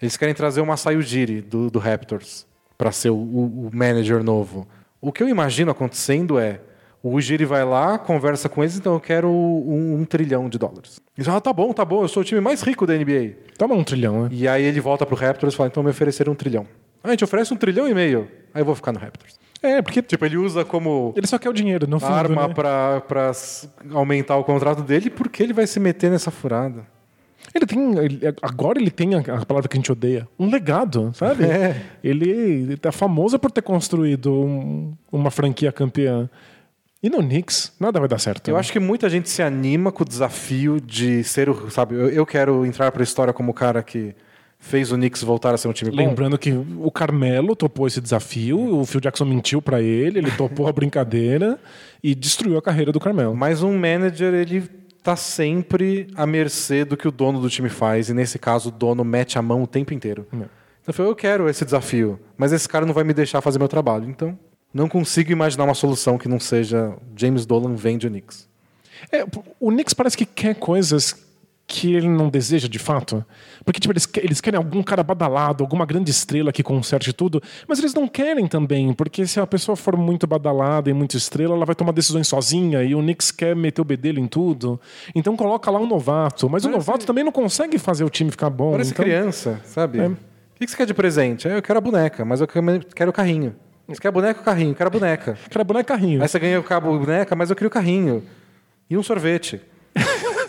eles 0.00 0.16
querem 0.16 0.34
trazer 0.34 0.60
o 0.60 0.66
Masai 0.66 0.96
Ujiri 0.96 1.40
do, 1.40 1.70
do 1.70 1.78
Raptors 1.78 2.46
para 2.76 2.92
ser 2.92 3.10
o, 3.10 3.16
o- 3.16 3.70
manager 3.72 4.22
novo. 4.22 4.66
O 5.00 5.12
que 5.12 5.22
eu 5.22 5.28
imagino 5.28 5.70
acontecendo 5.70 6.38
é 6.38 6.60
o 7.02 7.12
Ujiri 7.14 7.44
vai 7.44 7.64
lá, 7.64 7.96
conversa 7.96 8.48
com 8.48 8.62
eles, 8.62 8.76
então 8.76 8.94
eu 8.94 9.00
quero 9.00 9.30
um, 9.30 10.00
um 10.00 10.04
trilhão 10.04 10.48
de 10.48 10.58
dólares. 10.58 11.00
Eles 11.16 11.26
falam, 11.26 11.38
ah, 11.38 11.40
tá 11.40 11.52
bom, 11.52 11.72
tá 11.72 11.84
bom, 11.84 12.02
eu 12.02 12.08
sou 12.08 12.22
o 12.22 12.24
time 12.24 12.40
mais 12.40 12.60
rico 12.62 12.84
da 12.86 12.94
NBA. 12.94 13.34
Toma 13.56 13.74
um 13.74 13.84
trilhão, 13.84 14.24
né? 14.24 14.28
E 14.32 14.48
aí 14.48 14.64
ele 14.64 14.80
volta 14.80 15.06
pro 15.06 15.14
Raptors 15.16 15.54
e 15.54 15.56
fala, 15.56 15.68
então 15.68 15.82
me 15.82 15.90
ofereceram 15.90 16.32
um 16.32 16.36
trilhão. 16.36 16.66
Ah, 17.02 17.08
a 17.08 17.10
gente 17.12 17.22
oferece 17.22 17.54
um 17.54 17.56
trilhão 17.56 17.88
e 17.88 17.94
meio. 17.94 18.28
Aí 18.52 18.60
eu 18.60 18.64
vou 18.66 18.74
ficar 18.74 18.90
no 18.92 18.98
Raptors. 18.98 19.38
É, 19.62 19.80
porque 19.82 20.02
Tipo, 20.02 20.24
ele 20.24 20.36
usa 20.36 20.64
como 20.64 21.12
ele 21.16 21.26
só 21.26 21.38
quer 21.38 21.48
o 21.48 21.52
dinheiro, 21.52 21.86
no 21.88 21.98
fundo, 22.00 22.12
arma 22.12 22.48
né? 22.48 22.54
pra, 22.54 23.00
pra 23.00 23.32
aumentar 23.92 24.36
o 24.36 24.44
contrato 24.44 24.82
dele 24.82 25.10
porque 25.10 25.42
ele 25.42 25.52
vai 25.52 25.66
se 25.66 25.78
meter 25.80 26.10
nessa 26.10 26.30
furada. 26.30 26.84
Ele 27.54 27.66
tem. 27.66 27.98
ele- 27.98 28.20
agora 28.42 28.78
ele 28.80 28.90
tem 28.90 29.14
a, 29.14 29.18
a 29.18 29.44
palavra 29.46 29.68
que 29.68 29.76
a 29.76 29.80
gente 29.80 29.90
odeia. 29.92 30.28
Um 30.38 30.50
legado, 30.50 31.10
sabe? 31.14 31.44
É. 31.48 31.80
Ele, 32.04 32.28
ele 32.30 32.76
tá 32.76 32.92
famoso 32.92 33.38
por 33.38 33.50
ter 33.50 33.62
construído 33.62 34.32
um- 34.32 34.94
uma 35.10 35.30
franquia 35.30 35.72
campeã. 35.72 36.28
E 37.02 37.08
no 37.08 37.18
Knicks, 37.18 37.72
nada 37.78 38.00
vai 38.00 38.08
dar 38.08 38.18
certo. 38.18 38.48
Eu 38.48 38.54
né? 38.54 38.60
acho 38.60 38.72
que 38.72 38.80
muita 38.80 39.08
gente 39.08 39.30
se 39.30 39.40
anima 39.42 39.92
com 39.92 40.02
o 40.02 40.06
desafio 40.06 40.80
de 40.80 41.22
ser 41.24 41.48
o. 41.48 41.70
Sabe, 41.70 41.94
eu, 41.94 42.08
eu 42.10 42.26
quero 42.26 42.66
entrar 42.66 42.90
pra 42.90 43.02
história 43.02 43.32
como 43.32 43.52
o 43.52 43.54
cara 43.54 43.82
que 43.82 44.14
fez 44.58 44.90
o 44.90 44.96
Knicks 44.96 45.22
voltar 45.22 45.54
a 45.54 45.56
ser 45.56 45.68
um 45.68 45.72
time 45.72 45.92
bom. 45.92 45.96
Lembrando 45.96 46.36
que 46.36 46.50
o 46.52 46.90
Carmelo 46.90 47.54
topou 47.54 47.86
esse 47.86 48.00
desafio, 48.00 48.58
o 48.80 48.84
Phil 48.84 49.00
Jackson 49.00 49.24
mentiu 49.24 49.62
pra 49.62 49.80
ele, 49.80 50.18
ele 50.18 50.30
topou 50.32 50.66
a 50.66 50.72
brincadeira 50.72 51.56
e 52.02 52.12
destruiu 52.14 52.58
a 52.58 52.62
carreira 52.62 52.90
do 52.90 52.98
Carmelo. 52.98 53.36
Mas 53.36 53.62
um 53.62 53.78
manager, 53.78 54.34
ele 54.34 54.64
tá 55.02 55.16
sempre 55.16 56.08
à 56.14 56.26
mercê 56.26 56.84
do 56.84 56.96
que 56.96 57.08
o 57.08 57.12
dono 57.12 57.40
do 57.40 57.48
time 57.48 57.68
faz. 57.68 58.08
E 58.08 58.14
nesse 58.14 58.38
caso, 58.38 58.68
o 58.68 58.72
dono 58.72 59.04
mete 59.04 59.38
a 59.38 59.42
mão 59.42 59.62
o 59.62 59.66
tempo 59.66 59.94
inteiro. 59.94 60.26
É. 60.32 60.36
Então 60.36 60.48
eu 60.88 60.92
falei, 60.94 61.12
eu 61.12 61.16
quero 61.16 61.48
esse 61.48 61.64
desafio, 61.64 62.18
mas 62.36 62.52
esse 62.52 62.68
cara 62.68 62.86
não 62.86 62.94
vai 62.94 63.04
me 63.04 63.12
deixar 63.12 63.40
fazer 63.40 63.58
meu 63.58 63.68
trabalho. 63.68 64.08
Então, 64.08 64.38
não 64.72 64.88
consigo 64.88 65.32
imaginar 65.32 65.64
uma 65.64 65.74
solução 65.74 66.18
que 66.18 66.28
não 66.28 66.40
seja 66.40 66.94
James 67.16 67.46
Dolan 67.46 67.74
vende 67.74 68.06
o 68.06 68.10
Knicks. 68.10 68.48
É, 69.12 69.24
o 69.60 69.70
Knicks 69.70 69.94
parece 69.94 70.16
que 70.16 70.26
quer 70.26 70.54
coisas 70.54 71.27
que 71.70 71.94
ele 71.94 72.08
não 72.08 72.30
deseja 72.30 72.66
de 72.66 72.78
fato. 72.78 73.22
Porque 73.62 73.78
tipo, 73.78 73.92
eles, 73.92 74.08
eles 74.16 74.40
querem 74.40 74.56
algum 74.56 74.82
cara 74.82 75.02
badalado, 75.02 75.62
alguma 75.62 75.84
grande 75.84 76.10
estrela 76.10 76.50
que 76.50 76.62
conserte 76.62 77.12
tudo, 77.12 77.42
mas 77.68 77.78
eles 77.78 77.92
não 77.92 78.08
querem 78.08 78.46
também, 78.46 78.94
porque 78.94 79.26
se 79.26 79.38
a 79.38 79.46
pessoa 79.46 79.76
for 79.76 79.94
muito 79.94 80.26
badalada 80.26 80.88
e 80.88 80.94
muito 80.94 81.14
estrela, 81.14 81.54
ela 81.54 81.66
vai 81.66 81.74
tomar 81.74 81.92
decisões 81.92 82.26
sozinha 82.26 82.82
e 82.82 82.94
o 82.94 83.00
Knicks 83.00 83.30
quer 83.30 83.54
meter 83.54 83.82
o 83.82 83.84
bedelho 83.84 84.18
em 84.18 84.26
tudo. 84.26 84.80
Então 85.14 85.36
coloca 85.36 85.70
lá 85.70 85.78
um 85.78 85.86
novato, 85.86 86.48
mas 86.48 86.64
o 86.64 86.68
Parece- 86.70 86.88
novato 86.88 87.04
também 87.06 87.22
não 87.22 87.30
consegue 87.32 87.76
fazer 87.78 88.02
o 88.02 88.08
time 88.08 88.30
ficar 88.30 88.48
bom. 88.48 88.72
Parece 88.72 88.92
então... 88.92 89.04
criança, 89.04 89.60
sabe? 89.64 89.98
É. 90.00 90.06
O 90.08 90.16
que 90.58 90.66
você 90.66 90.76
quer 90.76 90.86
de 90.86 90.94
presente? 90.94 91.46
"Ah, 91.46 91.52
Eu 91.52 91.62
quero 91.62 91.78
a 91.78 91.82
boneca, 91.82 92.24
mas 92.24 92.40
eu 92.40 92.48
quero 92.48 92.64
quero 92.96 93.10
o 93.10 93.12
carrinho. 93.12 93.54
Você 93.86 94.00
quer 94.00 94.10
boneca 94.10 94.40
ou 94.40 94.44
carrinho? 94.44 94.70
Eu 94.70 94.74
quero 94.74 94.88
a 94.88 94.90
boneca. 94.90 95.38
Cara, 95.50 95.64
boneco 95.64 95.92
é 95.92 95.96
carrinho. 95.96 96.22
Aí 96.22 96.28
você 96.28 96.38
ganha 96.38 96.58
o 96.58 96.62
cabo 96.62 96.98
boneca, 96.98 97.36
mas 97.36 97.50
eu 97.50 97.56
queria 97.56 97.68
o 97.68 97.70
carrinho. 97.70 98.22
E 98.88 98.96
um 98.96 99.02
sorvete. 99.02 99.60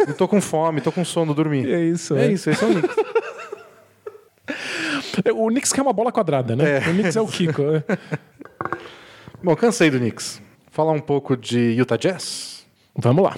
Eu 0.08 0.14
tô 0.16 0.28
com 0.28 0.40
fome, 0.42 0.82
tô 0.82 0.92
com 0.92 1.04
sono, 1.06 1.34
dormir. 1.34 1.70
É 1.72 1.82
isso, 1.84 2.16
É 2.16 2.28
é. 2.28 2.32
isso, 2.32 2.50
esse 2.50 2.64
é 2.64 2.68
o 2.68 2.72
Knicks. 2.72 2.96
O 5.36 5.48
Knicks 5.48 5.74
quer 5.74 5.82
uma 5.82 5.94
bola 5.94 6.12
quadrada, 6.12 6.56
né? 6.56 6.78
É. 6.78 6.80
O 6.80 6.94
Knicks 6.94 7.16
é 7.16 7.22
o 7.22 7.28
Kiko. 7.28 7.62
né? 7.64 7.84
Bom, 9.44 9.56
cansei 9.56 9.90
do 9.90 9.98
Knicks. 10.00 10.42
Falar 10.72 10.92
um 10.92 11.00
pouco 11.00 11.36
de 11.36 11.60
Utah 11.78 11.98
Jazz. 11.98 12.66
Vamos 12.96 13.24
lá. 13.24 13.36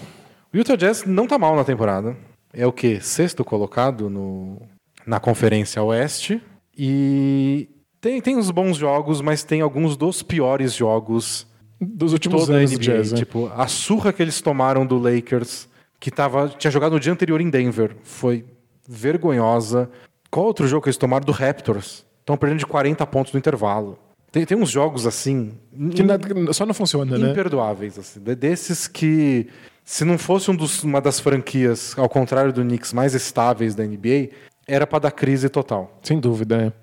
O 0.54 0.58
Utah 0.58 0.76
Jazz 0.76 1.04
não 1.06 1.28
tá 1.28 1.38
mal 1.38 1.56
na 1.56 1.64
temporada. 1.64 2.16
É 2.54 2.66
o 2.68 2.72
quê? 2.72 3.00
Sexto 3.02 3.44
colocado 3.44 4.10
no, 4.10 4.62
na 5.06 5.20
Conferência 5.20 5.82
Oeste. 5.82 6.42
E 6.78 7.70
tem, 8.00 8.22
tem 8.22 8.36
uns 8.38 8.52
bons 8.52 8.78
jogos, 8.78 9.22
mas 9.22 9.44
tem 9.44 9.62
alguns 9.62 9.96
dos 9.96 10.22
piores 10.24 10.74
jogos 10.74 11.48
Dos 11.80 12.14
últimos 12.14 12.50
anos 12.50 12.72
NBA. 12.72 12.80
Jazz. 12.80 13.12
né? 13.14 13.18
Tipo, 13.20 13.52
a 13.56 13.68
surra 13.68 14.12
que 14.14 14.22
eles 14.22 14.42
tomaram 14.42 14.86
do 14.86 14.98
Lakers, 14.98 15.68
que 16.02 16.12
tava, 16.12 16.50
tinha 16.50 16.70
jogado 16.72 16.92
no 16.94 17.00
dia 17.00 17.14
anterior 17.14 17.40
em 17.40 17.50
Denver, 17.50 17.96
foi 18.04 18.44
vergonhosa. 18.90 19.90
Qual 20.30 20.46
outro 20.46 20.68
jogo 20.68 20.84
que 20.84 20.90
eles 20.90 20.98
tomaram 20.98 21.26
do 21.26 21.32
Raptors? 21.32 22.06
Estão 22.20 22.36
perdendo 22.36 22.60
de 22.60 22.66
40 22.66 23.06
pontos 23.08 23.32
no 23.34 23.40
intervalo. 23.40 23.98
Tem, 24.32 24.46
tem 24.46 24.58
uns 24.58 24.70
jogos 24.70 25.06
assim. 25.06 25.54
Que 25.94 26.04
na- 26.04 26.18
só 26.54 26.66
não 26.66 26.74
funciona, 26.74 27.18
né? 27.18 27.32
imperdoáveis, 27.32 28.00
assim, 28.00 28.20
de- 28.22 28.36
desses 28.36 28.88
que 28.88 29.48
se 29.84 30.04
não 30.06 30.18
fosse 30.18 30.50
um 30.50 30.56
dos- 30.56 30.84
uma 30.84 31.02
das 31.02 31.20
franquias, 31.20 31.94
ao 31.98 32.08
contrário 32.10 32.54
do 32.54 32.62
Knicks, 32.62 32.94
mais 32.94 33.14
estáveis 33.14 33.76
da 33.76 33.84
NBA, 33.84 34.30
era 34.68 34.88
para 34.88 35.00
dar 35.00 35.12
crise 35.12 35.50
total. 35.50 36.00
Sem 36.02 36.20
dúvida, 36.20 36.68
é. 36.68 36.74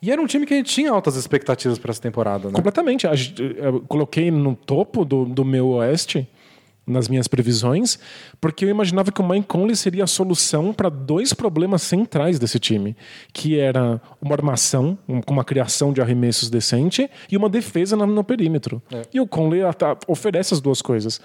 E 0.00 0.12
era 0.12 0.20
um 0.20 0.26
time 0.26 0.46
que 0.46 0.54
a 0.54 0.56
gente 0.58 0.70
tinha 0.72 0.90
altas 0.92 1.16
expectativas 1.16 1.78
para 1.78 1.90
essa 1.90 2.00
temporada, 2.00 2.48
né? 2.48 2.54
Completamente. 2.54 3.06
Eu 3.56 3.80
coloquei 3.88 4.30
no 4.30 4.54
topo 4.54 5.04
do, 5.04 5.24
do 5.24 5.44
meu 5.44 5.68
oeste 5.68 6.28
nas 6.86 7.08
minhas 7.08 7.26
previsões, 7.26 7.98
porque 8.40 8.64
eu 8.64 8.68
imaginava 8.68 9.10
que 9.10 9.20
o 9.20 9.26
Mike 9.28 9.46
Conley 9.46 9.74
seria 9.76 10.04
a 10.04 10.06
solução 10.06 10.72
para 10.72 10.88
dois 10.88 11.32
problemas 11.32 11.82
centrais 11.82 12.38
desse 12.38 12.58
time, 12.58 12.96
que 13.32 13.58
era 13.58 14.00
uma 14.20 14.34
armação, 14.34 14.98
um- 15.08 15.20
com 15.22 15.32
uma 15.32 15.44
criação 15.44 15.92
de 15.92 16.00
arremessos 16.00 16.50
decente 16.50 17.10
e 17.30 17.36
uma 17.36 17.48
defesa 17.48 17.96
no, 17.96 18.06
no 18.06 18.22
perímetro. 18.24 18.82
E 19.12 19.20
o 19.20 19.26
Conley 19.26 19.60
oferece 20.06 20.52
as 20.54 20.60
duas 20.60 20.82
coisas. 20.82 21.20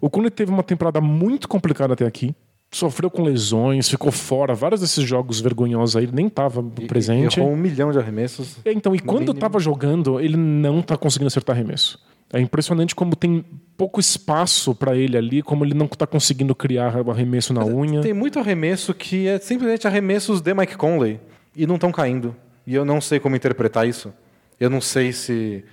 O 0.00 0.08
Conley 0.10 0.30
teve 0.30 0.50
uma 0.50 0.62
temporada 0.62 1.00
muito 1.00 1.48
complicada 1.48 1.94
até 1.94 2.06
aqui. 2.06 2.34
Sofreu 2.74 3.08
com 3.08 3.22
lesões, 3.22 3.88
ficou 3.88 4.10
fora. 4.10 4.52
Vários 4.52 4.80
desses 4.80 5.04
jogos 5.04 5.40
vergonhosos 5.40 5.94
aí, 5.94 6.04
ele 6.04 6.12
nem 6.12 6.26
estava 6.26 6.60
presente. 6.88 7.38
Errou 7.38 7.52
um 7.52 7.56
milhão 7.56 7.92
de 7.92 7.98
arremessos. 7.98 8.56
É, 8.64 8.72
Então, 8.72 8.94
e 8.94 8.98
quando 8.98 9.20
mínimo. 9.20 9.38
tava 9.38 9.60
jogando, 9.60 10.18
ele 10.18 10.36
não 10.36 10.82
tá 10.82 10.96
conseguindo 10.96 11.28
acertar 11.28 11.54
arremesso. 11.54 11.98
É 12.32 12.40
impressionante 12.40 12.92
como 12.92 13.14
tem 13.14 13.44
pouco 13.76 14.00
espaço 14.00 14.74
para 14.74 14.96
ele 14.96 15.16
ali, 15.16 15.40
como 15.40 15.64
ele 15.64 15.72
não 15.72 15.86
tá 15.86 16.04
conseguindo 16.04 16.52
criar 16.52 16.96
arremesso 17.08 17.54
na 17.54 17.64
unha. 17.64 18.00
Tem 18.00 18.12
muito 18.12 18.40
arremesso 18.40 18.92
que 18.92 19.28
é 19.28 19.38
simplesmente 19.38 19.86
arremessos 19.86 20.40
de 20.40 20.52
Mike 20.52 20.76
Conley 20.76 21.20
e 21.54 21.64
não 21.68 21.76
estão 21.76 21.92
caindo. 21.92 22.34
E 22.66 22.74
eu 22.74 22.84
não 22.84 23.00
sei 23.00 23.20
como 23.20 23.36
interpretar 23.36 23.86
isso. 23.86 24.12
Eu 24.58 24.68
não 24.68 24.80
sei 24.80 25.12
se. 25.12 25.64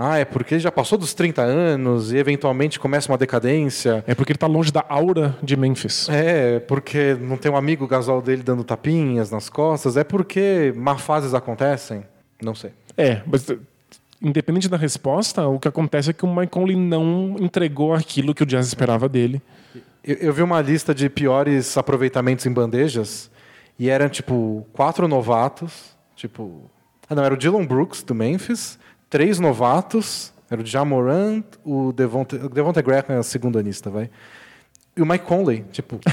Ah, 0.00 0.16
é 0.16 0.24
porque 0.24 0.54
ele 0.54 0.60
já 0.60 0.70
passou 0.70 0.96
dos 0.96 1.12
30 1.12 1.42
anos 1.42 2.12
e 2.12 2.16
eventualmente 2.18 2.78
começa 2.78 3.10
uma 3.10 3.18
decadência. 3.18 4.04
É 4.06 4.14
porque 4.14 4.30
ele 4.30 4.38
tá 4.38 4.46
longe 4.46 4.70
da 4.70 4.84
aura 4.88 5.36
de 5.42 5.56
Memphis. 5.56 6.08
É 6.08 6.60
porque 6.60 7.16
não 7.20 7.36
tem 7.36 7.50
um 7.50 7.56
amigo 7.56 7.84
gasol 7.84 8.22
dele 8.22 8.44
dando 8.44 8.62
tapinhas 8.62 9.28
nas 9.32 9.48
costas. 9.48 9.96
É 9.96 10.04
porque 10.04 10.72
má 10.76 10.96
fases 10.96 11.34
acontecem. 11.34 12.04
Não 12.40 12.54
sei. 12.54 12.70
É, 12.96 13.22
mas 13.26 13.50
eh, 13.50 13.58
independente 14.22 14.68
da 14.68 14.76
resposta, 14.76 15.48
o 15.48 15.58
que 15.58 15.66
acontece 15.66 16.10
é 16.10 16.12
que 16.12 16.24
o 16.24 16.32
Mike 16.32 16.52
Conley 16.52 16.76
não 16.76 17.34
entregou 17.40 17.92
aquilo 17.92 18.32
que 18.32 18.44
o 18.44 18.46
Jazz 18.46 18.68
esperava 18.68 19.08
dele. 19.08 19.42
Eu, 20.04 20.14
eu 20.16 20.32
vi 20.32 20.42
uma 20.42 20.60
lista 20.60 20.94
de 20.94 21.08
piores 21.10 21.76
aproveitamentos 21.76 22.46
em 22.46 22.52
bandejas 22.52 23.28
e 23.76 23.90
eram 23.90 24.08
tipo 24.08 24.64
quatro 24.72 25.08
novatos, 25.08 25.96
tipo, 26.14 26.70
ah 27.10 27.16
não, 27.16 27.24
era 27.24 27.34
o 27.34 27.36
Dylan 27.36 27.66
Brooks 27.66 28.04
do 28.04 28.14
Memphis, 28.14 28.78
três 29.10 29.38
novatos, 29.38 30.32
era 30.50 30.60
o 30.60 30.66
Jamorant, 30.66 31.44
o 31.64 31.92
Devonte, 31.92 32.36
o 32.36 32.48
Devonte 32.48 32.80
Graham 32.82 33.04
é 33.16 33.18
o 33.18 33.22
segundo 33.22 33.58
anista, 33.58 33.90
vai. 33.90 34.10
E 34.96 35.02
o 35.02 35.06
Mike 35.06 35.24
Conley, 35.24 35.64
tipo, 35.72 36.00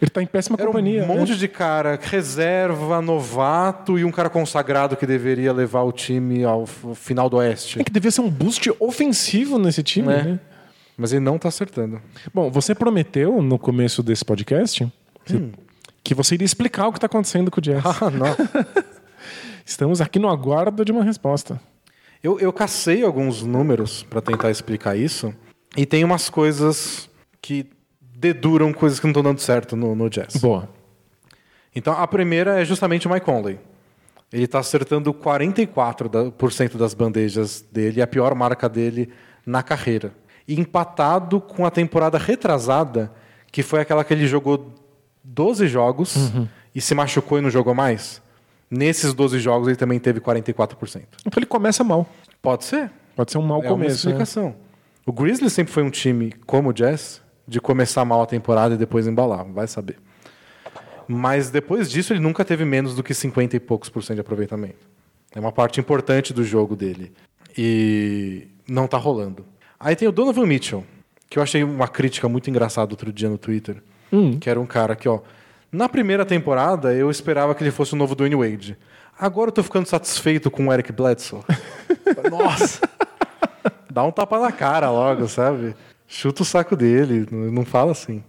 Ele 0.00 0.08
tá 0.10 0.22
em 0.22 0.26
péssima 0.26 0.56
era 0.56 0.66
companhia. 0.66 1.02
um 1.02 1.06
monte 1.08 1.32
né? 1.32 1.36
de 1.36 1.48
cara 1.48 1.98
reserva, 2.00 3.02
novato 3.02 3.98
e 3.98 4.04
um 4.04 4.12
cara 4.12 4.30
consagrado 4.30 4.96
que 4.96 5.04
deveria 5.04 5.52
levar 5.52 5.82
o 5.82 5.90
time 5.90 6.44
ao 6.44 6.66
final 6.66 7.28
do 7.28 7.36
Oeste. 7.38 7.80
É 7.80 7.84
que 7.84 7.90
devia 7.90 8.10
ser 8.12 8.20
um 8.20 8.30
boost 8.30 8.72
ofensivo 8.78 9.58
nesse 9.58 9.82
time, 9.82 10.12
É. 10.12 10.22
né? 10.22 10.40
Mas 10.96 11.12
ele 11.12 11.20
não 11.20 11.36
tá 11.36 11.48
acertando. 11.48 12.00
Bom, 12.32 12.48
você 12.50 12.74
prometeu 12.76 13.42
no 13.42 13.58
começo 13.58 14.00
desse 14.02 14.24
podcast 14.24 14.86
que 16.04 16.14
você 16.14 16.34
iria 16.34 16.44
explicar 16.44 16.86
o 16.86 16.92
que 16.92 16.98
está 16.98 17.06
acontecendo 17.06 17.50
com 17.50 17.58
o 17.58 17.62
Jazz. 17.62 17.82
Ah, 18.00 18.08
não. 18.10 18.36
Estamos 19.66 20.00
aqui 20.00 20.18
no 20.18 20.28
aguardo 20.28 20.84
de 20.84 20.92
uma 20.92 21.02
resposta. 21.04 21.60
Eu, 22.22 22.38
eu 22.40 22.52
cacei 22.52 23.02
alguns 23.04 23.42
números 23.42 24.02
para 24.02 24.20
tentar 24.20 24.50
explicar 24.50 24.96
isso. 24.96 25.32
E 25.76 25.86
tem 25.86 26.02
umas 26.04 26.28
coisas 26.28 27.08
que 27.40 27.66
deduram 28.00 28.72
coisas 28.72 28.98
que 28.98 29.06
não 29.06 29.12
estão 29.12 29.22
dando 29.22 29.40
certo 29.40 29.76
no, 29.76 29.94
no 29.94 30.10
jazz. 30.10 30.36
Boa. 30.36 30.68
Então, 31.74 31.92
a 31.94 32.06
primeira 32.08 32.60
é 32.60 32.64
justamente 32.64 33.06
o 33.06 33.10
Mike 33.12 33.24
Conley. 33.24 33.58
Ele 34.32 34.44
está 34.44 34.58
acertando 34.58 35.14
44% 35.14 36.08
da- 36.08 36.30
por 36.30 36.52
cento 36.52 36.76
das 36.76 36.92
bandejas 36.94 37.60
dele, 37.72 38.02
a 38.02 38.06
pior 38.06 38.34
marca 38.34 38.68
dele 38.68 39.10
na 39.46 39.62
carreira. 39.62 40.12
E 40.46 40.58
empatado 40.58 41.40
com 41.40 41.64
a 41.64 41.70
temporada 41.70 42.18
retrasada, 42.18 43.12
que 43.52 43.62
foi 43.62 43.80
aquela 43.80 44.02
que 44.02 44.12
ele 44.12 44.26
jogou 44.26 44.74
12 45.22 45.68
jogos 45.68 46.16
e 46.74 46.80
se 46.80 46.94
machucou 46.94 47.38
e 47.38 47.40
não 47.42 47.50
jogou 47.50 47.74
mais. 47.74 48.20
Nesses 48.70 49.14
12 49.14 49.38
jogos, 49.38 49.68
ele 49.68 49.76
também 49.76 49.98
teve 49.98 50.20
44%. 50.20 51.02
Então 51.26 51.32
ele 51.38 51.46
começa 51.46 51.82
mal. 51.82 52.06
Pode 52.42 52.64
ser. 52.64 52.90
Pode 53.16 53.32
ser 53.32 53.38
um 53.38 53.42
mau 53.42 53.58
É 53.62 53.66
uma 53.66 53.70
começo. 53.70 54.06
né? 54.06 54.12
explicação. 54.12 54.54
O 55.06 55.12
Grizzlies 55.12 55.52
sempre 55.52 55.72
foi 55.72 55.82
um 55.82 55.90
time 55.90 56.32
como 56.46 56.68
o 56.68 56.72
Jazz, 56.72 57.22
de 57.46 57.60
começar 57.60 58.04
mal 58.04 58.20
a 58.22 58.26
temporada 58.26 58.74
e 58.74 58.76
depois 58.76 59.06
embalar, 59.06 59.44
vai 59.46 59.66
saber. 59.66 59.96
Mas 61.06 61.50
depois 61.50 61.90
disso 61.90 62.12
ele 62.12 62.20
nunca 62.20 62.44
teve 62.44 62.64
menos 62.64 62.94
do 62.94 63.02
que 63.02 63.14
50 63.14 63.56
e 63.56 63.60
poucos 63.60 63.88
por 63.88 64.02
cento 64.02 64.16
de 64.16 64.20
aproveitamento. 64.20 64.86
É 65.34 65.40
uma 65.40 65.50
parte 65.52 65.80
importante 65.80 66.34
do 66.34 66.44
jogo 66.44 66.76
dele. 66.76 67.12
E 67.56 68.48
não 68.68 68.86
tá 68.86 68.98
rolando. 68.98 69.44
Aí 69.80 69.96
tem 69.96 70.06
o 70.06 70.12
Donovan 70.12 70.46
Mitchell, 70.46 70.84
que 71.30 71.38
eu 71.38 71.42
achei 71.42 71.64
uma 71.64 71.88
crítica 71.88 72.28
muito 72.28 72.50
engraçada 72.50 72.92
outro 72.92 73.10
dia 73.12 73.28
no 73.30 73.38
Twitter. 73.38 73.82
Que 74.40 74.48
era 74.48 74.58
um 74.60 74.66
cara 74.66 74.94
que, 74.96 75.08
ó, 75.08 75.20
na 75.70 75.88
primeira 75.88 76.24
temporada 76.24 76.94
eu 76.94 77.10
esperava 77.10 77.54
que 77.54 77.62
ele 77.62 77.70
fosse 77.70 77.94
o 77.94 77.96
novo 77.96 78.14
Dwayne 78.14 78.36
Wade. 78.36 78.76
Agora 79.18 79.48
eu 79.48 79.52
tô 79.52 79.62
ficando 79.62 79.86
satisfeito 79.86 80.50
com 80.50 80.66
o 80.68 80.72
Eric 80.72 80.92
Bledsoe. 80.92 81.42
Nossa! 82.30 82.88
Dá 83.90 84.04
um 84.04 84.12
tapa 84.12 84.38
na 84.38 84.52
cara 84.52 84.90
logo, 84.90 85.26
sabe? 85.28 85.74
Chuta 86.06 86.42
o 86.42 86.44
saco 86.44 86.76
dele, 86.76 87.26
não 87.30 87.64
fala 87.64 87.92
assim. 87.92 88.22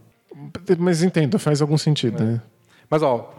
Mas 0.78 1.04
entendo, 1.04 1.38
faz 1.38 1.62
algum 1.62 1.78
sentido. 1.78 2.24
né? 2.24 2.42
Mas, 2.90 3.04
ó, 3.04 3.34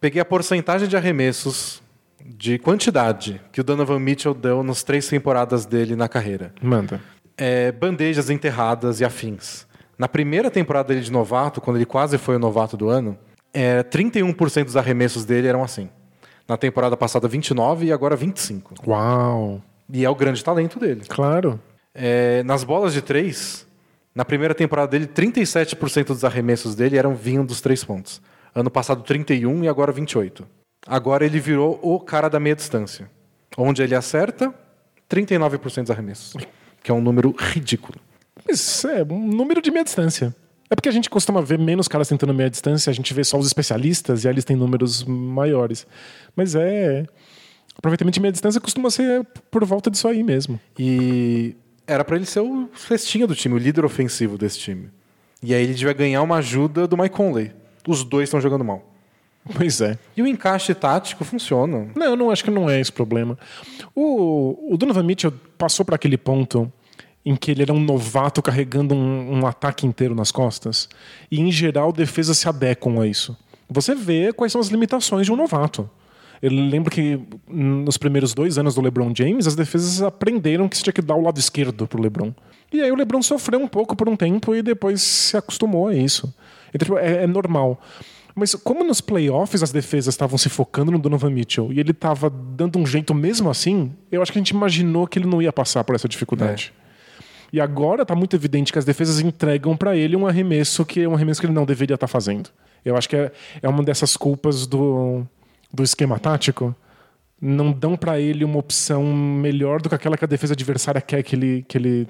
peguei 0.00 0.20
a 0.20 0.24
porcentagem 0.24 0.86
de 0.86 0.96
arremessos 0.96 1.82
de 2.24 2.58
quantidade 2.58 3.40
que 3.52 3.60
o 3.60 3.64
Donovan 3.64 3.98
Mitchell 3.98 4.32
deu 4.32 4.62
nas 4.62 4.82
três 4.82 5.08
temporadas 5.08 5.66
dele 5.66 5.96
na 5.96 6.08
carreira. 6.08 6.54
Manda. 6.62 7.00
É, 7.36 7.72
bandejas 7.72 8.30
enterradas 8.30 9.00
e 9.00 9.04
afins. 9.04 9.66
Na 9.98 10.08
primeira 10.08 10.50
temporada 10.50 10.88
dele 10.88 11.00
de 11.00 11.12
novato, 11.12 11.60
quando 11.60 11.76
ele 11.76 11.86
quase 11.86 12.18
foi 12.18 12.36
o 12.36 12.38
novato 12.38 12.76
do 12.76 12.88
ano, 12.88 13.16
é, 13.52 13.82
31% 13.82 14.64
dos 14.64 14.76
arremessos 14.76 15.24
dele 15.24 15.46
eram 15.46 15.62
assim. 15.62 15.88
Na 16.46 16.56
temporada 16.56 16.96
passada, 16.96 17.28
29% 17.28 17.82
e 17.82 17.92
agora 17.92 18.16
25%. 18.16 18.86
Uau! 18.86 19.62
E 19.90 20.04
é 20.04 20.10
o 20.10 20.14
grande 20.14 20.42
talento 20.42 20.78
dele. 20.78 21.02
Claro. 21.08 21.60
É, 21.94 22.42
nas 22.42 22.64
bolas 22.64 22.92
de 22.92 23.00
três, 23.00 23.66
na 24.14 24.24
primeira 24.24 24.54
temporada 24.54 24.88
dele, 24.88 25.06
37% 25.06 26.06
dos 26.08 26.24
arremessos 26.24 26.74
dele 26.74 26.98
eram 26.98 27.14
vinham 27.14 27.44
dos 27.44 27.60
três 27.60 27.84
pontos. 27.84 28.20
Ano 28.54 28.70
passado, 28.70 29.02
31 29.02 29.64
e 29.64 29.68
agora 29.68 29.92
28. 29.92 30.46
Agora 30.86 31.24
ele 31.24 31.40
virou 31.40 31.78
o 31.82 31.98
cara 31.98 32.28
da 32.28 32.38
meia 32.38 32.54
distância. 32.54 33.10
Onde 33.56 33.82
ele 33.82 33.94
acerta, 33.94 34.52
39% 35.08 35.82
dos 35.82 35.90
arremessos. 35.90 36.34
Que 36.82 36.90
é 36.90 36.94
um 36.94 37.00
número 37.00 37.34
ridículo. 37.38 37.98
Mas 38.46 38.84
é 38.84 39.02
um 39.02 39.26
número 39.26 39.60
de 39.62 39.70
meia 39.70 39.84
distância. 39.84 40.34
É 40.70 40.74
porque 40.74 40.88
a 40.88 40.92
gente 40.92 41.10
costuma 41.10 41.40
ver 41.40 41.58
menos 41.58 41.86
caras 41.88 42.08
tentando 42.08 42.34
meia 42.34 42.50
distância, 42.50 42.90
a 42.90 42.94
gente 42.94 43.12
vê 43.12 43.22
só 43.22 43.38
os 43.38 43.46
especialistas 43.46 44.24
e 44.24 44.28
aí 44.28 44.34
eles 44.34 44.44
têm 44.44 44.56
números 44.56 45.04
maiores. 45.04 45.86
Mas 46.34 46.54
é. 46.54 47.04
Aproveitamento 47.76 48.14
de 48.14 48.20
meia 48.20 48.32
distância 48.32 48.60
costuma 48.60 48.90
ser 48.90 49.26
por 49.50 49.64
volta 49.64 49.90
disso 49.90 50.06
aí 50.08 50.22
mesmo. 50.22 50.60
E 50.78 51.56
era 51.86 52.04
pra 52.04 52.16
ele 52.16 52.24
ser 52.26 52.40
o 52.40 52.68
festinha 52.72 53.26
do 53.26 53.34
time, 53.34 53.54
o 53.54 53.58
líder 53.58 53.84
ofensivo 53.84 54.38
desse 54.38 54.58
time. 54.58 54.90
E 55.42 55.54
aí 55.54 55.62
ele 55.62 55.74
devia 55.74 55.92
ganhar 55.92 56.22
uma 56.22 56.36
ajuda 56.36 56.86
do 56.86 56.96
Mike 56.96 57.14
Conley. 57.14 57.52
Os 57.86 58.02
dois 58.04 58.28
estão 58.28 58.40
jogando 58.40 58.64
mal. 58.64 58.90
Pois 59.54 59.80
é. 59.80 59.98
E 60.16 60.22
o 60.22 60.26
encaixe 60.26 60.74
tático 60.74 61.24
funciona. 61.24 61.88
Não, 61.94 62.06
eu 62.06 62.16
não 62.16 62.30
acho 62.30 62.42
que 62.42 62.50
não 62.50 62.70
é 62.70 62.80
esse 62.80 62.90
problema. 62.90 63.38
O, 63.94 64.72
o 64.72 64.76
Donovan 64.78 65.02
Mitchell 65.02 65.34
passou 65.58 65.84
para 65.84 65.96
aquele 65.96 66.16
ponto 66.16 66.72
em 67.24 67.34
que 67.34 67.50
ele 67.50 67.62
era 67.62 67.72
um 67.72 67.80
novato 67.80 68.42
carregando 68.42 68.94
um, 68.94 69.38
um 69.38 69.46
ataque 69.46 69.86
inteiro 69.86 70.14
nas 70.14 70.30
costas. 70.30 70.88
E, 71.30 71.40
em 71.40 71.50
geral, 71.50 71.92
defesas 71.92 72.38
se 72.38 72.48
adequam 72.48 73.00
a 73.00 73.06
isso. 73.06 73.36
Você 73.68 73.94
vê 73.94 74.32
quais 74.32 74.52
são 74.52 74.60
as 74.60 74.68
limitações 74.68 75.26
de 75.26 75.32
um 75.32 75.36
novato. 75.36 75.88
Eu 76.42 76.50
lembro 76.50 76.90
que 76.90 77.18
nos 77.48 77.96
primeiros 77.96 78.34
dois 78.34 78.58
anos 78.58 78.74
do 78.74 78.82
LeBron 78.82 79.12
James, 79.16 79.46
as 79.46 79.54
defesas 79.54 80.02
aprenderam 80.02 80.68
que 80.68 80.76
você 80.76 80.82
tinha 80.82 80.92
que 80.92 81.00
dar 81.00 81.14
o 81.14 81.22
lado 81.22 81.38
esquerdo 81.38 81.86
pro 81.86 82.02
LeBron. 82.02 82.34
E 82.70 82.82
aí 82.82 82.92
o 82.92 82.94
LeBron 82.96 83.22
sofreu 83.22 83.58
um 83.60 83.68
pouco 83.68 83.96
por 83.96 84.08
um 84.08 84.16
tempo 84.16 84.54
e 84.54 84.60
depois 84.60 85.00
se 85.00 85.36
acostumou 85.36 85.88
a 85.88 85.94
isso. 85.94 86.34
Então, 86.74 86.86
tipo, 86.86 86.98
é, 86.98 87.24
é 87.24 87.26
normal. 87.26 87.80
Mas 88.34 88.54
como 88.54 88.82
nos 88.82 89.00
playoffs 89.00 89.62
as 89.62 89.70
defesas 89.70 90.12
estavam 90.12 90.36
se 90.36 90.48
focando 90.48 90.90
no 90.90 90.98
Donovan 90.98 91.30
Mitchell 91.30 91.72
e 91.72 91.78
ele 91.78 91.92
estava 91.92 92.28
dando 92.28 92.78
um 92.78 92.84
jeito 92.86 93.14
mesmo 93.14 93.48
assim, 93.48 93.92
eu 94.10 94.20
acho 94.20 94.32
que 94.32 94.38
a 94.38 94.40
gente 94.40 94.50
imaginou 94.50 95.06
que 95.06 95.18
ele 95.18 95.26
não 95.26 95.40
ia 95.40 95.52
passar 95.52 95.84
por 95.84 95.94
essa 95.94 96.08
dificuldade. 96.08 96.74
E 97.54 97.60
agora 97.60 98.02
está 98.02 98.16
muito 98.16 98.34
evidente 98.34 98.72
que 98.72 98.80
as 98.80 98.84
defesas 98.84 99.20
entregam 99.20 99.76
para 99.76 99.96
ele 99.96 100.16
um 100.16 100.26
arremesso 100.26 100.84
que 100.84 101.02
é 101.02 101.08
um 101.08 101.14
arremesso 101.14 101.40
que 101.40 101.46
ele 101.46 101.52
não 101.52 101.64
deveria 101.64 101.94
estar 101.94 102.08
fazendo. 102.08 102.50
Eu 102.84 102.96
acho 102.96 103.08
que 103.08 103.14
é, 103.14 103.30
é 103.62 103.68
uma 103.68 103.80
dessas 103.84 104.16
culpas 104.16 104.66
do, 104.66 105.22
do 105.72 105.84
esquema 105.84 106.18
tático. 106.18 106.74
Não 107.40 107.70
dão 107.70 107.96
para 107.96 108.18
ele 108.18 108.44
uma 108.44 108.58
opção 108.58 109.04
melhor 109.04 109.80
do 109.80 109.88
que 109.88 109.94
aquela 109.94 110.16
que 110.16 110.24
a 110.24 110.26
defesa 110.26 110.52
adversária 110.52 111.00
quer 111.00 111.22
que 111.22 111.36
ele, 111.36 111.64
que 111.68 111.78
ele, 111.78 112.08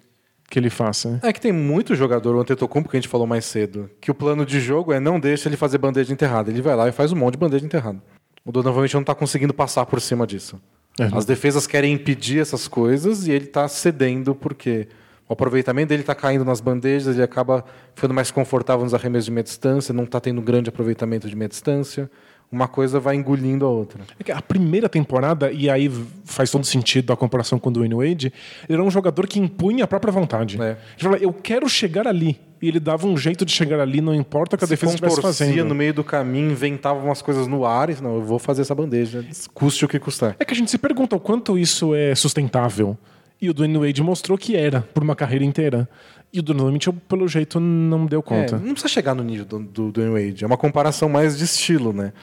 que 0.48 0.58
ele 0.58 0.70
faça. 0.70 1.20
É 1.22 1.30
que 1.30 1.42
tem 1.42 1.52
muito 1.52 1.94
jogador, 1.94 2.34
o 2.34 2.40
Antetokounmpo 2.40 2.88
que 2.88 2.96
a 2.96 3.00
gente 3.00 3.10
falou 3.10 3.26
mais 3.26 3.44
cedo, 3.44 3.90
que 4.00 4.10
o 4.10 4.14
plano 4.14 4.46
de 4.46 4.58
jogo 4.60 4.94
é 4.94 4.98
não 4.98 5.20
deixa 5.20 5.46
ele 5.46 5.58
fazer 5.58 5.76
bandeja 5.76 6.10
enterrada. 6.10 6.50
Ele 6.50 6.62
vai 6.62 6.74
lá 6.74 6.88
e 6.88 6.92
faz 6.92 7.12
um 7.12 7.16
monte 7.16 7.34
de 7.34 7.40
bandeja 7.40 7.66
enterrada. 7.66 8.02
O 8.42 8.50
Donovan 8.50 8.80
Mitchell 8.80 8.96
não 8.96 9.02
está 9.02 9.14
conseguindo 9.14 9.52
passar 9.52 9.84
por 9.84 10.00
cima 10.00 10.26
disso. 10.26 10.58
É. 10.98 11.04
As 11.12 11.26
defesas 11.26 11.66
querem 11.66 11.92
impedir 11.92 12.40
essas 12.40 12.66
coisas 12.66 13.26
e 13.26 13.30
ele 13.30 13.44
está 13.44 13.68
cedendo 13.68 14.34
porque 14.34 14.88
o 15.28 15.32
aproveitamento 15.32 15.88
dele 15.88 16.02
está 16.02 16.14
caindo 16.14 16.44
nas 16.44 16.60
bandejas, 16.60 17.14
ele 17.14 17.22
acaba 17.22 17.64
ficando 17.94 18.12
mais 18.12 18.30
confortável 18.30 18.84
nos 18.84 18.92
arremessos 18.92 19.24
de 19.26 19.30
meia 19.30 19.44
distância, 19.44 19.94
não 19.94 20.04
está 20.04 20.20
tendo 20.20 20.42
grande 20.42 20.68
aproveitamento 20.68 21.28
de 21.28 21.34
meia 21.34 21.48
distância. 21.48 22.10
Uma 22.52 22.68
coisa 22.68 23.00
vai 23.00 23.16
engolindo 23.16 23.64
a 23.64 23.68
outra. 23.68 24.04
É 24.24 24.32
a 24.32 24.42
primeira 24.42 24.88
temporada, 24.88 25.50
e 25.50 25.68
aí 25.68 25.90
faz 26.24 26.50
todo 26.50 26.64
sentido 26.64 27.12
a 27.12 27.16
comparação 27.16 27.58
com 27.58 27.68
o 27.70 27.72
Dwayne 27.72 27.94
Wade, 27.94 28.32
ele 28.68 28.74
era 28.74 28.82
um 28.82 28.90
jogador 28.90 29.26
que 29.26 29.40
impunha 29.40 29.84
a 29.84 29.86
própria 29.88 30.12
vontade. 30.12 30.60
É. 30.60 30.70
Ele 30.70 30.78
falava, 30.98 31.22
eu 31.22 31.32
quero 31.32 31.68
chegar 31.68 32.06
ali. 32.06 32.38
E 32.62 32.68
ele 32.68 32.78
dava 32.78 33.06
um 33.06 33.16
jeito 33.16 33.44
de 33.44 33.52
chegar 33.52 33.80
ali, 33.80 34.00
não 34.00 34.14
importa 34.14 34.54
o 34.54 34.58
que 34.58 34.64
a 34.64 34.68
Se 34.68 34.72
defesa 34.72 34.94
estivesse 34.94 35.20
fazendo. 35.20 35.64
no 35.64 35.74
meio 35.74 35.92
do 35.92 36.04
caminho, 36.04 36.50
inventava 36.50 37.02
umas 37.02 37.20
coisas 37.20 37.46
no 37.46 37.66
ar 37.66 37.90
e 37.90 38.00
não, 38.00 38.16
eu 38.16 38.22
vou 38.22 38.38
fazer 38.38 38.62
essa 38.62 38.74
bandeja, 38.74 39.24
custe 39.52 39.84
o 39.84 39.88
que 39.88 39.98
custar. 39.98 40.36
É 40.38 40.44
que 40.44 40.54
a 40.54 40.56
gente 40.56 40.70
se 40.70 40.78
pergunta 40.78 41.16
o 41.16 41.20
quanto 41.20 41.58
isso 41.58 41.94
é 41.94 42.14
sustentável. 42.14 42.96
E 43.44 43.50
o 43.50 43.52
Dwayne 43.52 43.76
Wade 43.76 44.02
mostrou 44.02 44.38
que 44.38 44.56
era, 44.56 44.80
por 44.80 45.02
uma 45.02 45.14
carreira 45.14 45.44
inteira. 45.44 45.86
E 46.32 46.40
o 46.40 46.42
Donovan 46.42 46.72
Mitchell, 46.72 46.94
pelo 47.06 47.28
jeito, 47.28 47.60
não 47.60 48.06
deu 48.06 48.22
conta. 48.22 48.56
É, 48.56 48.58
não 48.58 48.72
precisa 48.72 48.88
chegar 48.88 49.14
no 49.14 49.22
nível 49.22 49.44
do, 49.44 49.58
do 49.58 49.92
Dwayne 49.92 50.28
Wade. 50.28 50.44
É 50.44 50.46
uma 50.46 50.56
comparação 50.56 51.10
mais 51.10 51.36
de 51.36 51.44
estilo, 51.44 51.92
né? 51.92 52.14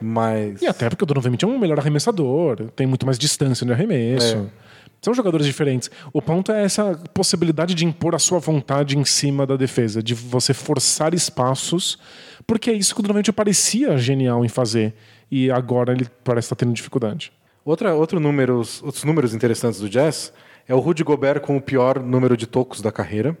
Mas... 0.00 0.60
E 0.60 0.66
até 0.66 0.88
porque 0.90 1.04
o 1.04 1.06
Donovan 1.06 1.30
Mitchell 1.30 1.48
é 1.48 1.54
um 1.54 1.58
melhor 1.60 1.78
arremessador. 1.78 2.68
Tem 2.74 2.84
muito 2.84 3.06
mais 3.06 3.16
distância 3.16 3.64
no 3.64 3.72
arremesso. 3.72 4.38
É. 4.38 4.46
São 5.00 5.14
jogadores 5.14 5.46
diferentes. 5.46 5.88
O 6.12 6.20
ponto 6.20 6.50
é 6.50 6.64
essa 6.64 7.00
possibilidade 7.14 7.72
de 7.72 7.84
impor 7.84 8.16
a 8.16 8.18
sua 8.18 8.40
vontade 8.40 8.98
em 8.98 9.04
cima 9.04 9.46
da 9.46 9.54
defesa. 9.54 10.02
De 10.02 10.14
você 10.14 10.52
forçar 10.52 11.14
espaços. 11.14 11.96
Porque 12.44 12.70
é 12.70 12.72
isso 12.72 12.92
que 12.92 12.98
o 12.98 13.02
Donovan 13.04 13.20
Mitchell 13.20 13.34
parecia 13.34 13.96
genial 13.98 14.44
em 14.44 14.48
fazer. 14.48 14.94
E 15.30 15.48
agora 15.48 15.92
ele 15.92 16.08
parece 16.24 16.46
estar 16.46 16.56
tendo 16.56 16.72
dificuldade. 16.72 17.32
Outra, 17.64 17.94
outro 17.94 18.18
números, 18.18 18.82
outros 18.82 19.04
números 19.04 19.32
interessantes 19.32 19.78
do 19.78 19.88
Jazz 19.88 20.32
é 20.68 20.74
o 20.74 20.78
Rudy 20.78 21.04
Gobert 21.04 21.40
com 21.40 21.56
o 21.56 21.60
pior 21.60 22.00
número 22.00 22.36
de 22.36 22.46
tocos 22.46 22.80
da 22.80 22.90
carreira. 22.90 23.36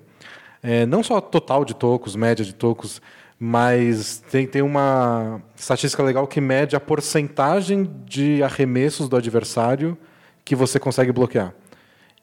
É, 0.62 0.86
não 0.86 1.02
só 1.02 1.20
total 1.20 1.64
de 1.64 1.74
tocos, 1.74 2.16
média 2.16 2.44
de 2.44 2.54
tocos, 2.54 3.00
mas 3.38 4.18
tem, 4.30 4.46
tem 4.46 4.62
uma 4.62 5.42
estatística 5.54 6.02
legal 6.02 6.26
que 6.26 6.40
mede 6.40 6.74
a 6.74 6.80
porcentagem 6.80 7.90
de 8.04 8.42
arremessos 8.42 9.08
do 9.08 9.16
adversário 9.16 9.96
que 10.44 10.54
você 10.54 10.78
consegue 10.78 11.12
bloquear. 11.12 11.54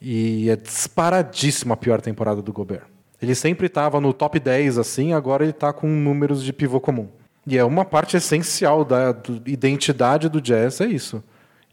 E 0.02 0.50
é 0.50 0.56
disparadíssima 0.56 1.76
a 1.76 1.78
pior 1.78 2.02
temporada 2.02 2.42
do 2.42 2.52
Gobert. 2.52 2.84
Ele 3.22 3.36
sempre 3.36 3.68
estava 3.68 4.02
no 4.02 4.12
top 4.12 4.40
10 4.40 4.78
assim, 4.78 5.14
agora 5.14 5.44
ele 5.44 5.52
está 5.52 5.72
com 5.72 5.88
números 5.88 6.44
de 6.44 6.52
pivô 6.52 6.80
comum. 6.80 7.08
E 7.46 7.58
é 7.58 7.64
uma 7.64 7.86
parte 7.86 8.18
essencial 8.18 8.84
da 8.84 9.16
identidade 9.46 10.28
do 10.28 10.42
Jazz, 10.42 10.82
é 10.82 10.88
isso. 10.88 11.24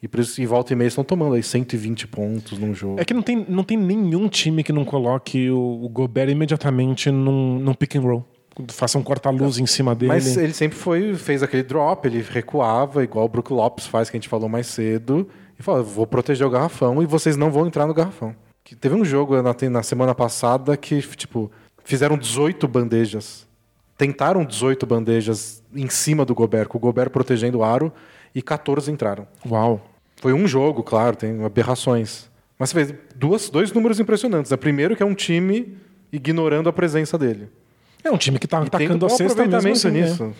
E 0.03 0.09
por 0.09 0.21
isso, 0.21 0.41
em 0.41 0.47
volta 0.47 0.73
e 0.73 0.77
meia, 0.77 0.89
estão 0.89 1.05
tomando 1.05 1.35
aí 1.35 1.43
120 1.43 2.09
pontos 2.09 2.59
num 2.59 2.75
jogo. 2.75 2.99
É 2.99 3.05
que 3.05 3.13
não 3.13 3.23
tem, 3.23 3.45
não 3.49 3.63
tem 3.63 3.77
nenhum 3.77 4.29
time 4.29 4.63
que 4.63 4.73
não 4.73 4.85
coloque 4.85 5.51
o, 5.51 5.85
o 5.85 5.89
Gobert 5.89 6.31
imediatamente 6.31 7.11
num, 7.11 7.59
num 7.59 7.75
pick 7.75 7.97
and 7.97 8.01
roll. 8.01 8.25
Faça 8.69 8.99
um 8.99 9.03
corta-luz 9.03 9.59
em 9.59 9.67
cima 9.67 9.95
dele. 9.95 10.13
Mas 10.13 10.37
ele 10.37 10.55
sempre 10.55 10.77
foi, 10.77 11.15
fez 11.15 11.43
aquele 11.43 11.63
drop, 11.63 12.07
ele 12.07 12.25
recuava, 12.29 13.05
igual 13.05 13.27
o 13.27 13.29
Brook 13.29 13.53
Lopes 13.53 13.87
faz, 13.87 14.09
que 14.09 14.17
a 14.17 14.21
gente 14.21 14.29
falou 14.29 14.49
mais 14.49 14.67
cedo. 14.67 15.29
E 15.59 15.63
falou: 15.63 15.85
vou 15.85 16.07
proteger 16.07 16.47
o 16.47 16.51
garrafão 16.51 17.03
e 17.03 17.07
vocês 17.07 17.37
não 17.37 17.51
vão 17.51 17.67
entrar 17.67 17.87
no 17.87 17.93
garrafão. 17.93 18.35
Que 18.65 18.75
teve 18.75 18.95
um 18.95 19.05
jogo 19.05 19.41
na, 19.43 19.55
na 19.71 19.83
semana 19.83 20.15
passada 20.15 20.77
que, 20.77 21.01
tipo, 21.03 21.51
fizeram 21.85 22.17
18 22.17 22.67
bandejas. 22.67 23.47
Tentaram 23.99 24.45
18 24.45 24.87
bandejas 24.87 25.63
em 25.75 25.89
cima 25.91 26.25
do 26.25 26.35
Gobert, 26.35 26.69
com 26.69 26.79
o 26.79 26.81
Gobert 26.81 27.11
protegendo 27.11 27.59
o 27.59 27.65
aro, 27.65 27.93
e 28.35 28.41
14 28.41 28.91
entraram. 28.91 29.27
Uau! 29.47 29.90
Foi 30.21 30.33
um 30.33 30.47
jogo, 30.47 30.83
claro, 30.83 31.17
tem 31.17 31.43
aberrações. 31.45 32.29
Mas 32.59 32.71
você 32.71 32.85
vê 32.85 32.99
duas, 33.17 33.49
dois 33.49 33.73
números 33.73 33.99
impressionantes. 33.99 34.53
O 34.53 34.59
primeiro 34.59 34.95
que 34.95 35.03
é 35.03 35.07
um 35.07 35.15
time 35.15 35.77
ignorando 36.13 36.69
a 36.69 36.73
presença 36.73 37.17
dele. 37.17 37.49
É 38.03 38.11
um 38.11 38.17
time 38.17 38.39
que 38.39 38.47
está 38.47 38.59
atacando 38.59 39.05
a 39.05 39.11
cesta 39.11 39.47
mesmo 39.47 39.73
assim, 39.73 39.91
né? 39.91 40.03
nisso. 40.03 40.25
Né? 40.25 40.33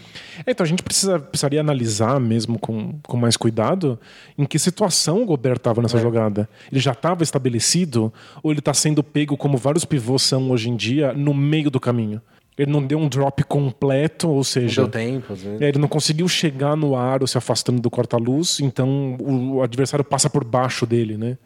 Então 0.47 0.65
a 0.65 0.67
gente 0.67 0.83
precisa, 0.83 1.19
precisaria 1.19 1.61
analisar 1.61 2.19
mesmo 2.19 2.59
com, 2.59 2.95
com 3.03 3.17
mais 3.17 3.37
cuidado 3.37 3.99
em 4.37 4.47
que 4.47 4.59
situação 4.59 5.23
o 5.23 5.27
Gobert 5.27 5.57
estava 5.57 5.83
nessa 5.83 5.99
é. 5.99 6.01
jogada. 6.01 6.49
Ele 6.71 6.81
já 6.81 6.93
estava 6.93 7.23
estabelecido 7.23 8.13
ou 8.43 8.51
ele 8.51 8.61
está 8.61 8.73
sendo 8.73 9.03
pego 9.03 9.37
como 9.37 9.59
vários 9.59 9.85
pivôs 9.85 10.23
são 10.23 10.51
hoje 10.51 10.71
em 10.71 10.77
dia 10.77 11.13
no 11.13 11.35
meio 11.35 11.71
do 11.71 11.79
caminho? 11.79 12.21
Ele 12.61 12.71
não 12.71 12.85
deu 12.85 12.99
um 12.99 13.09
drop 13.09 13.43
completo, 13.45 14.29
ou 14.29 14.45
seja. 14.45 14.83
Não 14.83 14.91
deu 14.91 15.01
tempo, 15.01 15.33
às 15.33 15.41
vezes. 15.41 15.63
É, 15.63 15.69
ele 15.71 15.79
não 15.79 15.89
conseguiu 15.89 16.29
chegar 16.29 16.77
no 16.77 16.95
aro 16.95 17.27
se 17.27 17.39
afastando 17.39 17.81
do 17.81 17.89
corta-luz, 17.89 18.61
então 18.61 19.17
o, 19.19 19.63
adversário 19.63 20.05
passa 20.05 20.29
por 20.29 20.45
baixo 20.45 20.85
dele, 20.85 21.17
né? 21.17 21.39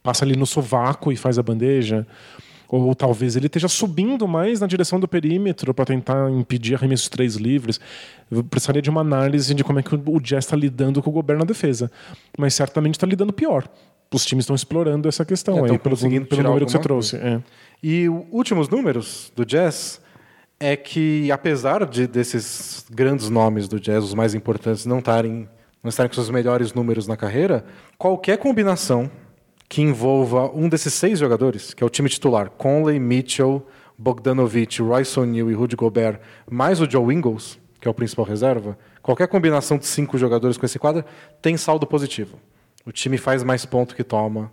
Passa 0.00 0.24
ali 0.24 0.36
no 0.36 0.46
sovaco 0.46 1.10
e 1.10 1.16
faz 1.16 1.40
a 1.40 1.42
bandeja. 1.42 2.06
Ou, 2.68 2.82
ou 2.82 2.94
talvez 2.94 3.34
ele 3.34 3.46
esteja 3.46 3.66
subindo 3.66 4.28
mais 4.28 4.60
na 4.60 4.68
direção 4.68 5.00
do 5.00 5.08
perímetro 5.08 5.74
para 5.74 5.86
tentar 5.86 6.30
impedir 6.30 6.76
arremessos 6.76 7.08
três 7.08 7.34
livres. 7.34 7.80
Eu 8.30 8.44
precisaria 8.44 8.80
de 8.80 8.88
uma 8.88 9.00
análise 9.00 9.52
de 9.52 9.64
como 9.64 9.80
é 9.80 9.82
que 9.82 9.92
o 9.92 10.20
Jazz 10.20 10.44
está 10.44 10.56
lidando 10.56 11.02
com 11.02 11.10
o 11.10 11.12
governo 11.12 11.40
na 11.40 11.46
defesa. 11.46 11.90
Mas 12.38 12.54
certamente 12.54 12.94
está 12.94 13.08
lidando 13.08 13.32
pior. 13.32 13.68
Os 14.14 14.24
times 14.24 14.44
estão 14.44 14.54
explorando 14.54 15.08
essa 15.08 15.24
questão 15.24 15.66
é, 15.66 15.72
aí, 15.72 15.78
pelo, 15.80 15.96
pelo 15.96 16.42
número 16.44 16.64
que 16.64 16.70
você 16.70 16.78
trouxe. 16.78 17.16
É. 17.16 17.40
E 17.82 18.08
últimos 18.08 18.68
números 18.68 19.32
do 19.34 19.44
Jazz 19.44 20.00
é 20.60 20.76
que, 20.76 21.32
apesar 21.32 21.86
de 21.86 22.06
desses 22.06 22.84
grandes 22.90 23.30
nomes 23.30 23.66
do 23.66 23.80
jazz, 23.80 24.04
os 24.04 24.14
mais 24.14 24.34
importantes, 24.34 24.84
não 24.84 24.98
estarem 24.98 25.48
não 25.82 25.88
estarem 25.88 26.10
com 26.10 26.14
seus 26.14 26.28
melhores 26.28 26.74
números 26.74 27.06
na 27.06 27.16
carreira, 27.16 27.64
qualquer 27.96 28.36
combinação 28.36 29.10
que 29.66 29.80
envolva 29.80 30.50
um 30.54 30.68
desses 30.68 30.92
seis 30.92 31.18
jogadores, 31.18 31.72
que 31.72 31.82
é 31.82 31.86
o 31.86 31.88
time 31.88 32.06
titular, 32.06 32.50
Conley, 32.50 33.00
Mitchell, 33.00 33.66
Bogdanovich, 33.96 34.82
Royce 34.82 35.18
O'Neal 35.18 35.50
e 35.50 35.54
Rudy 35.54 35.76
Gobert, 35.76 36.20
mais 36.50 36.82
o 36.82 36.90
Joe 36.90 37.14
Ingles, 37.14 37.58
que 37.80 37.88
é 37.88 37.90
o 37.90 37.94
principal 37.94 38.26
reserva, 38.26 38.76
qualquer 39.00 39.26
combinação 39.28 39.78
de 39.78 39.86
cinco 39.86 40.18
jogadores 40.18 40.58
com 40.58 40.66
esse 40.66 40.78
quadro 40.78 41.02
tem 41.40 41.56
saldo 41.56 41.86
positivo. 41.86 42.38
O 42.84 42.92
time 42.92 43.16
faz 43.16 43.42
mais 43.42 43.64
ponto 43.64 43.94
que 43.94 44.04
toma, 44.04 44.52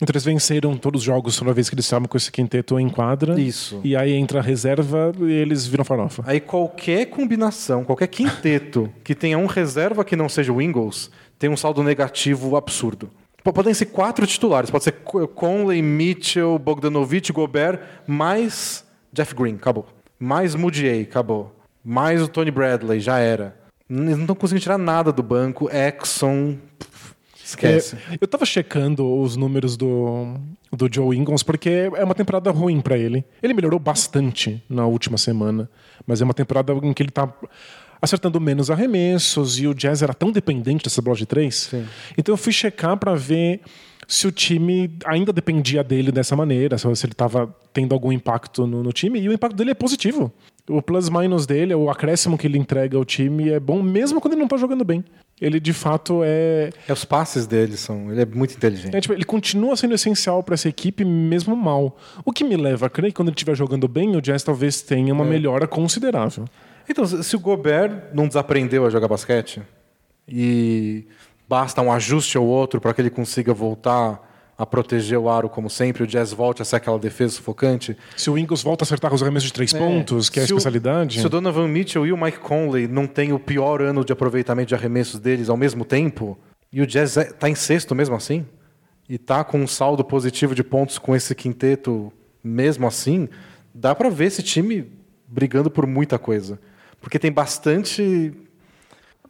então 0.00 0.12
eles 0.12 0.24
venceram 0.24 0.76
todos 0.76 1.00
os 1.00 1.04
jogos 1.04 1.36
toda 1.36 1.52
vez 1.52 1.68
que 1.68 1.74
eles 1.74 1.84
estavam 1.84 2.06
com 2.06 2.16
esse 2.16 2.30
quinteto 2.30 2.78
em 2.78 2.88
quadra. 2.88 3.38
Isso. 3.40 3.80
E 3.82 3.96
aí 3.96 4.14
entra 4.14 4.38
a 4.38 4.42
reserva 4.42 5.12
e 5.20 5.32
eles 5.32 5.66
viram 5.66 5.84
farofa. 5.84 6.22
Aí 6.26 6.40
qualquer 6.40 7.06
combinação, 7.06 7.84
qualquer 7.84 8.06
quinteto 8.06 8.92
que 9.02 9.14
tenha 9.14 9.36
um 9.36 9.46
reserva 9.46 10.04
que 10.04 10.14
não 10.14 10.28
seja 10.28 10.52
o 10.52 10.62
Ingles, 10.62 11.10
tem 11.38 11.50
um 11.50 11.56
saldo 11.56 11.82
negativo 11.82 12.56
absurdo. 12.56 13.10
Podem 13.42 13.72
ser 13.72 13.86
quatro 13.86 14.26
titulares. 14.26 14.70
Pode 14.70 14.84
ser 14.84 14.92
Conley, 14.92 15.80
Mitchell, 15.80 16.58
Bogdanovich, 16.58 17.32
Gobert, 17.32 17.80
mais 18.06 18.84
Jeff 19.12 19.34
Green, 19.34 19.54
acabou. 19.54 19.86
Mais 20.18 20.54
Moody, 20.54 20.88
acabou. 21.00 21.54
Mais 21.84 22.20
o 22.20 22.28
Tony 22.28 22.50
Bradley, 22.50 23.00
já 23.00 23.18
era. 23.18 23.56
Eles 23.88 24.16
não 24.16 24.20
estão 24.22 24.36
conseguindo 24.36 24.62
tirar 24.62 24.76
nada 24.76 25.10
do 25.10 25.22
banco. 25.22 25.70
Exxon, 25.70 26.58
Esquece. 27.48 27.96
É, 28.10 28.18
eu 28.20 28.28
tava 28.28 28.44
checando 28.44 29.10
os 29.20 29.34
números 29.34 29.74
do, 29.74 30.34
do 30.70 30.86
Joe 30.92 31.16
Ingles, 31.16 31.42
porque 31.42 31.90
é 31.96 32.04
uma 32.04 32.14
temporada 32.14 32.50
ruim 32.50 32.78
para 32.80 32.98
ele. 32.98 33.24
Ele 33.42 33.54
melhorou 33.54 33.80
bastante 33.80 34.62
na 34.68 34.86
última 34.86 35.16
semana, 35.16 35.68
mas 36.06 36.20
é 36.20 36.24
uma 36.24 36.34
temporada 36.34 36.74
em 36.74 36.92
que 36.92 37.02
ele 37.02 37.10
tá 37.10 37.32
acertando 38.02 38.38
menos 38.38 38.70
arremessos 38.70 39.58
e 39.58 39.66
o 39.66 39.74
Jazz 39.74 40.02
era 40.02 40.12
tão 40.12 40.30
dependente 40.30 40.84
dessa 40.84 41.00
bola 41.00 41.16
de 41.16 41.24
três. 41.24 41.68
Sim. 41.70 41.86
Então 42.18 42.34
eu 42.34 42.36
fui 42.36 42.52
checar 42.52 42.98
para 42.98 43.14
ver 43.14 43.62
se 44.06 44.26
o 44.26 44.32
time 44.32 44.94
ainda 45.06 45.32
dependia 45.32 45.82
dele 45.82 46.12
dessa 46.12 46.36
maneira, 46.36 46.76
se 46.76 46.86
ele 46.86 47.12
estava 47.12 47.54
tendo 47.72 47.94
algum 47.94 48.12
impacto 48.12 48.66
no, 48.66 48.82
no, 48.82 48.92
time, 48.92 49.20
e 49.20 49.28
o 49.28 49.32
impacto 49.32 49.56
dele 49.56 49.70
é 49.70 49.74
positivo. 49.74 50.32
O 50.68 50.82
plus-minus 50.82 51.46
dele, 51.46 51.74
o 51.74 51.88
acréscimo 51.88 52.36
que 52.36 52.46
ele 52.46 52.58
entrega 52.58 52.96
ao 52.96 53.04
time 53.04 53.50
é 53.50 53.58
bom, 53.60 53.82
mesmo 53.82 54.20
quando 54.20 54.34
ele 54.34 54.40
não 54.40 54.46
está 54.46 54.56
jogando 54.56 54.84
bem 54.84 55.04
ele 55.40 55.60
de 55.60 55.72
fato 55.72 56.22
é. 56.24 56.70
É 56.86 56.92
os 56.92 57.04
passes 57.04 57.46
dele 57.46 57.76
são. 57.76 58.10
Ele 58.10 58.22
é 58.22 58.26
muito 58.26 58.54
inteligente. 58.54 58.94
É, 58.94 59.00
tipo, 59.00 59.14
ele 59.14 59.24
continua 59.24 59.76
sendo 59.76 59.94
essencial 59.94 60.42
para 60.42 60.54
essa 60.54 60.68
equipe, 60.68 61.04
mesmo 61.04 61.56
mal. 61.56 61.96
O 62.24 62.32
que 62.32 62.44
me 62.44 62.56
leva 62.56 62.86
a 62.86 62.90
crer 62.90 63.10
que 63.10 63.16
quando 63.16 63.28
ele 63.28 63.36
estiver 63.36 63.54
jogando 63.54 63.86
bem, 63.86 64.16
o 64.16 64.20
Jazz 64.20 64.42
talvez 64.42 64.82
tenha 64.82 65.12
uma 65.12 65.24
é. 65.24 65.28
melhora 65.28 65.66
considerável. 65.66 66.44
Então, 66.88 67.06
se 67.06 67.36
o 67.36 67.40
Gobert 67.40 68.10
não 68.12 68.26
desaprendeu 68.26 68.86
a 68.86 68.90
jogar 68.90 69.08
basquete 69.08 69.62
e 70.26 71.06
basta 71.48 71.80
um 71.82 71.92
ajuste 71.92 72.36
ou 72.38 72.46
outro 72.46 72.80
para 72.80 72.92
que 72.94 73.00
ele 73.00 73.10
consiga 73.10 73.52
voltar 73.52 74.26
a 74.58 74.66
proteger 74.66 75.16
o 75.16 75.30
aro 75.30 75.48
como 75.48 75.70
sempre, 75.70 76.02
o 76.02 76.06
Jazz 76.06 76.32
volte 76.32 76.60
a 76.60 76.64
ser 76.64 76.76
aquela 76.76 76.98
defesa 76.98 77.34
sufocante. 77.34 77.96
Se 78.16 78.28
o 78.28 78.36
Ingles 78.36 78.60
volta 78.60 78.82
a 78.82 78.84
acertar 78.84 79.14
os 79.14 79.22
arremessos 79.22 79.46
de 79.46 79.52
três 79.52 79.72
é. 79.72 79.78
pontos, 79.78 80.28
que 80.28 80.40
é 80.40 80.42
a 80.42 80.44
especialidade. 80.46 81.18
O, 81.18 81.20
se 81.20 81.26
o 81.26 81.30
Donovan 81.30 81.68
Mitchell 81.68 82.04
e 82.04 82.12
o 82.12 82.16
Mike 82.16 82.40
Conley 82.40 82.88
não 82.88 83.06
têm 83.06 83.32
o 83.32 83.38
pior 83.38 83.80
ano 83.80 84.04
de 84.04 84.12
aproveitamento 84.12 84.68
de 84.70 84.74
arremessos 84.74 85.20
deles 85.20 85.48
ao 85.48 85.56
mesmo 85.56 85.84
tempo, 85.84 86.36
e 86.72 86.82
o 86.82 86.86
Jazz 86.86 87.16
está 87.16 87.46
é, 87.46 87.50
em 87.52 87.54
sexto 87.54 87.94
mesmo 87.94 88.16
assim, 88.16 88.44
e 89.08 89.14
está 89.14 89.44
com 89.44 89.60
um 89.60 89.66
saldo 89.66 90.04
positivo 90.04 90.56
de 90.56 90.64
pontos 90.64 90.98
com 90.98 91.14
esse 91.14 91.36
quinteto 91.36 92.12
mesmo 92.42 92.84
assim, 92.84 93.28
dá 93.72 93.94
para 93.94 94.10
ver 94.10 94.26
esse 94.26 94.42
time 94.42 94.90
brigando 95.26 95.70
por 95.70 95.86
muita 95.86 96.18
coisa. 96.18 96.58
Porque 97.00 97.18
tem 97.18 97.30
bastante. 97.30 98.32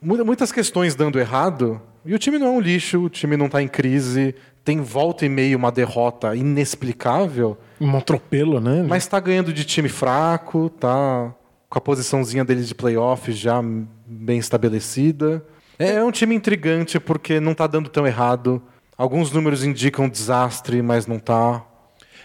Muitas 0.01 0.51
questões 0.51 0.95
dando 0.95 1.18
errado, 1.18 1.83
e 2.05 2.14
o 2.14 2.18
time 2.18 2.39
não 2.39 2.47
é 2.47 2.51
um 2.51 2.61
lixo, 2.61 3.05
o 3.05 3.11
time 3.11 3.37
não 3.37 3.47
está 3.47 3.61
em 3.61 3.68
crise, 3.68 4.35
tem 4.68 4.82
volta 4.82 5.24
e 5.24 5.30
meio 5.30 5.56
uma 5.56 5.72
derrota 5.72 6.36
inexplicável, 6.36 7.56
Um 7.80 7.96
atropelo, 7.96 8.60
né? 8.60 8.84
mas 8.86 9.06
tá 9.06 9.18
ganhando 9.18 9.50
de 9.50 9.64
time 9.64 9.88
fraco, 9.88 10.68
tá 10.68 11.34
com 11.70 11.78
a 11.78 11.80
posiçãozinha 11.80 12.44
deles 12.44 12.68
de 12.68 12.74
playoff 12.74 13.32
já 13.32 13.62
bem 14.06 14.38
estabelecida. 14.38 15.42
É 15.78 16.04
um 16.04 16.10
time 16.10 16.34
intrigante 16.34 17.00
porque 17.00 17.40
não 17.40 17.54
tá 17.54 17.66
dando 17.66 17.88
tão 17.88 18.06
errado. 18.06 18.60
Alguns 18.94 19.32
números 19.32 19.64
indicam 19.64 20.06
desastre, 20.06 20.82
mas 20.82 21.06
não 21.06 21.18
tá. 21.18 21.64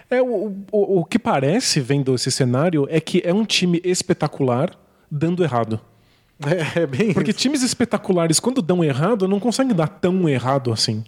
É, 0.09 0.21
o, 0.21 0.53
o, 0.69 0.99
o 0.99 1.05
que 1.05 1.17
parece, 1.17 1.79
vendo 1.79 2.13
esse 2.13 2.29
cenário, 2.29 2.85
é 2.89 2.99
que 2.99 3.21
é 3.23 3.33
um 3.33 3.45
time 3.45 3.79
espetacular 3.85 4.77
dando 5.09 5.45
errado. 5.45 5.79
É, 6.45 6.81
é 6.81 6.85
bem 6.85 7.13
Porque 7.13 7.31
isso. 7.31 7.39
times 7.39 7.63
espetaculares, 7.63 8.37
quando 8.37 8.61
dão 8.61 8.83
errado, 8.83 9.29
não 9.29 9.39
conseguem 9.39 9.73
dar 9.73 9.87
tão 9.87 10.27
errado 10.27 10.73
assim. 10.73 11.05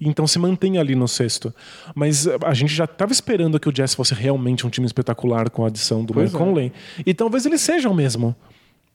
Então 0.00 0.26
se 0.26 0.38
mantém 0.38 0.76
ali 0.78 0.94
no 0.94 1.08
sexto. 1.08 1.54
Mas 1.94 2.26
a 2.44 2.52
gente 2.52 2.74
já 2.74 2.84
estava 2.84 3.12
esperando 3.12 3.58
que 3.58 3.68
o 3.68 3.72
Jazz 3.72 3.94
fosse 3.94 4.12
realmente 4.14 4.66
um 4.66 4.70
time 4.70 4.86
espetacular 4.86 5.48
com 5.50 5.64
a 5.64 5.68
adição 5.68 6.04
do 6.04 6.12
Pois 6.12 6.32
Mike 6.32 6.36
é. 6.42 6.46
Conley. 6.46 6.72
E 7.06 7.14
talvez 7.14 7.46
ele 7.46 7.56
seja 7.56 7.88
o 7.88 7.94
mesmo. 7.94 8.36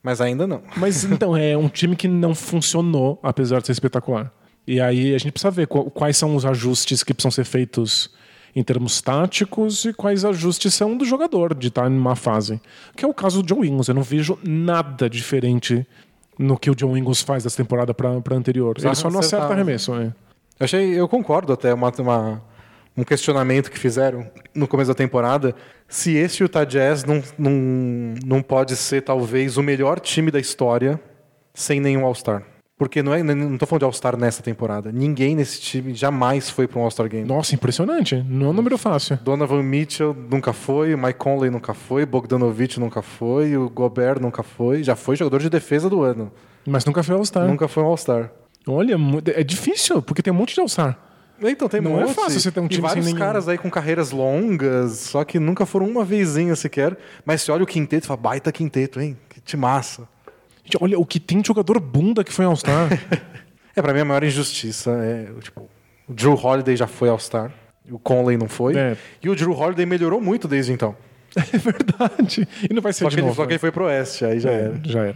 Mas 0.03 0.21
ainda 0.21 0.45
não. 0.45 0.61
Mas 0.77 1.03
então, 1.05 1.35
é 1.35 1.57
um 1.57 1.67
time 1.67 1.95
que 1.95 2.07
não 2.07 2.35
funcionou, 2.35 3.19
apesar 3.23 3.59
de 3.61 3.67
ser 3.67 3.71
espetacular. 3.71 4.31
E 4.67 4.79
aí 4.79 5.15
a 5.15 5.17
gente 5.17 5.31
precisa 5.31 5.49
ver 5.51 5.67
qu- 5.67 5.89
quais 5.89 6.17
são 6.17 6.35
os 6.35 6.45
ajustes 6.45 7.03
que 7.03 7.13
precisam 7.13 7.31
ser 7.31 7.45
feitos 7.45 8.09
em 8.55 8.61
termos 8.63 9.01
táticos 9.01 9.85
e 9.85 9.93
quais 9.93 10.23
ajustes 10.25 10.73
são 10.73 10.95
do 10.97 11.03
jogador 11.05 11.55
de 11.55 11.69
estar 11.69 11.89
em 11.89 11.97
uma 11.97 12.15
fase. 12.15 12.61
Que 12.95 13.03
é 13.03 13.07
o 13.07 13.13
caso 13.13 13.41
do 13.41 13.47
John 13.55 13.63
Ingles. 13.65 13.87
Eu 13.87 13.95
não 13.95 14.03
vejo 14.03 14.37
nada 14.43 15.09
diferente 15.09 15.85
no 16.37 16.57
que 16.59 16.69
o 16.69 16.75
John 16.75 16.95
Ingles 16.95 17.21
faz 17.21 17.43
dessa 17.43 17.57
temporada 17.57 17.93
para 17.93 18.09
a 18.09 18.33
anterior. 18.35 18.75
Ele 18.77 18.93
só 18.93 19.09
não 19.09 19.19
acerta 19.19 19.37
acertava. 19.37 19.53
arremesso. 19.53 19.95
É. 19.95 20.13
Eu 20.59 20.63
achei, 20.65 20.99
eu 20.99 21.07
concordo 21.07 21.51
até 21.53 21.73
uma, 21.73 21.91
uma- 21.99 22.43
um 22.95 23.03
questionamento 23.03 23.71
que 23.71 23.79
fizeram 23.79 24.29
no 24.53 24.67
começo 24.67 24.89
da 24.89 24.95
temporada, 24.95 25.55
se 25.87 26.15
esse 26.15 26.43
Utah 26.43 26.63
Jazz 26.65 27.03
não, 27.03 27.21
não, 27.37 27.51
não 28.25 28.41
pode 28.41 28.75
ser 28.75 29.01
talvez 29.01 29.57
o 29.57 29.63
melhor 29.63 29.99
time 29.99 30.29
da 30.29 30.39
história 30.39 30.99
sem 31.53 31.79
nenhum 31.79 32.05
All-Star. 32.05 32.43
Porque 32.77 33.03
não 33.03 33.13
é, 33.13 33.21
não 33.21 33.57
tô 33.59 33.65
falando 33.67 33.81
de 33.81 33.85
All-Star 33.85 34.17
nessa 34.17 34.41
temporada. 34.41 34.91
Ninguém 34.91 35.35
nesse 35.35 35.61
time 35.61 35.93
jamais 35.93 36.49
foi 36.49 36.67
para 36.67 36.79
um 36.79 36.83
All-Star 36.83 37.07
Game. 37.07 37.27
Nossa, 37.27 37.53
impressionante. 37.53 38.15
Não 38.27 38.47
é 38.47 38.49
um 38.49 38.53
número 38.53 38.75
fácil. 38.77 39.19
Donovan 39.23 39.61
Mitchell 39.61 40.15
nunca 40.29 40.51
foi, 40.51 40.93
o 40.93 40.97
Mike 40.97 41.19
Conley 41.19 41.51
nunca 41.51 41.73
foi, 41.75 42.05
Bogdanovich 42.07 42.79
nunca 42.79 43.01
foi, 43.03 43.55
o 43.55 43.69
Gobert 43.69 44.19
nunca 44.19 44.41
foi, 44.41 44.83
já 44.83 44.95
foi 44.95 45.15
jogador 45.15 45.39
de 45.41 45.49
defesa 45.49 45.89
do 45.89 46.01
ano. 46.01 46.31
Mas 46.65 46.83
nunca 46.85 47.03
foi 47.03 47.15
All-Star. 47.15 47.47
Nunca 47.47 47.67
foi 47.67 47.83
um 47.83 47.87
All-Star. 47.87 48.31
Olha, 48.67 48.95
é 49.35 49.43
difícil, 49.43 50.01
porque 50.01 50.21
tem 50.21 50.31
um 50.31 50.35
monte 50.35 50.53
de 50.53 50.61
All-Star. 50.61 50.97
Então 51.43 51.67
tem 51.67 51.81
Não 51.81 51.99
é 51.99 52.03
monte. 52.05 52.13
fácil 52.13 52.39
você 52.39 52.51
ter 52.51 52.59
um 52.59 52.65
E 52.65 52.69
time 52.69 52.81
sem 52.81 52.87
vários 52.87 53.05
nenhum. 53.07 53.17
caras 53.17 53.47
aí 53.47 53.57
com 53.57 53.69
carreiras 53.71 54.11
longas, 54.11 54.91
só 54.99 55.23
que 55.23 55.39
nunca 55.39 55.65
foram 55.65 55.87
uma 55.87 56.05
vezinha 56.05 56.55
sequer. 56.55 56.95
Mas 57.25 57.41
você 57.41 57.51
olha 57.51 57.63
o 57.63 57.67
quinteto 57.67 58.05
e 58.05 58.07
fala, 58.07 58.19
baita 58.21 58.51
quinteto, 58.51 59.01
hein? 59.01 59.17
Que 59.43 59.57
massa. 59.57 60.07
Gente, 60.63 60.77
olha 60.79 60.99
o 60.99 61.05
que 61.05 61.19
tem 61.19 61.41
de 61.41 61.47
jogador 61.47 61.79
bunda 61.79 62.23
que 62.23 62.31
foi 62.31 62.45
All-Star. 62.45 62.87
É, 63.73 63.81
pra 63.81 63.93
mim 63.93 64.01
a 64.01 64.05
maior 64.05 64.21
injustiça 64.21 64.91
é, 64.91 65.29
tipo, 65.39 65.61
o 66.05 66.13
Drew 66.13 66.33
Holiday 66.35 66.75
já 66.75 66.87
foi 66.87 67.07
All-Star, 67.07 67.53
o 67.89 67.97
Conley 67.97 68.35
não 68.35 68.49
foi. 68.49 68.75
É. 68.77 68.97
E 69.23 69.29
o 69.29 69.35
Drew 69.35 69.53
Holiday 69.57 69.85
melhorou 69.85 70.19
muito 70.19 70.45
desde 70.45 70.73
então. 70.73 70.93
é 71.37 71.57
verdade. 71.57 72.45
E 72.69 72.73
não 72.73 72.81
vai 72.81 72.91
ser 72.91 73.05
Só 73.05 73.09
de 73.09 73.15
que, 73.15 73.21
ele, 73.21 73.27
novo. 73.27 73.37
só 73.41 73.45
que 73.45 73.53
ele 73.53 73.59
foi 73.59 73.71
pro 73.71 73.85
Oeste, 73.85 74.25
aí 74.25 74.41
já 74.41 74.51
É, 74.51 74.53
era. 74.65 74.81
já 74.83 75.03
era. 75.05 75.15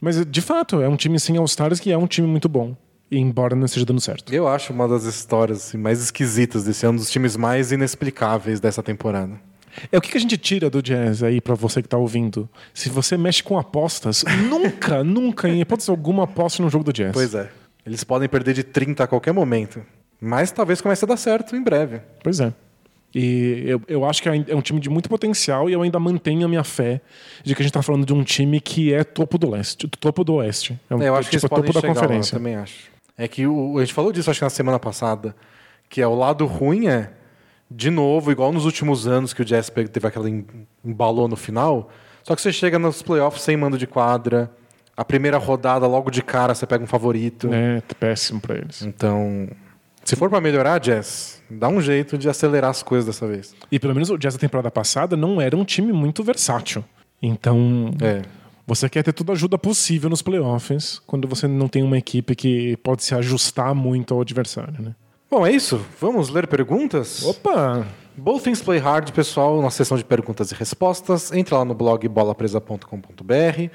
Mas, 0.00 0.24
de 0.24 0.40
fato, 0.40 0.80
é 0.80 0.88
um 0.88 0.96
time 0.96 1.18
sem 1.18 1.36
All-Stars 1.36 1.80
que 1.80 1.92
é 1.92 1.98
um 1.98 2.06
time 2.06 2.26
muito 2.26 2.48
bom. 2.48 2.76
Embora 3.10 3.56
não 3.56 3.66
esteja 3.66 3.84
dando 3.84 4.00
certo. 4.00 4.32
Eu 4.32 4.46
acho 4.46 4.72
uma 4.72 4.86
das 4.86 5.04
histórias 5.04 5.58
assim, 5.58 5.78
mais 5.78 6.00
esquisitas 6.00 6.64
desse 6.64 6.86
ano, 6.86 6.94
um 6.94 7.00
dos 7.00 7.10
times 7.10 7.36
mais 7.36 7.72
inexplicáveis 7.72 8.60
dessa 8.60 8.82
temporada. 8.82 9.32
É 9.90 9.98
o 9.98 10.00
que 10.00 10.10
que 10.10 10.16
a 10.16 10.20
gente 10.20 10.36
tira 10.36 10.70
do 10.70 10.82
jazz 10.82 11.22
aí 11.22 11.40
pra 11.40 11.54
você 11.54 11.82
que 11.82 11.88
tá 11.88 11.96
ouvindo. 11.96 12.48
Se 12.72 12.88
você 12.88 13.16
mexe 13.16 13.42
com 13.42 13.58
apostas, 13.58 14.24
nunca, 14.48 15.02
nunca, 15.02 15.48
em 15.48 15.60
hipótese 15.60 15.90
alguma, 15.90 16.24
aposte 16.24 16.62
no 16.62 16.70
jogo 16.70 16.84
do 16.84 16.92
jazz. 16.92 17.12
Pois 17.12 17.34
é. 17.34 17.50
Eles 17.84 18.04
podem 18.04 18.28
perder 18.28 18.54
de 18.54 18.62
30 18.62 19.04
a 19.04 19.06
qualquer 19.06 19.32
momento. 19.32 19.82
Mas 20.20 20.52
talvez 20.52 20.80
comece 20.80 21.04
a 21.04 21.08
dar 21.08 21.16
certo 21.16 21.56
em 21.56 21.62
breve. 21.62 22.00
Pois 22.22 22.40
é. 22.40 22.52
E 23.14 23.64
eu, 23.66 23.82
eu 23.88 24.04
acho 24.04 24.22
que 24.22 24.28
é 24.28 24.54
um 24.54 24.60
time 24.60 24.78
de 24.78 24.88
muito 24.88 25.08
potencial 25.08 25.68
e 25.68 25.72
eu 25.72 25.82
ainda 25.82 25.98
mantenho 25.98 26.44
a 26.46 26.48
minha 26.48 26.62
fé 26.62 27.00
de 27.42 27.54
que 27.56 27.62
a 27.62 27.64
gente 27.64 27.72
tá 27.72 27.82
falando 27.82 28.06
de 28.06 28.12
um 28.14 28.22
time 28.22 28.60
que 28.60 28.94
é 28.94 29.02
topo 29.02 29.36
do 29.36 29.50
leste, 29.50 29.88
topo 29.88 30.22
do 30.22 30.34
oeste. 30.34 30.78
É 30.88 30.94
um, 30.94 31.02
É, 31.02 31.08
eu 31.08 31.16
acho 31.16 31.28
que 31.28 31.36
tipo, 31.36 31.46
eles 31.46 31.50
podem 31.50 31.64
topo 31.64 31.74
da 31.74 31.80
chegar 31.80 31.94
lá, 31.94 32.00
conferência. 32.06 32.34
eu 32.34 32.38
também 32.38 32.54
acho. 32.56 32.88
É 33.18 33.26
que 33.26 33.46
o, 33.46 33.78
a 33.78 33.80
gente 33.80 33.92
falou 33.92 34.12
disso, 34.12 34.30
acho 34.30 34.38
que 34.38 34.44
na 34.44 34.50
semana 34.50 34.78
passada, 34.78 35.34
que 35.88 36.00
é 36.00 36.06
o 36.06 36.14
lado 36.14 36.46
ruim 36.46 36.86
é, 36.86 37.10
de 37.70 37.90
novo, 37.90 38.30
igual 38.30 38.52
nos 38.52 38.64
últimos 38.64 39.06
anos 39.08 39.32
que 39.34 39.42
o 39.42 39.44
Jazz 39.44 39.68
pe- 39.70 39.88
teve 39.88 40.06
aquela 40.06 40.30
em- 40.30 40.46
embalou 40.84 41.26
no 41.26 41.36
final, 41.36 41.90
só 42.22 42.34
que 42.36 42.40
você 42.42 42.52
chega 42.52 42.78
nos 42.78 43.02
playoffs 43.02 43.42
sem 43.42 43.56
mando 43.56 43.76
de 43.76 43.86
quadra, 43.88 44.50
a 44.96 45.04
primeira 45.04 45.36
rodada, 45.38 45.86
logo 45.86 46.10
de 46.10 46.22
cara, 46.22 46.54
você 46.54 46.64
pega 46.66 46.84
um 46.84 46.86
favorito. 46.86 47.48
É, 47.52 47.82
péssimo 47.98 48.40
pra 48.40 48.56
eles. 48.56 48.82
Então, 48.82 49.48
se 50.04 50.16
for 50.16 50.28
pra 50.30 50.40
melhorar, 50.40 50.78
Jazz, 50.78 51.42
dá 51.50 51.68
um 51.68 51.80
jeito 51.80 52.16
de 52.18 52.28
acelerar 52.28 52.70
as 52.70 52.82
coisas 52.82 53.06
dessa 53.06 53.26
vez. 53.26 53.54
E 53.70 53.78
pelo 53.78 53.94
menos 53.94 54.10
o 54.10 54.16
Jazz 54.18 54.34
da 54.34 54.40
temporada 54.40 54.70
passada 54.70 55.16
não 55.16 55.40
era 55.40 55.56
um 55.56 55.64
time 55.64 55.92
muito 55.92 56.22
versátil. 56.22 56.84
Então, 57.22 57.92
É. 58.00 58.22
você 58.66 58.88
quer 58.88 59.02
ter 59.02 59.12
toda 59.12 59.32
a 59.32 59.34
ajuda 59.34 59.58
possível 59.58 60.08
nos 60.08 60.22
playoffs 60.22 61.00
quando 61.06 61.28
você 61.28 61.46
não 61.46 61.68
tem 61.68 61.82
uma 61.82 61.98
equipe 61.98 62.34
que 62.34 62.76
pode 62.78 63.02
se 63.04 63.14
ajustar 63.14 63.74
muito 63.74 64.14
ao 64.14 64.20
adversário, 64.20 64.74
né? 64.82 64.94
Bom, 65.30 65.46
é 65.46 65.52
isso. 65.52 65.80
Vamos 66.00 66.28
ler 66.28 66.46
perguntas? 66.48 67.22
Opa! 67.24 67.86
Both 68.16 68.42
Things 68.42 68.60
Play 68.60 68.78
Hard, 68.80 69.12
pessoal, 69.12 69.62
na 69.62 69.70
seção 69.70 69.96
de 69.96 70.04
perguntas 70.04 70.50
e 70.50 70.54
respostas. 70.54 71.30
Entre 71.32 71.54
lá 71.54 71.64
no 71.64 71.72
blog 71.74 72.06
bolapresa.com.br. 72.08 73.70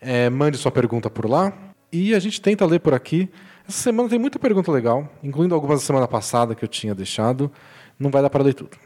É, 0.00 0.30
mande 0.30 0.56
sua 0.58 0.70
pergunta 0.70 1.08
por 1.10 1.28
lá. 1.28 1.52
E 1.92 2.14
a 2.14 2.18
gente 2.18 2.40
tenta 2.40 2.64
ler 2.66 2.80
por 2.80 2.94
aqui. 2.94 3.28
Essa 3.70 3.82
semana 3.82 4.08
tem 4.08 4.18
muita 4.18 4.36
pergunta 4.36 4.72
legal, 4.72 5.08
incluindo 5.22 5.54
algumas 5.54 5.78
da 5.78 5.86
semana 5.86 6.08
passada 6.08 6.56
que 6.56 6.64
eu 6.64 6.68
tinha 6.68 6.92
deixado. 6.92 7.48
Não 7.96 8.10
vai 8.10 8.20
dar 8.20 8.28
para 8.28 8.42
ler 8.42 8.52
tudo. 8.52 8.76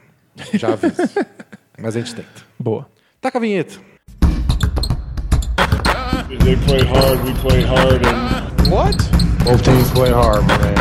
Já 0.53 0.74
aviso. 0.74 1.01
Mas 1.80 1.97
a 1.97 2.01
gente 2.01 2.14
tenta. 2.14 2.28
Boa. 2.59 2.87
Taca 3.18 3.39
a 3.39 3.41
vinheta. 3.41 3.76
They 6.28 6.57
play 6.67 6.83
hard, 6.83 7.25
we 7.25 7.33
play 7.41 7.63
hard, 7.63 8.07
and 8.07 8.71
What? 8.71 8.99
both 9.42 9.63
teams 9.64 9.91
play 9.92 10.13
hard, 10.13 10.45
man. 10.46 10.75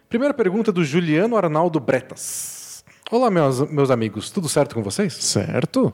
Primeira 0.08 0.32
pergunta 0.32 0.72
do 0.72 0.82
Juliano 0.82 1.36
Arnaldo 1.36 1.78
Bretas. 1.78 2.82
Olá, 3.10 3.30
meus, 3.30 3.60
meus 3.70 3.90
amigos. 3.90 4.30
Tudo 4.30 4.48
certo 4.48 4.74
com 4.74 4.82
vocês? 4.82 5.12
Certo? 5.12 5.92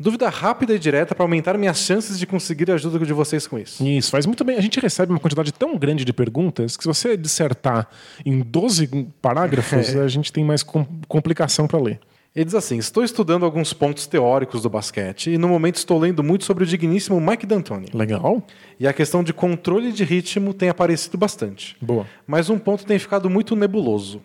Dúvida 0.00 0.30
rápida 0.30 0.74
e 0.74 0.78
direta 0.78 1.14
para 1.14 1.22
aumentar 1.24 1.58
minhas 1.58 1.78
chances 1.78 2.18
de 2.18 2.26
conseguir 2.26 2.70
a 2.70 2.74
ajuda 2.74 2.98
de 3.04 3.12
vocês 3.12 3.46
com 3.46 3.58
isso. 3.58 3.86
Isso, 3.86 4.10
faz 4.10 4.24
muito 4.24 4.42
bem. 4.42 4.56
A 4.56 4.60
gente 4.62 4.80
recebe 4.80 5.12
uma 5.12 5.20
quantidade 5.20 5.52
tão 5.52 5.76
grande 5.76 6.06
de 6.06 6.12
perguntas 6.12 6.74
que 6.74 6.82
se 6.82 6.88
você 6.88 7.18
dissertar 7.18 7.86
em 8.24 8.40
12 8.40 9.08
parágrafos, 9.20 9.94
a 10.00 10.08
gente 10.08 10.32
tem 10.32 10.42
mais 10.42 10.62
com- 10.62 10.86
complicação 11.06 11.66
para 11.68 11.78
ler. 11.78 12.00
Ele 12.34 12.44
diz 12.44 12.54
assim: 12.54 12.78
Estou 12.78 13.02
estudando 13.04 13.44
alguns 13.44 13.72
pontos 13.72 14.06
teóricos 14.06 14.62
do 14.62 14.70
basquete 14.70 15.30
e 15.32 15.36
no 15.36 15.48
momento 15.48 15.76
estou 15.76 15.98
lendo 15.98 16.22
muito 16.22 16.44
sobre 16.44 16.62
o 16.64 16.66
digníssimo 16.66 17.20
Mike 17.20 17.44
D'Antoni. 17.44 17.88
Legal? 17.92 18.42
E 18.78 18.86
a 18.86 18.92
questão 18.92 19.22
de 19.22 19.34
controle 19.34 19.92
de 19.92 20.04
ritmo 20.04 20.54
tem 20.54 20.68
aparecido 20.68 21.18
bastante. 21.18 21.76
Boa. 21.82 22.06
Mas 22.26 22.48
um 22.48 22.56
ponto 22.58 22.86
tem 22.86 22.98
ficado 22.98 23.28
muito 23.28 23.54
nebuloso. 23.56 24.22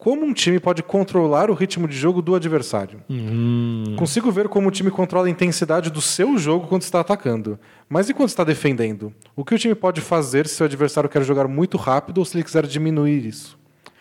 Como 0.00 0.24
um 0.24 0.32
time 0.32 0.58
pode 0.58 0.82
controlar 0.82 1.50
o 1.50 1.54
ritmo 1.54 1.86
de 1.86 1.94
jogo 1.94 2.22
do 2.22 2.34
adversário? 2.34 3.02
Consigo 3.98 4.32
ver 4.32 4.48
como 4.48 4.66
o 4.66 4.70
time 4.70 4.90
controla 4.90 5.26
a 5.26 5.30
intensidade 5.30 5.90
do 5.90 6.00
seu 6.00 6.38
jogo 6.38 6.66
quando 6.66 6.80
está 6.80 7.00
atacando. 7.00 7.58
Mas 7.86 8.08
e 8.08 8.14
quando 8.14 8.30
está 8.30 8.42
defendendo? 8.42 9.12
O 9.36 9.44
que 9.44 9.54
o 9.54 9.58
time 9.58 9.74
pode 9.74 10.00
fazer 10.00 10.46
se 10.48 10.62
o 10.62 10.64
adversário 10.64 11.10
quer 11.10 11.22
jogar 11.22 11.46
muito 11.46 11.76
rápido 11.76 12.16
ou 12.16 12.24
se 12.24 12.34
ele 12.34 12.44
quiser 12.44 12.66
diminuir 12.66 13.26
isso? 13.26 13.58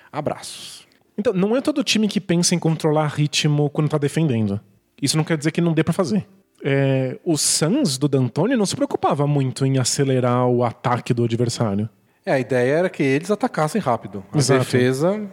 Abraços. 0.09 0.87
Então, 1.17 1.33
não 1.33 1.53
é 1.53 1.59
todo 1.59 1.83
time 1.83 2.07
que 2.07 2.21
pensa 2.21 2.55
em 2.55 2.59
controlar 2.59 3.07
ritmo 3.07 3.69
quando 3.69 3.89
tá 3.89 3.97
defendendo. 3.97 4.57
Isso 5.01 5.17
não 5.17 5.25
quer 5.25 5.37
dizer 5.37 5.51
que 5.51 5.59
não 5.59 5.73
dê 5.73 5.83
pra 5.83 5.91
fazer. 5.91 6.25
É, 6.63 7.19
o 7.25 7.37
Suns 7.37 7.97
do 7.97 8.07
D'Antoni 8.07 8.55
não 8.55 8.65
se 8.65 8.73
preocupava 8.73 9.27
muito 9.27 9.65
em 9.65 9.77
acelerar 9.77 10.47
o 10.47 10.63
ataque 10.63 11.13
do 11.13 11.25
adversário. 11.25 11.89
É, 12.25 12.31
a 12.31 12.39
ideia 12.39 12.71
era 12.71 12.89
que 12.89 13.03
eles 13.03 13.29
atacassem 13.29 13.81
rápido. 13.81 14.23
A 14.31 14.37
Exato. 14.37 14.59
defesa, 14.59 15.29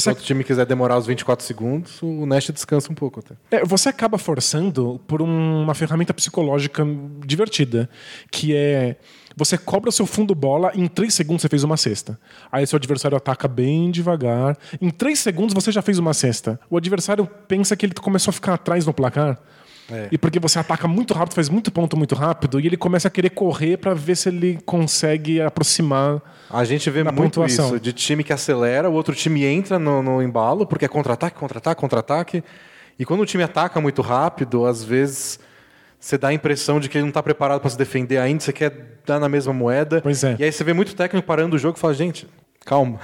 se 0.00 0.04
Você, 0.04 0.10
outro 0.10 0.24
time 0.24 0.42
quiser 0.44 0.66
demorar 0.66 0.96
os 0.98 1.06
24 1.06 1.44
segundos, 1.44 2.00
o 2.02 2.26
Nash 2.26 2.50
descansa 2.50 2.90
um 2.90 2.94
pouco 2.94 3.20
até. 3.20 3.34
é, 3.50 3.64
você 3.64 3.88
acaba 3.88 4.18
forçando 4.18 5.00
por 5.06 5.20
um- 5.22 5.62
uma 5.62 5.74
ferramenta 5.74 6.12
psicológica 6.14 6.84
divertida, 7.24 7.88
que 8.30 8.54
é 8.54 8.96
você 9.36 9.58
cobra 9.58 9.90
o 9.90 9.92
seu 9.92 10.06
fundo 10.06 10.34
bola, 10.34 10.72
em 10.74 10.86
3 10.86 11.12
segundos 11.12 11.42
você 11.42 11.48
fez 11.48 11.62
uma 11.62 11.76
cesta. 11.76 12.18
Aí 12.50 12.66
seu 12.66 12.76
adversário 12.78 13.16
ataca 13.16 13.46
bem 13.46 13.90
devagar. 13.90 14.56
Em 14.80 14.88
3 14.90 15.18
segundos 15.18 15.52
você 15.54 15.70
já 15.70 15.82
fez 15.82 15.98
uma 15.98 16.14
cesta. 16.14 16.58
O 16.70 16.76
adversário 16.76 17.26
pensa 17.46 17.76
que 17.76 17.84
ele 17.84 17.92
começou 17.94 18.30
a 18.30 18.32
ficar 18.32 18.54
atrás 18.54 18.86
no 18.86 18.94
placar. 18.94 19.38
É. 19.90 20.08
E 20.10 20.18
porque 20.18 20.40
você 20.40 20.58
ataca 20.58 20.88
muito 20.88 21.14
rápido, 21.14 21.34
faz 21.34 21.48
muito 21.48 21.70
ponto 21.70 21.96
muito 21.96 22.14
rápido, 22.14 22.58
e 22.58 22.66
ele 22.66 22.76
começa 22.76 23.08
a 23.08 23.10
querer 23.10 23.30
correr 23.30 23.76
pra 23.76 23.94
ver 23.94 24.16
se 24.16 24.28
ele 24.28 24.58
consegue 24.64 25.40
aproximar. 25.40 26.20
A 26.50 26.64
gente 26.64 26.90
vê 26.90 27.04
muito 27.04 27.16
pontuação. 27.16 27.66
isso, 27.66 27.80
de 27.80 27.92
time 27.92 28.24
que 28.24 28.32
acelera, 28.32 28.90
o 28.90 28.92
outro 28.92 29.14
time 29.14 29.44
entra 29.44 29.78
no, 29.78 30.02
no 30.02 30.22
embalo, 30.22 30.66
porque 30.66 30.84
é 30.84 30.88
contra-ataque, 30.88 31.38
contra-ataque, 31.38 31.80
contra-ataque. 31.80 32.42
E 32.98 33.04
quando 33.04 33.20
o 33.20 33.26
time 33.26 33.42
ataca 33.42 33.80
muito 33.80 34.02
rápido, 34.02 34.66
às 34.66 34.82
vezes 34.82 35.38
você 35.98 36.18
dá 36.18 36.28
a 36.28 36.32
impressão 36.32 36.80
de 36.80 36.88
que 36.88 36.98
ele 36.98 37.02
não 37.02 37.10
está 37.10 37.22
preparado 37.22 37.60
para 37.60 37.70
se 37.70 37.78
defender 37.78 38.18
ainda, 38.18 38.40
você 38.40 38.52
quer 38.52 39.00
dar 39.06 39.20
na 39.20 39.28
mesma 39.28 39.52
moeda. 39.52 40.00
Pois 40.00 40.24
é. 40.24 40.36
E 40.38 40.44
aí 40.44 40.52
você 40.52 40.64
vê 40.64 40.72
muito 40.72 40.94
técnico 40.94 41.26
parando 41.26 41.56
o 41.56 41.58
jogo 41.58 41.76
e 41.76 41.80
fala, 41.80 41.94
gente, 41.94 42.26
calma. 42.66 43.00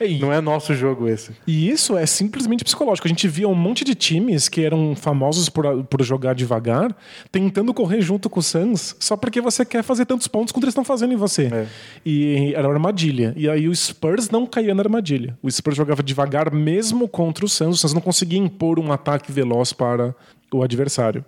E- 0.00 0.18
Não 0.20 0.30
é 0.32 0.40
nosso 0.40 0.74
jogo 0.74 1.08
esse. 1.08 1.30
E 1.46 1.70
isso 1.70 1.96
é 1.96 2.04
simplesmente 2.04 2.64
psicológico. 2.64 3.06
A 3.06 3.08
gente 3.08 3.26
via 3.28 3.48
um 3.48 3.54
monte 3.54 3.84
de 3.84 3.94
times 3.94 4.48
que 4.48 4.62
eram 4.62 4.94
famosos 4.94 5.48
por, 5.48 5.84
por 5.84 6.02
jogar 6.02 6.34
devagar, 6.34 6.94
tentando 7.32 7.72
correr 7.72 8.02
junto 8.02 8.28
com 8.28 8.40
o 8.40 8.42
Suns, 8.42 8.94
só 8.98 9.16
porque 9.16 9.40
você 9.40 9.64
quer 9.64 9.82
fazer 9.82 10.04
tantos 10.04 10.28
pontos 10.28 10.52
quanto 10.52 10.64
eles 10.64 10.72
estão 10.72 10.84
fazendo 10.84 11.14
em 11.14 11.16
você. 11.16 11.44
É. 11.50 11.66
E 12.04 12.52
era 12.54 12.66
uma 12.68 12.74
armadilha. 12.74 13.32
E 13.36 13.48
aí 13.48 13.68
o 13.68 13.74
Spurs 13.74 14.28
não 14.28 14.44
caía 14.44 14.74
na 14.74 14.82
armadilha. 14.82 15.38
O 15.42 15.50
Spurs 15.50 15.76
jogava 15.76 16.02
devagar 16.02 16.52
mesmo 16.52 17.08
contra 17.08 17.44
o 17.44 17.48
Suns. 17.48 17.76
O 17.76 17.78
Suns 17.78 17.94
não 17.94 18.02
conseguia 18.02 18.38
impor 18.38 18.78
um 18.78 18.92
ataque 18.92 19.30
veloz 19.32 19.72
para 19.72 20.14
o 20.52 20.62
adversário. 20.62 21.24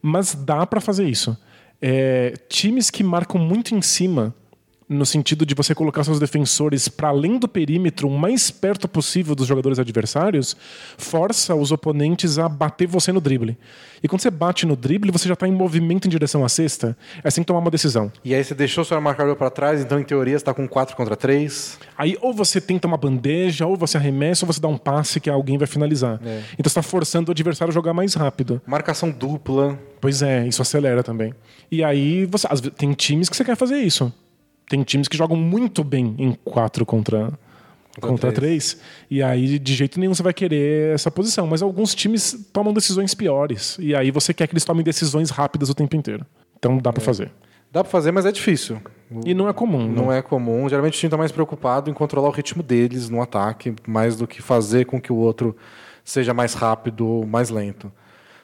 Mas 0.00 0.34
dá 0.34 0.66
pra 0.66 0.80
fazer 0.80 1.06
isso. 1.08 1.36
É, 1.80 2.34
times 2.48 2.90
que 2.90 3.02
marcam 3.04 3.40
muito 3.40 3.74
em 3.74 3.82
cima, 3.82 4.34
no 4.92 5.06
sentido 5.06 5.46
de 5.46 5.54
você 5.54 5.74
colocar 5.74 6.04
seus 6.04 6.20
defensores 6.20 6.88
para 6.88 7.08
além 7.08 7.38
do 7.38 7.48
perímetro, 7.48 8.08
o 8.08 8.18
mais 8.18 8.50
perto 8.50 8.86
possível 8.86 9.34
dos 9.34 9.46
jogadores 9.46 9.78
adversários, 9.78 10.56
força 10.96 11.54
os 11.54 11.72
oponentes 11.72 12.38
a 12.38 12.48
bater 12.48 12.86
você 12.86 13.12
no 13.12 13.20
drible. 13.20 13.56
E 14.02 14.08
quando 14.08 14.20
você 14.20 14.30
bate 14.30 14.66
no 14.66 14.76
drible, 14.76 15.10
você 15.10 15.28
já 15.28 15.34
está 15.34 15.46
em 15.46 15.52
movimento 15.52 16.06
em 16.06 16.10
direção 16.10 16.44
à 16.44 16.48
cesta. 16.48 16.96
Você 17.22 17.36
tem 17.36 17.44
que 17.44 17.46
tomar 17.48 17.60
uma 17.60 17.70
decisão. 17.70 18.12
E 18.24 18.34
aí 18.34 18.42
você 18.42 18.54
deixou 18.54 18.84
seu 18.84 19.00
marcador 19.00 19.36
para 19.36 19.48
trás, 19.48 19.80
então 19.80 19.98
em 19.98 20.04
teoria 20.04 20.34
você 20.34 20.42
está 20.42 20.52
com 20.52 20.66
4 20.68 20.96
contra 20.96 21.16
3. 21.16 21.78
Aí 21.96 22.16
ou 22.20 22.34
você 22.34 22.60
tenta 22.60 22.88
uma 22.88 22.96
bandeja, 22.96 23.66
ou 23.66 23.76
você 23.76 23.96
arremessa, 23.96 24.44
ou 24.44 24.52
você 24.52 24.60
dá 24.60 24.68
um 24.68 24.78
passe 24.78 25.20
que 25.20 25.30
alguém 25.30 25.56
vai 25.56 25.66
finalizar. 25.66 26.20
É. 26.24 26.42
Então 26.54 26.64
você 26.64 26.68
está 26.68 26.82
forçando 26.82 27.30
o 27.30 27.32
adversário 27.32 27.70
a 27.70 27.74
jogar 27.74 27.94
mais 27.94 28.14
rápido. 28.14 28.60
Marcação 28.66 29.10
dupla. 29.10 29.78
Pois 30.00 30.20
é, 30.20 30.48
isso 30.48 30.60
acelera 30.60 31.02
também. 31.02 31.32
E 31.70 31.84
aí 31.84 32.26
você, 32.26 32.46
às 32.50 32.60
vezes, 32.60 32.76
tem 32.76 32.92
times 32.92 33.28
que 33.28 33.36
você 33.36 33.44
quer 33.44 33.56
fazer 33.56 33.76
isso. 33.78 34.12
Tem 34.68 34.82
times 34.82 35.08
que 35.08 35.16
jogam 35.16 35.36
muito 35.36 35.84
bem 35.84 36.14
em 36.18 36.32
4 36.44 36.86
contra, 36.86 37.32
contra 38.00 38.32
três. 38.32 38.74
3. 38.74 38.84
E 39.10 39.22
aí, 39.22 39.58
de 39.58 39.74
jeito 39.74 40.00
nenhum, 40.00 40.14
você 40.14 40.22
vai 40.22 40.32
querer 40.32 40.94
essa 40.94 41.10
posição. 41.10 41.46
Mas 41.46 41.62
alguns 41.62 41.94
times 41.94 42.48
tomam 42.52 42.72
decisões 42.72 43.14
piores. 43.14 43.76
E 43.80 43.94
aí 43.94 44.10
você 44.10 44.32
quer 44.32 44.46
que 44.46 44.54
eles 44.54 44.64
tomem 44.64 44.82
decisões 44.82 45.30
rápidas 45.30 45.68
o 45.68 45.74
tempo 45.74 45.94
inteiro. 45.96 46.24
Então 46.58 46.78
dá 46.78 46.92
pra 46.92 47.02
fazer. 47.02 47.30
Dá 47.70 47.82
para 47.82 47.90
fazer, 47.90 48.12
mas 48.12 48.26
é 48.26 48.32
difícil. 48.32 48.80
E 49.24 49.34
não 49.34 49.48
é 49.48 49.52
comum. 49.52 49.88
Não 49.88 50.12
é 50.12 50.20
comum. 50.22 50.68
Geralmente 50.68 50.94
o 50.94 50.98
time 50.98 51.08
está 51.08 51.16
mais 51.16 51.32
preocupado 51.32 51.90
em 51.90 51.94
controlar 51.94 52.28
o 52.28 52.32
ritmo 52.32 52.62
deles 52.62 53.08
no 53.08 53.20
ataque, 53.20 53.74
mais 53.86 54.16
do 54.16 54.26
que 54.26 54.42
fazer 54.42 54.86
com 54.86 55.00
que 55.00 55.12
o 55.12 55.16
outro 55.16 55.56
seja 56.04 56.34
mais 56.34 56.54
rápido 56.54 57.06
ou 57.06 57.26
mais 57.26 57.50
lento. 57.50 57.90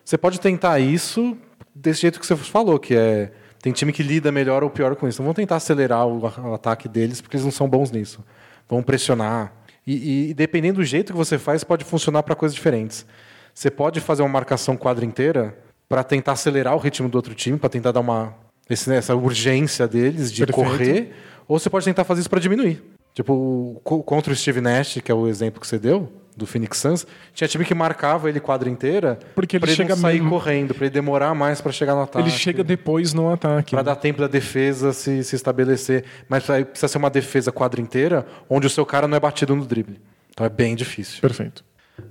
Você 0.04 0.16
pode 0.16 0.40
tentar 0.40 0.78
isso 0.78 1.36
desse 1.74 2.02
jeito 2.02 2.18
que 2.18 2.26
você 2.26 2.34
falou, 2.36 2.78
que 2.78 2.94
é 2.94 3.30
tem 3.60 3.72
time 3.72 3.92
que 3.92 4.02
lida 4.02 4.30
melhor 4.32 4.62
ou 4.62 4.70
pior 4.70 4.94
com 4.96 5.08
isso. 5.08 5.20
Não 5.20 5.26
vão 5.26 5.34
tentar 5.34 5.56
acelerar 5.56 6.06
o, 6.06 6.20
o 6.20 6.54
ataque 6.54 6.88
deles 6.88 7.20
porque 7.20 7.36
eles 7.36 7.44
não 7.44 7.52
são 7.52 7.68
bons 7.68 7.90
nisso. 7.90 8.24
Vão 8.68 8.82
pressionar. 8.82 9.52
E, 9.86 10.30
e 10.30 10.34
dependendo 10.34 10.76
do 10.80 10.84
jeito 10.84 11.12
que 11.12 11.16
você 11.16 11.38
faz, 11.38 11.64
pode 11.64 11.84
funcionar 11.84 12.22
para 12.22 12.34
coisas 12.34 12.54
diferentes. 12.54 13.06
Você 13.54 13.70
pode 13.70 14.00
fazer 14.00 14.22
uma 14.22 14.28
marcação 14.28 14.76
quadra 14.76 15.04
inteira 15.04 15.56
para 15.88 16.04
tentar 16.04 16.32
acelerar 16.32 16.74
o 16.74 16.78
ritmo 16.78 17.08
do 17.08 17.14
outro 17.16 17.34
time, 17.34 17.58
para 17.58 17.70
tentar 17.70 17.92
dar 17.92 18.00
uma 18.00 18.34
esse- 18.68 18.92
essa 18.94 19.16
urgência 19.16 19.88
deles 19.88 20.30
de 20.30 20.44
Perfeito. 20.44 20.68
correr, 20.70 21.12
ou 21.48 21.58
você 21.58 21.70
pode 21.70 21.86
tentar 21.86 22.04
fazer 22.04 22.20
isso 22.20 22.28
para 22.30 22.38
diminuir. 22.38 22.82
Tipo, 23.14 23.80
co- 23.82 24.02
contra 24.02 24.30
o 24.32 24.36
Steve 24.36 24.60
Nash, 24.60 24.98
que 25.02 25.10
é 25.10 25.14
o 25.14 25.26
exemplo 25.26 25.58
que 25.60 25.66
você 25.66 25.78
deu, 25.78 26.12
do 26.38 26.46
Phoenix 26.46 26.78
Suns, 26.78 27.06
tinha 27.34 27.46
time 27.48 27.64
que 27.64 27.74
marcava 27.74 28.28
ele 28.28 28.40
quadra 28.40 28.70
inteira 28.70 29.18
Porque 29.34 29.56
ele 29.56 29.66
pra 29.66 29.74
chega 29.74 29.94
não 29.94 30.00
sair 30.02 30.14
mesmo- 30.20 30.30
correndo, 30.30 30.72
para 30.74 30.86
ele 30.86 30.94
demorar 30.94 31.34
mais 31.34 31.60
para 31.60 31.72
chegar 31.72 31.94
no 31.94 32.02
ataque. 32.02 32.28
Ele 32.28 32.34
chega 32.36 32.64
depois 32.64 33.12
no 33.12 33.30
ataque. 33.32 33.72
Para 33.72 33.82
dar 33.82 33.96
tempo 33.96 34.20
da 34.20 34.26
defesa 34.28 34.92
se, 34.92 35.22
se 35.24 35.36
estabelecer. 35.36 36.04
Mas 36.28 36.48
aí 36.48 36.64
precisa 36.64 36.88
ser 36.88 36.98
uma 36.98 37.10
defesa 37.10 37.52
quadra 37.52 37.80
inteira, 37.80 38.24
onde 38.48 38.66
o 38.66 38.70
seu 38.70 38.86
cara 38.86 39.06
não 39.08 39.16
é 39.16 39.20
batido 39.20 39.54
no 39.54 39.66
drible. 39.66 40.00
Então 40.30 40.46
é 40.46 40.48
bem 40.48 40.74
difícil. 40.74 41.20
Perfeito. 41.20 41.64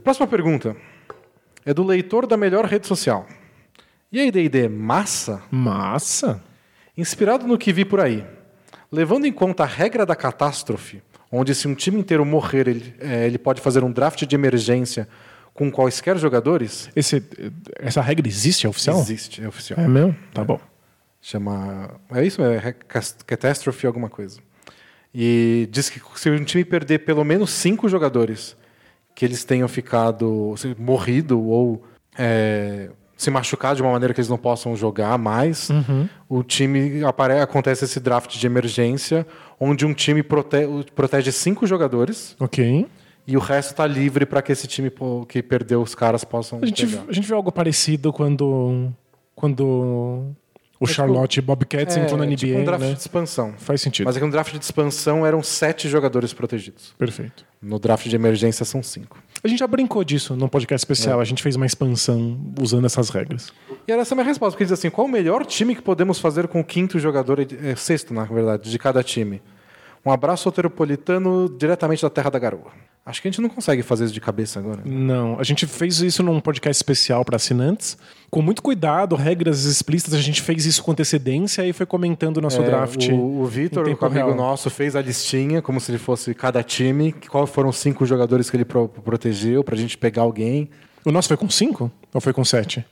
Próxima 0.03 0.27
pergunta. 0.27 0.75
É 1.65 1.73
do 1.73 1.83
leitor 1.83 2.27
da 2.27 2.35
melhor 2.37 2.65
rede 2.65 2.85
social. 2.87 3.25
E 4.11 4.19
aí, 4.19 4.31
D&D, 4.31 4.69
massa? 4.69 5.41
Massa. 5.51 6.41
Inspirado 6.97 7.45
no 7.45 7.57
que 7.57 7.71
vi 7.73 7.83
por 7.85 7.99
aí, 7.99 8.25
levando 8.91 9.25
em 9.25 9.31
conta 9.33 9.63
a 9.63 9.65
regra 9.65 10.05
da 10.05 10.15
catástrofe, 10.15 11.01
onde 11.31 11.53
se 11.55 11.67
um 11.67 11.75
time 11.75 11.99
inteiro 11.99 12.25
morrer, 12.25 12.67
ele, 12.67 12.93
é, 12.99 13.25
ele 13.25 13.37
pode 13.37 13.61
fazer 13.61 13.83
um 13.83 13.91
draft 13.91 14.23
de 14.25 14.35
emergência 14.35 15.07
com 15.53 15.71
quaisquer 15.71 16.17
jogadores, 16.17 16.89
Esse, 16.95 17.23
essa 17.79 17.99
regra 18.01 18.27
existe, 18.27 18.67
é 18.67 18.69
oficial? 18.69 18.99
existe, 18.99 19.43
é 19.43 19.47
oficial. 19.47 19.79
É 19.79 19.87
mesmo? 19.87 20.15
Tá 20.33 20.43
bom. 20.43 20.59
Chama. 21.21 21.99
É 22.13 22.23
isso? 22.23 22.41
É 22.43 22.73
catástrofe 23.25 23.87
alguma 23.87 24.07
coisa. 24.09 24.39
E 25.13 25.67
diz 25.71 25.89
que 25.89 25.99
se 26.15 26.29
um 26.29 26.43
time 26.43 26.63
perder 26.63 26.99
pelo 26.99 27.23
menos 27.23 27.49
cinco 27.49 27.89
jogadores 27.89 28.55
que 29.15 29.25
eles 29.25 29.43
tenham 29.43 29.67
ficado. 29.67 30.53
se- 30.57 30.75
morrido 30.77 31.41
ou 31.41 31.83
é, 32.17 32.89
se 33.17 33.31
machucado 33.31 33.77
de 33.77 33.81
uma 33.81 33.91
maneira 33.91 34.13
que 34.13 34.19
eles 34.19 34.29
não 34.29 34.37
possam 34.37 34.75
jogar 34.75 35.17
mais, 35.17 35.69
o 36.29 36.43
time 36.43 37.03
apare- 37.03 37.39
acontece 37.39 37.83
esse 37.85 37.99
draft 37.99 38.37
de 38.37 38.45
emergência, 38.45 39.25
onde 39.59 39.85
um 39.85 39.93
time 39.93 40.21
prote- 40.23 40.67
protege 40.95 41.31
cinco 41.31 41.65
jogadores 41.67 42.35
Ok. 42.39 42.85
e 43.25 43.35
o 43.37 43.39
resto 43.39 43.71
está 43.71 43.85
livre 43.87 44.25
para 44.25 44.41
que 44.41 44.51
esse 44.51 44.67
time 44.67 44.91
que 45.27 45.41
perdeu 45.41 45.81
os 45.81 45.95
caras 45.95 46.23
possam 46.23 46.59
A 46.61 46.65
gente, 46.65 46.85
pegar. 46.85 47.05
a 47.07 47.11
gente 47.13 47.25
viu 47.27 47.35
algo 47.35 47.51
parecido 47.51 48.13
quando, 48.13 48.91
quando 49.35 50.25
o 50.79 50.85
Charlotte 50.85 51.41
Bobcats 51.41 51.97
entrou 51.97 52.17
na 52.17 52.25
é 52.25 52.27
NBA, 52.27 52.35
tipo 52.37 52.57
um 52.59 52.63
draft 52.63 52.83
né? 52.85 52.93
de 52.93 52.99
expansão. 52.99 53.53
Faz 53.57 53.81
sentido. 53.81 54.05
Mas 54.05 54.15
é 54.15 54.19
que 54.19 54.25
no 54.25 54.31
draft 54.31 54.53
de 54.55 54.63
expansão 54.63 55.25
eram 55.25 55.41
sete 55.41 55.89
jogadores 55.89 56.33
protegidos. 56.33 56.93
Perfeito. 56.99 57.43
No 57.59 57.79
draft 57.79 58.07
de 58.07 58.15
emergência 58.15 58.63
são 58.63 58.83
cinco. 58.83 59.17
A 59.43 59.47
gente 59.47 59.57
já 59.59 59.65
brincou 59.67 60.03
disso 60.03 60.35
num 60.35 60.47
podcast 60.47 60.75
É. 60.75 60.85
especial. 60.85 61.19
A 61.19 61.25
gente 61.25 61.41
fez 61.41 61.55
uma 61.55 61.65
expansão 61.65 62.39
usando 62.61 62.85
essas 62.85 63.09
regras. 63.09 63.51
E 63.87 63.91
era 63.91 64.01
essa 64.01 64.13
a 64.13 64.17
minha 64.17 64.25
resposta, 64.27 64.51
porque 64.51 64.65
diz 64.65 64.71
assim: 64.73 64.89
qual 64.89 65.07
o 65.07 65.09
melhor 65.09 65.45
time 65.45 65.75
que 65.75 65.81
podemos 65.81 66.19
fazer 66.19 66.47
com 66.47 66.59
o 66.59 66.63
quinto 66.63 66.99
jogador, 66.99 67.39
é, 67.39 67.75
sexto, 67.75 68.13
na 68.13 68.25
verdade, 68.25 68.69
de 68.69 68.77
cada 68.79 69.01
time? 69.01 69.41
Um 70.05 70.11
abraço 70.11 70.43
soteropolitano 70.43 71.49
diretamente 71.57 72.01
da 72.01 72.09
Terra 72.09 72.29
da 72.29 72.39
Garoa. 72.39 72.71
Acho 73.05 73.21
que 73.21 73.27
a 73.27 73.31
gente 73.31 73.41
não 73.41 73.47
consegue 73.49 73.81
fazer 73.83 74.03
isso 74.05 74.13
de 74.13 74.19
cabeça 74.19 74.59
agora. 74.59 74.81
Não, 74.85 75.39
a 75.39 75.43
gente 75.43 75.65
fez 75.65 75.99
isso 76.01 76.21
num 76.21 76.41
podcast 76.41 76.77
especial 76.77 77.23
para 77.23 77.37
assinantes. 77.37 77.97
Com 78.29 78.41
muito 78.41 78.61
cuidado, 78.61 79.15
regras 79.15 79.63
explícitas, 79.63 80.13
a 80.13 80.21
gente 80.21 80.41
fez 80.41 80.65
isso 80.65 80.83
com 80.83 80.91
antecedência 80.91 81.65
e 81.65 81.71
foi 81.71 81.85
comentando 81.85 82.37
o 82.37 82.41
nosso 82.41 82.61
É, 82.61 82.65
draft. 82.65 83.07
O, 83.09 83.41
o 83.41 83.45
Vitor, 83.45 83.87
um 83.87 84.05
amigo 84.05 84.35
nosso, 84.35 84.69
fez 84.69 84.93
a 84.95 85.01
listinha, 85.01 85.61
como 85.61 85.79
se 85.79 85.89
ele 85.91 85.97
fosse 85.97 86.33
cada 86.33 86.61
time, 86.61 87.13
quais 87.29 87.49
foram 87.49 87.69
os 87.69 87.77
cinco 87.77 88.05
jogadores 88.05 88.49
que 88.49 88.57
ele 88.57 88.65
pro- 88.65 88.89
protegeu 88.89 89.63
pra 89.63 89.77
gente 89.77 89.97
pegar 89.97 90.23
alguém. 90.23 90.69
O 91.05 91.11
nosso 91.11 91.29
foi 91.29 91.37
com 91.37 91.49
cinco? 91.49 91.89
Ou 92.13 92.19
foi 92.19 92.33
com 92.33 92.43
sete? 92.43 92.85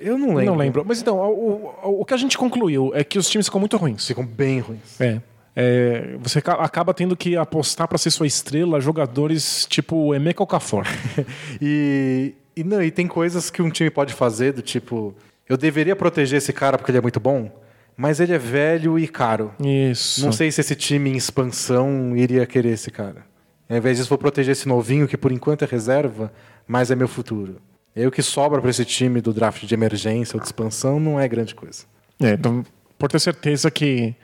Eu 0.00 0.16
não 0.18 0.28
lembro. 0.28 0.44
Não 0.46 0.56
lembro. 0.56 0.84
Mas 0.86 1.00
então, 1.00 1.18
o, 1.18 1.72
o- 1.84 2.00
o 2.00 2.04
que 2.04 2.14
a 2.14 2.16
gente 2.16 2.36
concluiu 2.38 2.90
é 2.94 3.04
que 3.04 3.18
os 3.18 3.28
times 3.28 3.46
ficam 3.46 3.60
muito 3.60 3.76
ruins. 3.76 4.06
Ficam 4.06 4.24
bem 4.26 4.60
ruins. 4.60 5.00
É. 5.00 5.20
É, 5.54 6.16
você 6.20 6.40
ca- 6.40 6.54
acaba 6.54 6.94
tendo 6.94 7.16
que 7.16 7.36
apostar 7.36 7.86
para 7.88 7.98
ser 7.98 8.10
sua 8.12 8.26
estrela 8.26 8.80
jogadores 8.80 9.66
tipo 9.68 9.96
o 9.96 10.14
Emeka 10.14 10.42
Okafor. 10.42 10.86
E, 11.60 12.34
e, 12.56 12.64
não, 12.64 12.82
e 12.82 12.90
tem 12.90 13.06
coisas 13.06 13.50
que 13.50 13.60
um 13.62 13.70
time 13.70 13.90
pode 13.90 14.14
fazer, 14.14 14.52
do 14.52 14.62
tipo, 14.62 15.14
eu 15.48 15.56
deveria 15.56 15.94
proteger 15.96 16.38
esse 16.38 16.52
cara 16.52 16.78
porque 16.78 16.90
ele 16.90 16.98
é 16.98 17.00
muito 17.02 17.20
bom, 17.20 17.50
mas 17.96 18.20
ele 18.20 18.32
é 18.32 18.38
velho 18.38 18.98
e 18.98 19.06
caro. 19.08 19.52
Isso. 19.62 20.24
Não 20.24 20.32
sei 20.32 20.50
se 20.50 20.60
esse 20.60 20.74
time 20.74 21.10
em 21.10 21.16
expansão 21.16 22.16
iria 22.16 22.46
querer 22.46 22.70
esse 22.72 22.90
cara. 22.90 23.24
Ao 23.68 23.76
invés 23.76 23.96
disso, 23.98 24.08
vou 24.08 24.18
proteger 24.18 24.52
esse 24.52 24.66
novinho 24.68 25.06
que 25.06 25.16
por 25.16 25.30
enquanto 25.32 25.62
é 25.64 25.66
reserva, 25.66 26.32
mas 26.66 26.90
é 26.90 26.94
meu 26.96 27.08
futuro. 27.08 27.56
E 27.94 28.00
aí 28.00 28.06
o 28.06 28.10
que 28.10 28.22
sobra 28.22 28.60
para 28.60 28.70
esse 28.70 28.84
time 28.84 29.20
do 29.20 29.32
draft 29.32 29.64
de 29.64 29.74
emergência 29.74 30.36
ou 30.36 30.40
de 30.40 30.46
expansão 30.46 31.00
não 31.00 31.18
é 31.18 31.26
grande 31.28 31.54
coisa. 31.54 31.84
É, 32.20 32.32
então, 32.32 32.64
por 32.98 33.08
ter 33.10 33.18
certeza 33.18 33.70
que 33.70 34.14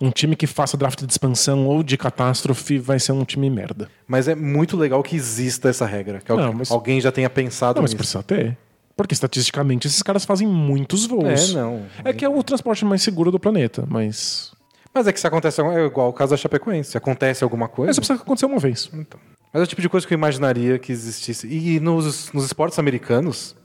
um 0.00 0.10
time 0.10 0.36
que 0.36 0.46
faça 0.46 0.76
draft 0.76 1.02
de 1.02 1.10
expansão 1.10 1.66
ou 1.66 1.82
de 1.82 1.96
catástrofe 1.96 2.78
vai 2.78 2.98
ser 3.00 3.12
um 3.12 3.24
time 3.24 3.48
merda. 3.50 3.88
Mas 4.06 4.28
é 4.28 4.34
muito 4.34 4.76
legal 4.76 5.02
que 5.02 5.16
exista 5.16 5.68
essa 5.68 5.86
regra, 5.86 6.20
que 6.20 6.32
Não, 6.32 6.52
mas- 6.52 6.70
alguém 6.70 7.00
já 7.00 7.10
tenha 7.10 7.30
pensado 7.30 7.76
Não, 7.76 7.82
mas 7.82 7.90
nisso. 7.92 7.96
precisa 7.98 8.22
ter. 8.22 8.56
Porque 8.96 9.12
estatisticamente 9.12 9.86
esses 9.86 10.02
caras 10.02 10.24
fazem 10.24 10.46
muitos 10.46 11.04
voos. 11.06 11.50
É, 11.50 11.54
não. 11.54 11.82
É 12.04 12.12
que 12.12 12.24
é 12.24 12.28
o 12.28 12.42
transporte 12.42 12.84
mais 12.84 13.02
seguro 13.02 13.30
do 13.30 13.38
planeta, 13.38 13.84
mas. 13.88 14.52
Mas 14.94 15.06
é 15.06 15.12
que 15.12 15.20
se 15.20 15.26
acontece 15.26 15.60
é 15.60 15.84
igual 15.84 16.08
o 16.08 16.12
caso 16.14 16.30
da 16.30 16.36
Chapecoense. 16.38 16.92
Se 16.92 16.96
acontece 16.96 17.44
alguma 17.44 17.68
coisa. 17.68 17.88
Mas 17.88 17.96
só 17.96 18.00
precisa 18.00 18.22
acontecer 18.22 18.46
uma 18.46 18.58
vez. 18.58 18.88
Então. 18.94 19.20
Mas 19.52 19.60
é 19.60 19.64
o 19.64 19.66
tipo 19.66 19.80
de 19.82 19.88
coisa 19.88 20.06
que 20.06 20.12
eu 20.12 20.16
imaginaria 20.18 20.78
que 20.78 20.92
existisse. 20.92 21.46
E 21.48 21.80
nos, 21.80 22.32
nos 22.32 22.44
esportes 22.44 22.78
americanos, 22.78 23.56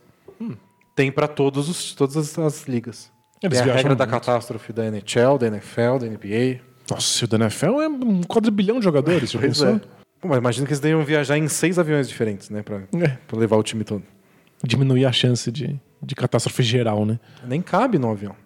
Tem 0.94 1.10
para 1.12 1.26
todos 1.28 1.68
os, 1.68 1.94
todas 1.94 2.16
as, 2.16 2.38
as 2.38 2.62
ligas. 2.68 3.10
Eles 3.42 3.60
Tem 3.60 3.70
a 3.70 3.74
regra 3.74 3.94
da 3.96 4.04
muito. 4.06 4.20
catástrofe 4.20 4.72
da 4.72 4.84
NHL, 4.86 5.36
da 5.38 5.46
NFL, 5.48 5.98
da 6.00 6.06
NBA. 6.06 6.60
Nossa, 6.90 7.24
o 7.24 7.28
da 7.28 7.36
NFL 7.38 7.80
é 7.80 7.88
um 7.88 8.22
quadrilhão 8.22 8.78
de 8.78 8.84
jogadores. 8.84 9.30
já 9.30 9.38
Pois 9.40 9.58
pensou? 9.58 9.76
é. 9.76 9.80
Pô, 10.20 10.28
mas 10.28 10.38
imagina 10.38 10.66
que 10.66 10.72
eles 10.72 10.80
devem 10.80 11.04
viajar 11.04 11.36
em 11.36 11.48
seis 11.48 11.78
aviões 11.78 12.08
diferentes, 12.08 12.48
né? 12.50 12.62
Pra, 12.62 12.82
É. 12.94 13.08
pra 13.26 13.38
levar 13.38 13.56
o 13.56 13.62
time 13.62 13.82
todo. 13.84 14.04
Diminuir 14.62 15.04
a 15.06 15.12
chance 15.12 15.50
de, 15.50 15.80
de 16.00 16.14
catástrofe 16.14 16.62
geral, 16.62 17.04
né? 17.04 17.18
Nem 17.44 17.60
cabe 17.60 17.98
no 17.98 18.10
avião. 18.10 18.36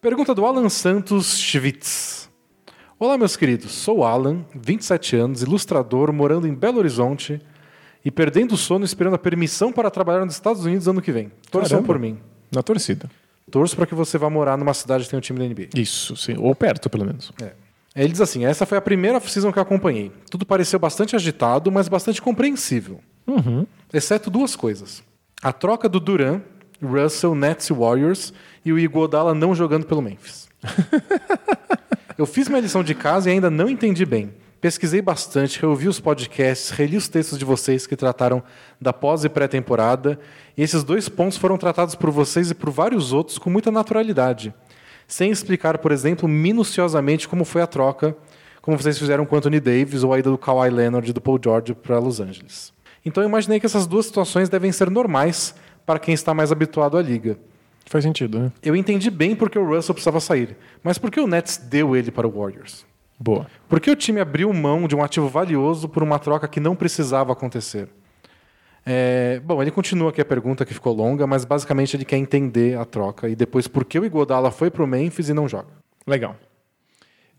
Pergunta 0.00 0.32
do 0.34 0.46
Alan 0.46 0.68
Santos 0.68 1.38
Schwitz. 1.38 2.25
Olá, 2.98 3.18
meus 3.18 3.36
queridos. 3.36 3.72
Sou 3.72 4.04
Alan, 4.04 4.42
27 4.54 5.16
anos, 5.16 5.42
ilustrador, 5.42 6.10
morando 6.14 6.48
em 6.48 6.54
Belo 6.54 6.78
Horizonte 6.78 7.38
e 8.02 8.10
perdendo 8.10 8.52
o 8.52 8.56
sono 8.56 8.86
esperando 8.86 9.12
a 9.12 9.18
permissão 9.18 9.70
para 9.70 9.90
trabalhar 9.90 10.24
nos 10.24 10.32
Estados 10.32 10.64
Unidos 10.64 10.88
ano 10.88 11.02
que 11.02 11.12
vem. 11.12 11.30
Torçam 11.50 11.76
Caramba. 11.76 11.86
por 11.86 11.98
mim. 11.98 12.18
Na 12.50 12.62
torcida. 12.62 13.10
Torço 13.50 13.76
para 13.76 13.84
que 13.84 13.94
você 13.94 14.16
vá 14.16 14.30
morar 14.30 14.56
numa 14.56 14.72
cidade 14.72 15.04
que 15.04 15.10
tem 15.10 15.18
um 15.18 15.20
time 15.20 15.38
da 15.38 15.44
NBA. 15.44 15.78
Isso, 15.78 16.16
sim. 16.16 16.36
Ou 16.38 16.54
perto, 16.54 16.88
pelo 16.88 17.04
menos. 17.04 17.32
É. 17.42 17.52
Ele 17.94 18.12
diz 18.12 18.20
assim: 18.22 18.46
essa 18.46 18.64
foi 18.64 18.78
a 18.78 18.80
primeira 18.80 19.18
off-season 19.18 19.52
que 19.52 19.60
acompanhei. 19.60 20.10
Tudo 20.30 20.46
pareceu 20.46 20.78
bastante 20.78 21.14
agitado, 21.14 21.70
mas 21.70 21.88
bastante 21.88 22.22
compreensível. 22.22 23.00
Exceto 23.92 24.30
duas 24.30 24.56
coisas: 24.56 25.02
a 25.42 25.52
troca 25.52 25.86
do 25.86 26.00
Duran, 26.00 26.40
Russell, 26.82 27.34
Nets 27.34 27.68
e 27.68 27.74
Warriors 27.74 28.32
e 28.64 28.72
o 28.72 28.78
Iguodala 28.78 29.34
não 29.34 29.54
jogando 29.54 29.84
pelo 29.84 30.00
Memphis. 30.00 30.48
eu 32.18 32.26
fiz 32.26 32.48
minha 32.48 32.60
lição 32.60 32.82
de 32.82 32.94
casa 32.94 33.28
e 33.28 33.34
ainda 33.34 33.50
não 33.50 33.68
entendi 33.68 34.06
bem. 34.06 34.32
Pesquisei 34.60 35.02
bastante, 35.02 35.60
reouvi 35.60 35.86
os 35.86 36.00
podcasts, 36.00 36.70
reli 36.70 36.96
os 36.96 37.08
textos 37.08 37.38
de 37.38 37.44
vocês 37.44 37.86
que 37.86 37.94
trataram 37.94 38.42
da 38.80 38.92
pós 38.92 39.22
e 39.22 39.28
pré-temporada, 39.28 40.18
e 40.56 40.62
esses 40.62 40.82
dois 40.82 41.08
pontos 41.08 41.36
foram 41.36 41.58
tratados 41.58 41.94
por 41.94 42.10
vocês 42.10 42.50
e 42.50 42.54
por 42.54 42.70
vários 42.70 43.12
outros 43.12 43.36
com 43.36 43.50
muita 43.50 43.70
naturalidade, 43.70 44.54
sem 45.06 45.30
explicar, 45.30 45.78
por 45.78 45.92
exemplo, 45.92 46.26
minuciosamente 46.26 47.28
como 47.28 47.44
foi 47.44 47.60
a 47.60 47.66
troca, 47.66 48.16
como 48.62 48.78
vocês 48.78 48.98
fizeram 48.98 49.26
com 49.26 49.36
Anthony 49.36 49.60
Davis 49.60 50.02
ou 50.02 50.12
a 50.12 50.18
ida 50.18 50.30
do 50.30 50.38
Kawhi 50.38 50.70
Leonard 50.70 51.08
e 51.08 51.12
do 51.12 51.20
Paul 51.20 51.38
George 51.42 51.74
para 51.74 51.98
Los 51.98 52.18
Angeles. 52.18 52.72
Então 53.04 53.22
eu 53.22 53.28
imaginei 53.28 53.60
que 53.60 53.66
essas 53.66 53.86
duas 53.86 54.06
situações 54.06 54.48
devem 54.48 54.72
ser 54.72 54.90
normais 54.90 55.54
para 55.84 55.98
quem 55.98 56.14
está 56.14 56.34
mais 56.34 56.50
habituado 56.50 56.96
à 56.96 57.02
liga. 57.02 57.38
Faz 57.86 58.04
sentido, 58.04 58.38
né? 58.38 58.52
Eu 58.62 58.74
entendi 58.74 59.10
bem 59.10 59.34
porque 59.34 59.58
o 59.58 59.64
Russell 59.64 59.94
precisava 59.94 60.20
sair, 60.20 60.56
mas 60.82 60.98
por 60.98 61.10
que 61.10 61.20
o 61.20 61.26
Nets 61.26 61.56
deu 61.56 61.94
ele 61.94 62.10
para 62.10 62.26
o 62.26 62.30
Warriors? 62.30 62.84
Boa. 63.18 63.46
Por 63.68 63.80
que 63.80 63.90
o 63.90 63.96
time 63.96 64.20
abriu 64.20 64.52
mão 64.52 64.86
de 64.86 64.94
um 64.94 65.02
ativo 65.02 65.28
valioso 65.28 65.88
por 65.88 66.02
uma 66.02 66.18
troca 66.18 66.46
que 66.46 66.60
não 66.60 66.76
precisava 66.76 67.32
acontecer? 67.32 67.88
É, 68.84 69.40
bom, 69.44 69.62
ele 69.62 69.70
continua 69.70 70.10
aqui 70.10 70.20
a 70.20 70.24
pergunta 70.24 70.64
que 70.64 70.74
ficou 70.74 70.94
longa, 70.94 71.26
mas 71.26 71.44
basicamente 71.44 71.96
ele 71.96 72.04
quer 72.04 72.18
entender 72.18 72.78
a 72.78 72.84
troca 72.84 73.28
e 73.28 73.34
depois 73.34 73.66
por 73.66 73.84
que 73.84 73.98
o 73.98 74.04
Iguodala 74.04 74.50
foi 74.50 74.70
para 74.70 74.84
o 74.84 74.86
Memphis 74.86 75.28
e 75.28 75.34
não 75.34 75.48
joga. 75.48 75.68
Legal. 76.06 76.36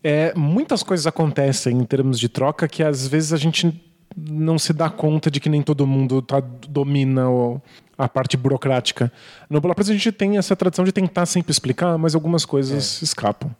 É, 0.02 0.32
muitas 0.36 0.82
coisas 0.82 1.06
acontecem 1.06 1.76
em 1.76 1.84
termos 1.84 2.18
de 2.18 2.28
troca 2.28 2.68
que 2.68 2.82
às 2.82 3.06
vezes 3.06 3.32
a 3.32 3.36
gente 3.36 3.87
não 4.16 4.58
se 4.58 4.72
dá 4.72 4.88
conta 4.90 5.30
de 5.30 5.40
que 5.40 5.48
nem 5.48 5.62
todo 5.62 5.86
mundo 5.86 6.20
tá, 6.22 6.40
domina 6.68 7.28
o- 7.30 7.60
a 7.96 8.08
parte 8.08 8.36
burocrática. 8.36 9.12
No 9.50 9.60
Bola 9.60 9.74
Presa 9.74 9.92
a 9.92 9.94
gente 9.94 10.12
tem 10.12 10.38
essa 10.38 10.54
tradição 10.54 10.84
de 10.84 10.92
tentar 10.92 11.26
sempre 11.26 11.50
explicar, 11.50 11.96
mas 11.98 12.14
algumas 12.14 12.44
coisas 12.44 13.02
escapam. 13.02 13.50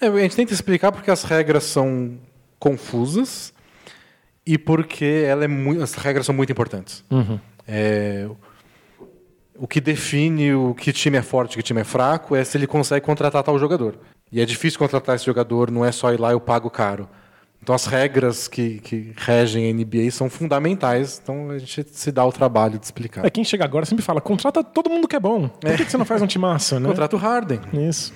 É, 0.00 0.06
a 0.06 0.18
gente 0.20 0.36
tenta 0.36 0.52
explicar 0.52 0.92
porque 0.92 1.10
as 1.10 1.24
regras 1.24 1.64
são 1.64 2.12
confusas 2.58 3.52
e 4.46 4.56
porque 4.56 5.24
ela 5.26 5.44
é 5.44 5.48
as 5.82 5.94
regras 5.94 6.26
são 6.26 6.34
muito 6.34 6.50
importantes. 6.52 7.04
É, 7.66 8.28
o 9.56 9.66
que 9.66 9.80
define 9.80 10.54
o 10.54 10.74
que 10.74 10.92
time 10.92 11.18
é 11.18 11.22
forte 11.22 11.54
e 11.54 11.56
que 11.56 11.62
time 11.62 11.80
é 11.80 11.84
fraco 11.84 12.36
é 12.36 12.44
se 12.44 12.56
ele 12.56 12.66
consegue 12.66 13.04
contratar 13.04 13.42
tal 13.42 13.58
jogador. 13.58 13.98
E 14.30 14.40
é 14.40 14.44
difícil 14.44 14.78
contratar 14.78 15.16
esse 15.16 15.24
jogador, 15.26 15.70
não 15.70 15.84
é 15.84 15.90
só 15.90 16.12
ir 16.12 16.20
lá 16.20 16.30
e 16.30 16.34
eu 16.34 16.40
pago 16.40 16.70
caro. 16.70 17.08
Então 17.68 17.74
as 17.74 17.84
regras 17.84 18.48
que, 18.48 18.78
que 18.78 19.12
regem 19.14 19.68
a 19.68 19.74
NBA 19.74 20.10
são 20.10 20.30
fundamentais, 20.30 21.20
então 21.22 21.50
a 21.50 21.58
gente 21.58 21.84
se 21.92 22.10
dá 22.10 22.24
o 22.24 22.32
trabalho 22.32 22.78
de 22.78 22.86
explicar. 22.86 23.26
É, 23.26 23.28
quem 23.28 23.44
chega 23.44 23.62
agora 23.62 23.84
sempre 23.84 24.02
fala, 24.02 24.22
contrata 24.22 24.64
todo 24.64 24.88
mundo 24.88 25.06
que 25.06 25.14
é 25.14 25.20
bom. 25.20 25.48
Por 25.48 25.76
que, 25.76 25.84
que 25.84 25.90
você 25.90 25.98
não 25.98 26.06
faz 26.06 26.22
um 26.22 26.26
time 26.26 26.40
massa, 26.40 26.80
né? 26.80 26.88
Contrata 26.88 27.14
o 27.14 27.18
Harden. 27.18 27.60
Isso. 27.74 28.14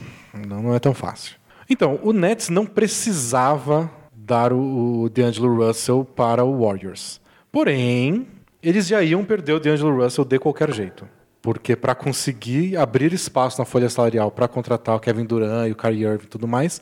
Não, 0.48 0.62
não 0.62 0.74
é 0.74 0.78
tão 0.78 0.94
fácil. 0.94 1.36
Então, 1.68 2.00
o 2.02 2.14
Nets 2.14 2.48
não 2.48 2.64
precisava 2.64 3.90
dar 4.10 4.54
o, 4.54 5.02
o 5.02 5.10
D'Angelo 5.10 5.54
Russell 5.54 6.02
para 6.02 6.42
o 6.42 6.64
Warriors. 6.64 7.20
Porém, 7.52 8.26
eles 8.62 8.86
já 8.86 9.02
iam 9.02 9.22
perder 9.22 9.52
o 9.52 9.60
D'Angelo 9.60 10.02
Russell 10.02 10.24
de 10.24 10.38
qualquer 10.38 10.72
jeito. 10.72 11.06
Porque 11.42 11.76
para 11.76 11.94
conseguir 11.94 12.78
abrir 12.78 13.12
espaço 13.12 13.58
na 13.58 13.66
folha 13.66 13.90
salarial 13.90 14.30
para 14.30 14.48
contratar 14.48 14.96
o 14.96 15.00
Kevin 15.00 15.26
Durant 15.26 15.68
e 15.68 15.72
o 15.72 15.76
Kyrie 15.76 16.04
Irving 16.04 16.24
e 16.24 16.28
tudo 16.28 16.48
mais, 16.48 16.80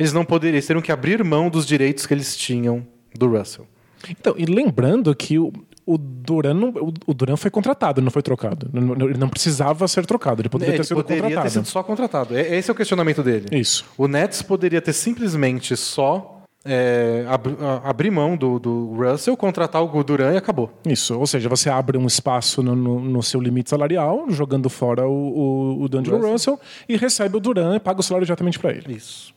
eles 0.00 0.12
não 0.12 0.24
poderiam, 0.24 0.56
eles 0.56 0.66
teriam 0.66 0.82
que 0.82 0.90
abrir 0.90 1.22
mão 1.22 1.48
dos 1.48 1.64
direitos 1.66 2.06
que 2.06 2.14
eles 2.14 2.36
tinham 2.36 2.84
do 3.16 3.28
Russell. 3.28 3.66
Então, 4.08 4.34
e 4.36 4.46
lembrando 4.46 5.14
que 5.14 5.38
o, 5.38 5.52
o 5.84 5.98
Duran, 5.98 6.72
o, 7.06 7.12
Duran 7.14 7.36
foi 7.36 7.50
contratado, 7.50 8.00
não 8.00 8.10
foi 8.10 8.22
trocado. 8.22 8.70
Ele 8.72 9.18
não 9.18 9.28
precisava 9.28 9.86
ser 9.86 10.06
trocado, 10.06 10.40
ele 10.40 10.48
poderia 10.48 10.72
É, 10.72 10.76
ter 10.76 10.80
ele 10.80 10.86
sido 10.88 10.96
poderia 10.96 11.22
contratado. 11.22 11.46
ter 11.48 11.50
sido 11.52 11.66
só 11.66 11.82
contratado. 11.82 12.36
É- 12.36 12.56
Esse 12.56 12.70
é 12.70 12.72
o 12.72 12.76
questionamento 12.76 13.22
dele. 13.22 13.46
Isso. 13.52 13.84
O 13.98 14.08
Nets 14.08 14.40
poderia 14.42 14.80
ter 14.80 14.94
simplesmente 14.94 15.76
só 15.76 16.38
é, 16.64 17.24
ab- 17.28 17.56
abrir 17.84 18.10
mão 18.10 18.36
do, 18.36 18.58
do 18.58 18.92
Russell, 18.94 19.34
contratar 19.36 19.82
o 19.82 20.04
Duran 20.04 20.32
e 20.34 20.36
acabou. 20.36 20.70
Isso, 20.86 21.18
ou 21.18 21.26
seja, 21.26 21.48
você 21.48 21.68
abre 21.70 21.96
um 21.98 22.06
espaço 22.06 22.62
no, 22.62 22.74
no- 22.76 23.00
no 23.00 23.22
seu 23.22 23.40
limite 23.40 23.68
salarial, 23.70 24.26
jogando 24.30 24.68
fora 24.70 25.06
o, 25.06 25.10
o, 25.10 25.82
o 25.84 25.88
D'Angelo 25.88 26.16
Russell. 26.18 26.54
Russell, 26.54 26.60
e 26.88 26.96
recebe 26.96 27.36
o 27.36 27.40
Duran 27.40 27.76
e 27.76 27.80
paga 27.80 28.00
o 28.00 28.02
salário 28.02 28.26
diretamente 28.26 28.58
para 28.58 28.72
ele. 28.72 28.94
Isso. 28.94 29.32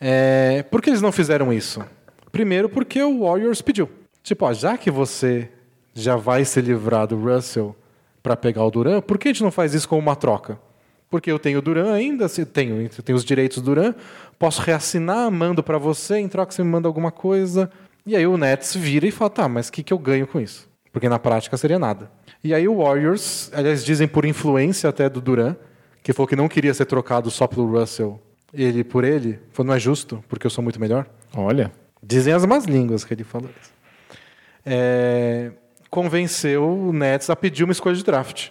É, 0.00 0.62
por 0.64 0.80
que 0.80 0.88
eles 0.88 1.02
não 1.02 1.12
fizeram 1.12 1.52
isso? 1.52 1.84
Primeiro, 2.32 2.68
porque 2.68 3.02
o 3.02 3.20
Warriors 3.20 3.60
pediu. 3.60 3.88
Tipo, 4.22 4.46
ó, 4.46 4.52
já 4.52 4.78
que 4.78 4.90
você 4.90 5.50
já 5.94 6.16
vai 6.16 6.44
se 6.44 6.60
livrar 6.60 7.06
do 7.06 7.16
Russell 7.16 7.76
para 8.22 8.36
pegar 8.36 8.64
o 8.64 8.70
Duran, 8.70 9.00
por 9.00 9.18
que 9.18 9.28
a 9.28 9.32
gente 9.32 9.42
não 9.42 9.50
faz 9.50 9.74
isso 9.74 9.88
com 9.88 9.98
uma 9.98 10.16
troca? 10.16 10.58
Porque 11.10 11.30
eu 11.30 11.38
tenho 11.38 11.58
o 11.58 11.62
Duran 11.62 11.92
ainda, 11.92 12.28
se 12.28 12.46
tenho, 12.46 12.88
tenho 12.88 13.16
os 13.16 13.24
direitos 13.24 13.58
do 13.58 13.74
Duran, 13.74 13.94
posso 14.38 14.62
reassinar, 14.62 15.30
mando 15.30 15.62
para 15.62 15.76
você, 15.76 16.18
em 16.18 16.28
troca 16.28 16.52
você 16.52 16.62
me 16.62 16.70
manda 16.70 16.88
alguma 16.88 17.10
coisa. 17.10 17.70
E 18.06 18.14
aí 18.16 18.26
o 18.26 18.36
Nets 18.38 18.74
vira 18.74 19.06
e 19.06 19.10
fala, 19.10 19.30
tá, 19.30 19.48
mas 19.48 19.68
o 19.68 19.72
que, 19.72 19.82
que 19.82 19.92
eu 19.92 19.98
ganho 19.98 20.26
com 20.26 20.40
isso? 20.40 20.68
Porque 20.92 21.08
na 21.08 21.18
prática 21.18 21.56
seria 21.56 21.78
nada. 21.78 22.10
E 22.42 22.54
aí 22.54 22.66
o 22.66 22.78
Warriors, 22.78 23.50
aliás, 23.52 23.84
dizem 23.84 24.06
por 24.08 24.24
influência 24.24 24.88
até 24.88 25.08
do 25.08 25.20
Duran, 25.20 25.56
que 26.02 26.12
falou 26.12 26.28
que 26.28 26.36
não 26.36 26.48
queria 26.48 26.72
ser 26.72 26.86
trocado 26.86 27.30
só 27.30 27.46
pelo 27.46 27.66
Russell, 27.66 28.20
ele 28.52 28.82
por 28.84 29.04
ele, 29.04 29.38
falou, 29.52 29.68
não 29.68 29.74
é 29.74 29.80
justo, 29.80 30.22
porque 30.28 30.46
eu 30.46 30.50
sou 30.50 30.62
muito 30.62 30.80
melhor. 30.80 31.06
Olha, 31.34 31.72
Dizem 32.02 32.32
as 32.32 32.46
más 32.46 32.64
línguas 32.64 33.04
que 33.04 33.12
ele 33.12 33.24
falou 33.24 33.50
isso. 33.60 33.70
É, 34.64 35.52
convenceu 35.90 36.66
o 36.66 36.92
Nets 36.92 37.28
a 37.30 37.36
pedir 37.36 37.64
uma 37.64 37.72
escolha 37.72 37.94
de 37.94 38.02
draft. 38.02 38.48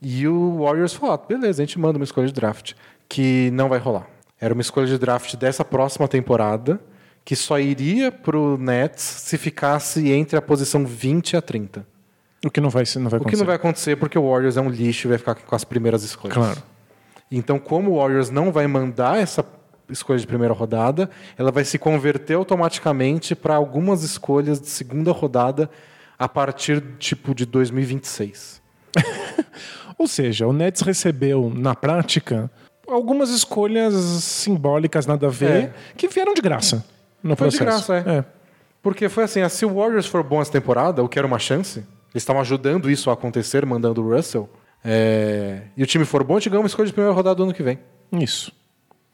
E 0.00 0.26
o 0.26 0.62
Warriors 0.64 0.94
falou: 0.94 1.14
ah, 1.14 1.18
beleza, 1.18 1.62
a 1.62 1.66
gente 1.66 1.78
manda 1.78 1.98
uma 1.98 2.04
escolha 2.04 2.26
de 2.26 2.32
draft, 2.32 2.72
que 3.08 3.50
não 3.52 3.68
vai 3.68 3.78
rolar. 3.78 4.06
Era 4.40 4.52
uma 4.54 4.60
escolha 4.60 4.86
de 4.86 4.98
draft 4.98 5.34
dessa 5.36 5.64
próxima 5.64 6.06
temporada, 6.08 6.80
que 7.24 7.34
só 7.36 7.58
iria 7.58 8.10
pro 8.12 8.56
Nets 8.58 9.02
se 9.02 9.36
ficasse 9.38 10.10
entre 10.10 10.36
a 10.38 10.42
posição 10.42 10.84
20 10.86 11.32
e 11.32 11.36
a 11.36 11.42
30. 11.42 11.86
o 12.44 12.50
que 12.50 12.60
não 12.60 12.70
vai, 12.70 12.84
não 12.96 13.08
vai 13.10 13.18
O 13.18 13.22
que 13.22 13.28
acontecer. 13.28 13.36
não 13.38 13.46
vai 13.46 13.56
acontecer 13.56 13.96
porque 13.96 14.18
o 14.18 14.30
Warriors 14.30 14.56
é 14.56 14.60
um 14.60 14.68
lixo 14.68 15.06
e 15.06 15.10
vai 15.10 15.18
ficar 15.18 15.34
com 15.34 15.54
as 15.54 15.64
primeiras 15.64 16.02
escolhas. 16.02 16.34
Claro. 16.34 16.62
Então, 17.30 17.58
como 17.58 17.92
o 17.92 17.96
Warriors 17.98 18.30
não 18.30 18.52
vai 18.52 18.66
mandar 18.66 19.18
essa 19.18 19.44
escolha 19.88 20.18
de 20.18 20.26
primeira 20.26 20.52
rodada, 20.54 21.08
ela 21.36 21.50
vai 21.50 21.64
se 21.64 21.78
converter 21.78 22.34
automaticamente 22.34 23.34
para 23.34 23.54
algumas 23.56 24.02
escolhas 24.02 24.60
de 24.60 24.68
segunda 24.68 25.12
rodada 25.12 25.70
a 26.18 26.28
partir 26.28 26.82
tipo 26.98 27.34
de 27.34 27.44
2026. 27.46 28.62
Ou 29.98 30.06
seja, 30.06 30.46
o 30.46 30.52
Nets 30.52 30.82
recebeu, 30.82 31.50
na 31.54 31.74
prática, 31.74 32.50
algumas 32.86 33.30
escolhas 33.30 33.94
simbólicas, 33.94 35.06
nada 35.06 35.26
a 35.26 35.30
ver, 35.30 35.50
É. 35.64 35.72
que 35.96 36.08
vieram 36.08 36.34
de 36.34 36.40
graça 36.42 36.84
no 37.22 37.34
Foi 37.36 37.48
de 37.48 37.56
processo. 37.58 37.92
graça, 37.92 38.10
é. 38.10 38.24
Porque 38.82 39.08
foi 39.08 39.24
assim, 39.24 39.40
ah, 39.40 39.48
se 39.48 39.64
o 39.66 39.74
Warriors 39.74 40.06
for 40.06 40.22
bom 40.22 40.40
essa 40.40 40.52
temporada, 40.52 41.02
o 41.02 41.08
que 41.08 41.18
era 41.18 41.26
uma 41.26 41.38
chance, 41.38 41.78
eles 41.80 42.22
estavam 42.22 42.40
ajudando 42.42 42.90
isso 42.90 43.10
a 43.10 43.14
acontecer, 43.14 43.66
mandando 43.66 44.02
o 44.02 44.14
Russell, 44.14 44.48
é, 44.88 45.62
e 45.76 45.82
o 45.82 45.86
time 45.86 46.04
for 46.04 46.22
bom, 46.22 46.36
a 46.36 46.38
gente 46.38 46.48
ganha 46.48 46.60
uma 46.60 46.68
escolha 46.68 46.86
de 46.86 46.92
primeira 46.92 47.12
rodada 47.12 47.34
do 47.34 47.42
ano 47.42 47.52
que 47.52 47.62
vem. 47.62 47.78
Isso. 48.12 48.52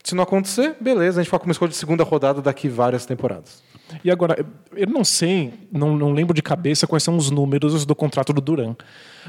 Se 0.04 0.14
não 0.14 0.22
acontecer, 0.22 0.76
beleza, 0.78 1.20
a 1.20 1.22
gente 1.22 1.30
fica 1.30 1.38
com 1.38 1.46
uma 1.46 1.52
escolha 1.52 1.70
de 1.70 1.76
segunda 1.76 2.04
rodada 2.04 2.42
daqui 2.42 2.68
várias 2.68 3.06
temporadas. 3.06 3.62
E 4.04 4.10
agora, 4.10 4.44
eu 4.74 4.86
não 4.86 5.02
sei, 5.02 5.52
não, 5.70 5.96
não 5.96 6.12
lembro 6.12 6.34
de 6.34 6.42
cabeça 6.42 6.86
quais 6.86 7.02
são 7.02 7.16
os 7.16 7.30
números 7.30 7.86
do 7.86 7.94
contrato 7.94 8.32
do 8.32 8.40
Duran, 8.40 8.74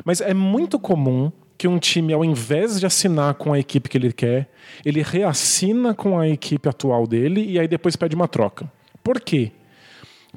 mas 0.03 0.19
é 0.19 0.33
muito 0.33 0.77
comum 0.77 1.31
que 1.57 1.67
um 1.67 1.79
time, 1.79 2.11
ao 2.11 2.25
invés 2.25 2.79
de 2.79 2.85
assinar 2.85 3.35
com 3.35 3.53
a 3.53 3.59
equipe 3.59 3.87
que 3.87 3.97
ele 3.97 4.11
quer, 4.11 4.49
ele 4.83 5.01
reassina 5.01 5.93
com 5.93 6.19
a 6.19 6.27
equipe 6.27 6.67
atual 6.67 7.07
dele 7.07 7.45
e 7.45 7.57
aí 7.57 7.67
depois 7.67 7.95
pede 7.95 8.15
uma 8.15 8.27
troca. 8.27 8.69
Por 9.01 9.21
quê? 9.21 9.51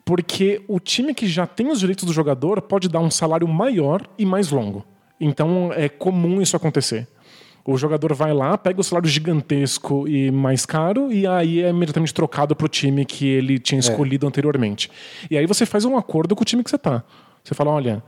Porque 0.04 0.62
o 0.68 0.78
time 0.78 1.14
que 1.14 1.26
já 1.26 1.46
tem 1.46 1.68
os 1.68 1.80
direitos 1.80 2.04
do 2.04 2.12
jogador 2.12 2.60
pode 2.62 2.88
dar 2.88 3.00
um 3.00 3.10
salário 3.10 3.48
maior 3.48 4.02
e 4.18 4.26
mais 4.26 4.50
longo. 4.50 4.84
Então 5.20 5.72
é 5.72 5.88
comum 5.88 6.40
isso 6.42 6.56
acontecer. 6.56 7.06
O 7.64 7.76
jogador 7.76 8.14
vai 8.14 8.32
lá, 8.32 8.56
pega 8.56 8.80
o 8.80 8.84
salário 8.84 9.08
gigantesco 9.08 10.06
e 10.06 10.30
mais 10.30 10.64
caro, 10.64 11.12
e 11.12 11.26
aí 11.26 11.62
é 11.62 11.70
imediatamente 11.70 12.14
trocado 12.14 12.54
pro 12.54 12.68
time 12.68 13.04
que 13.04 13.26
ele 13.26 13.58
tinha 13.58 13.80
escolhido 13.80 14.24
anteriormente. 14.26 14.88
E 15.28 15.36
aí 15.36 15.46
você 15.46 15.66
faz 15.66 15.84
um 15.84 15.96
acordo 15.96 16.36
com 16.36 16.42
o 16.42 16.44
time 16.44 16.62
que 16.62 16.70
você 16.70 16.78
tá. 16.78 17.02
Você 17.42 17.54
fala: 17.54 17.72
olha, 17.72 18.02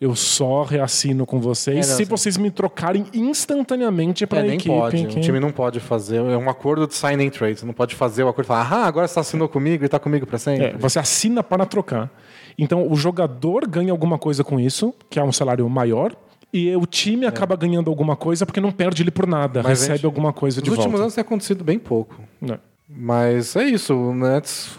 eu 0.00 0.14
só 0.16 0.62
reassino 0.62 1.26
com 1.26 1.38
vocês 1.38 1.86
É, 1.86 1.90
não, 1.90 1.96
se 1.98 2.04
vocês 2.06 2.38
me 2.38 2.50
trocarem 2.50 3.04
instantaneamente 3.12 4.26
para 4.26 4.38
É, 4.38 4.42
a 4.42 4.44
nem 4.46 4.54
equipe. 4.54 4.74
pode. 4.74 5.06
que- 5.06 5.18
O 5.18 5.20
time 5.20 5.38
não 5.38 5.50
pode 5.52 5.80
fazer. 5.80 6.16
É 6.16 6.36
um 6.38 6.48
acordo 6.48 6.86
de 6.86 6.94
sign 6.94 7.26
and 7.26 7.30
trade. 7.30 7.60
Você 7.60 7.66
não 7.66 7.74
pode 7.74 7.94
fazer 7.94 8.22
o 8.24 8.28
acordo 8.28 8.46
e 8.46 8.48
falar, 8.48 8.72
ah, 8.72 8.86
agora 8.86 9.06
você 9.06 9.20
assinou 9.20 9.48
comigo 9.48 9.84
e 9.84 9.88
tá 9.88 9.98
comigo 9.98 10.26
pra 10.26 10.38
sempre. 10.38 10.64
É, 10.66 10.72
você 10.78 10.98
assina 10.98 11.42
para 11.42 11.66
trocar. 11.66 12.10
Então 12.58 12.90
o 12.90 12.96
jogador 12.96 13.66
ganha 13.66 13.92
alguma 13.92 14.16
coisa 14.18 14.42
com 14.42 14.58
isso, 14.58 14.94
que 15.10 15.18
é 15.18 15.22
um 15.22 15.32
salário 15.32 15.68
maior, 15.68 16.14
e 16.56 16.76
o 16.76 16.86
time 16.86 17.26
acaba 17.26 17.56
ganhando 17.56 17.90
alguma 17.90 18.14
coisa 18.16 18.46
porque 18.46 18.60
não 18.60 18.70
perde 18.70 19.02
ele 19.02 19.10
por 19.10 19.26
nada, 19.26 19.60
É. 19.60 19.62
Mas 19.64 19.80
recebe 19.80 19.96
gente- 19.96 20.06
alguma 20.06 20.32
coisa 20.32 20.58
Nos 20.60 20.64
de 20.64 20.70
últimos 20.70 20.92
volta. 20.92 21.02
anos 21.02 21.14
tem 21.14 21.22
acontecido 21.22 21.64
bem 21.64 21.78
pouco. 21.78 22.20
Né? 22.40 22.58
Mas 22.88 23.56
é 23.56 23.64
isso. 23.64 23.94
O 23.94 24.14
Nets. 24.14 24.78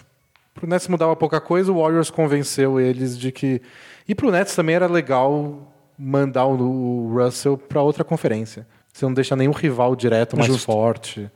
Pro 0.54 0.66
Nets 0.68 0.88
mudava 0.88 1.16
pouca 1.16 1.42
coisa, 1.42 1.72
o 1.72 1.82
Warriors 1.82 2.10
convenceu 2.10 2.80
eles 2.80 3.18
de 3.18 3.32
que. 3.32 3.62
E 4.08 4.16
pro 4.16 4.32
Nets 4.32 4.56
também 4.56 4.76
era 4.76 4.88
legal 4.88 5.72
mandar 6.00 6.46
o 6.46 7.12
Russell 7.14 7.58
pra 7.58 7.82
outra 7.82 8.04
conferência. 8.04 8.66
Você 8.94 9.06
não 9.06 9.14
deixa 9.14 9.36
nenhum 9.36 9.52
rival 9.52 9.96
direto 9.96 10.38
mais 10.38 10.48
Justo. 10.50 10.66
forte. 10.66 11.30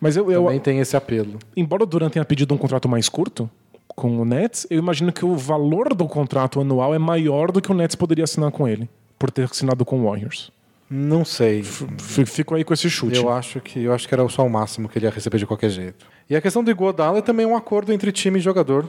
Mas 0.00 0.16
eu, 0.16 0.30
eu 0.32 0.44
Também 0.44 0.58
tem 0.60 0.78
esse 0.80 0.96
apelo. 0.96 1.38
embora 1.56 1.82
o 1.84 1.86
Durant 1.86 2.12
tenha 2.12 2.24
pedido 2.24 2.52
um 2.54 2.56
contrato 2.58 2.88
mais 2.88 3.08
curto 3.08 3.48
com 3.94 4.18
o 4.18 4.24
Nets, 4.24 4.66
eu 4.70 4.78
imagino 4.78 5.12
que 5.12 5.24
o 5.24 5.36
valor 5.36 5.94
do 5.94 6.06
contrato 6.08 6.60
anual 6.60 6.94
é 6.94 6.98
maior 6.98 7.52
do 7.52 7.60
que 7.60 7.70
o 7.70 7.74
Nets 7.74 7.94
poderia 7.94 8.24
assinar 8.24 8.50
com 8.50 8.66
ele, 8.66 8.88
por 9.18 9.30
ter 9.30 9.44
assinado 9.44 9.84
com 9.84 10.00
o 10.00 10.04
Warriors. 10.08 10.50
Não 10.90 11.24
sei. 11.24 11.60
F- 11.60 12.26
Fico 12.26 12.54
aí 12.54 12.62
com 12.62 12.74
esse 12.74 12.88
chute. 12.90 13.16
Eu 13.16 13.30
acho 13.30 13.60
que 13.60 13.82
eu 13.82 13.92
acho 13.92 14.06
que 14.06 14.14
era 14.14 14.28
só 14.28 14.44
o 14.46 14.50
máximo 14.50 14.88
que 14.88 14.98
ele 14.98 15.06
ia 15.06 15.10
receber 15.10 15.38
de 15.38 15.46
qualquer 15.46 15.70
jeito. 15.70 16.06
E 16.28 16.36
a 16.36 16.40
questão 16.40 16.62
do 16.62 16.70
Iguodala 16.70 17.18
é 17.18 17.22
também 17.22 17.46
um 17.46 17.56
acordo 17.56 17.92
entre 17.92 18.12
time 18.12 18.38
e 18.38 18.42
jogador. 18.42 18.88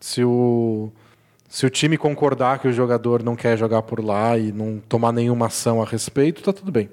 Se 0.00 0.22
o 0.24 0.90
se 1.48 1.64
o 1.66 1.70
time 1.70 1.96
concordar 1.96 2.58
que 2.58 2.66
o 2.68 2.72
jogador 2.72 3.22
não 3.22 3.36
quer 3.36 3.56
jogar 3.56 3.82
por 3.82 4.02
lá 4.04 4.36
e 4.38 4.50
não 4.52 4.80
tomar 4.88 5.12
nenhuma 5.12 5.46
ação 5.46 5.80
a 5.82 5.84
respeito, 5.84 6.42
tá 6.42 6.52
tudo 6.52 6.70
bem. 6.72 6.88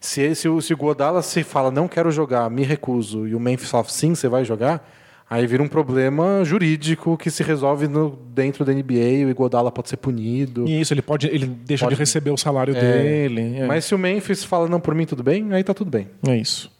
Se 0.00 0.22
esse 0.22 0.42
se 0.62 0.72
o 0.72 0.76
Iguodala 0.76 1.22
se 1.22 1.42
fala 1.42 1.70
não 1.70 1.88
quero 1.88 2.10
jogar, 2.10 2.48
me 2.50 2.62
recuso 2.62 3.26
e 3.26 3.34
o 3.34 3.40
Memphis 3.40 3.70
fala 3.70 3.84
sim, 3.84 4.14
você 4.14 4.28
vai 4.28 4.44
jogar, 4.44 4.88
aí 5.30 5.46
vira 5.46 5.62
um 5.62 5.68
problema 5.68 6.42
jurídico 6.44 7.16
que 7.16 7.30
se 7.30 7.42
resolve 7.42 7.86
no, 7.88 8.10
dentro 8.34 8.64
da 8.64 8.72
NBA, 8.72 9.26
o 9.26 9.30
Iguodala 9.30 9.70
pode 9.70 9.88
ser 9.88 9.96
punido. 9.96 10.66
E 10.68 10.80
isso, 10.80 10.92
ele 10.94 11.02
pode. 11.02 11.26
Ele 11.26 11.46
deixa 11.46 11.84
Pode- 11.84 11.94
de 11.96 11.98
receber 12.00 12.30
o 12.30 12.36
salário 12.36 12.76
É, 12.76 12.80
dele. 12.80 13.58
É. 13.58 13.66
Mas 13.66 13.84
se 13.84 13.94
o 13.94 13.98
Memphis 13.98 14.44
fala 14.44 14.68
não 14.68 14.80
por 14.80 14.94
mim 14.94 15.04
tudo 15.06 15.22
bem, 15.22 15.52
aí 15.52 15.62
tá 15.64 15.74
tudo 15.74 15.90
bem. 15.90 16.08
É 16.26 16.36
isso. 16.36 16.70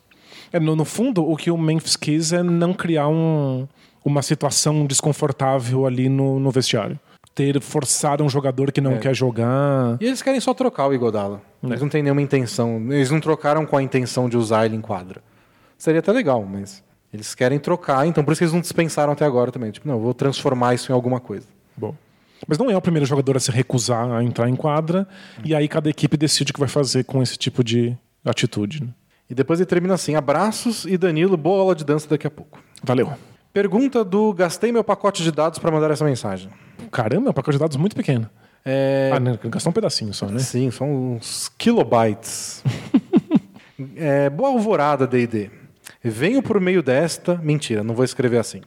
É, 0.53 0.59
no, 0.59 0.75
no 0.75 0.85
fundo, 0.85 1.29
o 1.29 1.37
que 1.37 1.51
o 1.51 1.59
Memphis 1.59 1.95
quis 1.97 2.33
é 2.33 2.43
não 2.43 2.73
criar 2.73 3.09
um, 3.09 3.69
uma 4.05 4.23
situação 4.23 4.87
desconfortável 4.87 5.85
ali 5.87 6.09
no, 6.09 6.41
no 6.41 6.51
vestiário. 6.51 6.99
Ter 7.35 7.61
forçar 7.61 8.21
um 8.23 8.29
jogador 8.29 8.73
que 8.73 8.81
não 8.81 8.93
É. 8.93 8.99
quer 8.99 9.15
jogar. 9.15 9.97
E 10.01 10.07
eles 10.07 10.23
querem 10.23 10.41
só 10.41 10.53
trocar 10.55 10.89
o 10.89 10.95
Igodala. 10.95 11.41
Eles 11.63 11.81
não 11.81 11.89
têm 11.89 12.03
nenhuma 12.03 12.23
intenção. 12.23 12.79
Eles 12.91 13.11
não 13.11 13.21
trocaram 13.21 13.65
com 13.67 13.77
a 13.77 13.83
intenção 13.83 14.29
de 14.29 14.37
usar 14.37 14.67
ele 14.67 14.75
em 14.75 14.81
quadra. 14.81 15.21
Seria 15.77 16.01
até 16.01 16.11
legal, 16.11 16.45
mas 16.51 16.83
eles 17.13 17.35
querem 17.35 17.59
trocar, 17.59 18.07
então 18.07 18.23
por 18.25 18.33
isso 18.33 18.41
que 18.41 18.45
eles 18.45 18.53
não 18.55 18.61
dispensaram 18.61 19.13
até 19.13 19.25
agora 19.25 19.51
também. 19.51 19.71
Tipo, 19.71 19.89
não, 19.89 19.99
vou 19.99 20.13
transformar 20.15 20.75
isso 20.75 20.91
em 20.93 20.95
alguma 20.95 21.21
coisa. 21.21 21.47
Bom. 21.77 21.95
Mas 22.47 22.57
não 22.59 22.71
é 22.71 22.77
o 22.77 22.81
primeiro 22.81 23.05
jogador 23.07 23.37
a 23.37 23.41
se 23.41 23.51
recusar 23.51 24.11
a 24.11 24.23
entrar 24.23 24.49
em 24.49 24.55
quadra, 24.55 25.09
e 25.45 25.55
aí 25.55 25.67
cada 25.69 25.89
equipe 25.91 26.17
decide 26.17 26.51
o 26.53 26.55
que 26.55 26.61
vai 26.61 26.69
fazer 26.69 27.05
com 27.05 27.23
esse 27.23 27.37
tipo 27.37 27.65
de 27.65 27.97
atitude. 28.25 28.85
né? 28.85 28.91
E 29.29 29.35
depois 29.35 29.59
ele 29.59 29.67
termina 29.67 29.95
assim: 29.95 30.15
abraços 30.15 30.85
e 30.85 30.97
Danilo, 30.97 31.37
boa 31.37 31.61
aula 31.61 31.75
de 31.75 31.85
dança 31.85 32.09
daqui 32.09 32.27
a 32.27 32.31
pouco. 32.31 32.61
Valeu. 32.83 33.13
Pergunta 33.53 34.05
do 34.05 34.33
Gastei 34.33 34.71
meu 34.71 34.85
pacote 34.85 35.23
de 35.23 35.33
dados 35.33 35.59
para 35.59 35.71
mandar 35.71 35.91
essa 35.91 36.05
mensagem. 36.05 36.49
Caramba, 36.93 37.29
é 37.29 37.31
um 37.31 37.35
pacote 37.35 37.57
de 37.57 37.61
dados 37.61 37.77
muito 37.77 37.97
pequeno. 37.97 38.29
É, 38.65 39.11
Ah, 39.13 39.19
né? 39.19 39.39
gastou 39.45 39.71
um 39.71 39.73
pedacinho 39.75 40.13
só, 40.15 40.27
né? 40.27 40.39
Sim, 40.39 40.71
são 40.71 41.15
uns 41.17 41.49
kilobytes. 41.59 42.63
é, 43.97 44.31
boa 44.31 44.51
alvorada, 44.51 45.07
D&D. 45.07 45.51
Venho 46.03 46.43
por 46.43 46.61
meio 46.61 46.83
desta... 46.83 47.37
Mentira, 47.37 47.83
não 47.83 47.95
vou 47.95 48.05
escrever 48.05 48.39
assim. 48.39 48.63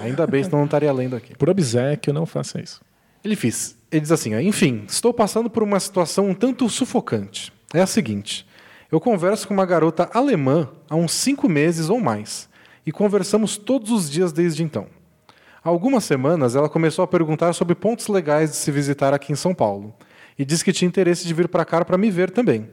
Ainda 0.00 0.26
bem, 0.26 0.42
senão 0.42 0.58
não 0.58 0.64
estaria 0.64 0.92
lendo 0.92 1.16
aqui. 1.16 1.36
Por 1.36 1.50
obséquio, 1.50 2.12
não 2.12 2.24
faça 2.24 2.60
isso. 2.60 2.80
Ele 3.22 3.36
fiz. 3.36 3.76
Ele 3.90 4.00
diz 4.00 4.12
assim: 4.12 4.34
enfim, 4.34 4.84
estou 4.88 5.12
passando 5.12 5.50
por 5.50 5.62
uma 5.62 5.78
situação 5.80 6.28
um 6.30 6.34
tanto 6.34 6.68
sufocante. 6.68 7.52
É 7.74 7.80
a 7.80 7.86
seguinte: 7.86 8.46
eu 8.90 9.00
converso 9.00 9.46
com 9.48 9.54
uma 9.54 9.66
garota 9.66 10.08
alemã 10.14 10.68
há 10.88 10.96
uns 10.96 11.12
cinco 11.12 11.48
meses 11.48 11.90
ou 11.90 12.00
mais 12.00 12.48
e 12.86 12.92
conversamos 12.92 13.56
todos 13.56 13.90
os 13.90 14.08
dias 14.08 14.32
desde 14.32 14.62
então. 14.62 14.86
Há 15.62 15.68
algumas 15.68 16.04
semanas 16.04 16.54
ela 16.54 16.68
começou 16.68 17.02
a 17.02 17.08
perguntar 17.08 17.52
sobre 17.52 17.74
pontos 17.74 18.06
legais 18.06 18.50
de 18.50 18.56
se 18.56 18.70
visitar 18.70 19.12
aqui 19.12 19.32
em 19.32 19.36
São 19.36 19.52
Paulo 19.52 19.92
e 20.38 20.44
disse 20.44 20.64
que 20.64 20.72
tinha 20.72 20.86
interesse 20.86 21.26
de 21.26 21.34
vir 21.34 21.48
para 21.48 21.64
cá 21.64 21.84
para 21.84 21.98
me 21.98 22.10
ver 22.10 22.30
também. 22.30 22.68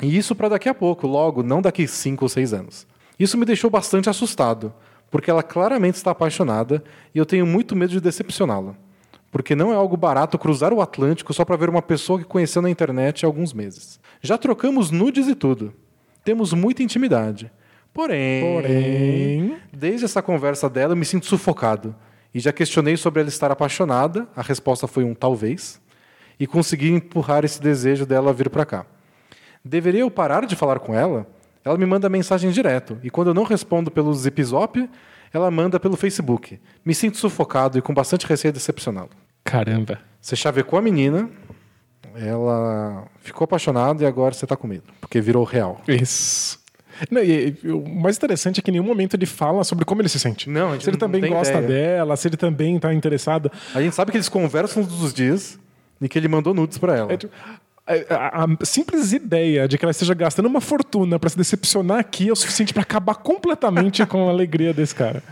E 0.00 0.16
isso 0.16 0.34
para 0.34 0.50
daqui 0.50 0.68
a 0.68 0.74
pouco, 0.74 1.06
logo, 1.06 1.42
não 1.42 1.60
daqui 1.60 1.86
cinco 1.88 2.24
ou 2.24 2.28
seis 2.28 2.52
anos. 2.52 2.86
Isso 3.18 3.36
me 3.36 3.44
deixou 3.44 3.68
bastante 3.68 4.08
assustado, 4.08 4.72
porque 5.10 5.30
ela 5.30 5.42
claramente 5.42 5.96
está 5.96 6.12
apaixonada 6.12 6.82
e 7.14 7.18
eu 7.18 7.26
tenho 7.26 7.46
muito 7.46 7.74
medo 7.74 7.90
de 7.90 8.00
decepcioná-la. 8.00 8.74
Porque 9.30 9.54
não 9.54 9.72
é 9.72 9.76
algo 9.76 9.96
barato 9.96 10.38
cruzar 10.38 10.72
o 10.72 10.80
Atlântico 10.80 11.34
só 11.34 11.44
para 11.44 11.56
ver 11.56 11.68
uma 11.68 11.82
pessoa 11.82 12.18
que 12.18 12.24
conheceu 12.24 12.62
na 12.62 12.70
internet 12.70 13.24
há 13.24 13.28
alguns 13.28 13.52
meses. 13.52 14.00
Já 14.22 14.38
trocamos 14.38 14.90
nudes 14.90 15.26
e 15.26 15.34
tudo. 15.34 15.74
Temos 16.24 16.52
muita 16.52 16.82
intimidade. 16.82 17.50
Porém, 17.92 18.54
Porém. 18.54 19.56
desde 19.72 20.04
essa 20.04 20.22
conversa 20.22 20.68
dela 20.68 20.92
eu 20.92 20.96
me 20.96 21.04
sinto 21.04 21.26
sufocado. 21.26 21.94
E 22.32 22.40
já 22.40 22.52
questionei 22.52 22.96
sobre 22.96 23.20
ela 23.20 23.28
estar 23.28 23.50
apaixonada, 23.50 24.28
a 24.36 24.42
resposta 24.42 24.86
foi 24.86 25.02
um 25.02 25.14
talvez, 25.14 25.80
e 26.38 26.46
consegui 26.46 26.90
empurrar 26.90 27.44
esse 27.44 27.60
desejo 27.60 28.06
dela 28.06 28.32
vir 28.32 28.50
para 28.50 28.64
cá. 28.64 28.86
Deveria 29.68 30.00
eu 30.00 30.10
parar 30.10 30.46
de 30.46 30.56
falar 30.56 30.78
com 30.78 30.94
ela? 30.94 31.26
Ela 31.64 31.76
me 31.76 31.84
manda 31.84 32.08
mensagem 32.08 32.50
direto, 32.50 32.98
e 33.02 33.10
quando 33.10 33.28
eu 33.28 33.34
não 33.34 33.42
respondo 33.44 33.90
pelo 33.90 34.12
Zip 34.14 34.42
ela 35.32 35.50
manda 35.50 35.78
pelo 35.78 35.96
Facebook. 35.96 36.58
Me 36.84 36.94
sinto 36.94 37.18
sufocado 37.18 37.76
e 37.78 37.82
com 37.82 37.92
bastante 37.92 38.26
receio 38.26 38.50
de 38.52 38.58
decepcioná-la. 38.58 39.10
Caramba. 39.44 39.98
Você 40.20 40.34
chavecou 40.34 40.78
a 40.78 40.82
menina, 40.82 41.28
ela 42.14 43.06
ficou 43.20 43.44
apaixonada 43.44 44.02
e 44.02 44.06
agora 44.06 44.34
você 44.34 44.44
está 44.44 44.56
com 44.56 44.66
medo, 44.66 44.84
porque 45.00 45.20
virou 45.20 45.44
real. 45.44 45.80
Isso. 45.86 46.58
Não, 47.10 47.22
e- 47.22 47.56
e 47.62 47.70
o 47.70 47.86
mais 47.88 48.16
interessante 48.16 48.58
é 48.58 48.62
que 48.62 48.70
em 48.70 48.72
nenhum 48.72 48.84
momento 48.84 49.14
ele 49.14 49.26
fala 49.26 49.62
sobre 49.64 49.84
como 49.84 50.00
ele 50.00 50.08
se 50.08 50.18
sente. 50.18 50.48
Não, 50.50 50.70
a 50.70 50.72
gente 50.72 50.84
se 50.84 50.90
ele 50.90 50.96
não 50.96 51.00
também 51.00 51.30
gosta 51.30 51.58
ideia. 51.58 51.66
dela, 51.98 52.16
se 52.16 52.26
ele 52.26 52.36
também 52.36 52.76
está 52.76 52.92
interessado. 52.92 53.52
A 53.74 53.80
gente 53.80 53.94
sabe 53.94 54.10
que 54.10 54.16
eles 54.16 54.28
conversam 54.28 54.82
todos 54.82 55.02
os 55.02 55.12
dias 55.14 55.58
e 56.00 56.08
que 56.08 56.18
ele 56.18 56.26
mandou 56.26 56.52
nudes 56.54 56.76
para 56.78 56.96
ela. 56.96 57.12
É, 57.12 57.16
tipo, 57.16 57.32
a, 58.10 58.44
a- 58.44 58.64
simples 58.64 59.12
ideia 59.12 59.66
de 59.68 59.78
que 59.78 59.84
ela 59.84 59.90
esteja 59.92 60.14
gastando 60.14 60.46
uma 60.46 60.60
fortuna 60.60 61.18
para 61.18 61.28
se 61.30 61.36
decepcionar 61.36 61.98
aqui 61.98 62.28
é 62.28 62.32
o 62.32 62.36
suficiente 62.36 62.72
para 62.72 62.82
acabar 62.82 63.14
completamente 63.16 64.04
com 64.06 64.28
a 64.28 64.30
alegria 64.30 64.72
desse 64.74 64.94
cara. 64.94 65.22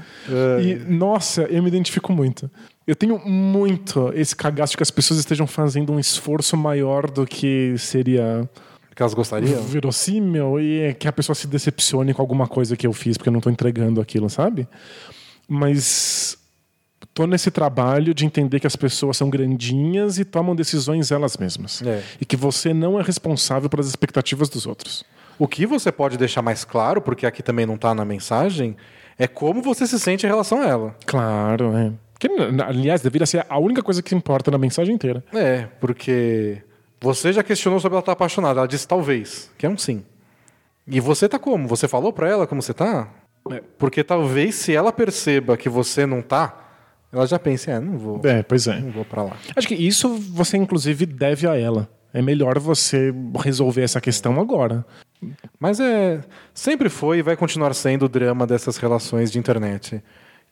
E, 0.62 0.74
nossa, 0.90 1.42
eu 1.42 1.62
me 1.62 1.68
identifico 1.68 2.12
muito. 2.12 2.50
Eu 2.86 2.94
tenho 2.94 3.18
muito 3.18 4.12
esse 4.14 4.34
cagaço 4.34 4.72
de 4.72 4.76
que 4.78 4.82
as 4.82 4.90
pessoas 4.90 5.18
estejam 5.20 5.46
fazendo 5.46 5.92
um 5.92 5.98
esforço 5.98 6.56
maior 6.56 7.10
do 7.10 7.26
que 7.26 7.74
seria 7.78 8.48
Que 8.94 9.02
elas 9.02 9.12
gostariam? 9.12 9.60
verossímil 9.62 10.60
e 10.60 10.94
que 10.94 11.08
a 11.08 11.12
pessoa 11.12 11.34
se 11.34 11.46
decepcione 11.48 12.14
com 12.14 12.22
alguma 12.22 12.46
coisa 12.46 12.76
que 12.76 12.86
eu 12.86 12.92
fiz 12.92 13.16
porque 13.16 13.28
eu 13.28 13.32
não 13.32 13.40
tô 13.40 13.50
entregando 13.50 14.00
aquilo, 14.00 14.30
sabe? 14.30 14.68
Mas 15.48 16.38
tô 17.16 17.26
nesse 17.26 17.50
trabalho 17.50 18.12
de 18.12 18.26
entender 18.26 18.60
que 18.60 18.66
as 18.66 18.76
pessoas 18.76 19.16
são 19.16 19.30
grandinhas 19.30 20.18
e 20.18 20.24
tomam 20.24 20.54
decisões 20.54 21.10
elas 21.10 21.38
mesmas. 21.38 21.80
É. 21.80 22.02
E 22.20 22.26
que 22.26 22.36
você 22.36 22.74
não 22.74 23.00
é 23.00 23.02
responsável 23.02 23.70
pelas 23.70 23.88
expectativas 23.88 24.50
dos 24.50 24.66
outros. 24.66 25.02
O 25.38 25.48
que 25.48 25.64
você 25.64 25.90
pode 25.90 26.18
deixar 26.18 26.42
mais 26.42 26.62
claro, 26.62 27.00
porque 27.00 27.24
aqui 27.24 27.42
também 27.42 27.64
não 27.64 27.76
está 27.76 27.94
na 27.94 28.04
mensagem, 28.04 28.76
é 29.18 29.26
como 29.26 29.62
você 29.62 29.86
se 29.86 29.98
sente 29.98 30.26
em 30.26 30.28
relação 30.28 30.60
a 30.60 30.66
ela. 30.66 30.96
Claro, 31.06 31.74
é. 31.74 31.90
Que, 32.18 32.28
aliás, 32.62 33.00
deveria 33.00 33.26
ser 33.26 33.46
a 33.48 33.58
única 33.58 33.82
coisa 33.82 34.02
que 34.02 34.14
importa 34.14 34.50
na 34.50 34.58
mensagem 34.58 34.94
inteira. 34.94 35.24
É, 35.32 35.68
porque 35.80 36.58
você 37.00 37.32
já 37.32 37.42
questionou 37.42 37.80
sobre 37.80 37.94
ela 37.96 38.00
estar 38.00 38.12
apaixonada. 38.12 38.60
Ela 38.60 38.68
disse 38.68 38.86
talvez, 38.86 39.50
que 39.56 39.64
é 39.64 39.70
um 39.70 39.78
sim. 39.78 40.04
E 40.86 41.00
você 41.00 41.30
tá 41.30 41.38
como? 41.38 41.66
Você 41.66 41.88
falou 41.88 42.12
pra 42.12 42.28
ela 42.28 42.46
como 42.46 42.60
você 42.60 42.74
tá? 42.74 43.08
É. 43.50 43.62
Porque 43.78 44.04
talvez 44.04 44.54
se 44.56 44.74
ela 44.74 44.92
perceba 44.92 45.56
que 45.56 45.70
você 45.70 46.04
não 46.04 46.20
tá, 46.20 46.65
ela 47.12 47.26
já 47.26 47.38
pense, 47.38 47.70
é, 47.70 47.78
não 47.80 47.96
vou, 47.98 48.20
É, 48.24 48.42
pois 48.42 48.66
é. 48.66 48.80
não 48.80 48.90
vou 48.90 49.04
para 49.04 49.22
lá. 49.22 49.36
Acho 49.54 49.68
que 49.68 49.74
isso 49.74 50.08
você, 50.08 50.56
inclusive, 50.56 51.06
deve 51.06 51.46
a 51.46 51.56
ela. 51.56 51.88
É 52.12 52.22
melhor 52.22 52.58
você 52.58 53.12
resolver 53.42 53.82
essa 53.82 54.00
questão 54.00 54.40
agora. 54.40 54.84
Mas 55.58 55.80
é 55.80 56.20
sempre 56.54 56.88
foi 56.88 57.18
e 57.18 57.22
vai 57.22 57.36
continuar 57.36 57.74
sendo 57.74 58.04
o 58.06 58.08
drama 58.08 58.46
dessas 58.46 58.76
relações 58.76 59.30
de 59.30 59.38
internet, 59.38 60.02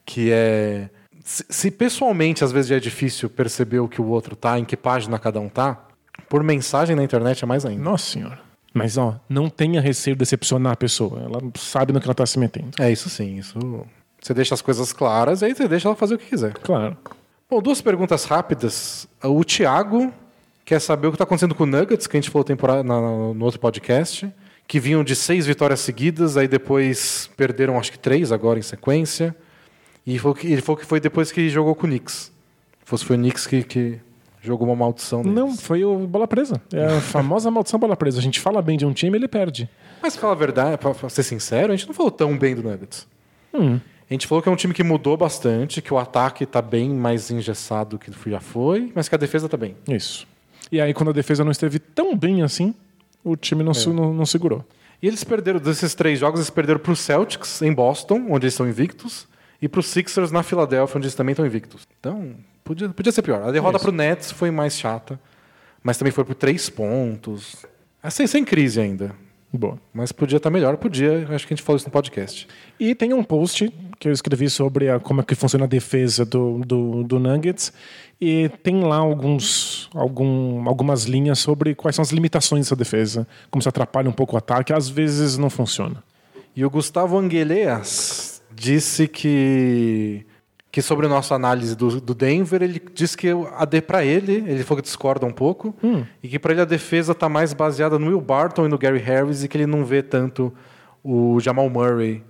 que 0.05 0.31
é 0.31 0.89
se, 1.25 1.45
se 1.49 1.71
pessoalmente 1.71 2.45
às 2.45 2.53
vezes 2.53 2.69
já 2.69 2.77
é 2.77 2.81
difícil 2.81 3.31
perceber 3.31 3.79
o 3.79 3.89
que 3.89 4.01
o 4.01 4.07
outro 4.07 4.37
tá, 4.37 4.59
em 4.59 4.65
que 4.65 4.77
página 4.77 5.19
cada 5.19 5.41
um 5.41 5.49
tá, 5.49 5.87
Por 6.29 6.43
mensagem 6.43 6.95
na 6.95 7.03
internet 7.03 7.43
é 7.43 7.47
mais 7.47 7.65
ainda. 7.65 7.83
Nossa 7.83 8.13
senhora. 8.13 8.41
Mas, 8.73 8.99
ó, 8.99 9.21
não 9.29 9.49
tenha 9.49 9.81
receio 9.81 10.17
de 10.17 10.19
decepcionar 10.19 10.73
a 10.73 10.77
pessoa. 10.77 11.21
Ela 11.21 11.41
sabe 11.57 11.93
no 11.93 12.01
que 12.01 12.07
ela 12.07 12.15
tá 12.15 12.27
se 12.27 12.39
metendo. 12.39 12.71
É 12.79 12.91
isso 12.91 13.09
sim, 13.09 13.37
isso. 13.39 13.57
Você 14.25 14.33
deixa 14.33 14.55
as 14.55 14.63
coisas 14.63 14.91
claras 14.91 15.43
e 15.43 15.45
aí 15.45 15.55
você 15.55 15.69
deixa 15.69 15.87
ela 15.87 15.95
fazer 15.95 16.15
o 16.15 16.19
que 16.19 16.25
quiser. 16.25 16.55
Claro. 16.55 16.97
Bom, 17.51 17.61
duas 17.61 17.83
perguntas 17.83 18.25
rápidas. 18.25 19.07
O 19.23 19.45
Thiago 19.45 20.11
quer 20.65 20.81
saber 20.81 21.09
o 21.09 21.11
que 21.11 21.17
está 21.17 21.25
acontecendo 21.25 21.55
com 21.55 21.65
o 21.65 21.67
Nuggets, 21.67 22.07
que 22.07 22.17
a 22.17 22.21
gente 22.21 22.31
falou 22.31 22.43
temporada, 22.43 22.83
na- 22.83 23.01
no 23.35 23.45
outro 23.45 23.61
podcast, 23.61 24.33
que 24.67 24.81
vinham 24.81 25.05
de 25.05 25.15
seis 25.15 25.45
vitórias 25.45 25.81
seguidas, 25.81 26.39
aí 26.39 26.49
depois 26.49 27.29
perderam 27.37 27.79
acho 27.79 27.93
que 27.93 27.99
três 27.99 28.33
agora 28.33 28.59
em 28.59 28.63
sequência. 28.63 29.37
E 30.07 30.19
que- 30.19 30.47
ele 30.51 30.63
falou 30.63 30.79
que 30.79 30.87
foi 30.87 31.01
depois 31.01 31.31
que 31.31 31.51
jogou 31.51 31.75
com 31.75 31.87
o 31.87 31.91
Knicks. 31.91 32.33
Fosse 32.83 33.05
foi 33.05 33.17
o 33.17 33.19
Knicks 33.19 33.47
que, 33.47 33.63
que 33.63 34.01
jogou 34.41 34.67
uma 34.67 34.75
maldição 34.77 35.19
neles. 35.23 35.35
Não, 35.35 35.55
foi 35.55 35.85
o 35.85 35.99
bola 36.07 36.27
presa. 36.27 36.63
É 36.73 36.83
a 36.97 37.01
famosa 37.03 37.51
maldição 37.51 37.79
bola 37.79 37.95
presa. 37.95 38.21
A 38.21 38.23
gente 38.23 38.41
fala 38.41 38.63
bem 38.63 38.79
de 38.79 38.87
um 38.87 38.93
time, 38.95 39.19
ele 39.19 39.29
perde. 39.29 39.69
Mas 40.03 40.15
pra 40.15 40.23
falar 40.23 40.33
a 40.33 40.37
verdade, 40.37 40.79
pra 40.79 41.11
ser 41.11 41.23
sincero, 41.25 41.75
a 41.75 41.77
gente 41.77 41.87
não 41.87 41.95
falou 41.95 42.11
tão 42.11 42.39
bem 42.39 42.55
do 42.55 42.63
Nuggets. 42.63 43.07
Hum. 43.53 43.79
A 44.09 44.15
gente 44.15 44.27
falou 44.27 44.43
que 44.43 44.49
é 44.49 44.53
um 44.53 44.57
time 44.57 44.75
que 44.75 44.83
mudou 44.85 45.17
bastante, 45.17 45.81
que 45.81 45.93
o 45.93 45.99
ataque 45.99 46.45
tá 46.45 46.61
bem 46.61 46.91
mais 46.91 47.31
engessado 47.31 47.91
do 47.91 47.99
que 47.99 48.11
já 48.31 48.41
foi, 48.41 48.93
mas 48.95 49.09
que 49.09 49.15
a 49.15 49.19
defesa 49.19 49.49
tá 49.49 49.57
bem. 49.57 49.77
Isso. 49.89 50.27
E 50.71 50.81
aí, 50.81 50.93
quando 50.93 51.09
a 51.11 51.13
defesa 51.13 51.43
não 51.45 51.51
esteve 51.53 51.79
tão 51.79 52.17
bem 52.17 52.43
assim, 52.43 52.75
o 53.23 53.37
time 53.37 53.63
não, 53.63 53.73
se- 53.75 53.89
não, 53.89 54.13
não 54.13 54.27
segurou. 54.27 54.65
E 55.03 55.07
eles 55.09 55.25
perderam, 55.25 55.59
desses 55.59 55.95
três 55.95 56.19
jogos, 56.19 56.41
eles 56.41 56.51
perderam 56.51 56.79
pro 56.81 56.95
Celtics 56.95 57.63
em 57.63 57.73
Boston, 57.73 58.27
onde 58.31 58.45
eles 58.47 58.55
estão 58.55 58.69
invictos, 58.69 59.27
e 59.61 59.69
pro 59.69 59.83
Sixers 59.83 60.31
na 60.31 60.43
Filadélfia, 60.43 60.97
onde 60.99 61.07
eles 61.07 61.15
também 61.15 61.33
estão 61.33 61.45
invictos. 61.47 61.87
Então, 61.99 62.35
podia, 62.63 62.89
podia 62.91 63.13
ser 63.13 63.23
pior. 63.23 63.43
A 63.43 63.51
derrota 63.51 63.77
Isso. 63.79 63.85
pro 63.87 63.93
Nets 63.95 64.31
foi 64.33 64.51
mais 64.51 64.79
chata, 64.79 65.19
mas 65.83 65.97
também 65.97 66.13
foi 66.13 66.25
por 66.25 66.35
três 66.35 66.69
pontos. 66.69 67.65
Assim, 68.03 68.27
sem 68.27 68.45
crise 68.45 68.81
ainda. 68.81 69.15
Boa. 69.57 69.79
Mas 69.93 70.11
podia 70.11 70.39
estar 70.39 70.51
melhor, 70.51 70.77
podia. 70.77 71.29
Acho 71.31 71.47
que 71.47 71.55
a 71.55 71.57
gente 71.57 71.63
falou 71.63 71.77
isso 71.77 71.87
no 71.87 71.93
podcast. 71.93 72.49
E 72.81 72.93
tem 72.93 73.15
um 73.15 73.23
post 73.23 73.73
que 74.01 74.09
eu 74.09 74.13
escrevi 74.13 74.51
sobre 74.51 74.91
a- 74.91 74.99
como 74.99 75.21
é 75.21 75.25
que 75.25 75.37
funciona 75.37 75.65
a 75.65 75.69
defesa 75.69 76.25
do, 76.25 76.59
do, 76.67 77.05
do 77.05 77.21
Nuggets. 77.21 77.73
E 78.21 78.49
tem 78.65 78.83
lá 78.83 78.97
alguns, 78.97 79.89
algum, 79.95 80.69
algumas 80.69 81.05
linhas 81.05 81.39
sobre 81.39 81.73
quais 81.75 81.95
são 81.95 82.03
as 82.03 82.11
limitações 82.11 82.67
dessa 82.67 82.75
defesa. 82.75 83.29
Como 83.49 83.63
se 83.63 83.69
atrapalha 83.69 84.09
um 84.11 84.13
pouco 84.13 84.35
o 84.35 84.39
ataque. 84.39 84.73
Às 84.73 84.89
vezes 84.89 85.39
não 85.39 85.49
funciona. 85.49 86.03
E 86.57 86.65
o 86.65 86.71
Gustavo 86.71 87.17
Angueleas 87.17 88.43
disse 88.53 89.07
que 89.07 90.27
que 90.75 90.83
sobre 90.83 91.07
a 91.07 91.09
nossa 91.09 91.37
análise 91.37 91.77
do, 91.77 92.01
do 92.01 92.13
Denver, 92.17 92.61
ele 92.61 92.83
disse 92.93 93.17
que 93.17 93.29
a 93.57 93.65
de 93.65 93.81
para 93.81 94.05
ele, 94.05 94.43
ele 94.45 94.65
falou 94.65 94.83
que 94.83 94.89
discorda 94.89 95.25
um 95.25 95.31
pouco, 95.31 95.73
e 96.21 96.27
que 96.27 96.37
para 96.37 96.51
ele 96.51 96.63
a 96.63 96.65
defesa 96.65 97.13
está 97.13 97.29
mais 97.29 97.53
baseada 97.53 97.97
no 97.97 98.09
Will 98.09 98.21
Barton 98.21 98.67
e 98.67 98.69
no 98.69 98.77
Gary 98.77 98.99
Harris 98.99 99.45
e 99.45 99.49
que 99.49 99.57
ele 99.57 99.67
não 99.67 99.85
vê 99.85 100.03
tanto 100.03 100.53
o 101.05 101.39
Jamal 101.39 101.71
Murray 101.71 102.25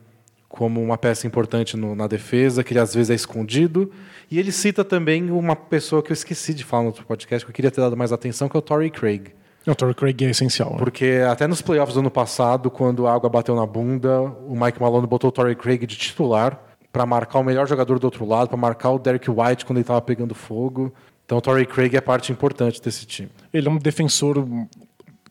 como 0.47 0.83
uma 0.83 0.99
peça 0.99 1.27
importante 1.27 1.75
no- 1.75 1.95
na 1.95 2.07
defesa, 2.07 2.62
que 2.62 2.75
ele 2.75 2.81
às 2.81 2.95
vezes 2.95 3.09
é 3.09 3.15
escondido. 3.15 3.91
E 4.31 4.39
ele 4.39 4.53
cita 4.53 4.85
também 4.85 5.31
uma 5.31 5.57
pessoa 5.57 6.03
que 6.03 6.12
eu 6.12 6.15
esqueci 6.15 6.53
de 6.53 6.65
falar 6.65 6.83
no 6.83 6.89
outro 6.89 7.07
podcast, 7.07 7.47
que 7.47 7.51
eu 7.51 7.55
queria 7.55 7.71
ter 7.71 7.81
dado 7.81 7.97
mais 7.97 8.12
atenção, 8.12 8.47
que 8.47 8.55
é 8.57 8.59
o 8.59 8.62
Torrey 8.62 8.91
Craig. 8.91 9.29
O 9.66 9.75
Torrey 9.75 9.95
Craig 9.95 10.23
é 10.23 10.29
essencial. 10.29 10.73
né? 10.73 10.77
Porque 10.79 11.23
até 11.27 11.47
nos 11.47 11.62
playoffs 11.62 11.95
do 11.95 12.01
ano 12.01 12.11
passado, 12.11 12.71
quando 12.71 13.07
a 13.07 13.15
água 13.15 13.31
bateu 13.31 13.57
na 13.57 13.65
bunda, 13.65 14.21
o 14.21 14.55
Mike 14.55 14.79
Malone 14.79 15.07
botou 15.07 15.29
o 15.29 15.33
Torrey 15.33 15.55
Craig 15.55 15.87
de 15.87 15.97
titular 15.97 16.62
para 16.95 17.05
marcar 17.05 17.41
o 17.41 17.43
melhor 17.43 17.66
jogador 17.66 17.99
do 17.99 18.05
outro 18.05 18.25
lado, 18.25 18.47
para 18.47 18.57
marcar 18.57 18.91
o 18.91 19.01
Derek 19.01 19.29
White 19.29 19.66
quando 19.66 19.79
ele 19.79 19.83
estava 19.83 20.01
pegando 20.01 20.33
fogo. 20.33 20.95
Então 21.27 21.39
o 21.39 21.41
Torrey 21.41 21.66
Craig 21.66 21.97
é 21.97 22.01
parte 22.01 22.31
importante 22.31 22.81
desse 22.81 23.05
time. 23.05 23.29
Ele 23.53 23.66
é 23.66 23.71
um 23.71 23.79
defensor 23.79 24.47